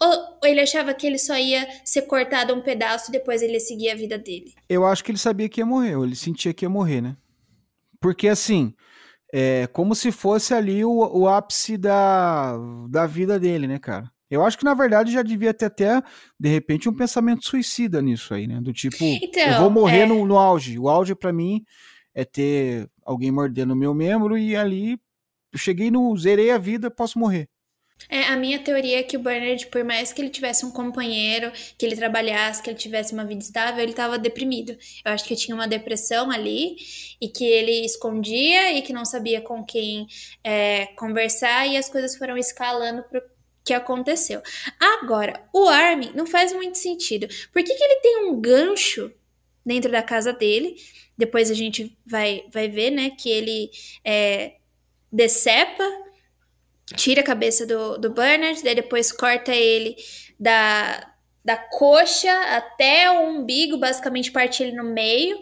Ou 0.00 0.38
ele 0.44 0.60
achava 0.60 0.94
que 0.94 1.04
ele 1.04 1.18
só 1.18 1.36
ia 1.36 1.66
ser 1.84 2.02
cortado 2.02 2.54
um 2.54 2.60
pedaço 2.60 3.10
e 3.10 3.12
depois 3.12 3.42
ele 3.42 3.54
ia 3.54 3.60
seguir 3.60 3.90
a 3.90 3.96
vida 3.96 4.16
dele? 4.16 4.54
Eu 4.68 4.86
acho 4.86 5.02
que 5.02 5.10
ele 5.10 5.18
sabia 5.18 5.48
que 5.48 5.60
ia 5.60 5.66
morrer, 5.66 5.96
ou 5.96 6.04
ele 6.04 6.14
sentia 6.14 6.54
que 6.54 6.64
ia 6.64 6.68
morrer, 6.68 7.00
né? 7.00 7.16
Porque 8.00 8.28
assim, 8.28 8.74
é 9.32 9.66
como 9.68 9.94
se 9.94 10.10
fosse 10.10 10.54
ali 10.54 10.84
o, 10.84 10.90
o 10.90 11.28
ápice 11.28 11.76
da, 11.76 12.56
da 12.88 13.06
vida 13.06 13.38
dele, 13.38 13.66
né, 13.66 13.78
cara? 13.78 14.10
Eu 14.30 14.44
acho 14.44 14.58
que, 14.58 14.64
na 14.64 14.74
verdade, 14.74 15.12
já 15.12 15.22
devia 15.22 15.54
ter 15.54 15.66
até, 15.66 16.02
de 16.38 16.48
repente, 16.48 16.88
um 16.88 16.94
pensamento 16.94 17.46
suicida 17.46 18.02
nisso 18.02 18.34
aí, 18.34 18.46
né? 18.46 18.60
Do 18.60 18.72
tipo, 18.72 18.96
então, 19.02 19.42
eu 19.42 19.60
vou 19.60 19.70
morrer 19.70 20.00
é... 20.00 20.06
no, 20.06 20.26
no 20.26 20.36
auge. 20.36 20.78
O 20.78 20.88
auge, 20.88 21.14
para 21.14 21.32
mim, 21.32 21.64
é 22.14 22.24
ter 22.24 22.90
alguém 23.04 23.30
mordendo 23.30 23.72
o 23.72 23.76
meu 23.76 23.94
membro 23.94 24.36
e 24.36 24.54
ali 24.54 24.98
eu 25.52 25.58
cheguei 25.58 25.90
no. 25.90 26.14
zerei 26.16 26.50
a 26.50 26.58
vida, 26.58 26.90
posso 26.90 27.18
morrer. 27.18 27.48
É, 28.08 28.24
a 28.24 28.36
minha 28.36 28.58
teoria 28.58 29.00
é 29.00 29.02
que 29.02 29.16
o 29.16 29.20
Bernard, 29.20 29.66
por 29.66 29.84
mais 29.84 30.12
que 30.12 30.22
ele 30.22 30.30
tivesse 30.30 30.64
um 30.64 30.70
companheiro, 30.70 31.52
que 31.76 31.84
ele 31.84 31.96
trabalhasse, 31.96 32.62
que 32.62 32.70
ele 32.70 32.78
tivesse 32.78 33.12
uma 33.12 33.24
vida 33.24 33.42
estável, 33.42 33.82
ele 33.82 33.92
estava 33.92 34.18
deprimido. 34.18 34.72
Eu 35.04 35.12
acho 35.12 35.24
que 35.24 35.36
tinha 35.36 35.54
uma 35.54 35.68
depressão 35.68 36.30
ali 36.30 36.76
e 37.20 37.28
que 37.28 37.44
ele 37.44 37.84
escondia 37.84 38.72
e 38.72 38.82
que 38.82 38.92
não 38.92 39.04
sabia 39.04 39.40
com 39.40 39.64
quem 39.64 40.06
é, 40.42 40.86
conversar 40.96 41.66
e 41.66 41.76
as 41.76 41.88
coisas 41.88 42.16
foram 42.16 42.36
escalando 42.36 43.02
pro, 43.02 43.20
que 43.68 43.74
aconteceu. 43.74 44.40
Agora, 44.80 45.46
o 45.52 45.68
Armin 45.68 46.12
não 46.14 46.26
faz 46.26 46.54
muito 46.54 46.78
sentido. 46.78 47.28
Por 47.52 47.62
que, 47.62 47.74
que 47.74 47.84
ele 47.84 48.00
tem 48.00 48.16
um 48.24 48.40
gancho 48.40 49.12
dentro 49.64 49.92
da 49.92 50.02
casa 50.02 50.32
dele? 50.32 50.76
Depois 51.18 51.50
a 51.50 51.54
gente 51.54 51.94
vai, 52.06 52.44
vai 52.50 52.68
ver, 52.68 52.90
né, 52.90 53.10
que 53.10 53.28
ele 53.28 53.70
é, 54.02 54.54
decepa, 55.12 55.84
tira 56.96 57.20
a 57.20 57.24
cabeça 57.24 57.66
do, 57.66 57.98
do 57.98 58.10
Bernard, 58.10 58.62
daí 58.62 58.74
depois 58.74 59.12
corta 59.12 59.52
ele 59.52 59.96
da, 60.38 61.12
da 61.44 61.56
coxa 61.56 62.32
até 62.56 63.10
o 63.10 63.28
umbigo, 63.28 63.78
basicamente 63.78 64.32
parte 64.32 64.62
ele 64.62 64.76
no 64.76 64.84
meio. 64.84 65.38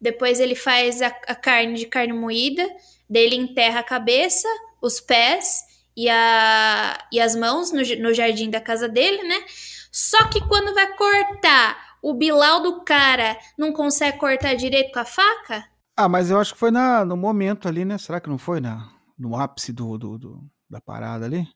Depois 0.00 0.40
ele 0.40 0.54
faz 0.54 1.00
a, 1.00 1.06
a 1.06 1.34
carne 1.34 1.74
de 1.74 1.86
carne 1.86 2.12
moída, 2.12 2.68
dele 3.08 3.36
enterra 3.36 3.80
a 3.80 3.84
cabeça, 3.84 4.48
os 4.80 5.00
pés 5.00 5.62
e, 5.96 6.08
a, 6.08 6.98
e 7.10 7.20
as 7.20 7.34
mãos 7.34 7.72
no, 7.72 7.80
no 8.00 8.12
jardim 8.12 8.50
da 8.50 8.60
casa 8.60 8.88
dele, 8.88 9.22
né? 9.22 9.44
Só 9.90 10.28
que 10.28 10.40
quando 10.46 10.74
vai 10.74 10.94
cortar, 10.96 11.96
o 12.02 12.12
bilau 12.12 12.62
do 12.62 12.84
cara 12.84 13.38
não 13.56 13.72
consegue 13.72 14.18
cortar 14.18 14.54
direito 14.54 14.92
com 14.92 14.98
a 14.98 15.04
faca? 15.04 15.64
Ah, 15.96 16.08
mas 16.08 16.30
eu 16.30 16.38
acho 16.38 16.52
que 16.52 16.58
foi 16.58 16.70
na, 16.70 17.04
no 17.04 17.16
momento 17.16 17.68
ali, 17.68 17.84
né? 17.84 17.96
Será 17.96 18.20
que 18.20 18.28
não 18.28 18.36
foi 18.36 18.60
na, 18.60 18.90
no 19.16 19.36
ápice 19.36 19.72
do, 19.72 19.96
do, 19.96 20.18
do 20.18 20.53
da 20.74 20.80
parada 20.80 21.24
ali? 21.24 21.46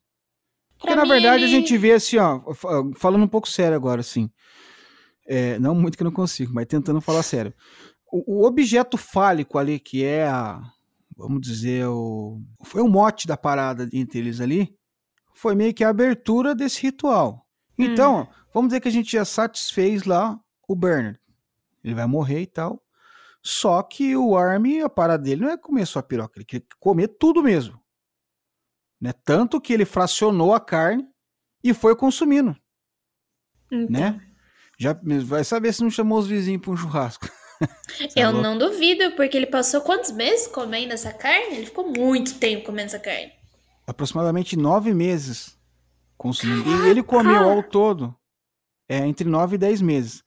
Porque, 0.79 0.95
na 0.95 1.05
verdade, 1.05 1.43
ele... 1.43 1.45
a 1.45 1.49
gente 1.49 1.77
vê 1.77 1.93
assim, 1.93 2.19
ó, 2.19 2.41
falando 2.95 3.25
um 3.25 3.29
pouco 3.29 3.49
sério 3.49 3.77
agora, 3.77 4.01
assim. 4.01 4.31
É, 5.27 5.59
não 5.59 5.75
muito 5.75 5.97
que 5.97 6.03
eu 6.03 6.07
não 6.07 6.13
consigo, 6.13 6.53
mas 6.55 6.67
tentando 6.67 7.01
falar 7.01 7.23
sério. 7.23 7.53
O, 8.11 8.43
o 8.43 8.47
objeto 8.47 8.97
fálico 8.97 9.59
ali, 9.59 9.79
que 9.81 10.05
é 10.05 10.27
a, 10.27 10.63
vamos 11.17 11.41
dizer, 11.41 11.87
o, 11.89 12.41
foi 12.63 12.81
o 12.81 12.89
mote 12.89 13.27
da 13.27 13.37
parada 13.37 13.89
entre 13.93 14.21
eles 14.21 14.41
ali, 14.41 14.75
foi 15.35 15.55
meio 15.55 15.75
que 15.75 15.85
a 15.85 15.89
abertura 15.89 16.55
desse 16.55 16.81
ritual. 16.81 17.45
Então, 17.77 18.23
hum. 18.23 18.27
vamos 18.55 18.69
dizer 18.69 18.81
que 18.81 18.89
a 18.89 18.93
gente 18.93 19.13
já 19.13 19.25
satisfez 19.25 20.05
lá 20.05 20.39
o 20.67 20.77
Bernard. 20.77 21.21
Ele 21.83 21.95
vai 21.95 22.07
morrer 22.07 22.43
e 22.43 22.47
tal. 22.47 22.83
Só 23.43 23.83
que 23.83 24.17
o 24.17 24.37
Army, 24.37 24.81
a 24.81 24.89
parada 24.89 25.23
dele 25.23 25.43
não 25.43 25.51
é 25.51 25.57
comer 25.57 25.87
só 25.87 25.99
a 25.99 26.03
piroca, 26.03 26.39
ele 26.39 26.45
quer 26.45 26.63
comer 26.79 27.09
tudo 27.09 27.43
mesmo. 27.43 27.81
Né? 29.01 29.13
Tanto 29.25 29.61
que 29.61 29.73
ele 29.73 29.85
fracionou 29.85 30.55
a 30.55 30.61
carne 30.61 31.07
e 31.63 31.73
foi 31.73 31.95
consumindo. 31.95 32.57
Então. 33.71 33.89
Né? 33.89 34.21
Já 34.79 34.99
vai 35.25 35.45
saber 35.45 35.73
se 35.73 35.83
não 35.83 35.91
chamou 35.91 36.19
os 36.19 36.27
vizinhos 36.27 36.63
para 36.63 36.71
um 36.71 36.77
churrasco. 36.77 37.29
Eu 38.15 38.33
não 38.33 38.57
duvido, 38.57 39.13
porque 39.17 39.37
ele 39.37 39.47
passou 39.47 39.81
quantos 39.81 40.13
meses 40.13 40.47
comendo 40.47 40.93
essa 40.93 41.13
carne? 41.13 41.57
Ele 41.57 41.67
ficou 41.67 41.93
muito 41.93 42.39
tempo 42.39 42.67
comendo 42.67 42.87
essa 42.87 42.99
carne. 43.01 43.33
Aproximadamente 43.87 44.57
nove 44.57 44.95
meses 44.95 45.59
consumindo. 46.17 46.65
Caraca. 46.65 46.87
E 46.87 46.91
ele 46.91 47.03
comeu 47.03 47.51
ao 47.51 47.63
todo 47.63 48.15
é, 48.89 48.99
entre 48.99 49.29
nove 49.29 49.57
e 49.57 49.59
dez 49.59 49.83
meses. 49.83 50.23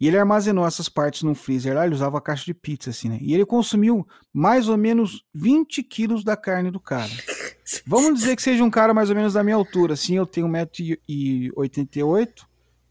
E 0.00 0.08
ele 0.08 0.18
armazenou 0.18 0.66
essas 0.66 0.88
partes 0.88 1.22
num 1.22 1.34
freezer 1.34 1.74
lá, 1.74 1.84
ele 1.84 1.94
usava 1.94 2.16
a 2.16 2.22
caixa 2.22 2.46
de 2.46 2.54
pizza, 2.54 2.88
assim, 2.88 3.10
né? 3.10 3.18
E 3.20 3.34
ele 3.34 3.44
consumiu 3.44 4.06
mais 4.32 4.66
ou 4.66 4.76
menos 4.78 5.22
20 5.34 5.82
quilos 5.82 6.24
da 6.24 6.36
carne 6.36 6.70
do 6.70 6.80
cara. 6.80 7.10
Vamos 7.86 8.18
dizer 8.18 8.36
que 8.36 8.42
seja 8.42 8.64
um 8.64 8.70
cara 8.70 8.92
mais 8.92 9.10
ou 9.10 9.16
menos 9.16 9.34
da 9.34 9.44
minha 9.44 9.56
altura, 9.56 9.94
assim, 9.94 10.16
eu 10.16 10.26
tenho 10.26 10.48
1,88m, 10.48 12.46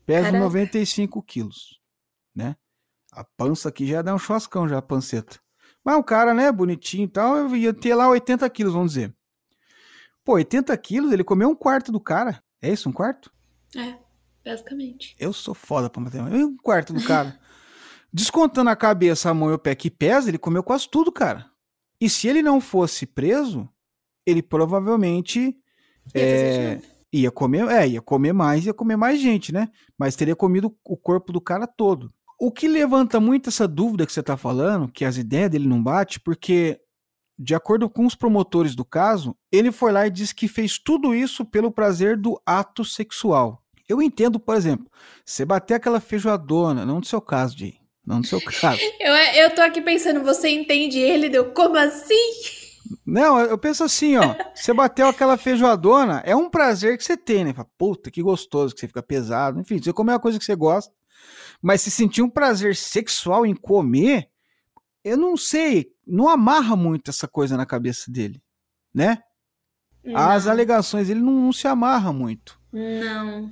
peso 0.06 0.26
Caraca. 0.26 0.40
95 0.40 1.22
quilos, 1.24 1.80
né? 2.36 2.56
A 3.12 3.24
pança 3.24 3.70
aqui 3.70 3.86
já 3.88 4.02
dá 4.02 4.14
um 4.14 4.20
churrascão, 4.20 4.70
já 4.70 4.78
a 4.78 4.82
panceta. 4.82 5.40
Mas 5.84 5.98
o 5.98 6.04
cara, 6.04 6.34
né, 6.34 6.52
bonitinho 6.52 7.06
e 7.06 7.08
tal, 7.08 7.38
eu 7.38 7.56
ia 7.56 7.74
ter 7.74 7.96
lá 7.96 8.08
80 8.10 8.50
quilos, 8.50 8.74
vamos 8.74 8.94
dizer. 8.94 9.14
Pô, 10.24 10.34
80 10.34 10.78
quilos, 10.78 11.12
ele 11.12 11.24
comeu 11.24 11.50
um 11.50 11.56
quarto 11.56 11.92
do 11.92 12.00
cara. 12.00 12.44
É 12.62 12.72
isso, 12.72 12.88
um 12.88 12.94
quarto? 12.94 13.32
É, 13.76 13.96
basicamente. 14.46 15.16
Eu 15.18 15.34
sou 15.34 15.56
foda 15.56 15.90
pra 15.90 16.02
matemática. 16.02 16.38
Um 16.38 16.56
quarto 16.58 16.94
do 16.94 17.04
cara. 17.04 17.40
Descontando 18.14 18.70
a 18.70 18.76
cabeça, 18.76 19.30
a 19.30 19.34
mão 19.34 19.52
e 19.52 19.54
o 19.54 19.60
pé 19.60 19.76
que 19.76 19.90
pesa, 19.90 20.30
ele 20.30 20.38
comeu 20.38 20.64
quase 20.64 20.90
tudo, 20.90 21.12
cara. 21.12 21.50
E 22.02 22.10
se 22.10 22.28
ele 22.28 22.42
não 22.42 22.62
fosse 22.62 23.06
preso, 23.06 23.70
ele 24.30 24.42
provavelmente 24.42 25.56
ia, 26.16 26.22
é, 26.22 26.82
ia 27.12 27.32
comer, 27.32 27.68
é, 27.68 27.88
ia 27.88 28.02
comer 28.02 28.34
mais, 28.34 28.66
ia 28.66 28.74
comer 28.74 28.96
mais 28.96 29.20
gente, 29.20 29.52
né? 29.52 29.70
Mas 29.98 30.16
teria 30.16 30.36
comido 30.36 30.74
o 30.84 30.98
corpo 30.98 31.32
do 31.32 31.42
cara 31.42 31.68
todo. 31.68 32.12
O 32.40 32.52
que 32.52 32.68
levanta 32.68 33.20
muito 33.20 33.50
essa 33.50 33.68
dúvida 33.68 34.06
que 34.06 34.14
você 34.14 34.22
está 34.22 34.38
falando, 34.38 34.90
que 34.92 35.04
as 35.04 35.18
ideias 35.18 35.50
dele 35.50 35.68
não 35.68 35.84
batem, 35.84 36.20
porque, 36.24 36.80
de 37.38 37.54
acordo 37.54 37.90
com 37.90 38.06
os 38.06 38.16
promotores 38.16 38.76
do 38.76 38.86
caso, 38.86 39.36
ele 39.52 39.72
foi 39.72 39.92
lá 39.92 40.08
e 40.08 40.12
disse 40.12 40.34
que 40.34 40.48
fez 40.48 40.80
tudo 40.80 41.14
isso 41.14 41.44
pelo 41.44 41.72
prazer 41.72 42.16
do 42.16 42.42
ato 42.46 42.86
sexual. 42.86 43.62
Eu 43.90 44.02
entendo, 44.02 44.40
por 44.40 44.56
exemplo, 44.56 44.88
você 45.26 45.44
bater 45.44 45.74
aquela 45.74 46.00
feijoadona, 46.00 46.86
não 46.86 47.00
no 47.00 47.06
seu 47.06 47.20
caso, 47.20 47.58
Jay. 47.58 47.76
Não 48.06 48.20
no 48.20 48.26
seu 48.26 48.40
caso. 48.62 48.80
eu, 49.00 49.14
eu 49.14 49.54
tô 49.54 49.62
aqui 49.62 49.82
pensando, 49.82 50.24
você 50.24 50.50
entende 50.50 50.98
ele? 50.98 51.28
Deu 51.28 51.52
como 51.52 51.76
assim? 51.76 52.59
Não, 53.06 53.40
eu 53.40 53.58
penso 53.58 53.84
assim, 53.84 54.18
ó. 54.18 54.36
Você 54.56 54.74
bateu 54.74 55.08
aquela 55.08 55.38
feijoadona, 55.38 56.22
é 56.26 56.36
um 56.36 56.50
prazer 56.50 56.98
que 56.98 57.04
você 57.04 57.16
tem, 57.16 57.46
né? 57.46 57.54
Fala, 57.54 57.70
Puta, 57.78 58.12
que 58.12 58.22
gostoso, 58.22 58.74
que 58.74 58.82
você 58.82 58.88
fica 58.88 59.02
pesado. 59.04 59.60
Enfim, 59.60 59.82
você 59.82 59.94
comer 59.94 60.14
uma 60.14 60.20
coisa 60.20 60.38
que 60.38 60.46
você 60.46 60.56
gosta. 60.56 60.94
Mas 61.62 61.82
se 61.82 61.92
sentir 61.92 62.22
um 62.22 62.30
prazer 62.30 62.76
sexual 62.76 63.46
em 63.46 63.56
comer, 63.56 64.30
eu 65.04 65.18
não 65.18 65.38
sei, 65.38 65.92
não 66.06 66.28
amarra 66.28 66.76
muito 66.76 67.10
essa 67.10 67.28
coisa 67.28 67.58
na 67.58 67.66
cabeça 67.66 68.12
dele, 68.12 68.42
né? 68.94 69.22
Não. 70.04 70.18
As 70.18 70.48
alegações, 70.48 71.10
ele 71.10 71.20
não, 71.20 71.34
não 71.34 71.54
se 71.54 71.68
amarra 71.68 72.12
muito. 72.14 72.60
Não. 72.72 73.52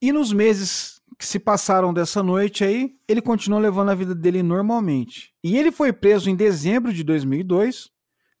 E 0.00 0.12
nos 0.12 0.32
meses 0.32 1.00
que 1.18 1.26
se 1.26 1.38
passaram 1.38 1.94
dessa 1.94 2.22
noite 2.22 2.62
aí, 2.62 2.94
ele 3.08 3.22
continuou 3.22 3.60
levando 3.60 3.90
a 3.90 3.94
vida 3.94 4.14
dele 4.14 4.42
normalmente. 4.42 5.32
E 5.42 5.56
ele 5.56 5.72
foi 5.72 5.92
preso 5.92 6.28
em 6.28 6.36
dezembro 6.36 6.92
de 6.92 7.02
2002, 7.02 7.90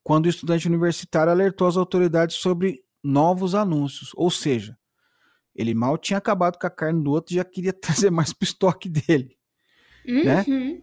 quando 0.06 0.26
o 0.26 0.28
estudante 0.28 0.68
universitário 0.68 1.32
alertou 1.32 1.66
as 1.66 1.76
autoridades 1.76 2.36
sobre 2.36 2.80
novos 3.02 3.56
anúncios. 3.56 4.12
Ou 4.14 4.30
seja, 4.30 4.78
ele 5.52 5.74
mal 5.74 5.98
tinha 5.98 6.18
acabado 6.18 6.60
com 6.60 6.66
a 6.68 6.70
carne 6.70 7.02
do 7.02 7.10
outro 7.10 7.34
e 7.34 7.38
já 7.38 7.44
queria 7.44 7.72
trazer 7.74 8.08
mais 8.08 8.32
pro 8.32 8.44
estoque 8.44 8.88
dele. 8.88 9.36
Né? 10.06 10.44
Uhum. 10.46 10.74
Né? 10.74 10.82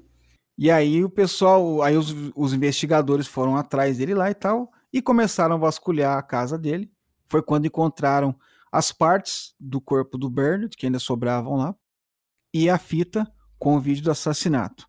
E 0.57 0.69
aí 0.69 1.05
o 1.05 1.09
pessoal, 1.09 1.81
aí 1.81 1.95
os, 1.95 2.13
os 2.35 2.51
investigadores 2.53 3.25
foram 3.25 3.55
atrás 3.55 3.97
dele 3.97 4.13
lá 4.13 4.29
e 4.29 4.33
tal, 4.33 4.69
e 4.91 5.01
começaram 5.01 5.55
a 5.55 5.57
vasculhar 5.57 6.17
a 6.17 6.21
casa 6.21 6.57
dele. 6.57 6.91
Foi 7.29 7.41
quando 7.41 7.65
encontraram 7.65 8.35
as 8.69 8.91
partes 8.91 9.55
do 9.57 9.79
corpo 9.79 10.17
do 10.17 10.29
Bernard, 10.29 10.75
que 10.75 10.85
ainda 10.85 10.99
sobravam 10.99 11.55
lá, 11.55 11.73
e 12.53 12.69
a 12.69 12.77
fita 12.77 13.25
com 13.57 13.77
o 13.77 13.79
vídeo 13.79 14.03
do 14.03 14.11
assassinato. 14.11 14.85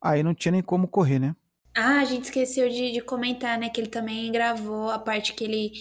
Aí 0.00 0.22
não 0.22 0.34
tinha 0.34 0.52
nem 0.52 0.62
como 0.62 0.88
correr, 0.88 1.18
né? 1.18 1.36
Ah, 1.80 2.00
a 2.00 2.04
gente 2.04 2.24
esqueceu 2.24 2.68
de, 2.68 2.90
de 2.90 3.00
comentar, 3.00 3.56
né? 3.56 3.68
Que 3.68 3.80
ele 3.80 3.88
também 3.88 4.32
gravou 4.32 4.90
a 4.90 4.98
parte 4.98 5.32
que 5.32 5.44
ele 5.44 5.72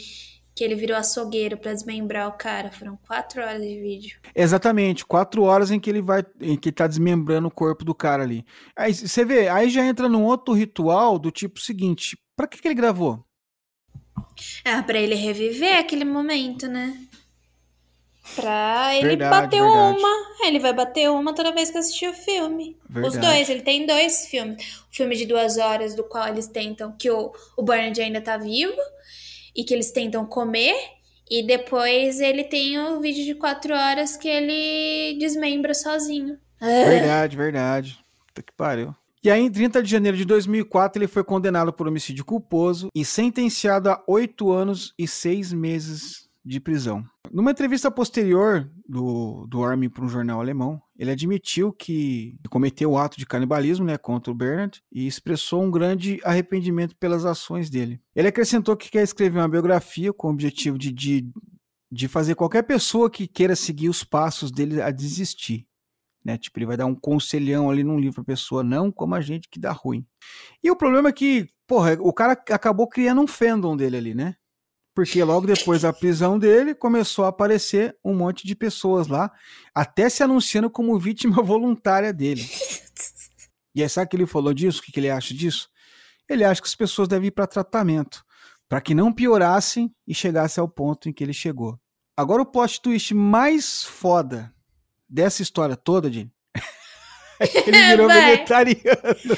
que 0.53 0.63
ele 0.63 0.73
virou 0.73 0.97
açougueiro 0.97 1.55
para 1.55 1.73
desmembrar 1.73 2.27
o 2.27 2.31
cara. 2.31 2.71
Foram 2.71 2.97
quatro 2.97 3.41
horas 3.41 3.61
de 3.61 3.79
vídeo. 3.79 4.19
Exatamente, 4.35 5.05
quatro 5.05 5.43
horas 5.43 5.69
em 5.69 5.79
que 5.79 5.87
ele 5.87 6.01
vai, 6.01 6.23
em 6.41 6.55
que 6.55 6.71
tá 6.71 6.87
desmembrando 6.87 7.47
o 7.47 7.51
corpo 7.51 7.85
do 7.85 7.93
cara 7.93 8.23
ali. 8.23 8.43
Aí 8.75 8.93
você 8.93 9.23
vê, 9.25 9.47
aí 9.47 9.69
já 9.69 9.85
entra 9.85 10.07
num 10.07 10.23
outro 10.23 10.53
ritual 10.53 11.17
do 11.17 11.31
tipo 11.31 11.59
seguinte: 11.59 12.15
para 12.35 12.47
que, 12.47 12.61
que 12.61 12.67
ele 12.67 12.75
gravou? 12.75 13.23
É 14.63 14.79
para 14.81 14.99
ele 14.99 15.15
reviver 15.15 15.79
aquele 15.79 16.05
momento, 16.05 16.67
né? 16.67 17.06
Pra 18.35 18.95
ele 18.95 19.09
Verdade, 19.09 19.29
bater 19.29 19.61
verdade. 19.61 19.97
uma. 19.99 20.27
Ele 20.45 20.59
vai 20.59 20.73
bater 20.73 21.09
uma 21.09 21.33
toda 21.33 21.51
vez 21.51 21.71
que 21.71 21.77
assistir 21.77 22.07
o 22.09 22.13
filme. 22.13 22.77
Os 22.89 23.13
Verdade. 23.13 23.19
dois, 23.19 23.49
ele 23.49 23.61
tem 23.61 23.85
dois 23.85 24.27
filmes. 24.27 24.81
O 24.91 24.95
filme 24.95 25.15
de 25.15 25.25
duas 25.25 25.57
horas, 25.57 25.95
do 25.95 26.03
qual 26.03 26.27
eles 26.27 26.47
tentam, 26.47 26.91
que 26.97 27.09
o, 27.09 27.31
o 27.57 27.63
Bernard 27.63 27.99
ainda 27.99 28.21
tá 28.21 28.37
vivo, 28.37 28.77
e 29.55 29.63
que 29.63 29.73
eles 29.73 29.91
tentam 29.91 30.25
comer. 30.25 30.75
E 31.29 31.45
depois 31.45 32.19
ele 32.21 32.43
tem 32.43 32.79
o 32.79 32.99
vídeo 33.01 33.25
de 33.25 33.35
quatro 33.35 33.73
horas 33.73 34.15
que 34.15 34.27
ele 34.27 35.17
desmembra 35.19 35.73
sozinho. 35.73 36.37
Verdade, 36.59 37.35
verdade. 37.35 37.99
Puta 38.27 38.41
que 38.41 38.53
pariu. 38.53 38.95
E 39.23 39.29
aí, 39.31 39.41
em 39.41 39.51
30 39.51 39.83
de 39.83 39.89
janeiro 39.89 40.15
de 40.15 40.23
2004, 40.23 40.99
ele 40.99 41.07
foi 41.07 41.23
condenado 41.23 41.73
por 41.73 41.87
homicídio 41.87 42.23
culposo 42.23 42.87
e 42.95 43.03
sentenciado 43.03 43.89
a 43.89 44.01
oito 44.07 44.51
anos 44.51 44.93
e 44.97 45.05
seis 45.07 45.51
meses 45.51 46.26
de 46.47 46.59
prisão. 46.59 47.03
Numa 47.31 47.51
entrevista 47.51 47.91
posterior 47.91 48.71
do, 48.87 49.45
do 49.47 49.63
Armin 49.63 49.89
para 49.89 50.05
um 50.05 50.09
jornal 50.09 50.39
alemão, 50.39 50.81
ele 50.97 51.11
admitiu 51.11 51.73
que 51.73 52.37
cometeu 52.49 52.91
o 52.91 52.97
ato 52.97 53.17
de 53.17 53.25
canibalismo 53.25 53.85
né, 53.85 53.97
contra 53.97 54.31
o 54.31 54.35
Bernard 54.35 54.81
e 54.91 55.05
expressou 55.05 55.61
um 55.61 55.69
grande 55.69 56.19
arrependimento 56.23 56.95
pelas 56.95 57.25
ações 57.25 57.69
dele. 57.69 58.01
Ele 58.15 58.29
acrescentou 58.29 58.77
que 58.77 58.89
quer 58.89 59.03
escrever 59.03 59.39
uma 59.39 59.49
biografia 59.49 60.13
com 60.13 60.27
o 60.27 60.31
objetivo 60.31 60.77
de, 60.77 60.91
de, 60.91 61.29
de 61.91 62.07
fazer 62.07 62.35
qualquer 62.35 62.63
pessoa 62.63 63.11
que 63.11 63.27
queira 63.27 63.55
seguir 63.55 63.89
os 63.89 64.03
passos 64.03 64.49
dele 64.49 64.81
a 64.81 64.89
desistir. 64.89 65.67
Né? 66.23 66.37
Tipo, 66.37 66.59
ele 66.59 66.65
vai 66.65 66.77
dar 66.77 66.85
um 66.85 66.95
conselhão 66.95 67.69
ali 67.69 67.83
num 67.83 67.99
livro 67.99 68.15
pra 68.15 68.33
pessoa, 68.33 68.63
não 68.63 68.91
como 68.91 69.15
a 69.15 69.21
gente 69.21 69.49
que 69.49 69.59
dá 69.59 69.71
ruim. 69.71 70.05
E 70.63 70.71
o 70.71 70.75
problema 70.75 71.09
é 71.09 71.13
que, 71.13 71.47
porra, 71.67 71.97
o 71.99 72.13
cara 72.13 72.33
acabou 72.33 72.87
criando 72.87 73.21
um 73.21 73.27
fandom 73.27 73.75
dele 73.75 73.97
ali, 73.97 74.15
né? 74.15 74.35
Porque 74.97 75.23
logo 75.23 75.45
depois 75.45 75.83
da 75.83 75.93
prisão 75.93 76.39
dele, 76.39 76.73
começou 76.73 77.25
a 77.25 77.27
aparecer 77.27 77.95
um 78.03 78.15
monte 78.15 78.47
de 78.47 78.55
pessoas 78.55 79.05
lá, 79.05 79.31
até 79.71 80.09
se 80.09 80.23
anunciando 80.23 80.71
como 80.71 80.97
vítima 80.97 81.35
voluntária 81.45 82.11
dele. 82.11 82.43
E 83.75 83.83
aí, 83.83 83.89
sabe 83.89 84.09
que 84.09 84.17
ele 84.17 84.25
falou 84.25 84.55
disso? 84.55 84.79
O 84.79 84.83
que 84.83 84.91
que 84.91 84.99
ele 84.99 85.11
acha 85.11 85.35
disso? 85.35 85.69
Ele 86.27 86.43
acha 86.43 86.59
que 86.59 86.67
as 86.67 86.73
pessoas 86.73 87.07
devem 87.07 87.27
ir 87.27 87.31
para 87.31 87.45
tratamento, 87.45 88.25
para 88.67 88.81
que 88.81 88.95
não 88.95 89.13
piorassem 89.13 89.93
e 90.07 90.15
chegassem 90.15 90.59
ao 90.59 90.67
ponto 90.67 91.07
em 91.07 91.13
que 91.13 91.23
ele 91.23 91.31
chegou. 91.31 91.79
Agora, 92.17 92.41
o 92.41 92.45
plot 92.47 92.81
twist 92.81 93.13
mais 93.13 93.83
foda 93.83 94.51
dessa 95.07 95.43
história 95.43 95.75
toda, 95.75 96.11
Jane, 96.11 96.33
é 97.39 97.45
que 97.45 97.69
ele 97.69 97.85
virou 97.85 98.07
Vai. 98.07 98.31
vegetariano. 98.31 99.37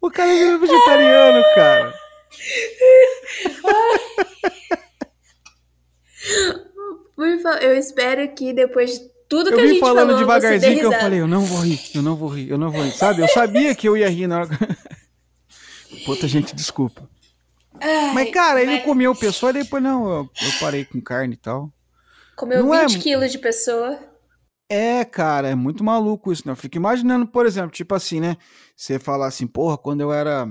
o 0.00 0.10
cara 0.10 0.32
virou 0.32 0.58
vegetariano, 0.58 1.44
cara. 1.54 2.05
Por 7.14 7.40
favor, 7.40 7.62
eu 7.62 7.76
espero 7.76 8.28
que 8.34 8.52
depois 8.52 8.98
de 8.98 9.10
tudo 9.28 9.50
que 9.50 9.56
Eu 9.56 9.64
a 9.64 9.66
gente 9.66 9.80
falando 9.80 10.10
falou, 10.10 10.18
devagarzinho 10.18 10.78
que 10.78 10.84
eu 10.84 10.92
falei, 10.92 11.20
eu 11.20 11.26
não 11.26 11.40
vou 11.42 11.60
rir, 11.60 11.80
eu 11.94 12.02
não 12.02 12.16
vou 12.16 12.28
rir, 12.28 12.50
eu 12.50 12.58
não 12.58 12.70
vou 12.70 12.82
rir. 12.82 12.92
Sabe? 12.92 13.22
Eu 13.22 13.28
sabia 13.28 13.74
que 13.74 13.88
eu 13.88 13.96
ia 13.96 14.08
rir 14.08 14.26
na 14.26 14.40
hora. 14.40 14.58
Puta, 16.04 16.28
gente, 16.28 16.54
desculpa. 16.54 17.08
Ai, 17.80 18.14
Mas, 18.14 18.30
cara, 18.30 18.62
ele 18.62 18.76
mas 18.76 18.84
comeu 18.84 19.14
pessoa 19.14 19.50
e 19.50 19.54
depois 19.54 19.82
não, 19.82 20.08
eu, 20.08 20.30
eu 20.42 20.52
parei 20.60 20.84
com 20.84 21.00
carne 21.00 21.34
e 21.34 21.36
tal. 21.36 21.70
Comeu 22.36 22.64
não 22.64 22.74
é 22.74 22.86
20 22.86 22.98
quilos 22.98 23.32
de 23.32 23.38
pessoa. 23.38 23.98
É, 24.68 25.04
cara, 25.04 25.48
é 25.48 25.54
muito 25.54 25.84
maluco 25.84 26.32
isso, 26.32 26.42
né? 26.44 26.52
Eu 26.52 26.56
fico 26.56 26.76
imaginando, 26.76 27.26
por 27.26 27.46
exemplo, 27.46 27.70
tipo 27.70 27.94
assim, 27.94 28.20
né? 28.20 28.36
Você 28.76 28.98
falar 28.98 29.28
assim, 29.28 29.46
porra, 29.46 29.78
quando 29.78 30.00
eu 30.00 30.12
era. 30.12 30.48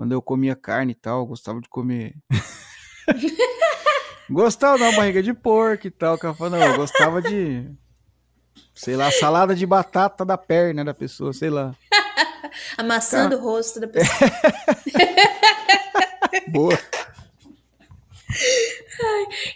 Quando 0.00 0.12
eu 0.12 0.22
comia 0.22 0.56
carne 0.56 0.92
e 0.92 0.94
tal, 0.94 1.20
eu 1.20 1.26
gostava 1.26 1.60
de 1.60 1.68
comer. 1.68 2.14
gostava 4.30 4.82
uma 4.82 4.96
barriga 4.96 5.22
de 5.22 5.34
porco 5.34 5.88
e 5.88 5.90
tal. 5.90 6.16
Cara 6.16 6.34
não, 6.48 6.58
eu 6.58 6.76
gostava 6.76 7.20
de. 7.20 7.70
Sei 8.74 8.96
lá, 8.96 9.10
salada 9.10 9.54
de 9.54 9.66
batata 9.66 10.24
da 10.24 10.38
perna 10.38 10.82
da 10.82 10.94
pessoa, 10.94 11.34
sei 11.34 11.50
lá. 11.50 11.76
Amassando 12.78 13.36
o 13.36 13.42
rosto 13.42 13.78
da 13.78 13.88
pessoa. 13.88 14.30
Boa. 16.48 16.78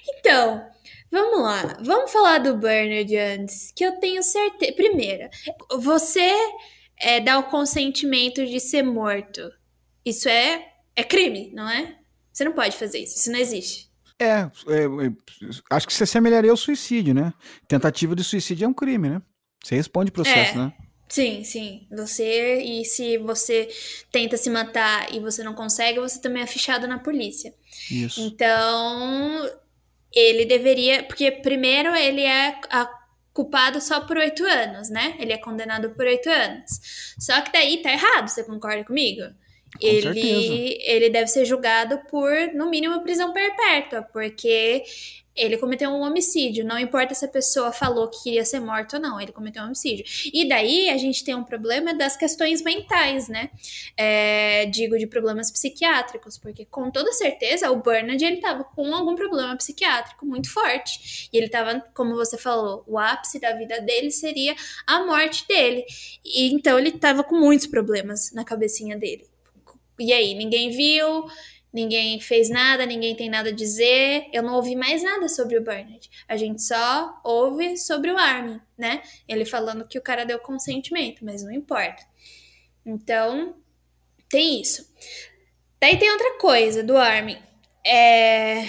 Então, 0.09 0.69
vamos 1.11 1.41
lá. 1.41 1.79
Vamos 1.81 2.13
falar 2.13 2.41
do 2.41 2.55
Bernard 2.55 3.17
antes. 3.17 3.73
Que 3.75 3.83
eu 3.83 3.99
tenho 3.99 4.23
certeza. 4.23 4.75
Primeiro, 4.75 5.27
você 5.79 6.35
é, 7.01 7.19
dá 7.19 7.39
o 7.39 7.45
consentimento 7.45 8.45
de 8.45 8.61
ser 8.61 8.83
morto. 8.83 9.51
Isso 10.05 10.29
é, 10.29 10.73
é 10.95 11.03
crime, 11.05 11.51
não 11.55 11.69
é? 11.69 11.97
Você 12.33 12.45
não 12.45 12.53
pode 12.53 12.77
fazer 12.77 12.99
isso. 12.99 13.17
Isso 13.17 13.31
não 13.31 13.39
existe. 13.39 13.91
É, 14.19 14.27
é, 14.27 14.39
é, 14.39 15.13
acho 15.71 15.87
que 15.87 15.95
você 15.95 16.05
assemelharia 16.05 16.51
ao 16.51 16.57
suicídio, 16.57 17.15
né? 17.15 17.33
Tentativa 17.69 18.15
de 18.15 18.23
suicídio 18.23 18.65
é 18.65 18.69
um 18.69 18.75
crime, 18.75 19.09
né? 19.09 19.23
Você 19.63 19.77
responde 19.77 20.11
processo, 20.11 20.53
É. 20.53 20.57
né? 20.57 20.73
Sim, 21.09 21.45
sim. 21.45 21.87
Você, 21.91 22.61
e 22.63 22.85
se 22.85 23.19
você 23.19 23.69
tenta 24.11 24.37
se 24.37 24.51
matar 24.51 25.13
e 25.15 25.21
você 25.21 25.43
não 25.43 25.55
consegue, 25.55 26.01
você 26.01 26.21
também 26.21 26.43
é 26.43 26.47
fichado 26.47 26.89
na 26.89 26.99
polícia. 26.99 27.55
Isso. 27.91 28.21
Então, 28.21 29.49
ele 30.13 30.45
deveria. 30.45 31.05
Porque, 31.05 31.31
primeiro, 31.31 31.95
ele 31.95 32.23
é 32.23 32.59
culpado 33.33 33.81
só 33.81 34.01
por 34.01 34.17
oito 34.17 34.45
anos, 34.45 34.89
né? 34.89 35.17
Ele 35.19 35.33
é 35.33 35.39
condenado 35.39 35.91
por 35.91 36.07
oito 36.07 36.29
anos. 36.29 37.15
Só 37.19 37.41
que 37.43 37.53
daí 37.53 37.83
tá 37.83 37.93
errado, 37.93 38.29
você 38.29 38.43
concorda 38.43 38.85
comigo? 38.85 39.23
Com 39.81 39.87
ele, 39.87 40.03
certeza. 40.03 40.83
ele 40.87 41.11
deve 41.11 41.27
ser 41.29 41.45
julgado 41.45 41.99
por, 42.11 42.31
no 42.55 42.71
mínimo, 42.71 43.03
prisão 43.03 43.33
perpétua, 43.33 44.03
porque 44.03 44.85
ele 45.37 45.59
cometeu 45.59 45.91
um 45.91 46.03
homicídio. 46.03 46.65
Não 46.65 46.79
importa 46.79 47.15
se 47.15 47.25
a 47.25 47.29
pessoa 47.29 47.73
falou 47.73 48.09
que 48.09 48.23
queria 48.23 48.45
ser 48.45 48.61
morta 48.61 48.97
ou 48.97 49.03
não, 49.03 49.21
ele 49.21 49.33
cometeu 49.33 49.63
um 49.63 49.67
homicídio. 49.67 50.05
E 50.33 50.49
daí 50.49 50.89
a 50.91 50.97
gente 50.97 51.25
tem 51.25 51.35
um 51.35 51.43
problema 51.43 51.93
das 51.93 52.17
questões 52.17 52.63
mentais, 52.63 53.29
né? 53.29 53.51
É, 53.97 54.67
digo 54.67 54.97
de 54.97 55.07
problemas 55.07 55.51
psiquiátricos, 55.51 56.39
porque 56.39 56.65
com 56.65 56.91
toda 56.91 57.13
certeza 57.13 57.71
o 57.71 57.83
Bernard 57.83 58.25
ele 58.25 58.37
tava 58.37 58.65
com 58.65 58.95
algum 58.95 59.15
problema 59.15 59.57
psiquiátrico 59.57 60.25
muito 60.25 60.53
forte. 60.53 61.29
E 61.33 61.37
ele 61.37 61.49
tava, 61.49 61.81
como 61.95 62.15
você 62.15 62.39
falou, 62.39 62.85
o 62.87 62.99
ápice 62.99 63.41
da 63.41 63.53
vida 63.53 63.81
dele 63.81 64.11
seria 64.11 64.55
a 64.87 65.05
morte 65.05 65.47
dele. 65.49 65.85
E 66.25 66.53
então 66.53 66.79
ele 66.79 66.93
tava 66.93 67.25
com 67.25 67.37
muitos 67.37 67.67
problemas 67.67 68.33
na 68.33 68.45
cabecinha 68.45 68.97
dele. 68.97 69.34
E 69.99 70.13
aí, 70.13 70.35
ninguém 70.35 70.71
viu, 70.71 71.27
ninguém 71.73 72.21
fez 72.21 72.49
nada, 72.49 72.87
ninguém 72.87 73.15
tem 73.17 73.29
nada 73.29 73.49
a 73.49 73.53
dizer. 73.53 74.27
Eu 74.33 74.43
não 74.43 74.55
ouvi 74.55 74.77
mais 74.77 75.03
nada 75.03 75.29
sobre 75.29 75.59
o 75.59 75.63
Bernard. 75.63 76.09
A 76.29 76.37
gente 76.37 76.63
só 76.63 77.21
ouve 77.25 77.77
sobre 77.77 78.11
o 78.11 78.17
Armin, 78.17 78.61
né? 78.79 79.03
Ele 79.29 79.45
falando 79.45 79.87
que 79.87 79.99
o 79.99 80.03
cara 80.03 80.25
deu 80.25 80.39
consentimento, 80.39 81.25
mas 81.25 81.43
não 81.43 81.53
importa. 81.53 82.03
Então, 82.87 83.57
tem 84.29 84.61
isso. 84.61 84.93
Daí 85.81 85.99
tem 85.99 86.11
outra 86.11 86.39
coisa 86.39 86.83
do 86.83 86.97
Armin. 86.97 87.39
É. 87.87 88.69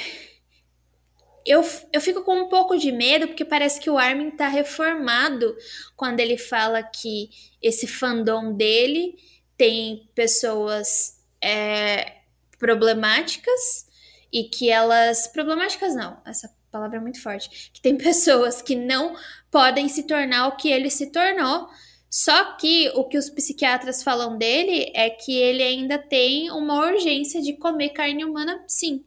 Eu, 1.45 1.63
eu 1.93 2.01
fico 2.01 2.23
com 2.23 2.35
um 2.35 2.49
pouco 2.49 2.75
de 2.75 2.91
medo, 2.91 3.27
porque 3.27 3.45
parece 3.45 3.79
que 3.79 3.89
o 3.89 3.99
Armin 3.99 4.31
tá 4.31 4.47
reformado 4.47 5.55
quando 5.95 6.19
ele 6.19 6.37
fala 6.37 6.81
que 6.81 7.29
esse 7.61 7.85
fandom 7.85 8.53
dele 8.53 9.15
tem 9.55 10.09
pessoas 10.15 11.14
é, 11.41 12.17
problemáticas 12.57 13.87
e 14.31 14.43
que 14.43 14.69
elas. 14.69 15.27
Problemáticas 15.27 15.95
não, 15.95 16.17
essa 16.25 16.53
palavra 16.71 16.97
é 16.97 17.01
muito 17.01 17.21
forte. 17.21 17.71
Que 17.73 17.81
tem 17.81 17.95
pessoas 17.97 18.61
que 18.61 18.75
não 18.75 19.15
podem 19.49 19.87
se 19.87 20.03
tornar 20.03 20.47
o 20.47 20.57
que 20.57 20.69
ele 20.69 20.89
se 20.89 21.11
tornou 21.11 21.69
Só 22.09 22.55
que 22.55 22.89
o 22.95 23.05
que 23.05 23.17
os 23.17 23.29
psiquiatras 23.29 24.03
falam 24.03 24.37
dele 24.37 24.91
é 24.93 25.09
que 25.09 25.35
ele 25.37 25.63
ainda 25.63 25.97
tem 25.97 26.51
uma 26.51 26.85
urgência 26.85 27.41
de 27.41 27.53
comer 27.53 27.89
carne 27.89 28.23
humana, 28.25 28.63
sim. 28.67 29.03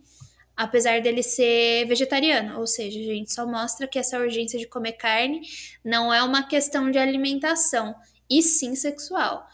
Apesar 0.57 1.01
dele 1.01 1.23
ser 1.23 1.87
vegetariano, 1.87 2.59
ou 2.59 2.67
seja, 2.67 2.99
a 2.99 3.15
gente 3.15 3.33
só 3.33 3.47
mostra 3.47 3.87
que 3.87 3.99
essa 3.99 4.19
urgência 4.19 4.59
de 4.59 4.67
comer 4.67 4.93
carne 4.93 5.41
não 5.85 6.13
é 6.13 6.23
uma 6.23 6.43
questão 6.43 6.91
de 6.91 6.99
alimentação, 6.99 7.95
e 8.29 8.43
sim 8.43 8.75
sexual. 8.75 9.47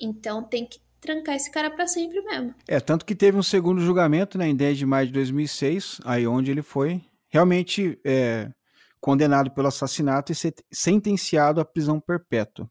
Então 0.00 0.42
tem 0.42 0.66
que 0.66 0.80
trancar 1.00 1.36
esse 1.36 1.50
cara 1.50 1.70
para 1.70 1.86
sempre 1.86 2.20
mesmo. 2.22 2.54
É, 2.66 2.80
tanto 2.80 3.04
que 3.04 3.14
teve 3.14 3.36
um 3.36 3.42
segundo 3.42 3.80
julgamento, 3.80 4.36
né, 4.36 4.48
em 4.48 4.56
10 4.56 4.78
de 4.78 4.86
maio 4.86 5.06
de 5.06 5.12
2006, 5.12 6.00
aí 6.04 6.26
onde 6.26 6.50
ele 6.50 6.62
foi 6.62 7.02
realmente 7.28 7.98
é, 8.04 8.50
condenado 9.00 9.50
pelo 9.50 9.68
assassinato 9.68 10.32
e 10.32 10.36
sentenciado 10.72 11.60
à 11.60 11.64
prisão 11.64 12.00
perpétua. 12.00 12.70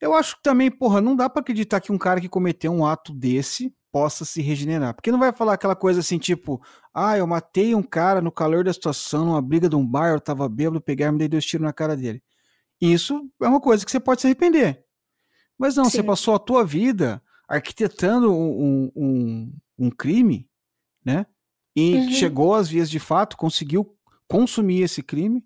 Eu 0.00 0.14
acho 0.14 0.36
que 0.36 0.42
também, 0.42 0.70
porra, 0.70 1.00
não 1.00 1.16
dá 1.16 1.28
para 1.28 1.40
acreditar 1.40 1.80
que 1.80 1.92
um 1.92 1.98
cara 1.98 2.20
que 2.20 2.28
cometeu 2.28 2.70
um 2.72 2.84
ato 2.84 3.14
desse 3.14 3.74
possa 3.90 4.26
se 4.26 4.42
regenerar. 4.42 4.94
Porque 4.94 5.10
não 5.10 5.18
vai 5.18 5.32
falar 5.32 5.54
aquela 5.54 5.74
coisa 5.74 6.00
assim, 6.00 6.18
tipo, 6.18 6.60
ah, 6.92 7.16
eu 7.16 7.26
matei 7.26 7.74
um 7.74 7.82
cara 7.82 8.20
no 8.20 8.30
calor 8.30 8.62
da 8.62 8.72
situação, 8.72 9.24
numa 9.24 9.40
briga 9.40 9.70
de 9.70 9.76
um 9.76 9.86
bar, 9.86 10.10
eu 10.10 10.20
tava 10.20 10.46
bêbado, 10.48 10.82
peguei 10.82 11.06
e 11.06 11.12
dei 11.12 11.28
dois 11.28 11.46
tiros 11.46 11.64
na 11.64 11.72
cara 11.72 11.96
dele. 11.96 12.22
Isso 12.78 13.26
é 13.40 13.48
uma 13.48 13.60
coisa 13.60 13.84
que 13.86 13.90
você 13.90 13.98
pode 13.98 14.20
se 14.20 14.26
arrepender. 14.26 14.84
Mas 15.58 15.76
não, 15.76 15.86
Sim. 15.86 15.92
você 15.92 16.02
passou 16.02 16.34
a 16.34 16.38
tua 16.38 16.62
vida 16.62 17.22
arquitetando 17.48 18.32
um, 18.32 18.90
um, 18.94 19.52
um 19.78 19.90
crime, 19.90 20.48
né? 21.04 21.26
E 21.74 21.94
uhum. 21.94 22.10
chegou 22.10 22.54
às 22.54 22.68
vias 22.68 22.90
de 22.90 22.98
fato, 22.98 23.36
conseguiu 23.36 23.94
consumir 24.26 24.82
esse 24.82 25.02
crime, 25.02 25.44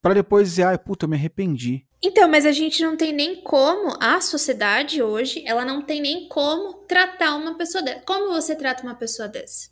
para 0.00 0.14
depois 0.14 0.48
dizer, 0.48 0.64
ai, 0.64 0.78
puta, 0.78 1.04
eu 1.04 1.08
me 1.08 1.16
arrependi. 1.16 1.86
Então, 2.02 2.28
mas 2.28 2.46
a 2.46 2.52
gente 2.52 2.82
não 2.82 2.96
tem 2.96 3.12
nem 3.12 3.42
como, 3.42 3.96
a 4.00 4.20
sociedade 4.20 5.02
hoje, 5.02 5.42
ela 5.46 5.64
não 5.64 5.82
tem 5.82 6.00
nem 6.00 6.28
como 6.28 6.74
tratar 6.86 7.34
uma 7.36 7.56
pessoa 7.56 7.82
dessa. 7.82 8.00
Como 8.00 8.32
você 8.32 8.54
trata 8.54 8.82
uma 8.82 8.94
pessoa 8.94 9.28
dessa? 9.28 9.70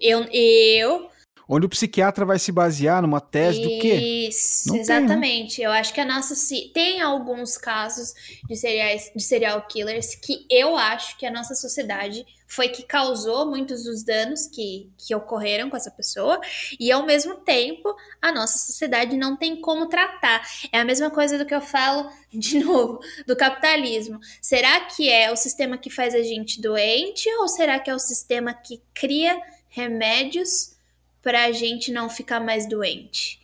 Eu, 0.00 0.26
eu 0.32 1.08
onde 1.48 1.64
o 1.64 1.68
psiquiatra 1.68 2.26
vai 2.26 2.38
se 2.38 2.52
basear 2.52 3.00
numa 3.00 3.20
tese 3.20 3.60
Isso, 3.60 3.68
do 3.68 3.80
quê? 3.80 3.94
Isso, 4.28 4.76
exatamente. 4.76 5.56
Tem, 5.56 5.64
né? 5.64 5.70
Eu 5.70 5.72
acho 5.72 5.94
que 5.94 6.00
a 6.00 6.04
nossa 6.04 6.34
tem 6.74 7.00
alguns 7.00 7.56
casos 7.56 8.12
de 8.46 8.54
serial, 8.54 8.96
de 9.16 9.22
serial 9.22 9.66
killers 9.66 10.14
que 10.14 10.46
eu 10.50 10.76
acho 10.76 11.16
que 11.16 11.24
a 11.24 11.30
nossa 11.30 11.54
sociedade 11.54 12.26
foi 12.48 12.68
que 12.68 12.82
causou 12.82 13.46
muitos 13.46 13.84
dos 13.84 14.02
danos 14.02 14.46
que, 14.46 14.90
que 14.96 15.14
ocorreram 15.14 15.68
com 15.68 15.76
essa 15.76 15.90
pessoa, 15.90 16.40
e 16.80 16.90
ao 16.90 17.04
mesmo 17.04 17.36
tempo 17.36 17.94
a 18.22 18.32
nossa 18.32 18.58
sociedade 18.58 19.16
não 19.16 19.36
tem 19.36 19.60
como 19.60 19.86
tratar. 19.86 20.42
É 20.72 20.80
a 20.80 20.84
mesma 20.84 21.10
coisa 21.10 21.36
do 21.36 21.44
que 21.44 21.54
eu 21.54 21.60
falo, 21.60 22.10
de 22.32 22.58
novo, 22.58 23.00
do 23.26 23.36
capitalismo. 23.36 24.18
Será 24.40 24.80
que 24.80 25.10
é 25.10 25.30
o 25.30 25.36
sistema 25.36 25.76
que 25.76 25.90
faz 25.90 26.14
a 26.14 26.22
gente 26.22 26.60
doente, 26.60 27.28
ou 27.34 27.48
será 27.48 27.78
que 27.78 27.90
é 27.90 27.94
o 27.94 27.98
sistema 27.98 28.54
que 28.54 28.80
cria 28.94 29.38
remédios? 29.68 30.77
Para 31.22 31.44
a 31.44 31.52
gente 31.52 31.92
não 31.92 32.08
ficar 32.08 32.40
mais 32.40 32.68
doente. 32.68 33.40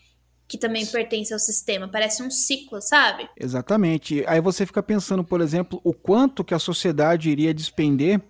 Que 0.46 0.58
também 0.58 0.84
pertence 0.84 1.32
ao 1.32 1.38
sistema. 1.38 1.88
Parece 1.88 2.22
um 2.22 2.30
ciclo, 2.30 2.80
sabe? 2.80 3.28
Exatamente. 3.36 4.22
Aí 4.26 4.40
você 4.40 4.66
fica 4.66 4.82
pensando, 4.82 5.24
por 5.24 5.40
exemplo, 5.40 5.80
o 5.82 5.92
quanto 5.92 6.44
que 6.44 6.54
a 6.54 6.58
sociedade 6.58 7.30
iria 7.30 7.54
despender 7.54 8.20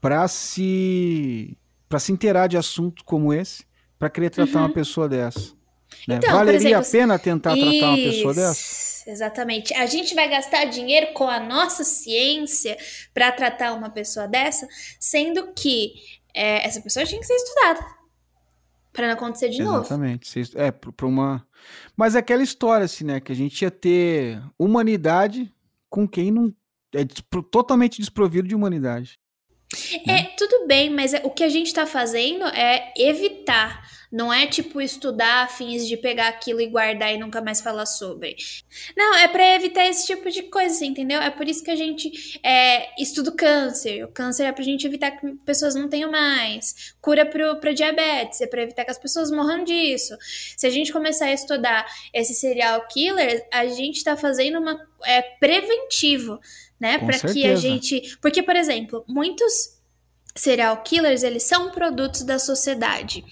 para 0.00 0.28
se 0.28 1.56
para 1.88 1.98
se 1.98 2.12
inteirar 2.12 2.48
de 2.48 2.58
assuntos 2.58 3.02
como 3.02 3.32
esse, 3.32 3.64
para 3.98 4.10
querer 4.10 4.28
tratar 4.28 4.58
uhum. 4.58 4.66
uma 4.66 4.74
pessoa 4.74 5.08
dessa. 5.08 5.54
Né? 6.06 6.16
Então, 6.16 6.34
Valeria 6.34 6.58
exemplo, 6.58 6.86
a 6.86 6.90
pena 6.90 7.18
tentar 7.18 7.56
isso, 7.56 7.70
tratar 7.70 7.88
uma 7.88 7.96
pessoa 7.96 8.34
dessa? 8.34 9.10
Exatamente. 9.10 9.74
A 9.74 9.86
gente 9.86 10.14
vai 10.14 10.28
gastar 10.28 10.66
dinheiro 10.66 11.14
com 11.14 11.26
a 11.26 11.40
nossa 11.40 11.84
ciência 11.84 12.76
para 13.14 13.32
tratar 13.32 13.72
uma 13.72 13.88
pessoa 13.88 14.28
dessa, 14.28 14.68
sendo 15.00 15.54
que 15.54 15.94
é, 16.34 16.66
essa 16.66 16.80
pessoa 16.82 17.06
tinha 17.06 17.18
que 17.18 17.26
ser 17.26 17.34
estudada 17.34 17.97
para 18.98 19.06
não 19.06 19.14
acontecer 19.14 19.48
de 19.48 19.62
Exatamente. 19.62 20.34
novo. 20.34 20.40
Exatamente. 20.40 20.56
É, 20.56 20.72
para 20.72 21.06
uma. 21.06 21.46
Mas 21.96 22.16
é 22.16 22.18
aquela 22.18 22.42
história, 22.42 22.84
assim, 22.84 23.04
né? 23.04 23.20
Que 23.20 23.30
a 23.30 23.34
gente 23.34 23.62
ia 23.62 23.70
ter 23.70 24.42
humanidade 24.58 25.52
com 25.88 26.06
quem 26.08 26.32
não. 26.32 26.52
É 26.92 27.04
totalmente 27.52 28.00
desprovido 28.00 28.48
de 28.48 28.56
humanidade. 28.56 29.20
É, 30.04 30.12
né? 30.12 30.22
tudo 30.36 30.66
bem, 30.66 30.90
mas 30.90 31.14
é, 31.14 31.20
o 31.22 31.30
que 31.30 31.44
a 31.44 31.48
gente 31.48 31.66
está 31.66 31.86
fazendo 31.86 32.44
é 32.46 32.92
evitar 32.96 33.88
não 34.10 34.32
é 34.32 34.46
tipo 34.46 34.80
estudar 34.80 35.44
a 35.44 35.48
fins 35.48 35.86
de 35.86 35.96
pegar 35.96 36.28
aquilo 36.28 36.60
e 36.60 36.66
guardar 36.66 37.12
e 37.12 37.18
nunca 37.18 37.40
mais 37.40 37.60
falar 37.60 37.86
sobre. 37.86 38.36
Não, 38.96 39.14
é 39.16 39.28
para 39.28 39.54
evitar 39.54 39.86
esse 39.86 40.06
tipo 40.06 40.30
de 40.30 40.44
coisa, 40.44 40.84
entendeu? 40.84 41.20
É 41.20 41.30
por 41.30 41.46
isso 41.46 41.62
que 41.62 41.70
a 41.70 41.76
gente 41.76 42.40
é, 42.42 43.00
estuda 43.00 43.30
o 43.30 43.36
câncer. 43.36 44.04
O 44.04 44.08
câncer 44.08 44.44
é 44.44 44.52
pra 44.52 44.64
gente 44.64 44.86
evitar 44.86 45.10
que 45.10 45.34
pessoas 45.44 45.74
não 45.74 45.88
tenham 45.88 46.10
mais. 46.10 46.94
Cura 47.00 47.26
pro, 47.26 47.56
pra 47.56 47.72
diabetes, 47.72 48.40
é 48.40 48.46
pra 48.46 48.62
evitar 48.62 48.84
que 48.84 48.90
as 48.90 48.98
pessoas 48.98 49.30
morram 49.30 49.62
disso. 49.62 50.16
Se 50.56 50.66
a 50.66 50.70
gente 50.70 50.92
começar 50.92 51.26
a 51.26 51.32
estudar 51.32 51.86
esse 52.12 52.34
serial 52.34 52.86
killer, 52.88 53.46
a 53.52 53.66
gente 53.66 54.02
tá 54.02 54.16
fazendo 54.16 54.58
uma. 54.58 54.88
É 55.04 55.22
preventivo, 55.22 56.40
né? 56.80 56.98
Para 56.98 57.18
que 57.18 57.46
a 57.46 57.54
gente. 57.54 58.16
Porque, 58.20 58.42
por 58.42 58.56
exemplo, 58.56 59.04
muitos 59.06 59.77
serial 60.38 60.82
killers, 60.82 61.22
eles 61.22 61.42
são 61.42 61.70
produtos 61.70 62.22
da 62.22 62.38
sociedade 62.38 63.24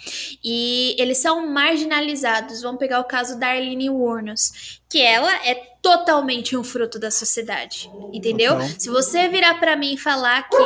e 0.43 0.95
eles 0.99 1.19
são 1.19 1.47
marginalizados. 1.47 2.63
Vamos 2.63 2.79
pegar 2.79 3.01
o 3.01 3.05
caso 3.05 3.39
da 3.39 3.49
Arlene 3.49 3.89
Warnos, 3.91 4.81
que 4.89 5.01
ela 5.01 5.33
é 5.47 5.55
totalmente 5.81 6.57
um 6.57 6.65
fruto 6.65 6.99
da 6.99 7.11
sociedade, 7.11 7.91
entendeu? 8.13 8.55
Então. 8.55 8.81
Se 8.81 8.89
você 8.89 9.29
virar 9.29 9.55
para 9.61 9.77
mim 9.77 9.95
e 9.95 9.99
falar 9.99 10.49
que 10.49 10.57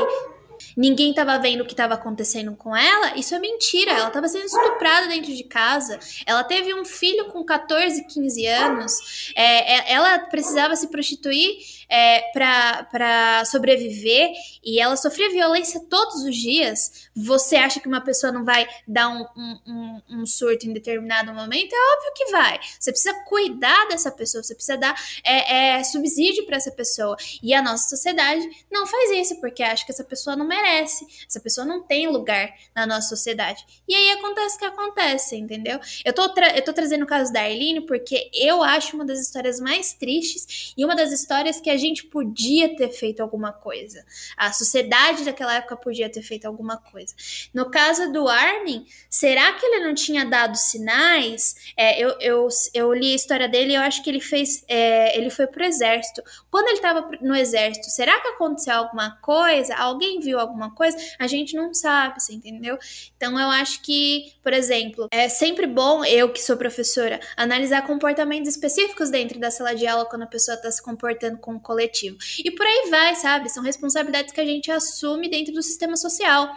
ninguém 0.77 1.11
estava 1.11 1.39
vendo 1.39 1.62
o 1.62 1.67
que 1.67 1.73
estava 1.73 1.95
acontecendo 1.95 2.55
com 2.57 2.75
ela, 2.75 3.17
isso 3.17 3.35
é 3.35 3.39
mentira. 3.39 3.93
Ela 3.93 4.09
estava 4.09 4.29
sendo 4.29 4.45
estuprada 4.45 5.09
dentro 5.09 5.35
de 5.35 5.45
casa. 5.45 5.99
Ela 6.25 6.45
teve 6.45 6.73
um 6.75 6.85
filho 6.85 7.27
com 7.27 7.45
14, 7.45 8.07
15 8.07 8.47
anos. 8.47 9.33
É, 9.37 9.75
é, 9.75 9.93
ela 9.93 10.19
precisava 10.21 10.75
se 10.77 10.89
prostituir 10.89 11.59
é, 11.91 12.31
para 12.33 13.45
sobreviver 13.45 14.31
e 14.65 14.81
ela 14.81 14.97
sofria 14.97 15.29
violência 15.31 15.81
todos 15.91 16.23
os 16.23 16.37
dias, 16.37 17.11
você 17.15 17.57
acha 17.57 17.81
que 17.81 17.89
uma 17.89 18.01
pessoa 18.01 18.33
não 18.33 18.45
vai 18.45 18.67
dar 18.87 19.09
um, 19.09 19.27
um, 19.37 20.01
um, 20.09 20.27
surto 20.27 20.67
em 20.67 20.73
determinado 20.73 21.35
momento? 21.35 21.73
É 21.73 21.97
óbvio 21.97 22.12
que 22.15 22.31
vai. 22.31 22.61
Você 22.79 22.93
precisa 22.93 23.15
cuidar 23.25 23.89
dessa 23.89 24.11
pessoa, 24.11 24.43
você 24.43 24.55
precisa 24.55 24.79
dar 24.79 24.95
é, 25.25 25.79
é, 25.79 25.85
subsídio 25.85 26.47
para 26.47 26.57
essa 26.57 26.71
pessoa. 26.71 27.17
E 27.43 27.53
a 27.53 27.61
nossa 27.61 27.89
sociedade 27.89 28.49
não 28.71 28.87
faz 28.87 29.11
isso, 29.11 29.41
porque 29.41 29.62
acha 29.62 29.85
que 29.85 29.91
essa 29.91 30.05
pessoa 30.05 30.37
não 30.37 30.47
merece, 30.47 31.07
essa 31.27 31.41
pessoa 31.41 31.67
não 31.67 31.83
tem 31.83 32.07
lugar 32.07 32.55
na 32.75 32.87
nossa 32.87 33.09
sociedade. 33.09 33.65
E 33.89 33.95
aí 33.95 34.11
acontece 34.12 34.57
o 34.57 34.59
que 34.61 34.65
acontece, 34.65 35.37
entendeu? 35.37 35.81
Eu 36.05 36.12
tô, 36.12 36.23
eu 36.55 36.65
tô 36.65 36.73
trazendo 36.73 37.03
o 37.03 37.09
caso 37.09 37.33
da 37.33 37.41
Arlene 37.41 37.81
porque 37.81 38.31
eu 38.33 38.62
acho 38.62 38.95
uma 38.95 39.05
das 39.05 39.21
histórias 39.21 39.59
mais 39.59 39.93
tristes 39.93 40.73
e 40.77 40.85
uma 40.85 40.95
das 40.95 41.11
histórias 41.11 41.61
que 41.61 41.71
a 41.71 41.80
gente 41.81 42.05
podia 42.07 42.77
ter 42.77 42.90
feito 42.90 43.20
alguma 43.20 43.52
coisa. 43.52 44.05
A 44.36 44.52
sociedade 44.52 45.24
daquela 45.24 45.57
época 45.57 45.77
podia 45.77 46.09
ter 46.09 46.23
feito 46.23 46.44
alguma 46.47 46.77
coisa. 46.77 47.12
No 47.52 47.70
caso 47.70 48.12
do 48.12 48.28
Armin, 48.28 48.86
será 49.09 49.52
que 49.55 49.66
ele 49.66 49.85
não 49.85 49.94
tinha 49.94 50.24
dado 50.24 50.57
sinais? 50.57 51.73
É, 51.77 52.01
eu, 52.01 52.11
eu, 52.20 52.48
eu 52.73 52.94
li 52.94 53.12
a 53.12 53.16
história 53.16 53.48
dele 53.48 53.73
e 53.73 53.74
eu 53.74 53.82
acho 53.82 54.02
que 54.02 54.11
ele 54.11 54.20
fez. 54.20 54.65
É, 54.69 55.19
ele 55.19 55.31
foi 55.31 55.47
pro 55.47 55.65
exército. 55.65 56.23
Quando 56.51 56.69
ele 56.69 56.77
estava 56.77 57.11
no 57.20 57.35
exército, 57.35 57.86
será 57.86 58.20
que 58.20 58.28
aconteceu 58.28 58.74
alguma 58.74 59.16
coisa? 59.23 59.74
Alguém 59.74 60.20
viu 60.20 60.39
alguma 60.39 60.74
coisa? 60.74 60.97
A 61.19 61.27
gente 61.27 61.57
não 61.57 61.73
sabe, 61.74 62.20
você 62.20 62.35
entendeu? 62.35 62.78
Então 63.16 63.39
eu 63.39 63.48
acho 63.51 63.82
que, 63.82 64.32
por 64.43 64.52
exemplo, 64.52 65.09
é 65.11 65.28
sempre 65.28 65.66
bom, 65.66 66.05
eu 66.05 66.32
que 66.32 66.40
sou 66.40 66.57
professora, 66.57 67.20
analisar 67.36 67.86
comportamentos 67.86 68.48
específicos 68.48 69.11
dentro 69.11 69.39
da 69.39 69.51
sala 69.51 69.74
de 69.74 69.86
aula 69.86 70.05
quando 70.05 70.23
a 70.23 70.27
pessoa 70.27 70.55
está 70.55 70.70
se 70.70 70.82
comportando 70.82 71.39
com 71.39 71.59
coletivo. 71.71 72.19
E 72.45 72.51
por 72.51 72.67
aí 72.67 72.89
vai, 72.91 73.15
sabe? 73.15 73.49
São 73.49 73.63
responsabilidades 73.63 74.35
que 74.35 74.41
a 74.41 74.45
gente 74.45 74.73
assume 74.73 75.31
dentro 75.31 75.55
do 75.55 75.63
sistema 75.63 75.97
social. 75.97 76.51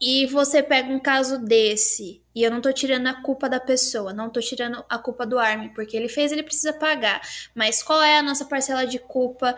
E 0.00 0.26
você 0.26 0.62
pega 0.62 0.92
um 0.92 1.00
caso 1.00 1.38
desse, 1.38 2.22
e 2.32 2.44
eu 2.44 2.50
não 2.50 2.60
tô 2.60 2.72
tirando 2.72 3.08
a 3.08 3.20
culpa 3.20 3.48
da 3.48 3.58
pessoa, 3.58 4.12
não 4.12 4.30
tô 4.30 4.40
tirando 4.40 4.84
a 4.88 4.96
culpa 4.96 5.26
do 5.26 5.40
Armin, 5.40 5.70
porque 5.70 5.96
ele 5.96 6.08
fez, 6.08 6.30
ele 6.30 6.44
precisa 6.44 6.72
pagar. 6.72 7.20
Mas 7.52 7.82
qual 7.82 8.00
é 8.00 8.18
a 8.18 8.22
nossa 8.22 8.44
parcela 8.44 8.86
de 8.86 9.00
culpa 9.00 9.56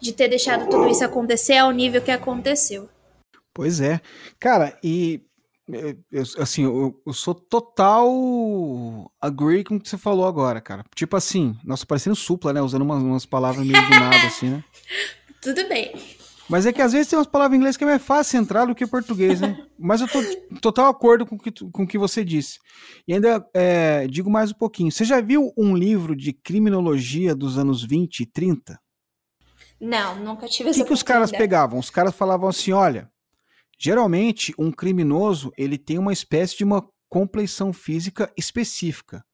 de 0.00 0.12
ter 0.12 0.26
deixado 0.26 0.68
tudo 0.68 0.88
isso 0.88 1.04
acontecer 1.04 1.58
ao 1.58 1.70
nível 1.70 2.02
que 2.02 2.10
aconteceu? 2.10 2.88
Pois 3.54 3.80
é. 3.80 4.00
Cara, 4.40 4.76
e 4.82 5.22
eu, 5.68 6.22
assim, 6.38 6.62
eu, 6.62 7.02
eu, 7.04 7.12
sou 7.12 7.34
total 7.34 8.08
agree 9.20 9.64
com 9.64 9.76
o 9.76 9.80
que 9.80 9.88
você 9.88 9.98
falou 9.98 10.26
agora, 10.26 10.60
cara. 10.60 10.84
Tipo 10.94 11.16
assim, 11.16 11.56
nossa, 11.64 11.84
parecendo 11.84 12.14
supla, 12.14 12.52
né? 12.52 12.62
Usando 12.62 12.82
umas, 12.82 13.02
umas 13.02 13.26
palavras 13.26 13.66
meio 13.66 13.82
do 13.82 13.90
nada, 13.90 14.16
assim, 14.26 14.50
né? 14.50 14.64
Tudo 15.40 15.68
bem. 15.68 15.92
Mas 16.48 16.64
é 16.64 16.72
que 16.72 16.80
às 16.80 16.92
vezes 16.92 17.08
tem 17.08 17.18
umas 17.18 17.26
palavras 17.26 17.56
em 17.56 17.58
inglês 17.58 17.76
que 17.76 17.82
é 17.82 17.86
mais 17.86 18.02
fácil 18.02 18.38
entrar 18.38 18.66
do 18.66 18.74
que 18.74 18.86
português, 18.86 19.40
né? 19.40 19.66
Mas 19.76 20.00
eu 20.00 20.06
tô 20.06 20.22
total 20.60 20.88
acordo 20.88 21.26
com 21.26 21.36
que, 21.36 21.52
o 21.64 21.70
com 21.70 21.86
que 21.86 21.98
você 21.98 22.24
disse. 22.24 22.60
E 23.06 23.14
ainda 23.14 23.44
é, 23.52 24.06
digo 24.06 24.30
mais 24.30 24.52
um 24.52 24.54
pouquinho. 24.54 24.92
Você 24.92 25.04
já 25.04 25.20
viu 25.20 25.52
um 25.56 25.76
livro 25.76 26.14
de 26.14 26.32
criminologia 26.32 27.34
dos 27.34 27.58
anos 27.58 27.82
20 27.82 28.20
e 28.20 28.26
30? 28.26 28.78
Não, 29.80 30.16
nunca 30.16 30.46
tive 30.46 30.70
essa 30.70 30.78
O 30.78 30.82
que, 30.82 30.88
que 30.88 30.94
os 30.94 31.02
caras 31.02 31.30
pegavam? 31.32 31.78
Os 31.78 31.90
caras 31.90 32.14
falavam 32.14 32.48
assim: 32.48 32.72
olha, 32.72 33.10
geralmente 33.78 34.54
um 34.58 34.70
criminoso 34.70 35.52
ele 35.56 35.78
tem 35.78 35.98
uma 35.98 36.12
espécie 36.12 36.56
de 36.56 36.64
uma 36.64 36.86
compleição 37.08 37.72
física 37.72 38.32
específica 38.36 39.24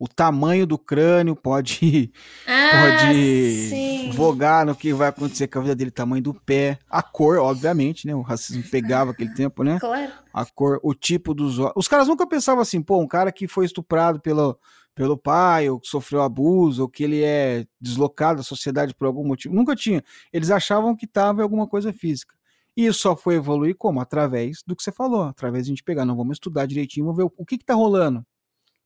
o 0.00 0.08
tamanho 0.08 0.66
do 0.66 0.78
crânio 0.78 1.36
pode, 1.36 2.10
ah, 2.46 2.70
pode 3.04 3.68
sim. 3.68 4.10
vogar 4.12 4.64
no 4.64 4.74
que 4.74 4.94
vai 4.94 5.08
acontecer 5.08 5.46
com 5.46 5.58
a 5.58 5.62
vida 5.62 5.76
dele, 5.76 5.90
tamanho 5.90 6.22
do 6.22 6.32
pé, 6.32 6.78
a 6.88 7.02
cor, 7.02 7.36
obviamente, 7.36 8.06
né? 8.06 8.14
O 8.14 8.22
racismo 8.22 8.62
pegava 8.70 9.10
aquele 9.10 9.34
tempo, 9.34 9.62
né? 9.62 9.78
Claro. 9.78 10.10
A 10.32 10.46
cor, 10.46 10.80
o 10.82 10.94
tipo 10.94 11.34
dos 11.34 11.58
olhos. 11.58 11.74
Os 11.76 11.86
caras 11.86 12.08
nunca 12.08 12.26
pensavam 12.26 12.62
assim, 12.62 12.80
pô, 12.80 12.98
um 12.98 13.06
cara 13.06 13.30
que 13.30 13.46
foi 13.46 13.66
estuprado 13.66 14.18
pelo, 14.20 14.58
pelo 14.94 15.18
pai, 15.18 15.68
ou 15.68 15.78
que 15.78 15.86
sofreu 15.86 16.22
abuso, 16.22 16.80
ou 16.80 16.88
que 16.88 17.04
ele 17.04 17.22
é 17.22 17.66
deslocado 17.78 18.38
da 18.38 18.42
sociedade 18.42 18.94
por 18.94 19.06
algum 19.06 19.26
motivo. 19.26 19.54
Nunca 19.54 19.76
tinha. 19.76 20.02
Eles 20.32 20.50
achavam 20.50 20.96
que 20.96 21.04
estava 21.04 21.40
em 21.40 21.42
alguma 21.42 21.66
coisa 21.66 21.92
física. 21.92 22.34
E 22.76 22.86
isso 22.86 23.00
só 23.00 23.16
foi 23.16 23.34
evoluir 23.34 23.76
como? 23.76 24.00
Através 24.00 24.62
do 24.66 24.76
que 24.76 24.82
você 24.82 24.92
falou, 24.92 25.24
através 25.24 25.64
de 25.64 25.70
a 25.70 25.72
gente 25.72 25.84
pegar, 25.84 26.04
não, 26.04 26.16
vamos 26.16 26.36
estudar 26.36 26.66
direitinho, 26.66 27.06
vamos 27.06 27.16
ver 27.18 27.24
o, 27.24 27.32
o 27.36 27.44
que 27.44 27.56
está 27.56 27.74
rolando 27.74 28.24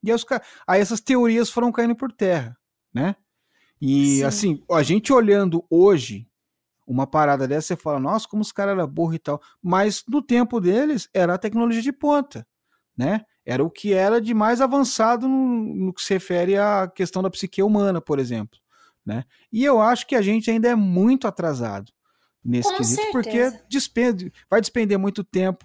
e 0.04 0.10
aí, 0.10 0.14
os, 0.14 0.26
aí 0.66 0.80
essas 0.82 1.00
teorias 1.00 1.48
foram 1.48 1.72
caindo 1.72 1.96
por 1.96 2.12
terra, 2.12 2.54
né? 2.92 3.16
E 3.80 4.18
Sim. 4.18 4.24
assim, 4.24 4.62
a 4.70 4.82
gente 4.82 5.10
olhando 5.12 5.64
hoje 5.70 6.28
uma 6.86 7.06
parada 7.06 7.48
dessa, 7.48 7.68
você 7.68 7.76
fala, 7.76 7.98
nossa, 7.98 8.28
como 8.28 8.42
os 8.42 8.52
caras 8.52 8.76
eram 8.76 8.86
burros 8.86 9.16
e 9.16 9.18
tal. 9.18 9.40
Mas 9.62 10.04
no 10.06 10.20
tempo 10.20 10.60
deles 10.60 11.08
era 11.14 11.34
a 11.34 11.38
tecnologia 11.38 11.80
de 11.80 11.92
ponta, 11.92 12.46
né? 12.94 13.24
Era 13.46 13.64
o 13.64 13.70
que 13.70 13.94
era 13.94 14.20
de 14.20 14.34
mais 14.34 14.60
avançado 14.60 15.26
no, 15.26 15.74
no 15.74 15.94
que 15.94 16.02
se 16.02 16.12
refere 16.12 16.58
à 16.58 16.86
questão 16.86 17.22
da 17.22 17.30
psique 17.30 17.62
humana, 17.62 18.00
por 18.00 18.18
exemplo. 18.18 18.58
Né? 19.04 19.24
E 19.52 19.64
eu 19.64 19.80
acho 19.80 20.06
que 20.06 20.14
a 20.14 20.22
gente 20.22 20.50
ainda 20.50 20.68
é 20.68 20.74
muito 20.74 21.26
atrasado 21.26 21.92
nesse 22.44 22.70
Com 22.70 22.76
quesito, 22.76 23.02
certeza. 23.02 23.50
porque 23.50 23.64
despende, 23.68 24.32
vai 24.50 24.60
despender 24.60 24.98
muito 24.98 25.24
tempo. 25.24 25.64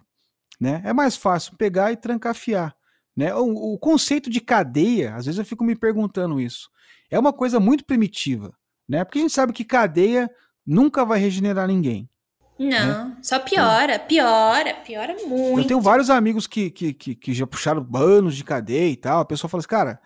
Né? 0.60 0.82
É 0.84 0.94
mais 0.94 1.16
fácil 1.16 1.56
pegar 1.58 1.92
e 1.92 1.98
trancafiar. 1.98 2.76
Né? 3.16 3.34
O, 3.36 3.74
o, 3.74 3.78
conceito 3.78 4.30
de 4.30 4.40
cadeia, 4.40 5.16
às 5.16 5.26
vezes 5.26 5.40
eu 5.40 5.46
fico 5.46 5.64
me 5.64 5.76
perguntando 5.76 6.40
isso, 6.40 6.70
é 7.10 7.20
uma 7.20 7.34
coisa 7.34 7.60
muito 7.60 7.84
primitiva, 7.84 8.54
né? 8.88 9.04
Porque 9.04 9.20
a 9.20 9.22
gente 9.22 9.34
sabe 9.34 9.52
que 9.52 9.66
cadeia 9.66 10.30
nunca 10.66 11.04
vai 11.04 11.20
regenerar 11.20 11.68
ninguém. 11.68 12.10
Não, 12.58 12.68
né? 13.10 13.18
só 13.22 13.40
piora, 13.40 13.98
piora, 13.98 14.74
piora 14.76 15.16
muito. 15.26 15.60
Eu 15.60 15.68
tenho 15.68 15.82
vários 15.82 16.10
amigos 16.10 16.46
que, 16.46 16.70
que, 16.70 16.94
que, 16.94 17.16
que, 17.16 17.34
já 17.34 17.48
puxaram 17.48 17.88
anos 17.96 18.36
de 18.36 18.44
cadeia 18.44 18.92
e 18.92 18.98
tal. 18.98 19.22
A 19.22 19.26
pessoa 19.26 19.50
fala 19.50 19.60
assim, 19.60 19.70
cara, 19.70 20.02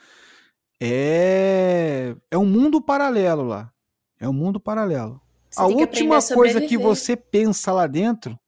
é, 0.80 2.16
é 2.30 2.38
um 2.38 2.46
mundo 2.46 2.80
paralelo 2.80 3.44
lá. 3.44 3.72
É 4.20 4.30
um 4.30 4.34
mundo 4.34 4.60
paralelo. 4.60 5.20
Você 5.54 5.62
a 5.62 5.66
última 5.66 6.18
a 6.18 6.34
coisa 6.34 6.62
que 6.62 6.78
você 6.78 7.16
pensa 7.16 7.72
lá 7.72 7.88
dentro 7.88 8.40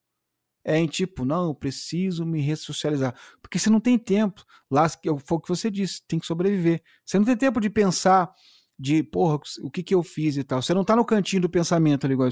é 0.64 0.80
em 0.80 0.88
tipo, 0.88 1.23
não, 1.23 1.45
eu 1.45 1.53
preciso 1.53 2.26
me 2.26 2.41
ressocializar. 2.41 3.14
Porque 3.40 3.60
você 3.60 3.69
não 3.69 3.80
tem 3.80 3.99
tempo. 3.99 4.44
Lá 4.69 4.90
foi 4.90 5.38
o 5.38 5.40
que 5.40 5.49
você 5.49 5.69
disse, 5.69 6.02
tem 6.07 6.18
que 6.18 6.26
sobreviver. 6.26 6.82
Você 7.06 7.19
não 7.19 7.26
tem 7.26 7.38
tempo 7.38 7.61
de 7.61 7.69
pensar 7.69 8.34
de, 8.77 9.03
porra, 9.03 9.40
o 9.61 9.69
que, 9.69 9.84
que 9.84 9.94
eu 9.94 10.02
fiz 10.02 10.38
e 10.38 10.44
tal. 10.44 10.61
Você 10.61 10.73
não 10.73 10.84
tá 10.84 10.95
no 10.95 11.06
cantinho 11.06 11.44
do 11.44 11.49
pensamento 11.49 12.06
ali 12.06 12.15
igual 12.15 12.27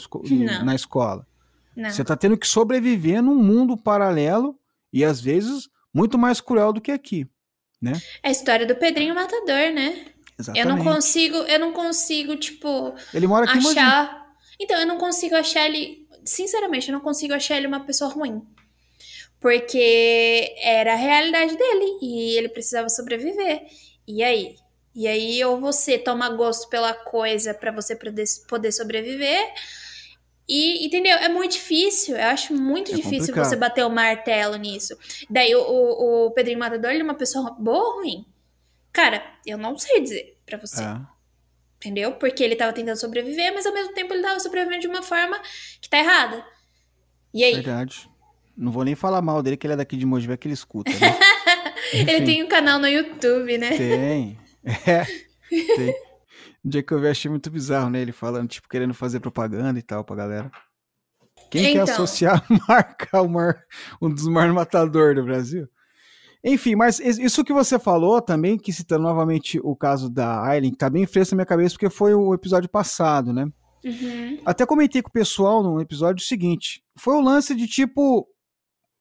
na 0.65 0.73
escola. 0.73 1.27
Não. 1.75 1.89
Você 1.89 2.03
tá 2.03 2.15
tendo 2.15 2.37
que 2.37 2.47
sobreviver 2.47 3.21
num 3.21 3.35
mundo 3.35 3.77
paralelo 3.77 4.59
e 4.91 5.05
às 5.05 5.21
vezes 5.21 5.69
muito 5.93 6.17
mais 6.17 6.41
cruel 6.41 6.73
do 6.73 6.81
que 6.81 6.91
aqui, 6.91 7.27
né? 7.79 7.93
É 8.23 8.29
a 8.29 8.31
história 8.31 8.65
do 8.65 8.75
Pedrinho 8.75 9.13
Matador, 9.13 9.73
né? 9.73 10.07
Exatamente. 10.39 10.67
Eu 10.67 10.75
não 10.75 10.83
consigo, 10.83 11.37
eu 11.37 11.59
não 11.59 11.71
consigo, 11.71 12.35
tipo, 12.35 12.95
ele 13.13 13.27
mora 13.27 13.45
aqui 13.45 13.59
achar. 13.59 14.22
Então, 14.59 14.79
eu 14.79 14.87
não 14.87 14.97
consigo 14.97 15.35
achar 15.35 15.67
ele 15.67 16.07
sinceramente, 16.25 16.89
eu 16.89 16.93
não 16.93 17.01
consigo 17.01 17.33
achar 17.33 17.57
ele 17.57 17.67
uma 17.67 17.85
pessoa 17.85 18.09
ruim. 18.09 18.41
Porque 19.39 20.55
era 20.61 20.93
a 20.93 20.97
realidade 20.97 21.57
dele 21.57 21.97
e 22.01 22.37
ele 22.37 22.49
precisava 22.49 22.87
sobreviver. 22.87 23.61
E 24.07 24.23
aí? 24.23 24.55
E 24.95 25.07
aí, 25.07 25.43
ou 25.43 25.59
você 25.59 25.97
toma 25.97 26.29
gosto 26.29 26.69
pela 26.69 26.93
coisa 26.93 27.53
para 27.53 27.71
você 27.71 27.97
poder 28.47 28.71
sobreviver. 28.71 29.53
E, 30.47 30.85
entendeu? 30.85 31.17
É 31.17 31.27
muito 31.27 31.53
difícil. 31.53 32.15
Eu 32.15 32.27
acho 32.27 32.53
muito 32.53 32.91
é 32.91 32.95
difícil 32.95 33.19
complicado. 33.19 33.49
você 33.49 33.55
bater 33.55 33.85
o 33.85 33.89
martelo 33.89 34.55
nisso. 34.55 34.95
Daí, 35.29 35.53
o, 35.55 35.61
o, 35.61 36.27
o 36.27 36.31
Pedrinho 36.31 36.59
Matador, 36.59 36.91
ele 36.91 37.01
é 37.01 37.03
uma 37.03 37.15
pessoa 37.15 37.51
boa 37.51 37.95
ou 37.95 37.95
ruim? 38.01 38.25
Cara, 38.91 39.23
eu 39.45 39.57
não 39.57 39.77
sei 39.77 40.01
dizer 40.01 40.37
pra 40.45 40.57
você. 40.57 40.83
É. 40.83 41.12
Entendeu? 41.83 42.13
Porque 42.13 42.41
ele 42.41 42.55
tava 42.55 42.71
tentando 42.71 42.95
sobreviver, 42.95 43.53
mas 43.53 43.65
ao 43.65 43.73
mesmo 43.73 43.93
tempo 43.93 44.13
ele 44.13 44.23
tava 44.23 44.39
sobrevivendo 44.39 44.79
de 44.79 44.87
uma 44.87 45.03
forma 45.03 45.37
que 45.81 45.89
tá 45.89 45.97
errada. 45.97 46.45
E 47.33 47.43
aí? 47.43 47.55
Verdade. 47.55 48.09
Não 48.55 48.71
vou 48.71 48.85
nem 48.85 48.95
falar 48.95 49.21
mal 49.21 49.43
dele, 49.43 49.57
que 49.57 49.67
ele 49.67 49.73
é 49.73 49.77
daqui 49.77 49.97
de 49.97 50.05
Mogi, 50.05 50.37
que 50.37 50.47
ele 50.47 50.53
escuta, 50.53 50.91
né? 50.91 50.97
ele 51.91 52.21
tem 52.21 52.41
um 52.41 52.47
canal 52.47 52.79
no 52.79 52.87
YouTube, 52.87 53.57
né? 53.57 53.77
Tem. 53.77 54.39
É. 54.65 55.03
Tem. 55.49 55.93
Um 56.63 56.69
dia 56.69 56.81
que 56.81 56.93
eu 56.93 56.99
vi, 57.01 57.09
achei 57.09 57.29
muito 57.29 57.51
bizarro, 57.51 57.89
né? 57.89 57.99
Ele 57.99 58.13
falando, 58.13 58.47
tipo, 58.47 58.69
querendo 58.69 58.93
fazer 58.93 59.19
propaganda 59.19 59.77
e 59.77 59.81
tal 59.81 60.05
pra 60.05 60.15
galera. 60.15 60.49
Quem 61.51 61.71
então... 61.71 61.85
quer 61.85 61.91
associar 61.91 62.41
a 62.49 62.59
marca 62.65 63.17
ao 63.17 63.27
mar, 63.27 63.61
um 64.01 64.09
dos 64.09 64.25
maiores 64.25 64.55
matadores 64.55 65.17
do 65.17 65.25
Brasil? 65.25 65.67
Enfim, 66.43 66.75
mas 66.75 66.99
isso 66.99 67.43
que 67.43 67.53
você 67.53 67.79
falou 67.79 68.21
também, 68.21 68.57
que 68.57 68.73
citando 68.73 69.03
novamente 69.03 69.59
o 69.63 69.75
caso 69.75 70.09
da 70.09 70.43
Aileen, 70.43 70.73
tá 70.73 70.89
bem 70.89 71.05
fresco 71.05 71.33
na 71.33 71.37
minha 71.37 71.45
cabeça, 71.45 71.75
porque 71.75 71.89
foi 71.89 72.13
o 72.13 72.33
episódio 72.33 72.69
passado, 72.69 73.31
né? 73.31 73.45
Uhum. 73.85 74.39
Até 74.45 74.65
comentei 74.65 75.01
com 75.01 75.09
o 75.09 75.13
pessoal 75.13 75.63
no 75.63 75.79
episódio 75.79 76.25
seguinte. 76.25 76.83
Foi 76.97 77.15
o 77.15 77.21
lance 77.21 77.55
de 77.55 77.65
tipo 77.67 78.27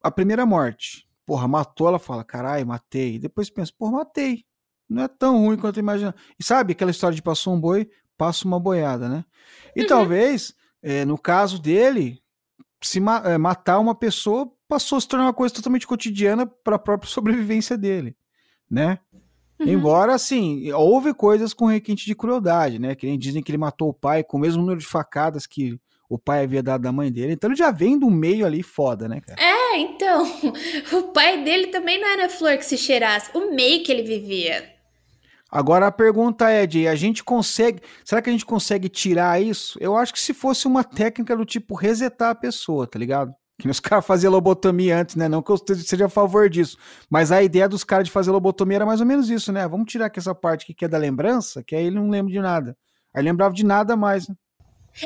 a 0.02 0.10
primeira 0.10 0.46
morte. 0.46 1.08
Porra, 1.26 1.48
matou, 1.48 1.88
ela 1.88 1.98
fala, 1.98 2.24
caralho, 2.24 2.66
matei. 2.66 3.14
E 3.14 3.18
depois 3.18 3.50
pensa, 3.50 3.72
porra, 3.76 3.98
matei. 3.98 4.44
Não 4.88 5.02
é 5.02 5.08
tão 5.08 5.38
ruim 5.38 5.56
quanto 5.56 5.80
imagina. 5.80 6.14
E 6.38 6.44
sabe 6.44 6.72
aquela 6.72 6.90
história 6.90 7.14
de 7.14 7.22
passou 7.22 7.54
um 7.54 7.60
boi, 7.60 7.88
passa 8.16 8.46
uma 8.46 8.60
boiada, 8.60 9.08
né? 9.08 9.24
E 9.74 9.82
uhum. 9.82 9.86
talvez, 9.86 10.54
é, 10.82 11.04
no 11.04 11.16
caso 11.16 11.60
dele, 11.60 12.20
se 12.82 13.00
ma 13.00 13.22
é, 13.24 13.38
matar 13.38 13.78
uma 13.78 13.94
pessoa 13.94 14.52
passou 14.72 14.96
a 14.96 15.00
se 15.02 15.06
tornar 15.06 15.26
uma 15.26 15.34
coisa 15.34 15.54
totalmente 15.54 15.86
cotidiana 15.86 16.46
para 16.46 16.76
a 16.76 16.78
própria 16.78 17.10
sobrevivência 17.10 17.76
dele, 17.76 18.16
né? 18.70 18.98
Uhum. 19.60 19.68
Embora, 19.68 20.14
assim, 20.14 20.72
houve 20.72 21.12
coisas 21.12 21.52
com 21.52 21.66
requinte 21.66 22.06
de 22.06 22.14
crueldade, 22.14 22.78
né? 22.78 22.94
Que 22.94 23.04
nem 23.04 23.18
dizem 23.18 23.42
que 23.42 23.50
ele 23.50 23.58
matou 23.58 23.90
o 23.90 23.92
pai 23.92 24.24
com 24.24 24.38
o 24.38 24.40
mesmo 24.40 24.62
número 24.62 24.80
de 24.80 24.86
facadas 24.86 25.46
que 25.46 25.78
o 26.08 26.18
pai 26.18 26.44
havia 26.44 26.62
dado 26.62 26.80
da 26.80 26.90
mãe 26.90 27.12
dele. 27.12 27.34
Então 27.34 27.50
ele 27.50 27.56
já 27.56 27.70
vem 27.70 27.98
do 27.98 28.10
meio 28.10 28.46
ali 28.46 28.62
foda, 28.62 29.06
né, 29.06 29.20
cara? 29.20 29.38
É, 29.38 29.78
então. 29.78 30.24
O 30.98 31.02
pai 31.12 31.44
dele 31.44 31.66
também 31.66 32.00
não 32.00 32.08
era 32.08 32.30
flor 32.30 32.56
que 32.56 32.64
se 32.64 32.78
cheirasse. 32.78 33.30
O 33.34 33.54
meio 33.54 33.84
que 33.84 33.92
ele 33.92 34.02
vivia. 34.02 34.72
Agora 35.50 35.86
a 35.86 35.92
pergunta 35.92 36.48
é, 36.48 36.66
de 36.66 36.88
a 36.88 36.94
gente 36.94 37.22
consegue. 37.22 37.82
Será 38.02 38.22
que 38.22 38.30
a 38.30 38.32
gente 38.32 38.46
consegue 38.46 38.88
tirar 38.88 39.40
isso? 39.42 39.76
Eu 39.82 39.98
acho 39.98 40.14
que 40.14 40.20
se 40.20 40.32
fosse 40.32 40.66
uma 40.66 40.82
técnica 40.82 41.36
do 41.36 41.44
tipo 41.44 41.74
resetar 41.74 42.30
a 42.30 42.34
pessoa, 42.34 42.86
tá 42.86 42.98
ligado? 42.98 43.34
Que 43.62 43.70
os 43.70 43.78
caras 43.78 44.04
faziam 44.04 44.32
lobotomia 44.32 44.98
antes, 44.98 45.14
né? 45.14 45.28
Não 45.28 45.40
que 45.40 45.52
eu 45.52 45.56
seja 45.56 46.06
a 46.06 46.08
favor 46.08 46.50
disso. 46.50 46.76
Mas 47.08 47.30
a 47.30 47.40
ideia 47.44 47.68
dos 47.68 47.84
caras 47.84 48.06
de 48.08 48.10
fazer 48.10 48.32
lobotomia 48.32 48.78
era 48.78 48.86
mais 48.86 48.98
ou 48.98 49.06
menos 49.06 49.30
isso, 49.30 49.52
né? 49.52 49.68
Vamos 49.68 49.86
tirar 49.86 50.06
aqui 50.06 50.18
essa 50.18 50.34
parte 50.34 50.74
que 50.74 50.84
é 50.84 50.88
da 50.88 50.98
lembrança, 50.98 51.62
que 51.62 51.76
aí 51.76 51.86
ele 51.86 51.94
não 51.94 52.10
lembra 52.10 52.32
de 52.32 52.40
nada. 52.40 52.76
Aí 53.14 53.22
lembrava 53.22 53.54
de 53.54 53.64
nada 53.64 53.96
mais, 53.96 54.26
né? 54.26 54.34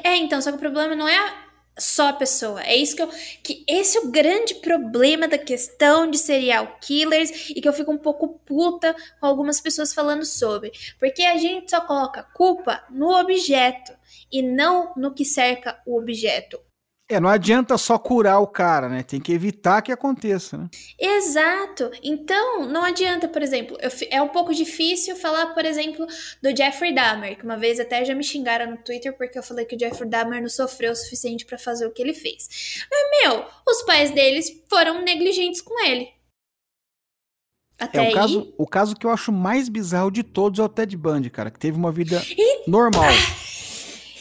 É, 0.02 0.16
então, 0.16 0.40
só 0.40 0.50
que 0.50 0.56
o 0.56 0.58
problema 0.58 0.96
não 0.96 1.06
é 1.06 1.34
só 1.78 2.08
a 2.08 2.12
pessoa. 2.14 2.62
É 2.62 2.74
isso 2.74 2.96
que 2.96 3.02
eu. 3.02 3.08
Que 3.42 3.62
esse 3.68 3.98
é 3.98 4.00
o 4.00 4.10
grande 4.10 4.54
problema 4.54 5.28
da 5.28 5.36
questão 5.36 6.10
de 6.10 6.16
serial 6.16 6.78
killers 6.80 7.50
e 7.50 7.60
que 7.60 7.68
eu 7.68 7.74
fico 7.74 7.92
um 7.92 7.98
pouco 7.98 8.40
puta 8.46 8.96
com 9.20 9.26
algumas 9.26 9.60
pessoas 9.60 9.92
falando 9.92 10.24
sobre. 10.24 10.72
Porque 10.98 11.24
a 11.24 11.36
gente 11.36 11.70
só 11.70 11.82
coloca 11.82 12.22
culpa 12.22 12.82
no 12.88 13.10
objeto 13.10 13.92
e 14.32 14.40
não 14.40 14.94
no 14.96 15.12
que 15.12 15.26
cerca 15.26 15.78
o 15.84 15.98
objeto. 15.98 16.58
É, 17.08 17.20
não 17.20 17.28
adianta 17.28 17.78
só 17.78 17.96
curar 17.98 18.40
o 18.40 18.48
cara, 18.48 18.88
né? 18.88 19.02
Tem 19.04 19.20
que 19.20 19.32
evitar 19.32 19.80
que 19.80 19.92
aconteça, 19.92 20.58
né? 20.58 20.68
Exato. 20.98 21.88
Então, 22.02 22.66
não 22.66 22.82
adianta, 22.82 23.28
por 23.28 23.42
exemplo, 23.42 23.78
eu, 23.80 23.90
é 24.10 24.20
um 24.20 24.28
pouco 24.28 24.52
difícil 24.52 25.14
falar, 25.14 25.54
por 25.54 25.64
exemplo, 25.64 26.04
do 26.42 26.56
Jeffrey 26.56 26.92
Dahmer, 26.92 27.38
que 27.38 27.44
uma 27.44 27.56
vez 27.56 27.78
até 27.78 28.04
já 28.04 28.12
me 28.12 28.24
xingaram 28.24 28.72
no 28.72 28.78
Twitter 28.78 29.16
porque 29.16 29.38
eu 29.38 29.42
falei 29.42 29.64
que 29.64 29.76
o 29.76 29.78
Jeffrey 29.78 30.10
Dahmer 30.10 30.40
não 30.40 30.48
sofreu 30.48 30.90
o 30.90 30.96
suficiente 30.96 31.46
para 31.46 31.56
fazer 31.56 31.86
o 31.86 31.92
que 31.92 32.02
ele 32.02 32.14
fez. 32.14 32.84
Mas, 32.90 33.22
meu, 33.22 33.44
os 33.68 33.82
pais 33.82 34.10
deles 34.10 34.64
foram 34.68 35.02
negligentes 35.02 35.60
com 35.60 35.80
ele. 35.84 36.08
Até 37.78 37.98
é, 37.98 38.00
o, 38.00 38.04
aí... 38.06 38.14
caso, 38.14 38.54
o 38.58 38.66
caso 38.66 38.96
que 38.96 39.06
eu 39.06 39.10
acho 39.10 39.30
mais 39.30 39.68
bizarro 39.68 40.10
de 40.10 40.24
todos 40.24 40.58
é 40.58 40.62
o 40.64 40.68
Ted 40.68 40.96
Bundy, 40.96 41.30
cara, 41.30 41.52
que 41.52 41.58
teve 41.58 41.76
uma 41.76 41.92
vida 41.92 42.20
e... 42.36 42.68
normal. 42.68 43.04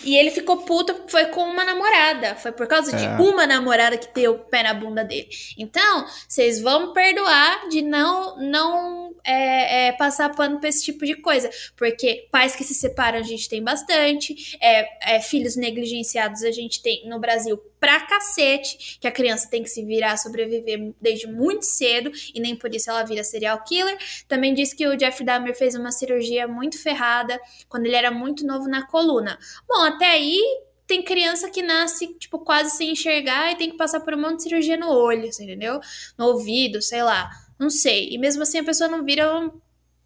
E 0.05 0.15
ele 0.15 0.29
ficou 0.29 0.57
puto, 0.57 0.95
foi 1.07 1.25
com 1.25 1.41
uma 1.41 1.65
namorada. 1.65 2.35
Foi 2.35 2.51
por 2.51 2.67
causa 2.67 2.95
é. 2.95 2.99
de 2.99 3.21
uma 3.21 3.47
namorada 3.47 3.97
que 3.97 4.13
deu 4.13 4.33
o 4.33 4.39
pé 4.39 4.63
na 4.63 4.73
bunda 4.73 5.03
dele. 5.03 5.27
Então, 5.57 6.05
vocês 6.27 6.61
vão 6.61 6.93
perdoar 6.93 7.67
de 7.69 7.81
não, 7.81 8.37
não 8.37 9.15
é, 9.23 9.87
é, 9.87 9.91
passar 9.93 10.33
pano 10.35 10.59
pra 10.59 10.69
esse 10.69 10.83
tipo 10.83 11.05
de 11.05 11.15
coisa. 11.15 11.49
Porque 11.75 12.27
pais 12.31 12.55
que 12.55 12.63
se 12.63 12.75
separam 12.75 13.17
a 13.17 13.23
gente 13.23 13.49
tem 13.49 13.63
bastante. 13.63 14.55
É, 14.61 15.15
é, 15.15 15.19
filhos 15.19 15.55
negligenciados 15.55 16.43
a 16.43 16.51
gente 16.51 16.81
tem 16.81 17.07
no 17.09 17.19
Brasil 17.19 17.59
pra 17.85 17.99
cacete, 17.99 18.97
que 18.99 19.07
a 19.07 19.11
criança 19.11 19.47
tem 19.47 19.61
que 19.61 19.69
se 19.69 19.85
virar, 19.85 20.17
sobreviver 20.17 20.91
desde 20.99 21.27
muito 21.27 21.65
cedo, 21.65 22.11
e 22.33 22.39
nem 22.39 22.55
por 22.55 22.73
isso 22.73 22.89
ela 22.89 23.03
vira 23.03 23.23
serial 23.23 23.63
killer. 23.63 23.95
Também 24.27 24.55
diz 24.55 24.73
que 24.73 24.87
o 24.87 24.97
Jeff 24.97 25.23
Dahmer 25.23 25.55
fez 25.55 25.75
uma 25.75 25.91
cirurgia 25.91 26.47
muito 26.47 26.81
ferrada 26.81 27.39
quando 27.69 27.85
ele 27.85 27.95
era 27.95 28.09
muito 28.09 28.43
novo 28.43 28.67
na 28.67 28.87
coluna. 28.87 29.37
Bom, 29.67 29.83
até 29.83 30.07
aí 30.07 30.41
tem 30.87 31.03
criança 31.03 31.47
que 31.47 31.61
nasce, 31.61 32.07
tipo, 32.15 32.39
quase 32.39 32.75
sem 32.75 32.91
enxergar 32.91 33.51
e 33.51 33.55
tem 33.55 33.69
que 33.69 33.77
passar 33.77 33.99
por 33.99 34.15
um 34.15 34.21
monte 34.21 34.37
de 34.37 34.43
cirurgia 34.43 34.77
no 34.77 34.89
olho, 34.89 35.25
entendeu? 35.25 35.79
No 36.17 36.25
ouvido, 36.25 36.81
sei 36.81 37.03
lá. 37.03 37.29
Não 37.59 37.69
sei. 37.69 38.09
E 38.09 38.17
mesmo 38.17 38.41
assim 38.41 38.57
a 38.57 38.63
pessoa 38.63 38.89
não 38.89 39.05
vira 39.05 39.31
um 39.39 39.51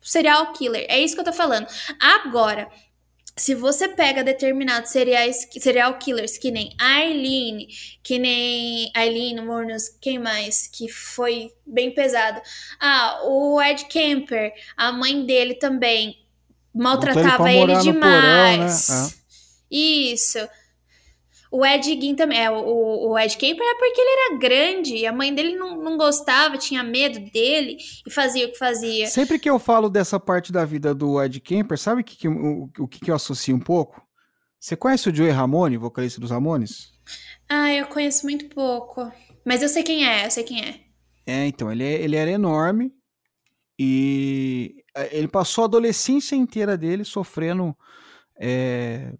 serial 0.01 0.51
killer. 0.51 0.85
É 0.89 0.99
isso 0.99 1.15
que 1.15 1.21
eu 1.21 1.25
tô 1.25 1.33
falando. 1.33 1.65
Agora, 1.97 2.69
se 3.39 3.55
você 3.55 3.87
pega 3.87 4.21
determinados 4.21 4.91
seriais, 4.91 5.47
serial 5.59 5.97
killers, 5.97 6.37
que 6.37 6.51
nem 6.51 6.75
Aileen, 6.77 7.67
que 8.03 8.19
nem 8.19 8.91
Aileen 8.93 9.43
Mornos, 9.45 9.87
quem 10.01 10.19
mais? 10.19 10.67
Que 10.67 10.89
foi 10.89 11.49
bem 11.65 11.93
pesado. 11.93 12.41
Ah, 12.79 13.21
o 13.23 13.61
Ed 13.61 13.85
Kemper, 13.85 14.53
a 14.75 14.91
mãe 14.91 15.25
dele 15.25 15.55
também 15.55 16.17
maltratava 16.75 17.49
ele, 17.49 17.71
ele 17.71 17.81
demais. 17.81 18.87
Porão, 18.87 19.03
né? 19.03 19.09
é. 19.15 19.19
Isso. 19.71 20.39
O 21.51 21.65
Ed 21.65 21.83
Gein 21.83 22.15
também. 22.15 22.39
É, 22.39 22.51
o, 22.51 23.09
o 23.09 23.17
Ed 23.17 23.35
Kemper 23.37 23.65
é 23.65 23.75
porque 23.75 23.99
ele 23.99 24.09
era 24.09 24.37
grande 24.37 24.95
e 24.95 25.07
a 25.07 25.13
mãe 25.13 25.33
dele 25.33 25.55
não, 25.55 25.81
não 25.81 25.97
gostava, 25.97 26.57
tinha 26.57 26.83
medo 26.83 27.19
dele 27.31 27.77
e 28.05 28.11
fazia 28.11 28.45
o 28.45 28.51
que 28.51 28.57
fazia. 28.57 29.07
Sempre 29.07 29.39
que 29.39 29.49
eu 29.49 29.57
falo 29.57 29.89
dessa 29.89 30.19
parte 30.19 30.51
da 30.51 30.63
vida 30.63 30.93
do 30.93 31.21
Ed 31.21 31.39
Kemper, 31.39 31.77
sabe 31.77 32.03
que, 32.03 32.15
que, 32.15 32.27
o, 32.27 32.69
o 32.77 32.87
que, 32.87 32.99
que 32.99 33.09
eu 33.09 33.15
associo 33.15 33.55
um 33.55 33.59
pouco? 33.59 34.01
Você 34.59 34.75
conhece 34.75 35.09
o 35.09 35.15
Joey 35.15 35.31
Ramone, 35.31 35.77
vocalista 35.77 36.19
dos 36.19 36.31
Ramones? 36.31 36.91
Ah, 37.47 37.73
eu 37.73 37.87
conheço 37.87 38.25
muito 38.25 38.47
pouco. 38.49 39.11
Mas 39.45 39.63
eu 39.63 39.69
sei 39.69 39.81
quem 39.83 40.07
é, 40.07 40.25
eu 40.25 40.31
sei 40.31 40.43
quem 40.43 40.61
é. 40.61 40.81
É, 41.25 41.45
então, 41.45 41.71
ele, 41.71 41.83
é, 41.83 41.93
ele 42.01 42.15
era 42.15 42.29
enorme 42.29 42.91
e 43.79 44.83
é, 44.95 45.17
ele 45.17 45.27
passou 45.27 45.63
a 45.63 45.65
adolescência 45.65 46.35
inteira 46.35 46.77
dele 46.77 47.03
sofrendo 47.03 47.75
é, 48.39 49.13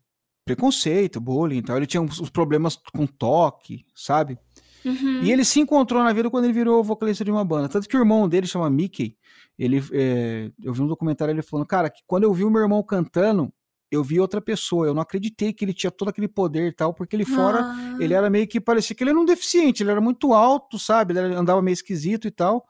preconceito, 0.49 1.21
bullying 1.21 1.57
e 1.57 1.61
tal. 1.61 1.77
Ele 1.77 1.85
tinha 1.85 2.01
uns 2.01 2.30
problemas 2.30 2.76
com 2.76 3.05
toque, 3.05 3.85
sabe? 3.93 4.38
Uhum. 4.84 5.21
E 5.21 5.31
ele 5.31 5.45
se 5.45 5.59
encontrou 5.59 6.03
na 6.03 6.11
vida 6.11 6.30
quando 6.30 6.45
ele 6.45 6.53
virou 6.53 6.84
vocalista 6.84 7.23
de 7.23 7.30
uma 7.30 7.45
banda. 7.45 7.69
Tanto 7.69 7.88
que 7.88 7.95
o 7.95 7.99
irmão 7.99 8.27
dele 8.27 8.47
chama 8.47 8.69
Mickey. 8.69 9.15
Ele, 9.57 9.84
é, 9.91 10.51
eu 10.63 10.73
vi 10.73 10.81
um 10.81 10.88
documentário 10.88 11.31
ele 11.31 11.41
falando, 11.43 11.67
cara, 11.67 11.89
que 11.89 12.01
quando 12.07 12.23
eu 12.23 12.34
vi 12.34 12.43
o 12.43 12.49
meu 12.49 12.61
irmão 12.61 12.81
cantando, 12.81 13.53
eu 13.91 14.03
vi 14.03 14.19
outra 14.19 14.41
pessoa. 14.41 14.88
Eu 14.88 14.93
não 14.93 15.01
acreditei 15.01 15.53
que 15.53 15.63
ele 15.63 15.73
tinha 15.73 15.91
todo 15.91 16.09
aquele 16.09 16.27
poder 16.27 16.69
e 16.69 16.71
tal, 16.71 16.93
porque 16.93 17.15
ele 17.15 17.26
fora, 17.26 17.61
ah. 17.61 17.97
ele 17.99 18.13
era 18.13 18.30
meio 18.30 18.47
que 18.47 18.59
parecia 18.59 18.95
que 18.95 19.03
ele 19.03 19.11
era 19.11 19.19
um 19.19 19.26
deficiente. 19.26 19.84
Ele 19.84 19.91
era 19.91 20.01
muito 20.01 20.34
alto, 20.34 20.80
sabe? 20.80 21.15
Ele 21.15 21.35
andava 21.35 21.61
meio 21.61 21.73
esquisito 21.73 22.27
e 22.27 22.31
tal. 22.31 22.65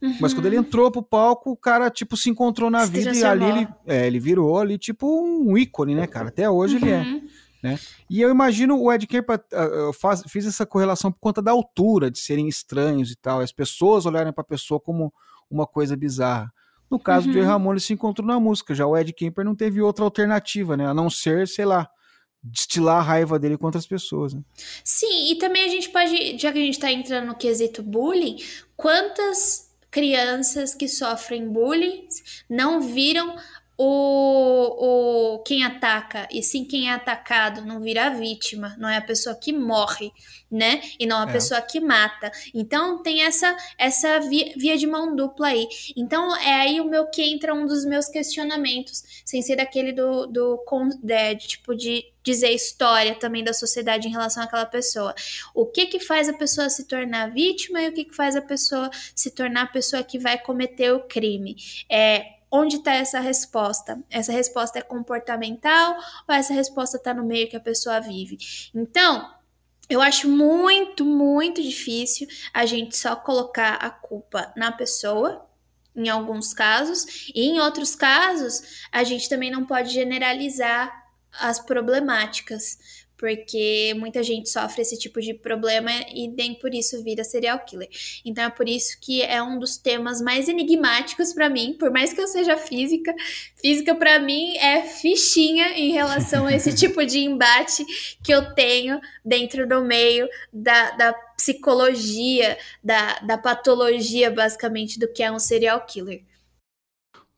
Uhum. 0.00 0.16
Mas 0.20 0.32
quando 0.32 0.46
ele 0.46 0.56
uhum. 0.56 0.62
entrou 0.62 0.90
pro 0.90 1.02
palco, 1.02 1.50
o 1.50 1.56
cara, 1.56 1.90
tipo, 1.90 2.16
se 2.16 2.30
encontrou 2.30 2.70
na 2.70 2.84
vida 2.84 3.12
e 3.12 3.24
ali 3.24 3.44
ele, 3.44 3.68
é, 3.86 4.06
ele 4.06 4.20
virou 4.20 4.58
ali, 4.58 4.78
tipo, 4.78 5.06
um 5.06 5.56
ícone, 5.58 5.94
né, 5.94 6.06
cara? 6.06 6.28
Até 6.28 6.48
hoje 6.48 6.76
uhum. 6.76 6.82
ele 6.82 6.90
é. 6.90 7.00
Uhum. 7.00 7.28
Né? 7.62 7.78
E 8.08 8.20
eu 8.20 8.30
imagino 8.30 8.80
o 8.80 8.92
Ed 8.92 9.04
Kemper, 9.06 9.42
ah, 9.52 9.56
eu 9.56 9.92
faz, 9.92 10.22
fiz 10.28 10.46
essa 10.46 10.64
correlação 10.64 11.10
por 11.10 11.18
conta 11.18 11.42
da 11.42 11.50
altura, 11.50 12.10
de 12.10 12.18
serem 12.18 12.46
estranhos 12.46 13.10
e 13.10 13.16
tal, 13.16 13.40
as 13.40 13.50
pessoas 13.50 14.06
olharem 14.06 14.32
para 14.32 14.42
a 14.42 14.46
pessoa 14.46 14.78
como 14.78 15.12
uma 15.50 15.66
coisa 15.66 15.96
bizarra. 15.96 16.52
No 16.88 16.98
caso 16.98 17.26
uhum. 17.26 17.32
de 17.32 17.40
Ramone 17.40 17.80
se 17.80 17.92
encontrou 17.92 18.26
na 18.26 18.38
música, 18.38 18.74
já 18.74 18.86
o 18.86 18.96
Ed 18.96 19.12
Kemper 19.12 19.44
não 19.44 19.54
teve 19.54 19.82
outra 19.82 20.04
alternativa, 20.04 20.76
né? 20.76 20.86
A 20.86 20.94
não 20.94 21.10
ser, 21.10 21.46
sei 21.48 21.64
lá, 21.64 21.88
destilar 22.42 22.98
a 22.98 23.02
raiva 23.02 23.38
dele 23.38 23.58
contra 23.58 23.78
as 23.78 23.86
pessoas. 23.86 24.32
Né? 24.32 24.40
Sim, 24.84 25.32
e 25.32 25.36
também 25.36 25.64
a 25.64 25.68
gente 25.68 25.90
pode, 25.90 26.38
já 26.38 26.52
que 26.52 26.58
a 26.58 26.62
gente 26.62 26.74
está 26.74 26.90
entrando 26.90 27.26
no 27.26 27.34
quesito 27.34 27.82
bullying, 27.82 28.36
quantas 28.76 29.67
crianças 29.98 30.76
que 30.76 30.86
sofrem 30.86 31.48
bullying 31.48 32.06
não 32.48 32.80
viram 32.80 33.34
o, 33.80 35.36
o 35.36 35.38
quem 35.44 35.62
ataca, 35.62 36.26
e 36.32 36.42
sim 36.42 36.64
quem 36.64 36.90
é 36.90 36.92
atacado, 36.92 37.64
não 37.64 37.80
vira 37.80 38.06
a 38.06 38.10
vítima, 38.10 38.74
não 38.76 38.88
é 38.88 38.96
a 38.96 39.00
pessoa 39.00 39.36
que 39.36 39.52
morre, 39.52 40.10
né? 40.50 40.82
E 40.98 41.06
não 41.06 41.20
a 41.20 41.30
é. 41.30 41.32
pessoa 41.32 41.62
que 41.62 41.78
mata. 41.78 42.32
Então 42.52 43.00
tem 43.00 43.22
essa 43.22 43.56
essa 43.78 44.18
via, 44.18 44.52
via, 44.56 44.76
de 44.76 44.86
mão 44.86 45.14
dupla 45.14 45.48
aí. 45.48 45.68
Então 45.96 46.34
é 46.36 46.54
aí 46.54 46.80
o 46.80 46.86
meu 46.86 47.06
que 47.06 47.22
entra 47.22 47.54
um 47.54 47.66
dos 47.66 47.84
meus 47.84 48.08
questionamentos, 48.08 49.22
sem 49.24 49.40
ser 49.42 49.54
daquele 49.54 49.92
do, 49.92 50.26
do 50.26 50.60
de, 51.04 51.36
tipo 51.46 51.76
de 51.76 52.04
dizer 52.20 52.50
história 52.50 53.14
também 53.14 53.44
da 53.44 53.52
sociedade 53.52 54.08
em 54.08 54.10
relação 54.10 54.42
àquela 54.42 54.66
pessoa. 54.66 55.14
O 55.54 55.64
que 55.66 55.86
que 55.86 56.00
faz 56.00 56.28
a 56.28 56.32
pessoa 56.32 56.68
se 56.68 56.84
tornar 56.88 57.30
vítima 57.30 57.80
e 57.80 57.88
o 57.88 57.92
que 57.92 58.04
que 58.04 58.16
faz 58.16 58.34
a 58.34 58.42
pessoa 58.42 58.90
se 59.14 59.30
tornar 59.30 59.62
a 59.62 59.66
pessoa 59.68 60.02
que 60.02 60.18
vai 60.18 60.36
cometer 60.36 60.92
o 60.92 61.00
crime? 61.00 61.56
É 61.88 62.37
onde 62.50 62.76
está 62.76 62.94
essa 62.94 63.20
resposta? 63.20 64.02
Essa 64.10 64.32
resposta 64.32 64.78
é 64.78 64.82
comportamental 64.82 65.96
ou 66.26 66.34
essa 66.34 66.52
resposta 66.52 66.96
está 66.96 67.12
no 67.14 67.24
meio 67.24 67.48
que 67.48 67.56
a 67.56 67.60
pessoa 67.60 68.00
vive? 68.00 68.38
Então, 68.74 69.34
eu 69.88 70.02
acho 70.02 70.28
muito, 70.28 71.04
muito 71.04 71.62
difícil 71.62 72.28
a 72.52 72.66
gente 72.66 72.96
só 72.96 73.16
colocar 73.16 73.74
a 73.74 73.90
culpa 73.90 74.52
na 74.56 74.70
pessoa, 74.70 75.46
em 75.96 76.08
alguns 76.08 76.52
casos, 76.52 77.30
e 77.34 77.48
em 77.48 77.58
outros 77.58 77.94
casos, 77.94 78.86
a 78.92 79.02
gente 79.02 79.28
também 79.28 79.50
não 79.50 79.64
pode 79.64 79.92
generalizar 79.92 81.06
as 81.32 81.58
problemáticas, 81.58 83.06
porque 83.18 83.94
muita 83.98 84.22
gente 84.22 84.48
sofre 84.48 84.82
esse 84.82 84.96
tipo 84.96 85.20
de 85.20 85.34
problema 85.34 85.90
e 86.14 86.28
nem 86.28 86.54
por 86.54 86.72
isso 86.72 87.02
vira 87.02 87.24
serial 87.24 87.58
killer. 87.64 87.88
Então 88.24 88.44
é 88.44 88.50
por 88.50 88.68
isso 88.68 88.96
que 89.00 89.22
é 89.22 89.42
um 89.42 89.58
dos 89.58 89.76
temas 89.76 90.22
mais 90.22 90.48
enigmáticos 90.48 91.34
para 91.34 91.50
mim, 91.50 91.76
por 91.78 91.90
mais 91.90 92.12
que 92.12 92.20
eu 92.20 92.28
seja 92.28 92.56
física, 92.56 93.12
física 93.56 93.94
para 93.94 94.20
mim 94.20 94.56
é 94.58 94.82
fichinha 94.82 95.72
em 95.72 95.90
relação 95.90 96.46
a 96.46 96.54
esse 96.54 96.72
tipo 96.76 97.04
de 97.04 97.18
embate 97.18 97.84
que 98.22 98.32
eu 98.32 98.54
tenho 98.54 99.00
dentro 99.24 99.68
do 99.68 99.82
meio 99.82 100.28
da, 100.52 100.92
da 100.92 101.12
psicologia, 101.36 102.56
da, 102.82 103.18
da 103.20 103.36
patologia, 103.36 104.30
basicamente, 104.30 104.98
do 104.98 105.12
que 105.12 105.22
é 105.22 105.30
um 105.30 105.38
serial 105.38 105.84
killer. 105.84 106.22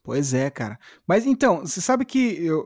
Pois 0.03 0.33
é, 0.33 0.51
cara. 0.51 0.79
Mas 1.07 1.27
então, 1.27 1.61
você 1.61 1.81
sabe 1.81 2.05
que 2.05 2.45
eu, 2.45 2.65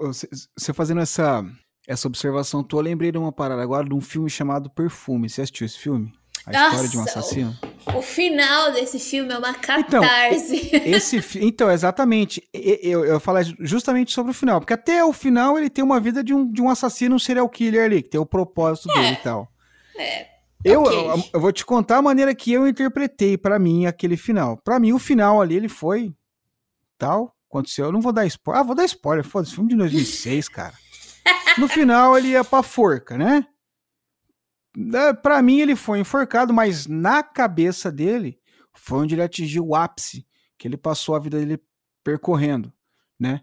você 0.57 0.73
fazendo 0.73 1.01
essa 1.01 1.45
essa 1.87 2.09
observação 2.09 2.63
tua, 2.63 2.81
eu 2.81 2.85
lembrei 2.85 3.13
de 3.13 3.19
uma 3.19 3.33
parada 3.33 3.63
agora 3.63 3.87
de 3.87 3.95
um 3.95 4.01
filme 4.01 4.31
chamado 4.31 4.71
Perfume. 4.71 5.29
Você 5.29 5.43
assistiu 5.43 5.67
esse 5.67 5.79
filme? 5.79 6.13
A 6.47 6.53
Nossa, 6.53 6.67
história 6.67 6.89
de 6.91 6.99
um 6.99 7.03
assassino? 7.03 7.59
O, 7.87 7.99
o 7.99 8.03
final 8.03 8.73
desse 8.73 8.99
filme 8.99 9.33
é 9.33 9.39
uma 9.39 9.51
então, 9.51 9.61
catarse. 9.61 10.71
Então, 10.73 10.93
esse, 10.93 11.39
então 11.41 11.71
exatamente. 11.71 12.43
Eu, 12.53 13.05
eu 13.05 13.19
falar 13.19 13.45
justamente 13.61 14.13
sobre 14.13 14.33
o 14.33 14.35
final. 14.35 14.61
Porque 14.61 14.75
até 14.75 15.03
o 15.05 15.13
final 15.13 15.59
ele 15.59 15.71
tem 15.71 15.83
uma 15.83 15.99
vida 15.99 16.23
de 16.23 16.35
um, 16.35 16.51
de 16.51 16.61
um 16.61 16.69
assassino, 16.69 17.17
um 17.17 17.19
serial 17.19 17.49
killer 17.49 17.85
ali, 17.85 18.03
que 18.03 18.11
tem 18.11 18.21
o 18.21 18.27
propósito 18.27 18.91
é, 18.91 18.95
dele 18.95 19.13
e 19.13 19.23
tal. 19.23 19.49
É. 19.97 20.27
Eu, 20.65 20.83
okay. 20.83 20.99
eu, 20.99 21.25
eu, 21.35 21.41
vou 21.41 21.53
te 21.53 21.65
contar 21.65 21.99
a 21.99 22.03
maneira 22.03 22.35
que 22.35 22.53
eu 22.53 22.67
interpretei 22.67 23.37
para 23.37 23.59
mim 23.59 23.85
aquele 23.87 24.17
final. 24.17 24.57
Para 24.57 24.79
mim, 24.79 24.93
o 24.93 24.99
final 24.99 25.41
ali, 25.41 25.57
ele 25.57 25.69
foi 25.69 26.15
tal, 26.99 27.35
aconteceu. 27.51 27.87
Eu 27.87 27.93
não 27.93 28.01
vou 28.01 28.13
dar 28.13 28.27
spoiler. 28.27 28.63
Ah, 28.63 28.65
vou 28.65 28.75
dar 28.75 28.85
spoiler. 28.85 29.25
Foda-se, 29.25 29.55
filme 29.55 29.69
de 29.69 29.77
2006, 29.77 30.49
cara. 30.49 30.73
No 31.59 31.69
final 31.69 32.17
ele 32.17 32.29
ia 32.29 32.45
pra 32.45 32.63
forca, 32.63 33.17
né? 33.17 33.47
Para 35.23 35.41
mim 35.41 35.61
ele 35.61 35.77
foi 35.77 36.01
enforcado, 36.01 36.53
mas 36.53 36.87
na 36.87 37.23
cabeça 37.23 37.93
dele 37.93 38.41
foi 38.75 38.99
onde 38.99 39.15
ele 39.15 39.23
atingiu 39.23 39.67
o 39.67 39.75
ápice 39.75 40.27
que 40.59 40.67
ele 40.67 40.77
passou 40.77 41.15
a 41.15 41.21
vida 41.21 41.39
dele 41.39 41.61
percorrendo, 42.03 42.73
né? 43.19 43.43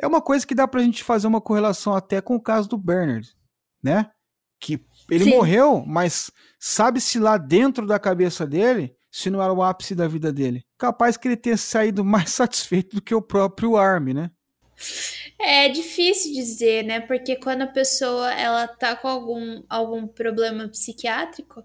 É 0.00 0.06
uma 0.06 0.20
coisa 0.20 0.46
que 0.46 0.54
dá 0.54 0.66
pra 0.66 0.82
gente 0.82 1.04
fazer 1.04 1.26
uma 1.26 1.40
correlação 1.40 1.94
até 1.94 2.20
com 2.20 2.34
o 2.34 2.40
caso 2.40 2.68
do 2.68 2.76
Bernard, 2.76 3.34
né? 3.82 4.10
Que 4.60 4.84
ele 5.10 5.24
Sim. 5.24 5.30
morreu, 5.30 5.84
mas 5.86 6.30
sabe-se 6.58 7.18
lá 7.18 7.36
dentro 7.36 7.86
da 7.86 7.98
cabeça 7.98 8.46
dele 8.46 8.94
se 9.10 9.30
não 9.30 9.42
era 9.42 9.52
o 9.52 9.62
ápice 9.62 9.94
da 9.94 10.08
vida 10.08 10.32
dele. 10.32 10.64
Capaz 10.78 11.16
que 11.16 11.28
ele 11.28 11.36
tenha 11.36 11.56
saído 11.56 12.04
mais 12.04 12.30
satisfeito 12.30 12.96
do 12.96 13.02
que 13.02 13.14
o 13.14 13.22
próprio 13.22 13.76
Army, 13.76 14.14
né? 14.14 14.30
É 15.38 15.68
difícil 15.68 16.32
dizer, 16.32 16.84
né? 16.84 17.00
Porque 17.00 17.36
quando 17.36 17.62
a 17.62 17.66
pessoa 17.66 18.32
ela 18.32 18.66
tá 18.68 18.94
com 18.94 19.08
algum, 19.08 19.62
algum 19.68 20.06
problema 20.06 20.68
psiquiátrico, 20.68 21.62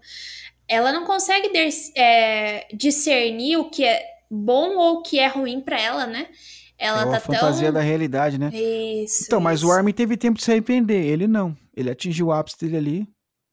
ela 0.66 0.92
não 0.92 1.04
consegue 1.04 1.50
é, 1.96 2.66
discernir 2.74 3.56
o 3.56 3.70
que 3.70 3.84
é 3.84 4.04
bom 4.30 4.76
ou 4.76 4.96
o 4.96 5.02
que 5.02 5.18
é 5.18 5.26
ruim 5.26 5.60
para 5.60 5.80
ela, 5.80 6.06
né? 6.06 6.28
Ela 6.76 7.00
é 7.00 7.04
tá 7.04 7.08
uma 7.08 7.20
fantasia 7.20 7.66
tão... 7.66 7.74
da 7.74 7.80
realidade, 7.80 8.38
né? 8.38 8.50
Isso. 8.52 9.24
Então, 9.26 9.40
mas 9.40 9.60
isso. 9.60 9.68
o 9.68 9.72
Armin 9.72 9.92
teve 9.92 10.16
tempo 10.16 10.38
de 10.38 10.44
se 10.44 10.50
arrepender. 10.50 11.04
Ele 11.04 11.26
não. 11.26 11.56
Ele 11.76 11.90
atingiu 11.90 12.26
o 12.26 12.32
ápice 12.32 12.58
dele 12.58 12.76
ali 12.76 13.08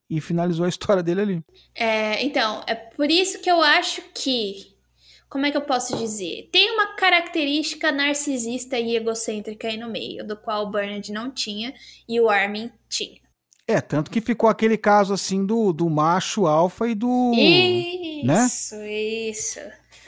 e 0.10 0.22
finalizou 0.22 0.66
a 0.66 0.70
história 0.70 1.02
dele 1.02 1.22
ali. 1.22 1.44
É, 1.74 2.24
então, 2.24 2.64
é 2.68 2.76
por 2.76 3.10
isso 3.10 3.40
que 3.40 3.50
eu 3.50 3.62
acho 3.62 4.02
que. 4.14 4.75
Como 5.30 5.46
é 5.46 5.52
que 5.52 5.58
eu 5.58 5.62
posso 5.62 5.98
dizer? 5.98 6.50
Tem 6.52 6.72
uma 6.72 6.96
característica 6.96 7.92
narcisista 7.92 8.78
e 8.78 8.96
egocêntrica 8.96 9.68
aí 9.68 9.78
no 9.78 9.90
meio, 9.90 10.26
do 10.26 10.38
qual 10.38 10.66
o 10.66 10.72
Bernard 10.72 11.12
não 11.12 11.32
tinha 11.32 11.74
e 12.08 12.20
o 12.22 12.30
Armin 12.30 12.72
tinha. 12.88 13.20
É, 13.68 13.82
tanto 13.82 14.12
que 14.12 14.22
ficou 14.22 14.48
aquele 14.48 14.78
caso 14.78 15.14
assim 15.14 15.44
do, 15.44 15.74
do 15.74 15.90
macho 15.90 16.46
alfa 16.46 16.88
e 16.88 16.94
do. 16.94 17.34
né? 18.24 18.46
Isso, 18.46 18.76
isso. 18.84 19.60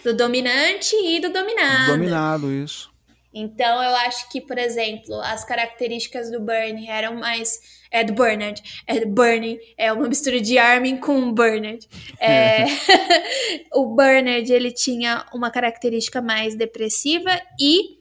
Do 0.03 0.15
dominante 0.15 0.95
e 0.95 1.19
do 1.19 1.31
dominado. 1.33 1.91
Dominado, 1.93 2.51
isso. 2.51 2.91
Então, 3.33 3.83
eu 3.83 3.95
acho 3.97 4.29
que, 4.29 4.41
por 4.41 4.57
exemplo, 4.57 5.19
as 5.21 5.43
características 5.43 6.31
do 6.31 6.39
Bernie 6.39 6.87
eram 6.87 7.15
mais. 7.15 7.76
É 7.91 8.03
do 8.03 8.13
Bernard. 8.13 8.61
É 8.85 8.99
do 8.99 9.09
Bernie. 9.09 9.59
É 9.77 9.91
uma 9.91 10.07
mistura 10.07 10.39
de 10.41 10.57
Armin 10.57 10.97
com 10.97 11.31
Bernard. 11.33 11.87
É, 12.19 12.65
o 13.73 13.95
Bernard, 13.95 14.51
ele 14.51 14.71
tinha 14.71 15.25
uma 15.33 15.49
característica 15.51 16.21
mais 16.21 16.55
depressiva 16.55 17.31
e 17.59 17.97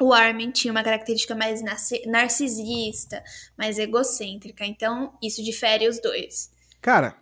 o 0.00 0.12
Armin 0.12 0.50
tinha 0.50 0.70
uma 0.70 0.82
característica 0.82 1.34
mais 1.34 1.62
narci- 1.62 2.06
narcisista, 2.06 3.22
mais 3.56 3.78
egocêntrica. 3.78 4.64
Então, 4.64 5.12
isso 5.22 5.42
difere 5.42 5.88
os 5.88 6.00
dois. 6.00 6.50
Cara, 6.80 7.16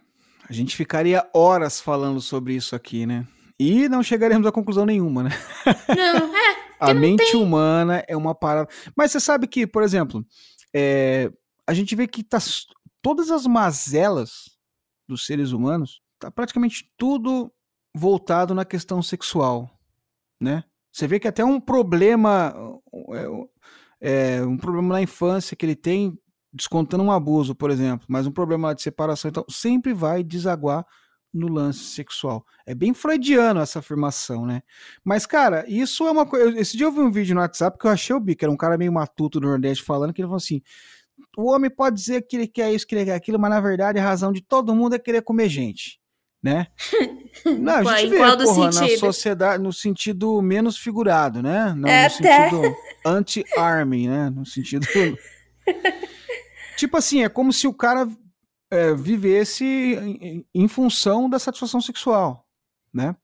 a 0.48 0.52
gente 0.52 0.76
ficaria 0.76 1.26
horas 1.34 1.80
falando 1.80 2.20
sobre 2.20 2.54
isso 2.54 2.76
aqui, 2.76 3.06
né? 3.06 3.26
E 3.58 3.88
não 3.88 4.02
chegaremos 4.02 4.46
a 4.46 4.52
conclusão 4.52 4.84
nenhuma, 4.84 5.22
né? 5.22 5.30
Não, 5.88 6.36
é. 6.36 6.66
A 6.78 6.92
mente 6.92 7.34
humana 7.34 8.04
é 8.06 8.14
uma 8.14 8.34
parada. 8.34 8.68
Mas 8.94 9.10
você 9.10 9.18
sabe 9.18 9.46
que, 9.46 9.66
por 9.66 9.82
exemplo, 9.82 10.22
é, 10.74 11.30
a 11.66 11.74
gente 11.74 11.94
vê 11.96 12.06
que 12.06 12.22
tá 12.22 12.38
todas 13.02 13.30
as 13.30 13.46
mazelas 13.46 14.56
dos 15.08 15.26
seres 15.26 15.52
humanos, 15.52 16.00
tá 16.18 16.30
praticamente 16.30 16.92
tudo 16.96 17.52
voltado 17.94 18.54
na 18.54 18.64
questão 18.64 19.02
sexual, 19.02 19.70
né? 20.40 20.64
Você 20.92 21.06
vê 21.06 21.18
que 21.18 21.28
até 21.28 21.44
um 21.44 21.60
problema, 21.60 22.54
é, 24.00 24.38
é, 24.38 24.42
um 24.42 24.56
problema 24.56 24.94
na 24.94 25.02
infância 25.02 25.56
que 25.56 25.66
ele 25.66 25.76
tem, 25.76 26.18
descontando 26.52 27.04
um 27.04 27.12
abuso, 27.12 27.54
por 27.54 27.70
exemplo, 27.70 28.06
mas 28.08 28.26
um 28.26 28.32
problema 28.32 28.74
de 28.74 28.82
separação, 28.82 29.28
então 29.28 29.44
sempre 29.48 29.92
vai 29.92 30.22
desaguar 30.22 30.86
no 31.36 31.48
lance 31.48 31.80
sexual. 31.80 32.44
É 32.64 32.74
bem 32.74 32.94
freudiano 32.94 33.60
essa 33.60 33.80
afirmação, 33.80 34.46
né? 34.46 34.62
Mas, 35.04 35.26
cara, 35.26 35.64
isso 35.68 36.06
é 36.06 36.10
uma 36.10 36.24
coisa. 36.24 36.58
Esse 36.58 36.76
dia 36.76 36.86
eu 36.86 36.92
vi 36.92 37.00
um 37.00 37.10
vídeo 37.10 37.34
no 37.34 37.42
WhatsApp 37.42 37.78
que 37.78 37.86
eu 37.86 37.90
achei 37.90 38.16
o 38.16 38.20
bico, 38.20 38.44
era 38.44 38.50
um 38.50 38.56
cara 38.56 38.78
meio 38.78 38.92
matuto 38.92 39.38
do 39.38 39.46
Nordeste 39.46 39.84
falando, 39.84 40.12
que 40.12 40.22
ele 40.22 40.26
falou 40.26 40.38
assim: 40.38 40.62
o 41.36 41.52
homem 41.52 41.70
pode 41.70 41.96
dizer 41.96 42.22
que 42.22 42.36
ele 42.36 42.48
quer 42.48 42.72
isso, 42.72 42.86
que 42.86 42.94
ele 42.94 43.04
quer 43.04 43.14
aquilo, 43.14 43.38
mas 43.38 43.50
na 43.50 43.60
verdade 43.60 43.98
a 43.98 44.02
razão 44.02 44.32
de 44.32 44.40
todo 44.40 44.74
mundo 44.74 44.94
é 44.94 44.98
querer 44.98 45.22
comer 45.22 45.48
gente, 45.48 46.00
né? 46.42 46.68
Não, 47.60 47.86
a 47.86 47.98
gente 47.98 48.10
vê, 48.10 48.16
qual 48.16 48.36
do 48.36 48.44
porra, 48.44 48.70
na 48.70 48.88
sociedade, 48.96 49.62
no 49.62 49.72
sentido 49.72 50.40
menos 50.40 50.78
figurado, 50.78 51.42
né? 51.42 51.74
Não 51.76 51.88
É, 51.88 52.08
no 52.08 52.14
até. 52.14 52.50
sentido 52.50 52.76
anti-army, 53.04 54.08
né? 54.08 54.30
No 54.30 54.46
sentido. 54.46 54.86
tipo 56.78 56.96
assim, 56.96 57.22
é 57.22 57.28
como 57.28 57.52
se 57.52 57.66
o 57.66 57.74
cara 57.74 58.08
é, 58.70 58.94
vivesse 58.94 59.64
em, 59.64 60.46
em 60.54 60.68
função 60.68 61.28
da 61.28 61.38
satisfação 61.38 61.80
sexual, 61.80 62.46
né? 62.92 63.14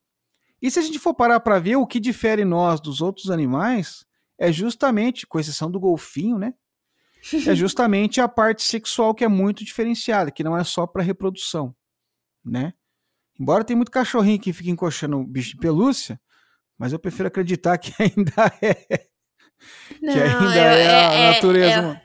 E 0.61 0.71
se 0.71 0.79
a 0.79 0.83
gente 0.83 0.99
for 0.99 1.15
parar 1.15 1.41
para 1.41 1.59
ver 1.59 1.77
o 1.77 1.87
que 1.87 1.99
difere 1.99 2.45
nós 2.45 2.81
dos 2.81 3.01
outros 3.01 3.31
animais, 3.31 4.05
é 4.39 4.53
justamente, 4.53 5.27
com 5.27 5.41
exceção 5.41 5.71
do 5.71 5.81
golfinho, 5.81 6.39
né? 6.39 6.55
É 7.49 7.55
justamente 7.55 8.21
a 8.21 8.29
parte 8.29 8.63
sexual 8.63 9.15
que 9.15 9.25
é 9.25 9.29
muito 9.29 9.65
diferenciada, 9.65 10.31
que 10.31 10.43
não 10.45 10.57
é 10.57 10.65
só 10.65 10.87
para 10.87 11.03
reprodução, 11.03 11.75
né? 12.45 12.73
Embora 13.39 13.65
tem 13.65 13.77
muito 13.77 13.91
cachorrinho 13.91 14.39
que 14.41 14.53
fica 14.53 14.71
encoxando 14.71 15.23
bicho 15.25 15.51
de 15.51 15.57
pelúcia, 15.59 16.21
mas 16.79 16.93
eu 16.93 16.99
prefiro 16.99 17.29
acreditar 17.29 17.79
que 17.79 17.93
ainda 18.03 18.53
é, 18.61 19.07
Não, 20.01 20.13
que 20.13 20.19
ainda 20.21 20.57
eu- 20.57 20.79
é, 20.79 21.29
a 21.29 21.33
natureza, 21.33 22.03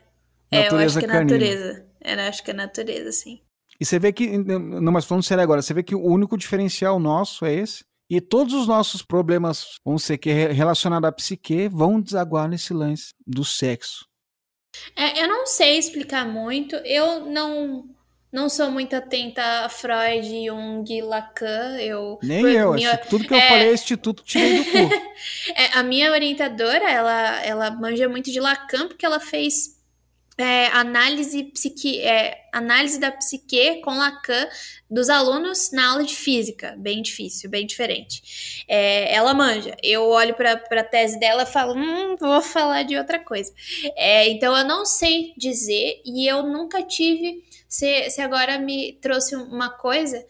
É, 0.50 0.58
eu 0.58 0.62
natureza 0.62 0.86
acho 0.86 0.98
que 0.98 1.04
é 1.04 1.08
natureza. 1.08 1.88
Eu 2.00 2.20
acho 2.20 2.44
que 2.44 2.50
é 2.50 2.54
natureza, 2.54 3.12
sim. 3.12 3.40
E 3.80 3.84
você 3.84 3.98
vê 3.98 4.12
que, 4.12 4.38
não, 4.38 4.90
mas 4.92 5.04
falando 5.04 5.22
sério 5.22 5.42
agora, 5.42 5.62
você 5.62 5.74
vê 5.74 5.82
que 5.82 5.94
o 5.94 6.04
único 6.04 6.36
diferencial 6.36 6.98
nosso 6.98 7.44
é 7.44 7.54
esse. 7.54 7.84
E 8.10 8.20
todos 8.20 8.54
os 8.54 8.66
nossos 8.66 9.02
problemas, 9.02 9.78
vamos 9.84 10.02
ser 10.02 10.16
que 10.16 10.30
é 10.30 10.50
relacionados 10.50 11.06
à 11.06 11.12
psique, 11.12 11.68
vão 11.68 12.00
desaguar 12.00 12.48
nesse 12.48 12.72
lance 12.72 13.12
do 13.26 13.44
sexo. 13.44 14.07
É, 14.96 15.22
eu 15.22 15.28
não 15.28 15.46
sei 15.46 15.78
explicar 15.78 16.26
muito. 16.26 16.76
Eu 16.76 17.20
não 17.26 17.84
não 18.30 18.50
sou 18.50 18.70
muito 18.70 18.94
atenta 18.94 19.42
a 19.64 19.68
Freud, 19.70 20.46
Jung, 20.46 21.00
Lacan. 21.00 21.78
Eu, 21.80 22.18
Nem 22.22 22.42
por 22.42 22.50
eu, 22.50 22.72
minha- 22.74 22.96
tudo 22.98 23.26
que 23.26 23.32
eu 23.32 23.38
é- 23.38 23.48
falei 23.48 23.68
é 23.70 23.72
instituto 23.72 24.22
tirei 24.22 24.58
do 24.58 24.64
cu. 24.64 24.70
É, 25.56 25.78
a 25.78 25.82
minha 25.82 26.12
orientadora, 26.12 26.90
ela, 26.90 27.42
ela 27.42 27.70
manja 27.70 28.06
muito 28.08 28.30
de 28.30 28.38
Lacan, 28.38 28.86
porque 28.86 29.04
ela 29.06 29.18
fez 29.18 29.77
é, 30.38 30.68
análise, 30.68 31.42
psique, 31.44 32.00
é, 32.00 32.46
análise 32.52 33.00
da 33.00 33.10
psique 33.10 33.80
com 33.80 33.98
Lacan 33.98 34.48
dos 34.88 35.10
alunos 35.10 35.72
na 35.72 35.90
aula 35.90 36.04
de 36.04 36.14
física. 36.14 36.76
Bem 36.78 37.02
difícil, 37.02 37.50
bem 37.50 37.66
diferente. 37.66 38.64
É, 38.68 39.12
ela 39.12 39.34
manja. 39.34 39.76
Eu 39.82 40.04
olho 40.08 40.34
para 40.34 40.52
a 40.52 40.84
tese 40.84 41.18
dela 41.18 41.42
e 41.42 41.46
falo, 41.46 41.74
hum, 41.74 42.16
vou 42.20 42.40
falar 42.40 42.84
de 42.84 42.96
outra 42.96 43.18
coisa. 43.18 43.52
É, 43.96 44.28
então 44.28 44.56
eu 44.56 44.64
não 44.64 44.86
sei 44.86 45.32
dizer 45.36 46.00
e 46.04 46.30
eu 46.30 46.44
nunca 46.44 46.84
tive. 46.84 47.44
Se 47.68 48.20
agora 48.20 48.58
me 48.58 48.92
trouxe 49.02 49.34
uma 49.34 49.70
coisa 49.70 50.24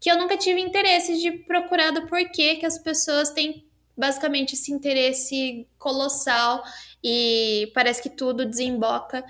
que 0.00 0.10
eu 0.10 0.16
nunca 0.16 0.38
tive 0.38 0.58
interesse 0.58 1.20
de 1.20 1.30
procurar 1.30 1.90
do 1.90 2.06
porquê 2.06 2.56
que 2.56 2.64
as 2.64 2.78
pessoas 2.78 3.30
têm 3.30 3.66
basicamente 3.94 4.54
esse 4.54 4.72
interesse 4.72 5.66
colossal 5.78 6.64
e 7.04 7.70
parece 7.74 8.02
que 8.02 8.08
tudo 8.08 8.46
desemboca 8.46 9.22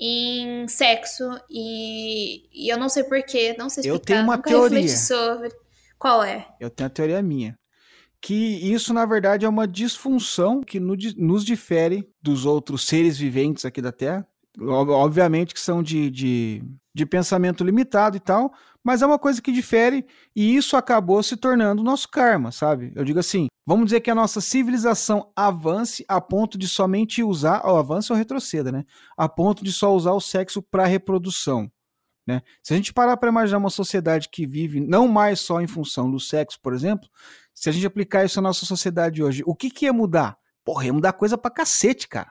em 0.00 0.68
sexo 0.68 1.24
e, 1.50 2.48
e 2.52 2.68
eu 2.72 2.78
não 2.78 2.88
sei 2.88 3.02
porquê, 3.04 3.54
não 3.58 3.68
sei 3.68 3.82
explicar, 3.82 3.94
Eu 3.96 3.98
tenho 3.98 4.22
uma 4.22 4.36
nunca 4.36 4.48
teoria. 4.50 4.88
sobre. 4.96 5.50
Qual 5.98 6.22
é? 6.22 6.46
Eu 6.60 6.70
tenho 6.70 6.86
a 6.86 6.90
teoria 6.90 7.20
minha. 7.22 7.58
Que 8.20 8.34
isso, 8.34 8.92
na 8.94 9.04
verdade, 9.06 9.44
é 9.44 9.48
uma 9.48 9.66
disfunção 9.66 10.60
que 10.60 10.78
no- 10.80 10.96
nos 11.16 11.44
difere 11.44 12.08
dos 12.22 12.44
outros 12.46 12.84
seres 12.86 13.16
viventes 13.18 13.64
aqui 13.64 13.80
da 13.80 13.92
Terra. 13.92 14.26
Ob- 14.60 14.90
Obviamente 14.90 15.54
que 15.54 15.60
são 15.60 15.82
de, 15.82 16.10
de, 16.10 16.62
de 16.94 17.06
pensamento 17.06 17.62
limitado 17.64 18.16
e 18.16 18.20
tal, 18.20 18.52
mas 18.84 19.02
é 19.02 19.06
uma 19.06 19.18
coisa 19.18 19.40
que 19.42 19.52
difere 19.52 20.04
e 20.34 20.56
isso 20.56 20.76
acabou 20.76 21.22
se 21.22 21.36
tornando 21.36 21.82
o 21.82 21.84
nosso 21.84 22.08
karma, 22.08 22.50
sabe? 22.50 22.92
Eu 22.94 23.04
digo 23.04 23.18
assim, 23.18 23.46
vamos 23.66 23.86
dizer 23.86 24.00
que 24.00 24.10
a 24.10 24.14
nossa 24.14 24.40
civilização 24.40 25.30
avance 25.36 26.04
a 26.08 26.20
ponto 26.20 26.56
de 26.56 26.66
somente 26.68 27.22
usar, 27.22 27.66
ou 27.66 27.76
avance 27.76 28.12
ou 28.12 28.18
retroceda, 28.18 28.72
né? 28.72 28.84
A 29.16 29.28
ponto 29.28 29.62
de 29.62 29.72
só 29.72 29.94
usar 29.94 30.12
o 30.12 30.20
sexo 30.20 30.62
para 30.62 30.86
reprodução. 30.86 31.70
Né? 32.26 32.42
Se 32.62 32.74
a 32.74 32.76
gente 32.76 32.92
parar 32.92 33.16
para 33.16 33.30
imaginar 33.30 33.56
uma 33.58 33.70
sociedade 33.70 34.28
que 34.28 34.46
vive 34.46 34.80
não 34.80 35.08
mais 35.08 35.40
só 35.40 35.62
em 35.62 35.66
função 35.66 36.10
do 36.10 36.20
sexo, 36.20 36.58
por 36.60 36.74
exemplo, 36.74 37.08
se 37.54 37.70
a 37.70 37.72
gente 37.72 37.86
aplicar 37.86 38.24
isso 38.24 38.40
na 38.40 38.48
nossa 38.50 38.66
sociedade 38.66 39.22
hoje, 39.22 39.42
o 39.46 39.54
que, 39.54 39.70
que 39.70 39.86
ia 39.86 39.92
mudar? 39.94 40.36
Porra, 40.64 40.84
ia 40.84 40.92
mudar 40.92 41.14
coisa 41.14 41.38
pra 41.38 41.50
cacete, 41.50 42.06
cara. 42.06 42.30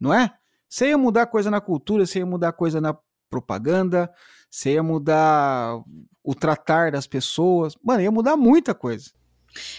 Não 0.00 0.12
é? 0.12 0.32
Você 0.70 0.88
ia 0.88 0.96
mudar 0.96 1.26
coisa 1.26 1.50
na 1.50 1.60
cultura, 1.60 2.06
você 2.06 2.20
ia 2.20 2.26
mudar 2.26 2.52
coisa 2.52 2.80
na 2.80 2.96
propaganda, 3.28 4.08
você 4.48 4.74
ia 4.74 4.82
mudar 4.82 5.82
o 6.22 6.34
tratar 6.34 6.92
das 6.92 7.06
pessoas. 7.08 7.74
Mano, 7.82 8.00
ia 8.02 8.10
mudar 8.10 8.36
muita 8.36 8.72
coisa. 8.72 9.10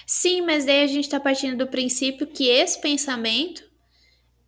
Sim, 0.06 0.42
mas 0.42 0.66
daí 0.66 0.84
a 0.84 0.88
gente 0.88 1.08
tá 1.10 1.18
partindo 1.20 1.58
do 1.58 1.68
princípio 1.72 2.28
que 2.28 2.50
esse 2.50 2.82
pensamento 2.82 3.64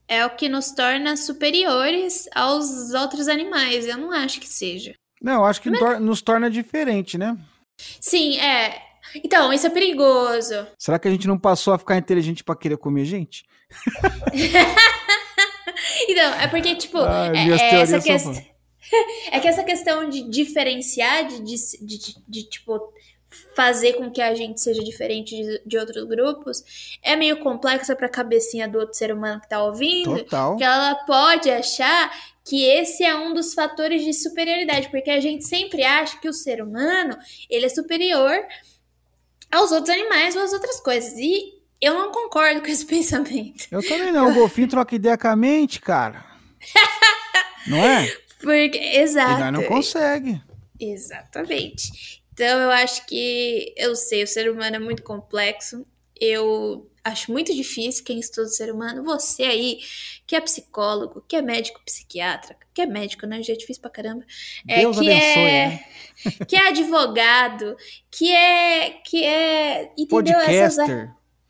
é 0.06 0.26
o 0.26 0.32
que 0.36 0.50
nos 0.50 0.72
torna 0.72 1.16
superiores 1.16 2.28
aos 2.36 2.92
outros 2.94 3.30
animais. 3.30 3.86
Eu 3.88 3.98
não 3.98 4.12
acho 4.12 4.42
que 4.42 4.48
seja. 4.50 4.94
Não, 5.22 5.36
eu 5.36 5.46
acho 5.46 5.62
que 5.62 5.72
tor- 5.72 6.00
nos 6.02 6.22
torna 6.22 6.50
diferente, 6.52 7.18
né? 7.18 7.38
Sim, 8.02 8.38
é. 8.38 8.82
Então, 9.24 9.54
isso 9.54 9.66
é 9.66 9.70
perigoso. 9.70 10.68
Será 10.78 11.00
que 11.00 11.08
a 11.08 11.12
gente 11.12 11.28
não 11.28 11.40
passou 11.40 11.74
a 11.74 11.78
ficar 11.80 11.98
inteligente 11.98 12.44
pra 12.44 12.56
querer 12.56 12.76
comer 12.78 13.06
gente? 13.06 13.46
Então, 16.08 16.34
é 16.40 16.48
porque, 16.48 16.76
tipo, 16.76 16.98
Ai, 17.00 17.32
é, 17.54 17.76
é 17.76 17.76
essa 17.82 18.00
questão. 18.02 18.34
É 19.32 19.40
que 19.40 19.48
essa 19.48 19.64
questão 19.64 20.08
de 20.10 20.30
diferenciar, 20.30 21.26
de, 21.26 21.40
de, 21.42 21.56
de, 21.82 21.98
de- 21.98 22.16
de, 22.28 22.44
tipo, 22.50 22.94
fazer 23.56 23.94
com 23.94 24.12
que 24.12 24.22
a 24.22 24.36
gente 24.36 24.62
seja 24.62 24.84
diferente 24.84 25.36
de, 25.36 25.62
de 25.66 25.78
outros 25.78 26.04
grupos, 26.04 26.64
é 27.02 27.16
meio 27.16 27.40
complexa 27.40 27.96
pra 27.96 28.08
cabecinha 28.10 28.68
do 28.68 28.78
outro 28.78 28.94
ser 28.94 29.12
humano 29.12 29.42
que 29.42 29.50
tá 29.50 29.64
ouvindo. 29.64 30.18
Total. 30.20 30.58
Que 30.58 30.64
ela 30.64 30.96
pode 31.06 31.50
achar 31.50 32.12
que 32.46 32.64
esse 32.66 33.04
é 33.04 33.16
um 33.16 33.34
dos 33.34 33.54
fatores 33.54 34.04
de 34.04 34.14
superioridade, 34.14 34.90
porque 34.92 35.10
a 35.10 35.20
gente 35.20 35.46
sempre 35.46 35.84
acha 35.84 36.20
que 36.20 36.28
o 36.30 36.34
ser 36.34 36.62
humano 36.62 37.18
ele 37.50 37.66
é 37.66 37.70
superior 37.70 38.38
aos 39.52 39.72
outros 39.72 39.90
animais 39.90 40.36
ou 40.36 40.42
às 40.44 40.54
outras 40.54 40.80
coisas. 40.82 41.14
E 41.18 41.54
Eu 41.84 41.96
não 41.96 42.14
concordo 42.14 42.62
com 42.62 42.68
esse 42.68 42.86
pensamento. 42.88 43.68
Eu 43.70 43.86
também 43.86 44.14
não. 44.14 44.32
O 44.32 44.34
golfinho 44.34 44.70
troca 44.70 44.96
ideia 44.96 45.18
com 45.18 45.28
a 45.28 45.36
mente, 45.36 45.82
cara. 45.82 46.26
não 47.68 47.78
é? 47.78 48.08
Porque, 48.40 48.78
exato. 48.78 49.34
E 49.34 49.44
nós 49.44 49.54
não 49.54 49.64
consegue. 49.64 50.42
Exatamente. 50.80 52.24
Então 52.32 52.62
eu 52.62 52.72
acho 52.72 53.06
que 53.06 53.74
eu 53.76 53.96
sei, 53.98 54.24
o 54.24 54.28
ser 54.28 54.50
humano 54.50 54.78
é 54.78 54.80
muito 54.80 55.04
complexo. 55.04 55.86
Eu 56.20 56.90
acho 57.04 57.32
muito 57.32 57.54
difícil 57.54 58.06
quem 58.06 58.18
estuda 58.18 58.48
o 58.48 58.50
ser 58.50 58.72
humano, 58.72 59.04
você 59.04 59.44
aí, 59.44 59.80
que 60.26 60.38
é 60.38 60.42
psicólogo, 60.42 61.24
que 61.28 61.36
é 61.36 61.42
médico 61.42 61.82
psiquiatra, 61.86 62.56
que 62.74 62.82
é 62.82 62.86
médico, 62.86 63.26
né? 63.26 63.44
Já 63.44 63.54
é 63.54 63.58
difícil 63.58 63.82
pra 63.82 63.92
caramba. 63.92 64.26
É, 64.68 64.80
Deus 64.80 64.98
que 64.98 65.10
abençoe, 65.10 65.42
é, 65.42 65.68
né? 65.68 65.86
que 66.48 66.56
é 66.56 66.68
advogado, 66.70 67.76
que 68.10 68.32
é. 68.32 68.90
que 69.04 69.24
é. 69.24 69.92
Entendeu? 69.98 70.40
Essas, 70.40 70.90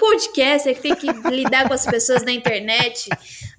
Podcaster. 0.03 0.75
que 0.75 0.81
tem 0.81 0.95
que 0.95 1.07
lidar 1.29 1.65
com 1.65 1.73
as 1.73 1.85
pessoas 1.85 2.23
na 2.23 2.33
internet. 2.33 3.09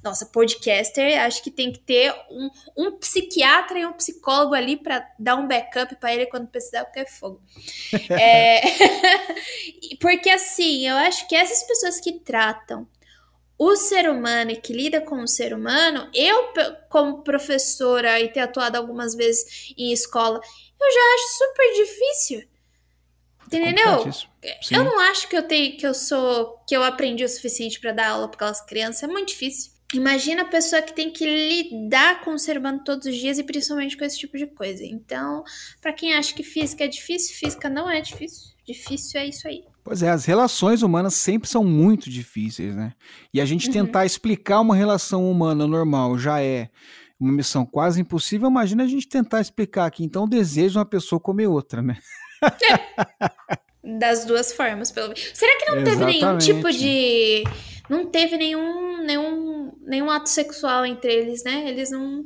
Nossa, 0.03 0.27
podcaster, 0.27 1.19
acho 1.23 1.43
que 1.43 1.51
tem 1.51 1.73
que 1.73 1.79
ter 1.79 2.15
um, 2.31 2.51
um 2.77 2.99
psiquiatra 2.99 3.79
e 3.79 3.87
um 3.87 3.95
psicólogo 3.95 4.55
ali 4.55 4.77
pra 4.77 5.09
dar 5.19 5.37
um 5.37 5.49
backup 5.49 5.97
pra 5.97 6.13
ele 6.13 6.27
quando 6.27 6.49
precisar, 6.49 6.85
porque 6.85 7.01
é 7.01 7.07
fogo. 7.07 7.41
É, 8.11 8.61
porque 9.99 10.29
assim, 10.29 10.87
eu 10.87 10.97
acho 10.97 11.27
que 11.27 11.35
essas 11.35 11.63
pessoas 11.63 11.99
que 11.99 12.13
tratam 12.21 12.87
o 13.57 13.75
ser 13.75 14.11
humano 14.11 14.51
e 14.51 14.57
que 14.57 14.75
lida 14.75 15.01
com 15.01 15.23
o 15.23 15.29
ser 15.29 15.55
humano, 15.55 16.11
eu, 16.13 16.53
como 16.91 17.23
professora 17.23 18.21
e 18.21 18.29
ter 18.29 18.41
atuado 18.41 18.77
algumas 18.77 19.15
vezes 19.15 19.73
em 19.79 19.93
escola, 19.93 20.39
eu 20.79 20.93
já 20.93 21.01
acho 21.15 21.39
super 21.39 21.73
difícil. 21.73 22.54
Entendeu? 23.59 23.85
Complicadíssimo. 23.85 24.31
Sim. 24.63 24.75
Eu 24.77 24.85
não 24.85 25.01
acho 25.01 25.29
que 25.29 25.37
eu 25.37 25.43
tenho 25.43 25.77
que 25.77 25.87
eu 25.87 25.95
sou 25.95 26.59
que 26.69 26.77
eu 26.77 26.83
aprendi 26.83 27.25
o 27.25 27.29
suficiente 27.29 27.81
pra 27.81 27.93
dar 27.93 28.11
aula 28.11 28.29
para 28.29 28.37
aquelas 28.37 28.61
crianças, 28.65 29.03
é 29.03 29.07
muito 29.07 29.29
difícil. 29.29 29.73
Imagina 29.93 30.43
a 30.43 30.47
pessoa 30.47 30.83
que 30.83 30.93
tem 30.93 31.11
que 31.13 31.25
lidar 31.25 32.23
com 32.23 32.35
o 32.35 32.39
ser 32.39 32.59
humano 32.59 32.83
todos 32.85 33.07
os 33.07 33.15
dias 33.17 33.39
e 33.39 33.45
principalmente 33.45 33.97
com 33.97 34.05
esse 34.05 34.19
tipo 34.19 34.37
de 34.37 34.47
coisa. 34.47 34.85
Então, 34.85 35.45
pra 35.81 35.93
quem 35.93 36.15
acha 36.15 36.35
que 36.35 36.43
física 36.43 36.85
é 36.85 36.89
difícil, 36.89 37.37
física 37.37 37.69
não 37.69 37.89
é 37.89 38.01
difícil. 38.01 38.53
Difícil 38.67 39.21
é 39.21 39.27
isso 39.27 39.47
aí. 39.47 39.63
Pois 39.85 40.03
é, 40.03 40.09
as 40.11 40.25
relações 40.25 40.83
humanas 40.83 41.15
sempre 41.15 41.49
são 41.49 41.63
muito 41.63 42.09
difíceis, 42.11 42.75
né? 42.75 42.93
E 43.33 43.41
a 43.41 43.45
gente 43.45 43.67
Uhum. 43.67 43.73
tentar 43.73 44.05
explicar 44.07 44.61
uma 44.61 44.75
relação 44.75 45.31
humana 45.31 45.67
normal 45.67 46.19
já 46.19 46.41
é 46.43 46.71
uma 47.21 47.31
missão 47.31 47.65
quase 47.65 48.01
impossível. 48.01 48.49
Imagina 48.49 48.83
a 48.83 48.89
gente 48.89 49.07
tentar 49.07 49.41
explicar 49.43 49.85
aqui, 49.87 50.03
então, 50.03 50.25
o 50.25 50.29
desejo 50.29 50.73
de 50.73 50.79
uma 50.79 50.87
pessoa 50.87 51.21
comer 51.21 51.47
outra, 51.47 51.83
né? 51.83 51.99
Das 53.85 54.25
duas 54.25 54.51
formas, 54.53 54.91
pelo 54.91 55.09
menos. 55.09 55.31
Será 55.35 55.59
que 55.59 55.71
não 55.71 55.85
teve 55.85 56.05
nenhum 56.05 56.37
Exatamente. 56.39 56.47
tipo 56.47 56.73
de. 56.73 57.45
Não 57.89 58.07
teve 58.07 58.39
nenhum, 58.39 59.05
nenhum, 59.05 59.73
nenhum 59.83 60.11
ato 60.11 60.31
sexual 60.31 60.87
entre 60.87 61.13
eles, 61.13 61.45
né? 61.45 61.69
Eles 61.69 61.91
não. 61.91 62.25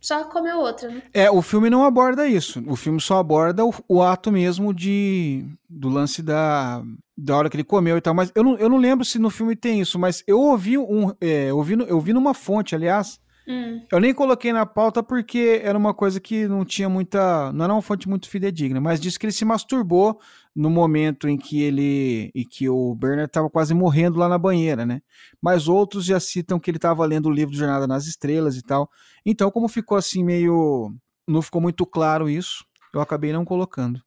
Só 0.00 0.24
comeu 0.24 0.58
outra, 0.58 0.88
né? 0.88 1.02
É, 1.12 1.30
o 1.30 1.40
filme 1.40 1.70
não 1.70 1.84
aborda 1.84 2.26
isso. 2.26 2.62
O 2.66 2.74
filme 2.74 3.00
só 3.00 3.18
aborda 3.18 3.64
o, 3.64 3.72
o 3.88 4.02
ato 4.02 4.30
mesmo 4.32 4.74
de 4.74 5.44
do 5.68 5.88
lance 5.88 6.20
da, 6.20 6.82
da 7.16 7.36
hora 7.36 7.48
que 7.48 7.56
ele 7.56 7.64
comeu 7.64 7.96
e 7.96 8.00
tal. 8.00 8.14
Mas 8.14 8.32
eu 8.34 8.42
não, 8.42 8.56
eu 8.56 8.68
não 8.68 8.76
lembro 8.76 9.04
se 9.04 9.18
no 9.20 9.30
filme 9.30 9.54
tem 9.54 9.80
isso, 9.80 9.98
mas 9.98 10.24
eu 10.26 10.40
ouvi 10.40 10.76
um. 10.76 11.10
É, 11.20 11.50
eu, 11.50 11.62
vi, 11.62 11.74
eu 11.86 12.00
vi 12.00 12.12
numa 12.12 12.34
fonte, 12.34 12.74
aliás. 12.74 13.20
Hum. 13.48 13.82
Eu 13.90 13.98
nem 13.98 14.12
coloquei 14.12 14.52
na 14.52 14.66
pauta 14.66 15.02
porque 15.02 15.62
era 15.64 15.78
uma 15.78 15.94
coisa 15.94 16.20
que 16.20 16.46
não 16.46 16.66
tinha 16.66 16.88
muita. 16.88 17.50
Não 17.52 17.64
era 17.64 17.72
uma 17.72 17.80
fonte 17.80 18.06
muito 18.06 18.28
fidedigna, 18.28 18.78
mas 18.78 19.00
disse 19.00 19.18
que 19.18 19.24
ele 19.24 19.32
se 19.32 19.44
masturbou 19.44 20.20
no 20.54 20.68
momento 20.68 21.26
em 21.26 21.38
que 21.38 21.62
ele. 21.62 22.30
e 22.34 22.44
que 22.44 22.68
o 22.68 22.94
Bernard 22.94 23.30
estava 23.30 23.48
quase 23.48 23.72
morrendo 23.72 24.18
lá 24.18 24.28
na 24.28 24.36
banheira, 24.36 24.84
né? 24.84 25.00
Mas 25.40 25.66
outros 25.66 26.04
já 26.04 26.20
citam 26.20 26.60
que 26.60 26.70
ele 26.70 26.76
estava 26.76 27.06
lendo 27.06 27.26
o 27.26 27.32
livro 27.32 27.54
Jornada 27.54 27.86
nas 27.86 28.06
Estrelas 28.06 28.56
e 28.56 28.62
tal. 28.62 28.90
Então, 29.24 29.50
como 29.50 29.66
ficou 29.66 29.96
assim 29.96 30.22
meio. 30.22 30.92
Não 31.26 31.40
ficou 31.40 31.60
muito 31.60 31.84
claro 31.86 32.28
isso, 32.28 32.64
eu 32.92 33.00
acabei 33.00 33.32
não 33.32 33.44
colocando. 33.44 34.00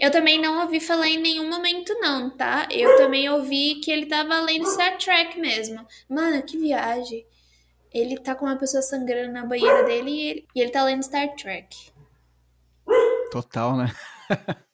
Eu 0.00 0.10
também 0.10 0.40
não 0.40 0.62
ouvi 0.62 0.80
falar 0.80 1.08
em 1.08 1.20
nenhum 1.20 1.48
momento, 1.50 1.92
não, 2.00 2.30
tá? 2.30 2.66
Eu 2.70 2.96
também 2.96 3.28
ouvi 3.28 3.76
que 3.76 3.90
ele 3.90 4.06
tava 4.06 4.40
lendo 4.40 4.66
Star 4.66 4.96
Trek 4.96 5.38
mesmo. 5.38 5.86
Mano, 6.08 6.42
que 6.42 6.56
viagem. 6.56 7.24
Ele 7.92 8.18
tá 8.18 8.34
com 8.34 8.46
uma 8.46 8.56
pessoa 8.56 8.82
sangrando 8.82 9.32
na 9.32 9.44
banheira 9.44 9.84
dele 9.84 10.10
e 10.10 10.28
ele, 10.28 10.46
e 10.54 10.60
ele 10.60 10.70
tá 10.70 10.84
lendo 10.84 11.02
Star 11.02 11.34
Trek. 11.34 11.90
Total, 13.30 13.76
né? 13.76 13.92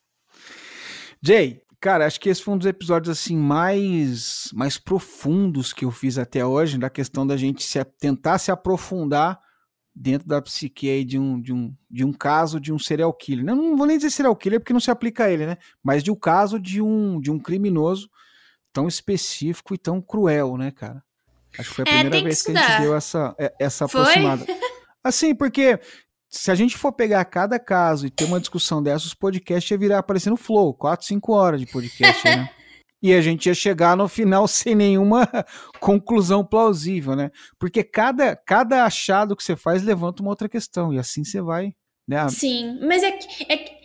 Jay, 1.21 1.61
cara, 1.79 2.05
acho 2.05 2.19
que 2.19 2.29
esse 2.29 2.41
foi 2.41 2.53
um 2.53 2.57
dos 2.57 2.67
episódios 2.67 3.17
assim 3.17 3.37
mais 3.37 4.49
mais 4.53 4.77
profundos 4.77 5.71
que 5.73 5.85
eu 5.85 5.91
fiz 5.91 6.17
até 6.17 6.45
hoje, 6.45 6.77
da 6.77 6.89
questão 6.89 7.25
da 7.25 7.37
gente 7.37 7.63
se, 7.63 7.83
tentar 7.83 8.37
se 8.37 8.51
aprofundar 8.51 9.39
dentro 9.95 10.27
da 10.27 10.41
psique 10.41 10.89
aí 10.89 11.03
de 11.03 11.19
um, 11.19 11.39
de, 11.39 11.53
um, 11.53 11.75
de 11.89 12.03
um 12.03 12.11
caso 12.11 12.59
de 12.59 12.73
um 12.73 12.79
serial 12.79 13.13
killer. 13.13 13.45
Não, 13.45 13.55
não 13.55 13.77
vou 13.77 13.85
nem 13.85 13.97
dizer 13.97 14.09
serial 14.09 14.35
killer 14.35 14.59
porque 14.59 14.73
não 14.73 14.79
se 14.79 14.89
aplica 14.89 15.25
a 15.25 15.29
ele, 15.29 15.45
né? 15.45 15.57
Mas 15.83 16.03
de 16.03 16.11
um 16.11 16.15
caso 16.15 16.59
de 16.59 16.81
um, 16.81 17.21
de 17.21 17.29
um 17.29 17.39
criminoso 17.39 18.09
tão 18.71 18.87
específico 18.87 19.73
e 19.73 19.77
tão 19.77 20.01
cruel, 20.01 20.57
né, 20.57 20.71
cara? 20.71 21.03
Acho 21.57 21.69
que 21.69 21.75
foi 21.75 21.83
a 21.83 21.87
É, 21.87 21.91
primeira 21.91 22.17
que 22.17 22.23
vez 22.23 22.41
que, 22.41 22.51
a 22.51 22.55
gente 22.55 22.81
deu 22.81 22.95
essa, 22.95 23.35
é- 23.39 23.53
essa 23.59 23.87
Foi? 23.87 24.01
aproximada. 24.01 24.45
Assim, 25.03 25.35
porque 25.35 25.79
se 26.29 26.49
a 26.49 26.55
gente 26.55 26.77
for 26.77 26.91
pegar 26.91 27.23
cada 27.25 27.59
caso 27.59 28.07
e 28.07 28.09
ter 28.09 28.25
uma 28.25 28.39
discussão 28.39 28.81
dessa, 28.81 29.05
os 29.05 29.13
podcasts 29.13 29.69
ia 29.69 29.77
virar 29.77 29.99
aparecendo 29.99 30.35
flow, 30.37 30.73
4, 30.73 31.05
5 31.05 31.33
horas 31.33 31.59
de 31.59 31.67
podcast, 31.67 32.23
né? 32.25 32.49
E 33.01 33.13
a 33.13 33.21
gente 33.21 33.47
ia 33.47 33.53
chegar 33.53 33.97
no 33.97 34.07
final 34.07 34.47
sem 34.47 34.73
nenhuma 34.75 35.27
conclusão 35.79 36.43
plausível, 36.43 37.15
né? 37.15 37.31
Porque 37.59 37.83
cada, 37.83 38.35
cada 38.35 38.85
achado 38.85 39.35
que 39.35 39.43
você 39.43 39.55
faz 39.55 39.83
levanta 39.83 40.21
uma 40.23 40.29
outra 40.31 40.47
questão, 40.47 40.93
e 40.93 40.97
assim 40.97 41.23
você 41.23 41.41
vai, 41.41 41.73
né? 42.07 42.27
Sim, 42.29 42.79
mas 42.81 43.03
é 43.03 43.11
que, 43.11 43.45
é 43.51 43.57
que 43.57 43.82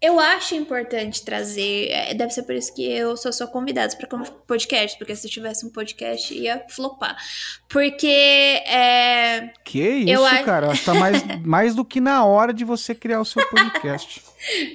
eu 0.00 0.18
acho 0.18 0.54
importante 0.54 1.22
trazer. 1.22 1.90
é, 1.90 2.14
Deve 2.14 2.32
ser 2.32 2.44
por 2.44 2.54
isso 2.54 2.74
que 2.74 2.82
eu 2.90 3.16
só 3.18 3.30
sou 3.30 3.46
convidada 3.48 3.94
para 3.96 4.08
podcast, 4.46 4.96
porque 4.96 5.14
se 5.14 5.26
eu 5.26 5.30
tivesse 5.30 5.66
um 5.66 5.70
podcast 5.70 6.32
ia 6.32 6.64
flopar. 6.70 7.16
Porque 7.68 8.06
é, 8.06 9.52
Que 9.62 9.88
isso, 9.88 10.10
Eu 10.10 10.22
cara? 10.44 10.70
Acho 10.70 10.80
que 10.80 10.86
tá 10.86 10.94
mais, 10.94 11.22
mais 11.44 11.74
do 11.74 11.84
que 11.84 12.00
na 12.00 12.24
hora 12.24 12.52
de 12.52 12.64
você 12.64 12.94
criar 12.94 13.20
o 13.20 13.24
seu 13.24 13.46
podcast. 13.48 14.22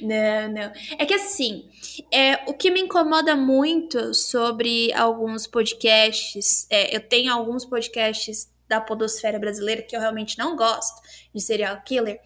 Não, 0.04 0.52
não. 0.52 0.72
É 1.00 1.06
que 1.08 1.14
assim, 1.16 1.68
é, 2.12 2.44
o 2.48 2.54
que 2.54 2.70
me 2.70 2.82
incomoda 2.82 3.36
muito 3.36 4.14
sobre 4.14 4.94
alguns 4.94 5.48
podcasts, 5.48 6.68
é, 6.70 6.96
eu 6.96 7.00
tenho 7.00 7.34
alguns 7.34 7.66
podcasts 7.66 8.54
da 8.68 8.80
podosfera 8.80 9.40
brasileira 9.40 9.82
que 9.82 9.96
eu 9.96 10.00
realmente 10.00 10.38
não 10.38 10.56
gosto 10.56 11.02
de 11.34 11.42
serial 11.42 11.82
killer, 11.84 12.20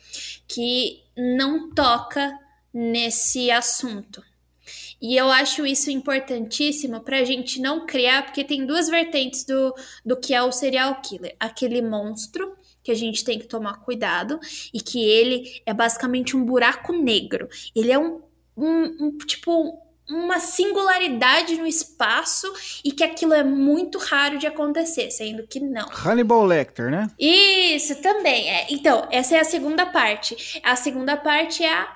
que 0.47 1.01
não 1.15 1.69
toca 1.73 2.37
nesse 2.73 3.49
assunto. 3.51 4.23
E 5.01 5.15
eu 5.15 5.31
acho 5.31 5.65
isso 5.65 5.89
importantíssimo 5.89 6.99
pra 7.01 7.23
gente 7.23 7.61
não 7.61 7.85
criar, 7.85 8.25
porque 8.25 8.43
tem 8.43 8.65
duas 8.65 8.89
vertentes 8.89 9.45
do, 9.45 9.73
do 10.05 10.17
que 10.17 10.33
é 10.33 10.41
o 10.41 10.51
serial 10.51 11.01
killer. 11.01 11.35
Aquele 11.39 11.81
monstro 11.81 12.57
que 12.83 12.91
a 12.91 12.95
gente 12.95 13.23
tem 13.23 13.39
que 13.39 13.47
tomar 13.47 13.79
cuidado 13.81 14.39
e 14.73 14.81
que 14.81 15.03
ele 15.03 15.61
é 15.65 15.73
basicamente 15.73 16.35
um 16.35 16.43
buraco 16.43 16.91
negro. 16.91 17.47
Ele 17.75 17.91
é 17.91 17.97
um, 17.97 18.21
um, 18.57 19.05
um, 19.05 19.17
tipo 19.17 19.81
uma 20.09 20.39
singularidade 20.39 21.55
no 21.55 21.67
espaço 21.67 22.51
e 22.83 22.91
que 22.91 23.03
aquilo 23.03 23.33
é 23.33 23.43
muito 23.43 23.99
raro 23.99 24.39
de 24.39 24.47
acontecer, 24.47 25.11
sendo 25.11 25.45
que 25.45 25.59
não. 25.59 25.87
Hannibal 25.87 26.43
Lecter, 26.43 26.89
né? 26.89 27.07
Isso 27.19 28.01
também. 28.01 28.49
É. 28.49 28.67
Então, 28.71 29.07
essa 29.11 29.35
é 29.35 29.39
a 29.39 29.45
segunda 29.45 29.85
parte. 29.85 30.59
A 30.63 30.75
segunda 30.75 31.15
parte 31.15 31.63
é 31.63 31.71
a, 31.71 31.87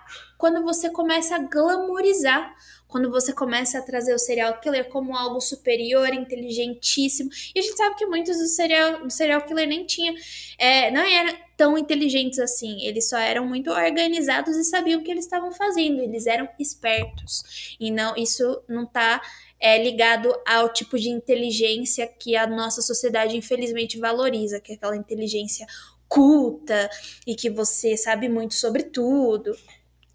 quando 0.43 0.61
você 0.61 0.89
começa 0.89 1.37
a 1.37 1.39
glamorizar. 1.39 2.53
Quando 2.85 3.09
você 3.09 3.31
começa 3.31 3.79
a 3.79 3.81
trazer 3.81 4.13
o 4.13 4.19
serial 4.19 4.59
killer 4.59 4.89
como 4.89 5.15
algo 5.15 5.39
superior, 5.39 6.13
inteligentíssimo. 6.13 7.29
E 7.55 7.59
a 7.59 7.61
gente 7.61 7.77
sabe 7.77 7.95
que 7.95 8.05
muitos 8.05 8.37
do 8.37 8.47
serial, 8.47 9.03
do 9.03 9.09
serial 9.09 9.41
killer 9.43 9.65
nem 9.65 9.85
tinham. 9.85 10.13
É, 10.57 10.91
não 10.91 10.99
eram 10.99 11.33
tão 11.55 11.77
inteligentes 11.77 12.39
assim. 12.39 12.81
Eles 12.81 13.07
só 13.07 13.17
eram 13.17 13.47
muito 13.47 13.71
organizados 13.71 14.57
e 14.57 14.65
sabiam 14.65 14.99
o 14.99 15.03
que 15.05 15.11
eles 15.11 15.23
estavam 15.23 15.49
fazendo. 15.53 16.01
Eles 16.01 16.27
eram 16.27 16.49
espertos. 16.59 17.77
E 17.79 17.89
não, 17.89 18.13
isso 18.17 18.61
não 18.67 18.85
tá 18.85 19.21
é, 19.57 19.81
ligado 19.81 20.29
ao 20.45 20.73
tipo 20.73 20.99
de 20.99 21.07
inteligência 21.07 22.05
que 22.05 22.35
a 22.35 22.45
nossa 22.45 22.81
sociedade 22.81 23.37
infelizmente 23.37 23.97
valoriza, 23.97 24.59
que 24.59 24.73
é 24.73 24.75
aquela 24.75 24.97
inteligência 24.97 25.65
culta 26.09 26.89
e 27.25 27.33
que 27.33 27.49
você 27.49 27.95
sabe 27.95 28.27
muito 28.27 28.55
sobre 28.55 28.83
tudo. 28.83 29.55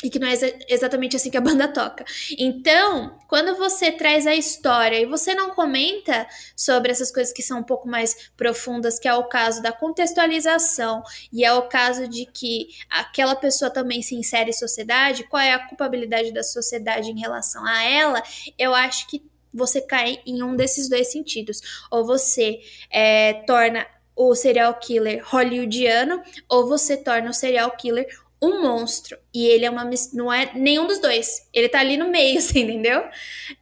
E 0.02 0.08
que 0.08 0.18
não 0.18 0.28
é 0.28 0.32
exa 0.32 0.52
exatamente 0.68 1.16
assim 1.16 1.30
que 1.30 1.36
a 1.36 1.40
banda 1.42 1.66
toca. 1.66 2.04
Então, 2.38 3.18
quando 3.26 3.56
você 3.56 3.90
traz 3.90 4.26
a 4.26 4.34
história 4.34 5.00
e 5.00 5.06
você 5.06 5.34
não 5.34 5.50
comenta 5.50 6.26
sobre 6.56 6.92
essas 6.92 7.10
coisas 7.10 7.32
que 7.32 7.42
são 7.42 7.58
um 7.58 7.64
pouco 7.64 7.88
mais 7.88 8.30
profundas, 8.36 8.98
que 8.98 9.08
é 9.08 9.14
o 9.14 9.24
caso 9.24 9.60
da 9.60 9.72
contextualização 9.72 11.02
e 11.32 11.44
é 11.44 11.52
o 11.52 11.62
caso 11.68 12.06
de 12.06 12.26
que 12.26 12.68
aquela 12.88 13.34
pessoa 13.34 13.70
também 13.70 14.00
se 14.00 14.14
insere 14.14 14.50
em 14.50 14.52
sociedade, 14.52 15.24
qual 15.24 15.42
é 15.42 15.52
a 15.52 15.66
culpabilidade 15.66 16.32
da 16.32 16.44
sociedade 16.44 17.10
em 17.10 17.18
relação 17.18 17.64
a 17.66 17.82
ela, 17.82 18.22
eu 18.56 18.74
acho 18.74 19.08
que 19.08 19.22
você 19.52 19.80
cai 19.80 20.20
em 20.24 20.42
um 20.42 20.54
desses 20.54 20.88
dois 20.88 21.10
sentidos. 21.10 21.60
Ou 21.90 22.04
você 22.04 22.60
é, 22.90 23.42
torna 23.46 23.86
o 24.14 24.34
serial 24.34 24.74
killer 24.74 25.22
hollywoodiano, 25.24 26.22
ou 26.48 26.66
você 26.66 26.96
torna 26.96 27.30
o 27.30 27.34
serial 27.34 27.70
killer 27.76 28.06
um 28.40 28.62
monstro. 28.62 29.18
E 29.34 29.46
ele 29.46 29.64
é 29.64 29.70
uma. 29.70 29.88
Não 30.12 30.32
é 30.32 30.52
nenhum 30.54 30.86
dos 30.86 31.00
dois. 31.00 31.48
Ele 31.52 31.68
tá 31.68 31.80
ali 31.80 31.96
no 31.96 32.08
meio, 32.08 32.38
assim, 32.38 32.60
entendeu? 32.60 33.02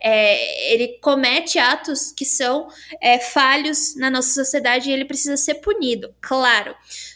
É, 0.00 0.72
ele 0.72 0.98
comete 1.00 1.58
atos 1.58 2.12
que 2.12 2.24
são 2.24 2.68
é, 3.00 3.18
falhos 3.18 3.96
na 3.96 4.10
nossa 4.10 4.32
sociedade 4.32 4.90
e 4.90 4.92
ele 4.92 5.04
precisa 5.04 5.36
ser 5.36 5.56
punido, 5.56 6.14
claro. 6.20 6.74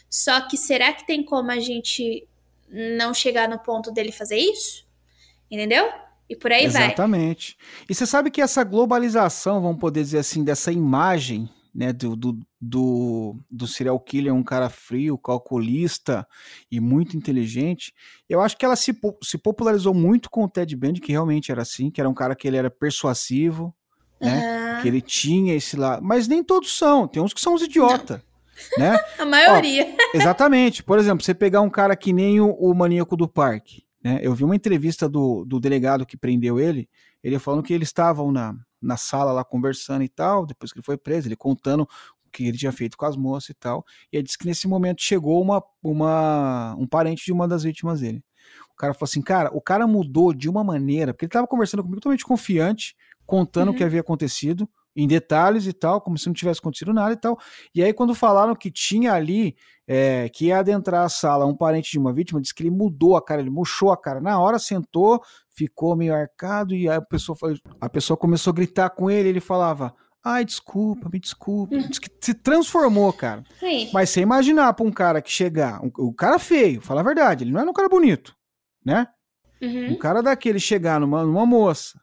Só 0.09 0.41
que 0.41 0.57
será 0.57 0.91
que 0.91 1.05
tem 1.07 1.23
como 1.23 1.51
a 1.51 1.59
gente 1.59 2.27
não 2.69 3.13
chegar 3.13 3.47
no 3.47 3.59
ponto 3.59 3.91
dele 3.91 4.11
fazer 4.11 4.37
isso? 4.37 4.85
Entendeu? 5.49 5.89
E 6.29 6.35
por 6.35 6.51
aí 6.51 6.65
Exatamente. 6.65 6.77
vai. 6.77 6.87
Exatamente. 6.87 7.57
E 7.89 7.95
você 7.95 8.05
sabe 8.05 8.31
que 8.31 8.41
essa 8.41 8.63
globalização, 8.63 9.61
vamos 9.61 9.79
poder 9.79 10.01
dizer 10.01 10.19
assim, 10.19 10.43
dessa 10.43 10.71
imagem 10.71 11.49
né, 11.73 11.93
do, 11.93 12.15
do, 12.15 12.39
do, 12.59 13.35
do 13.49 13.67
serial 13.67 13.99
killer, 13.99 14.33
um 14.33 14.43
cara 14.43 14.69
frio, 14.69 15.17
calculista 15.17 16.27
e 16.69 16.79
muito 16.79 17.15
inteligente, 17.15 17.93
eu 18.29 18.41
acho 18.41 18.57
que 18.57 18.65
ela 18.65 18.75
se, 18.75 18.93
se 19.23 19.37
popularizou 19.37 19.93
muito 19.93 20.29
com 20.29 20.43
o 20.43 20.49
Ted 20.49 20.75
Bundy, 20.75 20.99
que 20.99 21.11
realmente 21.11 21.51
era 21.51 21.61
assim, 21.61 21.89
que 21.89 22.01
era 22.01 22.09
um 22.09 22.13
cara 22.13 22.35
que 22.35 22.47
ele 22.47 22.57
era 22.57 22.69
persuasivo, 22.69 23.73
né, 24.19 24.75
uhum. 24.75 24.81
que 24.81 24.87
ele 24.87 25.01
tinha 25.01 25.55
esse 25.55 25.77
lá, 25.77 25.99
mas 26.01 26.27
nem 26.27 26.43
todos 26.43 26.77
são, 26.77 27.07
tem 27.07 27.21
uns 27.21 27.33
que 27.33 27.41
são 27.41 27.53
os 27.53 27.61
idiota. 27.61 28.23
Né? 28.77 28.99
A 29.17 29.25
maioria. 29.25 29.87
Ó, 30.13 30.17
exatamente. 30.17 30.83
Por 30.83 30.99
exemplo, 30.99 31.23
você 31.23 31.33
pegar 31.33 31.61
um 31.61 31.69
cara 31.69 31.95
que 31.95 32.13
nem 32.13 32.39
o, 32.39 32.51
o 32.51 32.75
maníaco 32.75 33.17
do 33.17 33.27
parque, 33.27 33.83
né? 34.03 34.19
Eu 34.21 34.35
vi 34.35 34.43
uma 34.43 34.55
entrevista 34.55 35.09
do, 35.09 35.45
do 35.45 35.59
delegado 35.59 36.05
que 36.05 36.17
prendeu 36.17 36.59
ele, 36.59 36.87
ele 37.23 37.39
falando 37.39 37.63
que 37.63 37.73
eles 37.73 37.87
estavam 37.87 38.31
na, 38.31 38.55
na 38.81 38.97
sala 38.97 39.31
lá 39.31 39.43
conversando 39.43 40.03
e 40.03 40.09
tal, 40.09 40.45
depois 40.45 40.71
que 40.71 40.79
ele 40.79 40.85
foi 40.85 40.97
preso, 40.97 41.27
ele 41.27 41.35
contando 41.35 41.81
o 41.83 42.29
que 42.31 42.47
ele 42.47 42.57
tinha 42.57 42.71
feito 42.71 42.97
com 42.97 43.05
as 43.05 43.15
moças 43.15 43.49
e 43.49 43.53
tal. 43.53 43.85
E 44.11 44.17
ele 44.17 44.23
disse 44.23 44.37
que 44.37 44.45
nesse 44.45 44.67
momento 44.67 45.01
chegou 45.01 45.41
uma, 45.41 45.63
uma, 45.83 46.75
um 46.77 46.87
parente 46.87 47.25
de 47.25 47.31
uma 47.31 47.47
das 47.47 47.63
vítimas 47.63 48.01
dele. 48.01 48.23
O 48.71 48.75
cara 48.75 48.93
falou 48.93 49.05
assim, 49.05 49.21
cara, 49.21 49.51
o 49.53 49.61
cara 49.61 49.85
mudou 49.85 50.33
de 50.33 50.49
uma 50.49 50.63
maneira, 50.63 51.13
porque 51.13 51.25
ele 51.25 51.29
estava 51.29 51.47
conversando 51.47 51.83
comigo 51.83 51.99
totalmente 51.99 52.25
confiante, 52.25 52.95
contando 53.25 53.69
uhum. 53.69 53.73
o 53.73 53.77
que 53.77 53.83
uhum. 53.83 53.87
havia 53.87 54.01
acontecido, 54.01 54.67
em 54.95 55.07
detalhes 55.07 55.65
e 55.65 55.73
tal, 55.73 56.01
como 56.01 56.17
se 56.17 56.27
não 56.27 56.33
tivesse 56.33 56.59
acontecido 56.59 56.93
nada 56.93 57.13
e 57.13 57.17
tal. 57.17 57.37
E 57.73 57.83
aí, 57.83 57.93
quando 57.93 58.13
falaram 58.13 58.55
que 58.55 58.69
tinha 58.69 59.13
ali, 59.13 59.55
é, 59.87 60.29
que 60.29 60.47
ia 60.47 60.59
adentrar 60.59 61.05
a 61.05 61.09
sala 61.09 61.45
um 61.45 61.55
parente 61.55 61.91
de 61.91 61.99
uma 61.99 62.13
vítima, 62.13 62.41
disse 62.41 62.53
que 62.53 62.63
ele 62.63 62.69
mudou 62.71 63.15
a 63.15 63.23
cara, 63.23 63.41
ele 63.41 63.49
murchou 63.49 63.91
a 63.91 63.97
cara. 63.97 64.19
Na 64.19 64.39
hora 64.39 64.59
sentou, 64.59 65.21
ficou 65.49 65.95
meio 65.95 66.13
arcado 66.13 66.75
e 66.75 66.89
aí 66.89 66.97
a 66.97 67.01
pessoa, 67.01 67.37
a 67.79 67.89
pessoa 67.89 68.17
começou 68.17 68.51
a 68.51 68.55
gritar 68.55 68.89
com 68.89 69.09
ele. 69.09 69.29
Ele 69.29 69.39
falava: 69.39 69.93
Ai, 70.23 70.43
desculpa, 70.45 71.09
me 71.11 71.19
desculpa. 71.19 71.75
Uhum. 71.75 71.89
que 71.89 72.09
se 72.19 72.33
transformou, 72.33 73.11
cara. 73.13 73.43
Sim. 73.59 73.89
Mas 73.93 74.09
você 74.09 74.21
imaginar 74.21 74.73
pra 74.73 74.85
um 74.85 74.91
cara 74.91 75.21
que 75.21 75.31
chegar, 75.31 75.81
um, 75.83 75.91
o 75.97 76.13
cara 76.13 76.37
feio, 76.37 76.81
fala 76.81 77.01
a 77.01 77.03
verdade, 77.03 77.43
ele 77.43 77.51
não 77.51 77.61
é 77.61 77.63
um 77.63 77.73
cara 77.73 77.89
bonito, 77.89 78.35
né? 78.85 79.07
Uhum. 79.61 79.91
Um 79.91 79.95
cara 79.95 80.21
daquele 80.21 80.59
chegar 80.59 80.99
numa, 80.99 81.23
numa 81.23 81.45
moça 81.45 82.00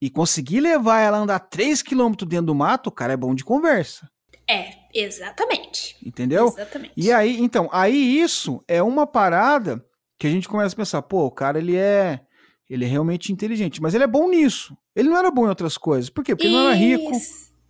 e 0.00 0.08
conseguir 0.08 0.60
levar 0.60 1.00
ela 1.00 1.18
a 1.18 1.20
andar 1.20 1.38
3 1.40 1.82
km 1.82 2.12
dentro 2.26 2.46
do 2.46 2.54
mato, 2.54 2.88
o 2.88 2.92
cara 2.92 3.12
é 3.12 3.16
bom 3.16 3.34
de 3.34 3.44
conversa. 3.44 4.08
É, 4.48 4.70
exatamente. 4.94 5.96
Entendeu? 6.04 6.46
Exatamente. 6.46 6.92
E 6.96 7.12
aí, 7.12 7.38
então, 7.40 7.68
aí 7.72 8.20
isso 8.20 8.62
é 8.66 8.82
uma 8.82 9.06
parada 9.06 9.84
que 10.18 10.26
a 10.26 10.30
gente 10.30 10.48
começa 10.48 10.74
a 10.74 10.76
pensar, 10.76 11.02
pô, 11.02 11.26
o 11.26 11.30
cara 11.30 11.58
ele 11.58 11.76
é 11.76 12.20
ele 12.68 12.84
é 12.84 12.88
realmente 12.88 13.32
inteligente, 13.32 13.80
mas 13.80 13.94
ele 13.94 14.04
é 14.04 14.06
bom 14.06 14.28
nisso. 14.28 14.76
Ele 14.94 15.08
não 15.08 15.16
era 15.16 15.30
bom 15.30 15.46
em 15.46 15.48
outras 15.48 15.78
coisas. 15.78 16.10
Por 16.10 16.22
quê? 16.22 16.34
Porque 16.34 16.48
ele 16.48 16.54
não 16.54 16.68
era 16.68 16.74
rico. 16.74 17.12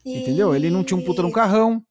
Entendeu? 0.05 0.55
Ele 0.55 0.71
não 0.71 0.83
tinha 0.83 0.99
um 0.99 1.05
puta 1.05 1.23
no 1.23 1.31
carrão. 1.31 1.83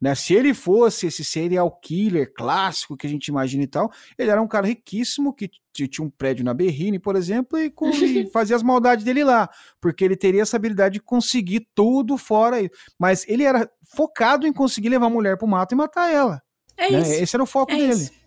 Né? 0.00 0.14
Se 0.14 0.34
ele 0.34 0.52
fosse 0.52 1.06
esse 1.06 1.24
serial 1.24 1.70
killer 1.70 2.32
clássico 2.34 2.96
que 2.96 3.06
a 3.06 3.10
gente 3.10 3.28
imagina 3.28 3.64
e 3.64 3.66
tal, 3.66 3.90
ele 4.18 4.30
era 4.30 4.40
um 4.40 4.48
cara 4.48 4.66
riquíssimo 4.66 5.32
que 5.32 5.50
tinha 5.72 6.06
um 6.06 6.10
prédio 6.10 6.44
na 6.44 6.54
Berrine, 6.54 6.98
por 6.98 7.16
exemplo, 7.16 7.58
e, 7.58 7.70
com, 7.70 7.90
e 7.90 8.28
fazia 8.32 8.56
as 8.56 8.62
maldades 8.62 9.04
dele 9.04 9.24
lá, 9.24 9.48
porque 9.80 10.04
ele 10.04 10.16
teria 10.16 10.42
essa 10.42 10.56
habilidade 10.56 10.94
de 10.94 11.00
conseguir 11.00 11.66
tudo 11.74 12.16
fora. 12.16 12.58
Mas 12.98 13.26
ele 13.28 13.42
era 13.42 13.70
focado 13.94 14.46
em 14.46 14.52
conseguir 14.52 14.88
levar 14.88 15.06
a 15.06 15.10
mulher 15.10 15.36
pro 15.36 15.46
mato 15.46 15.72
e 15.72 15.76
matar 15.76 16.12
ela. 16.12 16.42
É 16.76 16.90
né? 16.90 17.00
isso. 17.00 17.12
Esse 17.12 17.36
era 17.36 17.42
o 17.42 17.46
foco 17.46 17.72
é 17.72 17.76
dele. 17.76 17.92
Isso. 17.92 18.26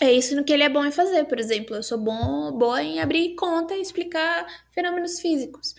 É 0.00 0.12
isso 0.12 0.34
no 0.34 0.44
que 0.44 0.52
ele 0.52 0.64
é 0.64 0.68
bom 0.68 0.84
em 0.84 0.90
fazer, 0.90 1.24
por 1.24 1.38
exemplo. 1.38 1.76
Eu 1.76 1.82
sou 1.82 1.98
bom, 1.98 2.52
boa 2.52 2.82
em 2.82 3.00
abrir 3.00 3.34
conta 3.36 3.74
e 3.74 3.80
explicar 3.80 4.46
fenômenos 4.72 5.20
físicos. 5.20 5.74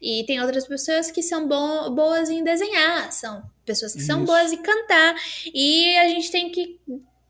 E 0.00 0.24
tem 0.26 0.40
outras 0.40 0.66
pessoas 0.66 1.10
que 1.10 1.22
são 1.22 1.48
bo 1.48 1.90
boas 1.90 2.28
em 2.28 2.44
desenhar, 2.44 3.10
são 3.12 3.42
pessoas 3.66 3.92
que 3.92 3.98
Isso. 3.98 4.06
são 4.06 4.24
boas 4.24 4.52
em 4.52 4.62
cantar. 4.62 5.14
E 5.52 5.96
a 5.98 6.08
gente 6.08 6.30
tem 6.30 6.50
que 6.50 6.80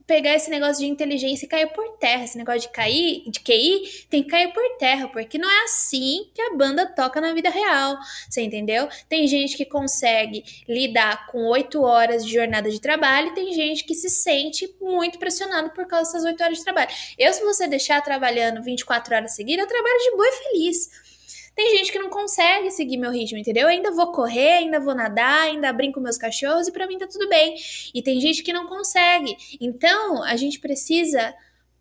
pegar 0.07 0.35
esse 0.35 0.49
negócio 0.49 0.79
de 0.79 0.87
inteligência 0.87 1.45
e 1.45 1.49
cair 1.49 1.67
por 1.73 1.99
terra. 1.99 2.25
Esse 2.25 2.39
negócio 2.39 2.61
de 2.61 2.69
cair, 2.69 3.25
de 3.29 3.41
QI, 3.41 4.07
tem 4.09 4.23
que 4.23 4.29
cair 4.29 4.53
por 4.53 4.63
terra, 4.79 5.09
porque 5.09 5.37
não 5.37 5.51
é 5.51 5.65
assim 5.65 6.31
que 6.33 6.41
a 6.41 6.55
banda 6.55 6.87
toca 6.87 7.21
na 7.21 7.35
vida 7.35 7.51
real. 7.51 7.99
Você 8.31 8.43
entendeu? 8.43 8.89
Tem 9.09 9.27
gente 9.27 9.57
que 9.57 9.65
consegue 9.65 10.45
lidar 10.69 11.27
com 11.27 11.47
oito 11.49 11.83
horas 11.83 12.25
de 12.25 12.33
jornada 12.33 12.71
de 12.71 12.81
trabalho 12.81 13.29
e 13.29 13.35
tem 13.35 13.53
gente 13.53 13.85
que 13.85 13.95
se 13.95 14.09
sente 14.09 14.73
muito 14.81 15.19
pressionado 15.19 15.71
por 15.71 15.87
causa 15.87 16.13
dessas 16.13 16.25
oito 16.25 16.43
horas 16.43 16.59
de 16.59 16.65
trabalho. 16.65 16.91
Eu, 17.19 17.33
se 17.33 17.43
você 17.43 17.67
deixar 17.67 18.01
trabalhando 18.03 18.63
24 18.63 19.15
horas 19.15 19.35
seguidas, 19.35 19.65
eu 19.65 19.69
trabalho 19.69 19.99
de 19.99 20.11
boa 20.13 20.29
e 20.29 20.33
feliz. 20.33 21.06
Tem 21.57 21.79
gente 21.79 21.91
que 21.91 21.99
não 21.99 22.11
consegue 22.11 22.71
seguir 22.71 22.99
meu 22.99 23.11
ritmo, 23.11 23.39
entendeu? 23.39 23.63
Eu 23.63 23.69
ainda 23.69 23.91
vou 23.91 24.13
correr, 24.13 24.59
ainda 24.59 24.79
vou 24.79 24.95
nadar, 24.95 25.45
ainda 25.45 25.73
brinco 25.73 25.95
com 25.95 26.01
meus 26.01 26.19
cachorros 26.19 26.69
e 26.69 26.73
para 26.73 26.87
mim 26.87 26.99
tá 26.99 27.07
tudo 27.07 27.27
bem. 27.31 27.57
E 27.95 28.03
tem 28.03 28.21
gente 28.21 28.43
que 28.43 28.53
não 28.53 28.67
consegue. 28.67 29.35
Então, 29.59 30.23
a 30.23 30.37
gente 30.37 30.61
precisa 30.61 31.35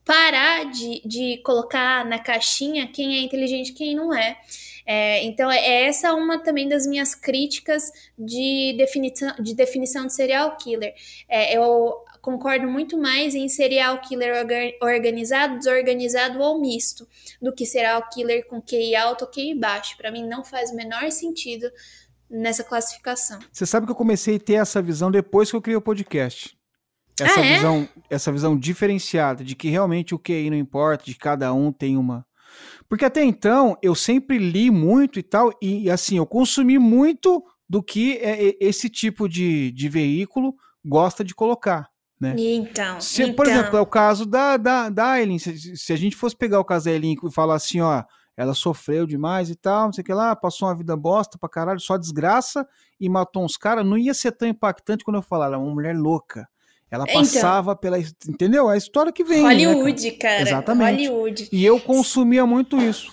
parar 0.06 0.72
de, 0.72 1.02
de 1.06 1.38
colocar 1.44 2.06
na 2.06 2.18
caixinha 2.18 2.88
quem 2.88 3.18
é 3.18 3.22
inteligente 3.22 3.72
e 3.72 3.74
quem 3.74 3.94
não 3.94 4.14
é. 4.14 4.40
É, 4.86 5.24
então, 5.26 5.52
é 5.52 5.88
essa 5.88 6.14
uma 6.14 6.42
também 6.42 6.70
das 6.70 6.88
minhas 6.88 7.14
críticas 7.14 7.92
de 8.18 8.76
definição 8.78 9.36
de, 9.40 9.54
definição 9.54 10.06
de 10.06 10.14
serial 10.14 10.56
killer. 10.56 10.94
É, 11.28 11.58
eu 11.58 12.06
concordo 12.26 12.68
muito 12.68 12.98
mais 12.98 13.36
em 13.36 13.48
serial 13.48 14.02
killer 14.02 14.48
organizado, 14.82 15.60
desorganizado 15.60 16.40
ou 16.40 16.60
misto, 16.60 17.08
do 17.40 17.54
que 17.54 17.68
serial 17.68 18.10
killer 18.10 18.48
com 18.48 18.60
QI 18.60 18.96
alto 18.96 19.26
ou 19.26 19.32
QI 19.32 19.54
baixo. 19.54 19.96
Para 19.96 20.12
mim 20.12 20.28
não 20.28 20.44
faz 20.44 20.72
o 20.72 20.76
menor 20.76 21.12
sentido 21.12 21.70
nessa 22.28 22.64
classificação. 22.64 23.38
Você 23.52 23.68
sabe 23.68 23.86
que 23.86 23.92
eu 23.92 23.96
comecei 23.96 24.38
a 24.38 24.40
ter 24.40 24.56
essa 24.56 24.82
visão 24.82 25.12
depois 25.12 25.52
que 25.52 25.56
eu 25.56 25.62
criei 25.62 25.78
o 25.78 25.82
podcast. 25.82 26.58
Essa 27.22 27.40
ah, 27.40 27.46
é? 27.46 27.54
visão, 27.54 27.90
essa 28.10 28.32
visão 28.32 28.58
diferenciada 28.58 29.44
de 29.44 29.56
que 29.56 29.70
realmente 29.70 30.16
o 30.16 30.20
QI 30.20 30.50
não 30.50 30.58
importa, 30.58 31.06
de 31.06 31.16
cada 31.16 31.54
um 31.54 31.72
tem 31.72 31.96
uma 31.96 32.26
porque 32.88 33.04
até 33.04 33.24
então 33.24 33.78
eu 33.82 33.94
sempre 33.94 34.38
li 34.38 34.72
muito 34.72 35.20
e 35.20 35.24
tal, 35.24 35.52
e 35.62 35.90
assim, 35.90 36.18
eu 36.18 36.26
consumi 36.26 36.80
muito 36.80 37.44
do 37.68 37.84
que 37.84 38.14
é, 38.18 38.56
esse 38.60 38.90
tipo 38.90 39.28
de, 39.28 39.72
de 39.72 39.90
veículo 39.90 40.56
gosta 40.84 41.24
de 41.24 41.34
colocar. 41.34 41.90
Né? 42.20 42.34
Então, 42.38 43.02
se, 43.02 43.24
então. 43.24 43.36
Por 43.36 43.48
exemplo, 43.48 43.78
é 43.78 43.82
o 43.82 43.86
caso 43.86 44.26
da, 44.26 44.58
da, 44.58 44.90
da 44.90 45.12
Aileen. 45.12 45.38
Se, 45.38 45.76
se, 45.76 45.94
a 45.94 45.98
gente 45.98 46.16
fosse 46.16 46.36
pegar 46.36 46.60
o 46.60 46.66
caso 46.66 46.86
da 46.86 46.92
Aileen 46.92 47.18
e 47.22 47.32
falar 47.32 47.56
assim, 47.56 47.82
ó, 47.82 48.04
ela 48.38 48.54
sofreu 48.54 49.06
demais 49.06 49.50
e 49.50 49.56
tal, 49.56 49.86
não 49.86 49.94
sei 49.94 50.02
o 50.02 50.06
que 50.06 50.14
lá, 50.14 50.36
passou 50.36 50.68
uma 50.68 50.76
vida 50.76 50.96
bosta 50.96 51.38
pra 51.38 51.50
caralho, 51.50 51.80
só 51.80 51.98
desgraça 51.98 52.68
e 53.00 53.10
matou 53.10 53.44
uns 53.44 53.58
caras, 53.58 53.86
não 53.86 53.98
ia 53.98 54.14
ser 54.14 54.32
tão 54.32 54.48
impactante 54.48 55.04
quando 55.04 55.18
eu 55.18 55.22
falar, 55.22 55.48
ela 55.48 55.56
é 55.56 55.60
uma 55.60 55.74
mulher 55.74 55.96
louca. 55.96 56.48
Ela 56.90 57.04
então. 57.08 57.22
passava 57.22 57.72
então, 57.72 57.82
pela. 57.82 58.00
Entendeu? 58.00 58.70
É 58.70 58.76
a 58.76 58.78
história 58.78 59.12
que 59.12 59.24
vem. 59.24 59.42
Hollywood, 59.42 60.06
né, 60.06 60.18
cara? 60.18 60.42
Exatamente. 60.42 61.08
Hollywood. 61.08 61.50
E 61.52 61.66
eu 61.66 61.80
consumia 61.80 62.46
muito 62.46 62.78
isso. 62.78 63.12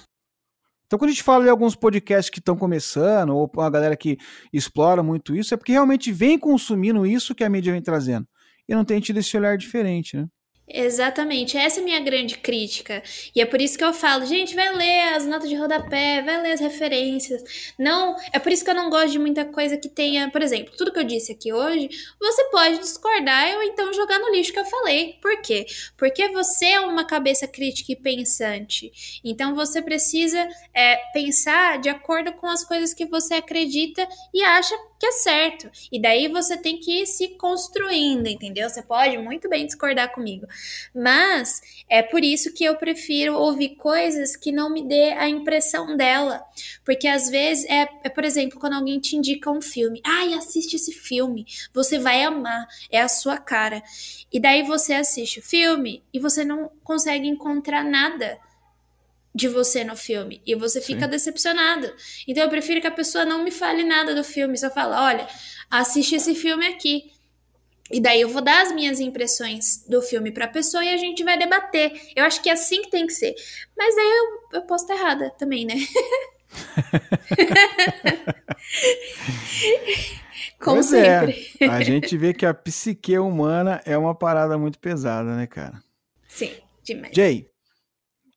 Então, 0.86 0.98
quando 0.98 1.08
a 1.08 1.12
gente 1.12 1.22
fala 1.22 1.44
de 1.44 1.50
alguns 1.50 1.74
podcasts 1.74 2.28
que 2.28 2.38
estão 2.38 2.54
começando, 2.54 3.34
ou 3.34 3.50
a 3.58 3.70
galera 3.70 3.96
que 3.96 4.18
explora 4.52 5.02
muito 5.02 5.34
isso, 5.34 5.54
é 5.54 5.56
porque 5.56 5.72
realmente 5.72 6.12
vem 6.12 6.38
consumindo 6.38 7.06
isso 7.06 7.34
que 7.34 7.42
a 7.42 7.48
mídia 7.48 7.72
vem 7.72 7.80
trazendo 7.80 8.26
e 8.68 8.74
não 8.74 8.84
tem 8.84 9.00
tido 9.00 9.18
esse 9.18 9.36
olhar 9.36 9.56
diferente, 9.56 10.16
né? 10.16 10.26
Exatamente, 10.74 11.58
essa 11.58 11.80
é 11.80 11.82
a 11.82 11.84
minha 11.84 12.00
grande 12.00 12.38
crítica. 12.38 13.02
E 13.34 13.40
é 13.40 13.44
por 13.44 13.60
isso 13.60 13.76
que 13.76 13.84
eu 13.84 13.92
falo, 13.92 14.24
gente, 14.24 14.54
vai 14.54 14.72
ler 14.74 15.14
as 15.14 15.26
notas 15.26 15.48
de 15.48 15.54
rodapé, 15.54 16.22
vai 16.22 16.40
ler 16.40 16.52
as 16.52 16.60
referências. 16.60 17.74
Não, 17.78 18.16
é 18.32 18.38
por 18.38 18.50
isso 18.50 18.64
que 18.64 18.70
eu 18.70 18.74
não 18.74 18.88
gosto 18.88 19.10
de 19.10 19.18
muita 19.18 19.44
coisa 19.44 19.76
que 19.76 19.88
tenha, 19.88 20.30
por 20.30 20.40
exemplo, 20.40 20.72
tudo 20.76 20.92
que 20.92 20.98
eu 20.98 21.04
disse 21.04 21.32
aqui 21.32 21.52
hoje, 21.52 21.90
você 22.18 22.44
pode 22.44 22.78
discordar 22.78 23.54
ou 23.56 23.62
então 23.64 23.92
jogar 23.92 24.18
no 24.18 24.30
lixo 24.30 24.52
que 24.52 24.60
eu 24.60 24.64
falei. 24.64 25.18
Por 25.20 25.42
quê? 25.42 25.66
Porque 25.96 26.28
você 26.28 26.66
é 26.66 26.80
uma 26.80 27.04
cabeça 27.04 27.46
crítica 27.46 27.92
e 27.92 27.96
pensante. 27.96 29.20
Então 29.22 29.54
você 29.54 29.82
precisa 29.82 30.48
é, 30.72 30.96
pensar 31.12 31.80
de 31.80 31.90
acordo 31.90 32.32
com 32.32 32.46
as 32.46 32.64
coisas 32.64 32.94
que 32.94 33.04
você 33.04 33.34
acredita 33.34 34.08
e 34.32 34.42
acha 34.42 34.74
que 35.02 35.06
é 35.06 35.10
certo. 35.10 35.68
E 35.90 36.00
daí 36.00 36.28
você 36.28 36.56
tem 36.56 36.78
que 36.78 37.02
ir 37.02 37.06
se 37.08 37.30
construindo, 37.30 38.28
entendeu? 38.28 38.70
Você 38.70 38.80
pode 38.80 39.18
muito 39.18 39.48
bem 39.48 39.66
discordar 39.66 40.12
comigo, 40.12 40.46
Mas 40.94 41.60
é 41.88 42.04
por 42.04 42.22
isso 42.22 42.54
que 42.54 42.62
eu 42.62 42.76
prefiro 42.76 43.34
ouvir 43.34 43.70
coisas 43.70 44.36
que 44.36 44.52
não 44.52 44.70
me 44.70 44.86
dê 44.86 45.10
a 45.14 45.28
impressão 45.28 45.96
dela. 45.96 46.44
Porque 46.84 47.08
às 47.08 47.28
vezes 47.28 47.64
é, 47.64 47.88
é 48.04 48.08
por 48.08 48.24
exemplo, 48.24 48.60
quando 48.60 48.74
alguém 48.74 49.00
te 49.00 49.16
indica 49.16 49.50
um 49.50 49.60
filme. 49.60 50.00
Ai, 50.06 50.34
assiste 50.34 50.76
esse 50.76 50.92
filme. 50.92 51.46
Você 51.74 51.98
vai 51.98 52.22
amar. 52.22 52.68
É 52.88 53.00
a 53.00 53.08
sua 53.08 53.38
cara. 53.38 53.82
E 54.32 54.38
daí 54.38 54.62
você 54.62 54.92
assiste 54.92 55.40
o 55.40 55.42
filme 55.42 56.04
e 56.14 56.20
você 56.20 56.44
não 56.44 56.70
consegue 56.84 57.26
encontrar 57.26 57.82
nada 57.82 58.38
de 59.34 59.48
você 59.48 59.82
no 59.84 59.96
filme. 59.96 60.42
E 60.46 60.54
você 60.54 60.80
fica 60.80 61.04
Sim. 61.04 61.10
decepcionado. 61.10 61.92
Então 62.26 62.44
eu 62.44 62.50
prefiro 62.50 62.80
que 62.80 62.86
a 62.86 62.92
pessoa 62.92 63.24
não 63.24 63.42
me 63.42 63.50
fale 63.50 63.82
nada 63.82 64.14
do 64.14 64.22
filme. 64.22 64.58
Só 64.58 64.70
fala, 64.70 65.06
olha, 65.06 65.26
assiste 65.70 66.14
esse 66.14 66.34
filme 66.34 66.66
aqui. 66.66 67.10
E 67.90 68.00
daí 68.00 68.20
eu 68.20 68.28
vou 68.28 68.42
dar 68.42 68.62
as 68.62 68.72
minhas 68.72 69.00
impressões 69.00 69.84
do 69.86 70.00
filme 70.00 70.30
pra 70.30 70.48
pessoa 70.48 70.84
e 70.84 70.88
a 70.88 70.96
gente 70.96 71.24
vai 71.24 71.38
debater. 71.38 71.92
Eu 72.16 72.24
acho 72.24 72.42
que 72.42 72.48
é 72.48 72.52
assim 72.52 72.80
que 72.82 72.90
tem 72.90 73.06
que 73.06 73.12
ser. 73.12 73.34
Mas 73.76 73.94
daí 73.94 74.06
eu, 74.06 74.60
eu 74.60 74.62
posso 74.62 74.84
estar 74.84 74.94
errada 74.94 75.30
também, 75.38 75.66
né? 75.66 75.74
Como 80.58 80.76
pois 80.76 80.92
é. 80.92 81.20
sempre. 81.20 81.50
É. 81.60 81.66
A 81.66 81.82
gente 81.82 82.16
vê 82.16 82.32
que 82.32 82.46
a 82.46 82.54
psique 82.54 83.18
humana 83.18 83.82
é 83.84 83.98
uma 83.98 84.14
parada 84.14 84.56
muito 84.56 84.78
pesada, 84.78 85.36
né, 85.36 85.46
cara? 85.46 85.82
Sim, 86.28 86.52
demais. 86.84 87.12
Jay, 87.14 87.51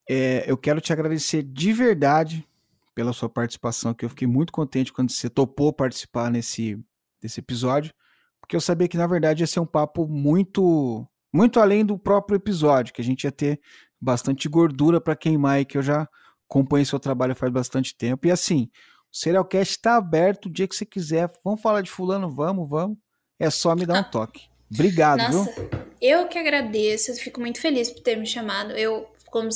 é, 0.10 0.44
eu 0.48 0.58
quero 0.58 0.80
te 0.80 0.94
agradecer 0.94 1.44
de 1.44 1.74
verdade 1.74 2.48
pela 2.94 3.12
sua 3.12 3.30
participação, 3.30 3.94
que 3.94 4.06
eu 4.06 4.10
fiquei 4.10 4.28
muito 4.28 4.54
contente 4.54 4.94
quando 4.94 5.12
você 5.12 5.30
topou 5.30 5.74
participar 5.74 6.32
nesse, 6.32 6.80
desse 7.22 7.40
episódio, 7.40 7.94
porque 8.40 8.56
eu 8.56 8.62
sabia 8.62 8.88
que 8.88 8.98
na 8.98 9.08
verdade 9.08 9.44
ia 9.44 9.48
ser 9.48 9.60
um 9.60 9.66
papo 9.66 10.08
muito 10.08 11.06
muito 11.34 11.60
além 11.60 11.84
do 11.84 11.98
próprio 11.98 12.38
episódio, 12.38 12.94
que 12.94 13.02
a 13.02 13.04
gente 13.04 13.26
ia 13.26 13.32
ter 13.32 13.60
bastante 14.00 14.48
gordura 14.48 15.02
para 15.02 15.18
queimar 15.18 15.60
e 15.60 15.66
que 15.66 15.78
eu 15.78 15.82
já 15.82 16.08
acompanho 16.50 16.86
seu 16.86 16.98
trabalho 16.98 17.36
faz 17.36 17.52
bastante 17.52 17.94
tempo. 17.94 18.26
E 18.26 18.32
assim, 18.32 18.70
o 19.12 19.18
Serialcast 19.18 19.76
está 19.76 19.98
aberto 19.98 20.46
o 20.46 20.50
dia 20.50 20.66
que 20.66 20.76
você 20.76 20.86
quiser. 20.86 21.30
Vamos 21.44 21.62
falar 21.62 21.82
de 21.82 21.92
fulano, 21.92 22.34
vamos, 22.34 22.70
vamos. 22.70 22.98
É 23.38 23.50
só 23.50 23.76
me 23.76 23.86
dar 23.86 24.00
um 24.00 24.04
toque. 24.10 24.48
Obrigado, 24.74 25.20
Nossa, 25.20 25.52
viu? 25.52 25.70
Eu 26.02 26.28
que 26.28 26.38
agradeço, 26.38 27.12
eu 27.12 27.16
fico 27.16 27.42
muito 27.42 27.60
feliz 27.60 27.90
por 27.90 28.02
ter 28.02 28.16
me 28.16 28.26
chamado. 28.26 28.72
Eu, 28.72 29.06
como 29.30 29.50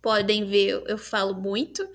podem 0.00 0.46
ver, 0.46 0.82
eu, 0.86 0.98
falo 0.98 1.34
muito. 1.34 1.86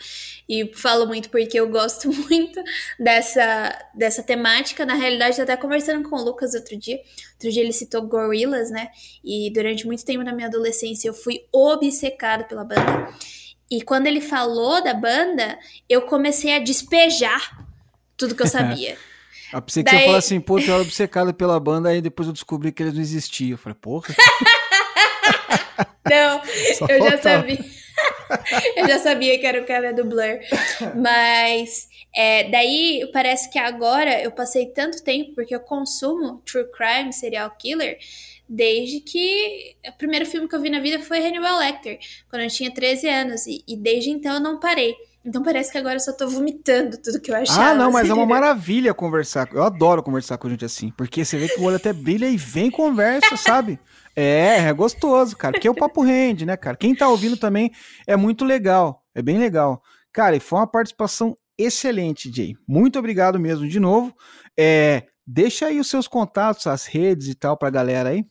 E 0.48 0.72
falo 0.74 1.06
muito 1.06 1.30
porque 1.30 1.60
eu 1.60 1.70
gosto 1.70 2.12
muito 2.14 2.62
dessa, 3.00 3.78
dessa 3.94 4.24
temática. 4.24 4.86
Na 4.86 4.94
realidade, 4.94 5.42
até 5.42 5.56
conversando 5.56 6.08
com 6.10 6.16
o 6.16 6.24
Lucas 6.24 6.54
outro 6.54 6.78
dia. 6.78 7.00
Outro 7.34 7.52
dia 7.52 7.64
ele 7.64 7.74
citou 7.74 8.02
Gorillaz, 8.04 8.70
né? 8.70 8.90
E 9.24 9.52
durante 9.54 9.86
muito 9.86 10.06
tempo 10.06 10.24
na 10.24 10.34
minha 10.34 10.48
adolescência 10.48 11.08
eu 11.08 11.14
fui 11.14 11.46
obcecada 11.52 12.44
pela 12.44 12.64
banda. 12.64 13.14
E 13.70 13.82
quando 13.82 14.08
ele 14.08 14.22
falou 14.22 14.84
da 14.84 14.94
banda, 14.94 15.58
eu 15.90 16.04
comecei 16.04 16.56
a 16.56 16.60
despejar 16.60 17.66
tudo 18.16 18.36
que 18.36 18.44
eu 18.44 18.48
sabia. 18.48 18.98
Eu 19.52 19.62
pensei 19.62 19.84
que 19.84 19.92
Daí... 19.92 20.00
você 20.00 20.06
falar 20.06 20.18
assim, 20.18 20.40
pô, 20.40 20.60
eu 20.60 20.74
era 20.74 20.82
obcecada 20.82 21.34
pela 21.34 21.60
banda, 21.60 21.90
aí 21.90 22.02
depois 22.02 22.28
eu 22.28 22.34
descobri 22.34 22.72
que 22.72 22.82
eles 22.82 22.94
não 22.94 23.02
existiam. 23.02 23.52
Eu 23.52 23.58
falei, 23.58 23.78
porra. 23.80 24.14
não, 26.10 26.42
eu 26.90 27.10
já 27.10 27.22
sabia. 27.22 27.83
eu 28.78 28.88
já 28.88 29.00
sabia 29.00 29.38
que 29.40 29.46
era 29.46 29.62
o 29.62 29.66
cara 29.66 29.94
do 29.94 30.06
Blur. 30.06 30.40
Mas 30.96 31.88
é, 32.16 32.50
daí 32.50 33.10
parece 33.12 33.50
que 33.50 33.58
agora 33.58 34.22
eu 34.22 34.32
passei 34.32 34.68
tanto 34.68 35.04
tempo 35.04 35.34
porque 35.36 35.56
eu 35.56 35.60
consumo 35.60 36.42
true 36.46 36.66
crime, 36.72 37.12
serial 37.12 37.52
killer, 37.58 37.98
desde 38.48 39.00
que 39.00 39.76
o 39.88 39.98
primeiro 39.98 40.26
filme 40.26 40.48
que 40.48 40.56
eu 40.56 40.62
vi 40.62 40.70
na 40.70 40.80
vida 40.80 41.00
foi 41.00 41.26
Hannibal 41.26 41.58
Lecter, 41.60 42.00
quando 42.30 42.44
eu 42.44 42.50
tinha 42.50 42.72
13 42.72 43.08
anos. 43.08 43.48
E, 43.48 43.64
e 43.68 43.76
desde 43.76 44.10
então 44.10 44.36
eu 44.36 44.40
não 44.40 44.60
parei. 44.60 44.96
Então 45.26 45.42
parece 45.42 45.72
que 45.72 45.78
agora 45.78 45.96
eu 45.96 46.02
só 46.02 46.12
tô 46.12 46.28
vomitando 46.28 46.98
tudo 46.98 47.22
que 47.22 47.32
eu 47.32 47.36
achava. 47.36 47.70
Ah, 47.70 47.74
não, 47.74 47.92
mas 47.92 48.10
é 48.10 48.14
uma 48.14 48.26
maravilha 48.26 48.94
conversar. 48.94 49.48
Eu 49.54 49.64
adoro 49.64 50.04
conversar 50.04 50.38
com 50.38 50.50
gente 50.50 50.66
assim, 50.66 50.92
porque 50.92 51.24
você 51.24 51.38
vê 51.38 51.48
que 51.48 51.62
o 51.62 51.64
olho 51.64 51.78
até 51.78 51.94
brilha 51.94 52.28
e 52.28 52.36
vem 52.36 52.70
conversa, 52.70 53.38
sabe? 53.38 53.80
É, 54.16 54.60
é 54.60 54.74
gostoso, 54.74 55.36
cara. 55.36 55.54
Porque 55.54 55.70
o 55.70 55.76
papo 55.76 56.02
rende, 56.04 56.46
né, 56.46 56.56
cara? 56.56 56.78
Quem 56.78 56.96
tá 56.96 57.08
ouvindo 57.08 57.38
também 57.38 57.72
é 58.06 58.16
muito 58.16 58.46
legal. 58.46 59.04
É 59.16 59.22
bem 59.22 59.38
legal. 59.38 59.82
Cara, 60.12 60.36
e 60.36 60.40
foi 60.40 60.60
uma 60.60 60.68
participação 60.68 61.36
excelente, 61.58 62.32
Jay. 62.34 62.56
Muito 62.68 63.00
obrigado 63.00 63.40
mesmo 63.40 63.68
de 63.68 63.80
novo. 63.80 64.16
É, 64.58 65.04
deixa 65.26 65.68
aí 65.68 65.80
os 65.80 65.90
seus 65.90 66.08
contatos, 66.08 66.68
as 66.68 66.86
redes 66.86 67.28
e 67.28 67.36
tal 67.36 67.58
pra 67.58 67.70
galera 67.70 68.10
aí. 68.10 68.26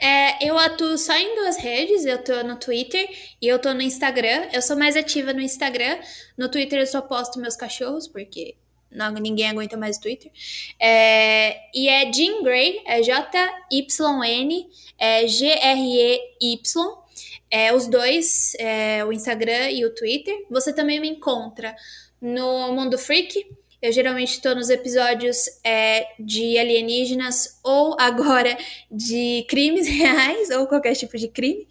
É, 0.00 0.46
eu 0.46 0.58
atuo 0.58 0.98
só 0.98 1.16
em 1.16 1.34
duas 1.36 1.56
redes, 1.56 2.04
eu 2.04 2.22
tô 2.22 2.42
no 2.42 2.56
Twitter 2.56 3.08
e 3.40 3.46
eu 3.46 3.58
tô 3.58 3.72
no 3.72 3.80
Instagram. 3.80 4.48
Eu 4.52 4.60
sou 4.60 4.76
mais 4.76 4.96
ativa 4.96 5.32
no 5.32 5.40
Instagram. 5.40 5.98
No 6.36 6.50
Twitter 6.50 6.80
eu 6.80 6.86
só 6.86 7.00
posto 7.00 7.40
meus 7.40 7.56
cachorros, 7.56 8.08
porque 8.08 8.56
não, 8.94 9.12
ninguém 9.12 9.48
aguenta 9.48 9.76
mais 9.76 9.96
o 9.96 10.00
Twitter. 10.00 10.30
É, 10.78 11.58
e 11.74 11.88
é 11.88 12.12
Jean 12.12 12.42
Grey, 12.42 12.80
é 12.86 13.02
J-Y-N, 13.02 14.68
é 14.98 15.26
G-R-E-Y. 15.26 17.02
É, 17.50 17.74
os 17.74 17.86
dois, 17.86 18.54
é, 18.58 19.04
o 19.04 19.12
Instagram 19.12 19.70
e 19.70 19.84
o 19.84 19.94
Twitter. 19.94 20.34
Você 20.50 20.72
também 20.72 20.98
me 20.98 21.08
encontra 21.08 21.74
no 22.20 22.72
Mundo 22.72 22.96
Freak. 22.96 23.46
Eu 23.82 23.90
geralmente 23.90 24.34
estou 24.34 24.54
nos 24.54 24.70
episódios 24.70 25.38
é, 25.64 26.06
de 26.16 26.56
alienígenas 26.56 27.58
ou 27.64 27.96
agora 27.98 28.56
de 28.88 29.44
crimes 29.48 29.88
reais 29.90 30.50
ou 30.50 30.68
qualquer 30.68 30.94
tipo 30.94 31.18
de 31.18 31.26
crime. 31.26 31.66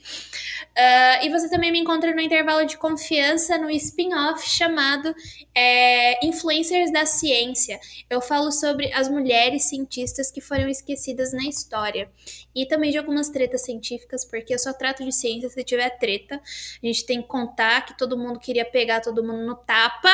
Uh, 0.71 1.25
e 1.25 1.29
você 1.29 1.49
também 1.49 1.71
me 1.71 1.79
encontra 1.79 2.13
no 2.13 2.19
intervalo 2.21 2.65
de 2.65 2.77
confiança 2.77 3.57
no 3.57 3.69
spin-off 3.71 4.49
chamado 4.49 5.13
é, 5.55 6.25
Influencers 6.25 6.91
da 6.91 7.05
Ciência. 7.05 7.79
Eu 8.09 8.21
falo 8.21 8.51
sobre 8.51 8.91
as 8.93 9.09
mulheres 9.09 9.63
cientistas 9.63 10.29
que 10.31 10.41
foram 10.41 10.67
esquecidas 10.67 11.31
na 11.31 11.43
história. 11.43 12.09
E 12.53 12.65
também 12.65 12.91
de 12.91 12.97
algumas 12.97 13.29
tretas 13.29 13.63
científicas, 13.63 14.25
porque 14.25 14.53
eu 14.53 14.59
só 14.59 14.73
trato 14.73 15.03
de 15.03 15.13
ciência 15.13 15.49
se 15.49 15.63
tiver 15.63 15.89
treta. 15.97 16.35
A 16.35 16.85
gente 16.85 17.05
tem 17.05 17.21
que 17.21 17.27
contar 17.27 17.85
que 17.85 17.97
todo 17.97 18.17
mundo 18.17 18.39
queria 18.39 18.65
pegar 18.65 18.99
todo 18.99 19.23
mundo 19.23 19.45
no 19.45 19.55
tapa. 19.55 20.11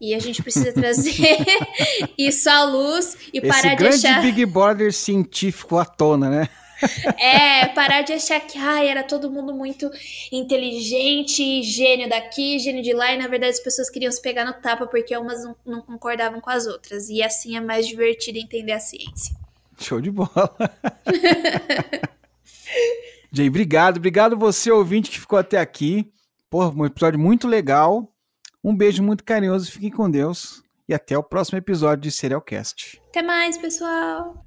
E 0.00 0.14
a 0.14 0.18
gente 0.18 0.42
precisa 0.42 0.72
trazer 0.72 1.14
isso 2.16 2.48
à 2.48 2.64
luz 2.64 3.18
e 3.32 3.38
Esse 3.38 3.46
parar 3.46 3.74
de 3.74 3.86
achar. 3.86 4.00
grande 4.00 4.32
Big 4.32 4.46
Brother 4.46 4.92
científico 4.92 5.76
à 5.76 5.84
tona, 5.84 6.30
né? 6.30 6.48
É, 7.18 7.66
parar 7.68 8.00
de 8.00 8.14
achar 8.14 8.40
que 8.40 8.58
ai, 8.58 8.88
era 8.88 9.02
todo 9.02 9.30
mundo 9.30 9.52
muito 9.52 9.90
inteligente, 10.32 11.62
gênio 11.62 12.08
daqui, 12.08 12.58
gênio 12.58 12.82
de 12.82 12.94
lá, 12.94 13.12
e 13.12 13.18
na 13.18 13.28
verdade 13.28 13.52
as 13.52 13.60
pessoas 13.60 13.90
queriam 13.90 14.10
se 14.10 14.22
pegar 14.22 14.46
no 14.46 14.54
tapa 14.54 14.86
porque 14.86 15.14
umas 15.14 15.44
não, 15.44 15.54
não 15.66 15.82
concordavam 15.82 16.40
com 16.40 16.48
as 16.48 16.66
outras. 16.66 17.10
E 17.10 17.22
assim 17.22 17.54
é 17.54 17.60
mais 17.60 17.86
divertido 17.86 18.38
entender 18.38 18.72
a 18.72 18.80
ciência. 18.80 19.36
Show 19.78 20.00
de 20.00 20.10
bola. 20.10 20.56
Jay, 23.32 23.48
obrigado. 23.48 23.98
Obrigado 23.98 24.36
você, 24.36 24.70
ouvinte, 24.70 25.10
que 25.10 25.20
ficou 25.20 25.38
até 25.38 25.58
aqui. 25.58 26.10
Porra, 26.48 26.70
um 26.70 26.84
episódio 26.84 27.18
muito 27.18 27.46
legal. 27.46 28.10
Um 28.62 28.76
beijo 28.76 29.02
muito 29.02 29.24
carinhoso, 29.24 29.70
fiquem 29.72 29.90
com 29.90 30.10
Deus. 30.10 30.62
E 30.88 30.94
até 30.94 31.16
o 31.16 31.22
próximo 31.22 31.56
episódio 31.56 32.02
de 32.02 32.10
Serialcast. 32.10 33.00
Até 33.08 33.22
mais, 33.22 33.56
pessoal! 33.56 34.44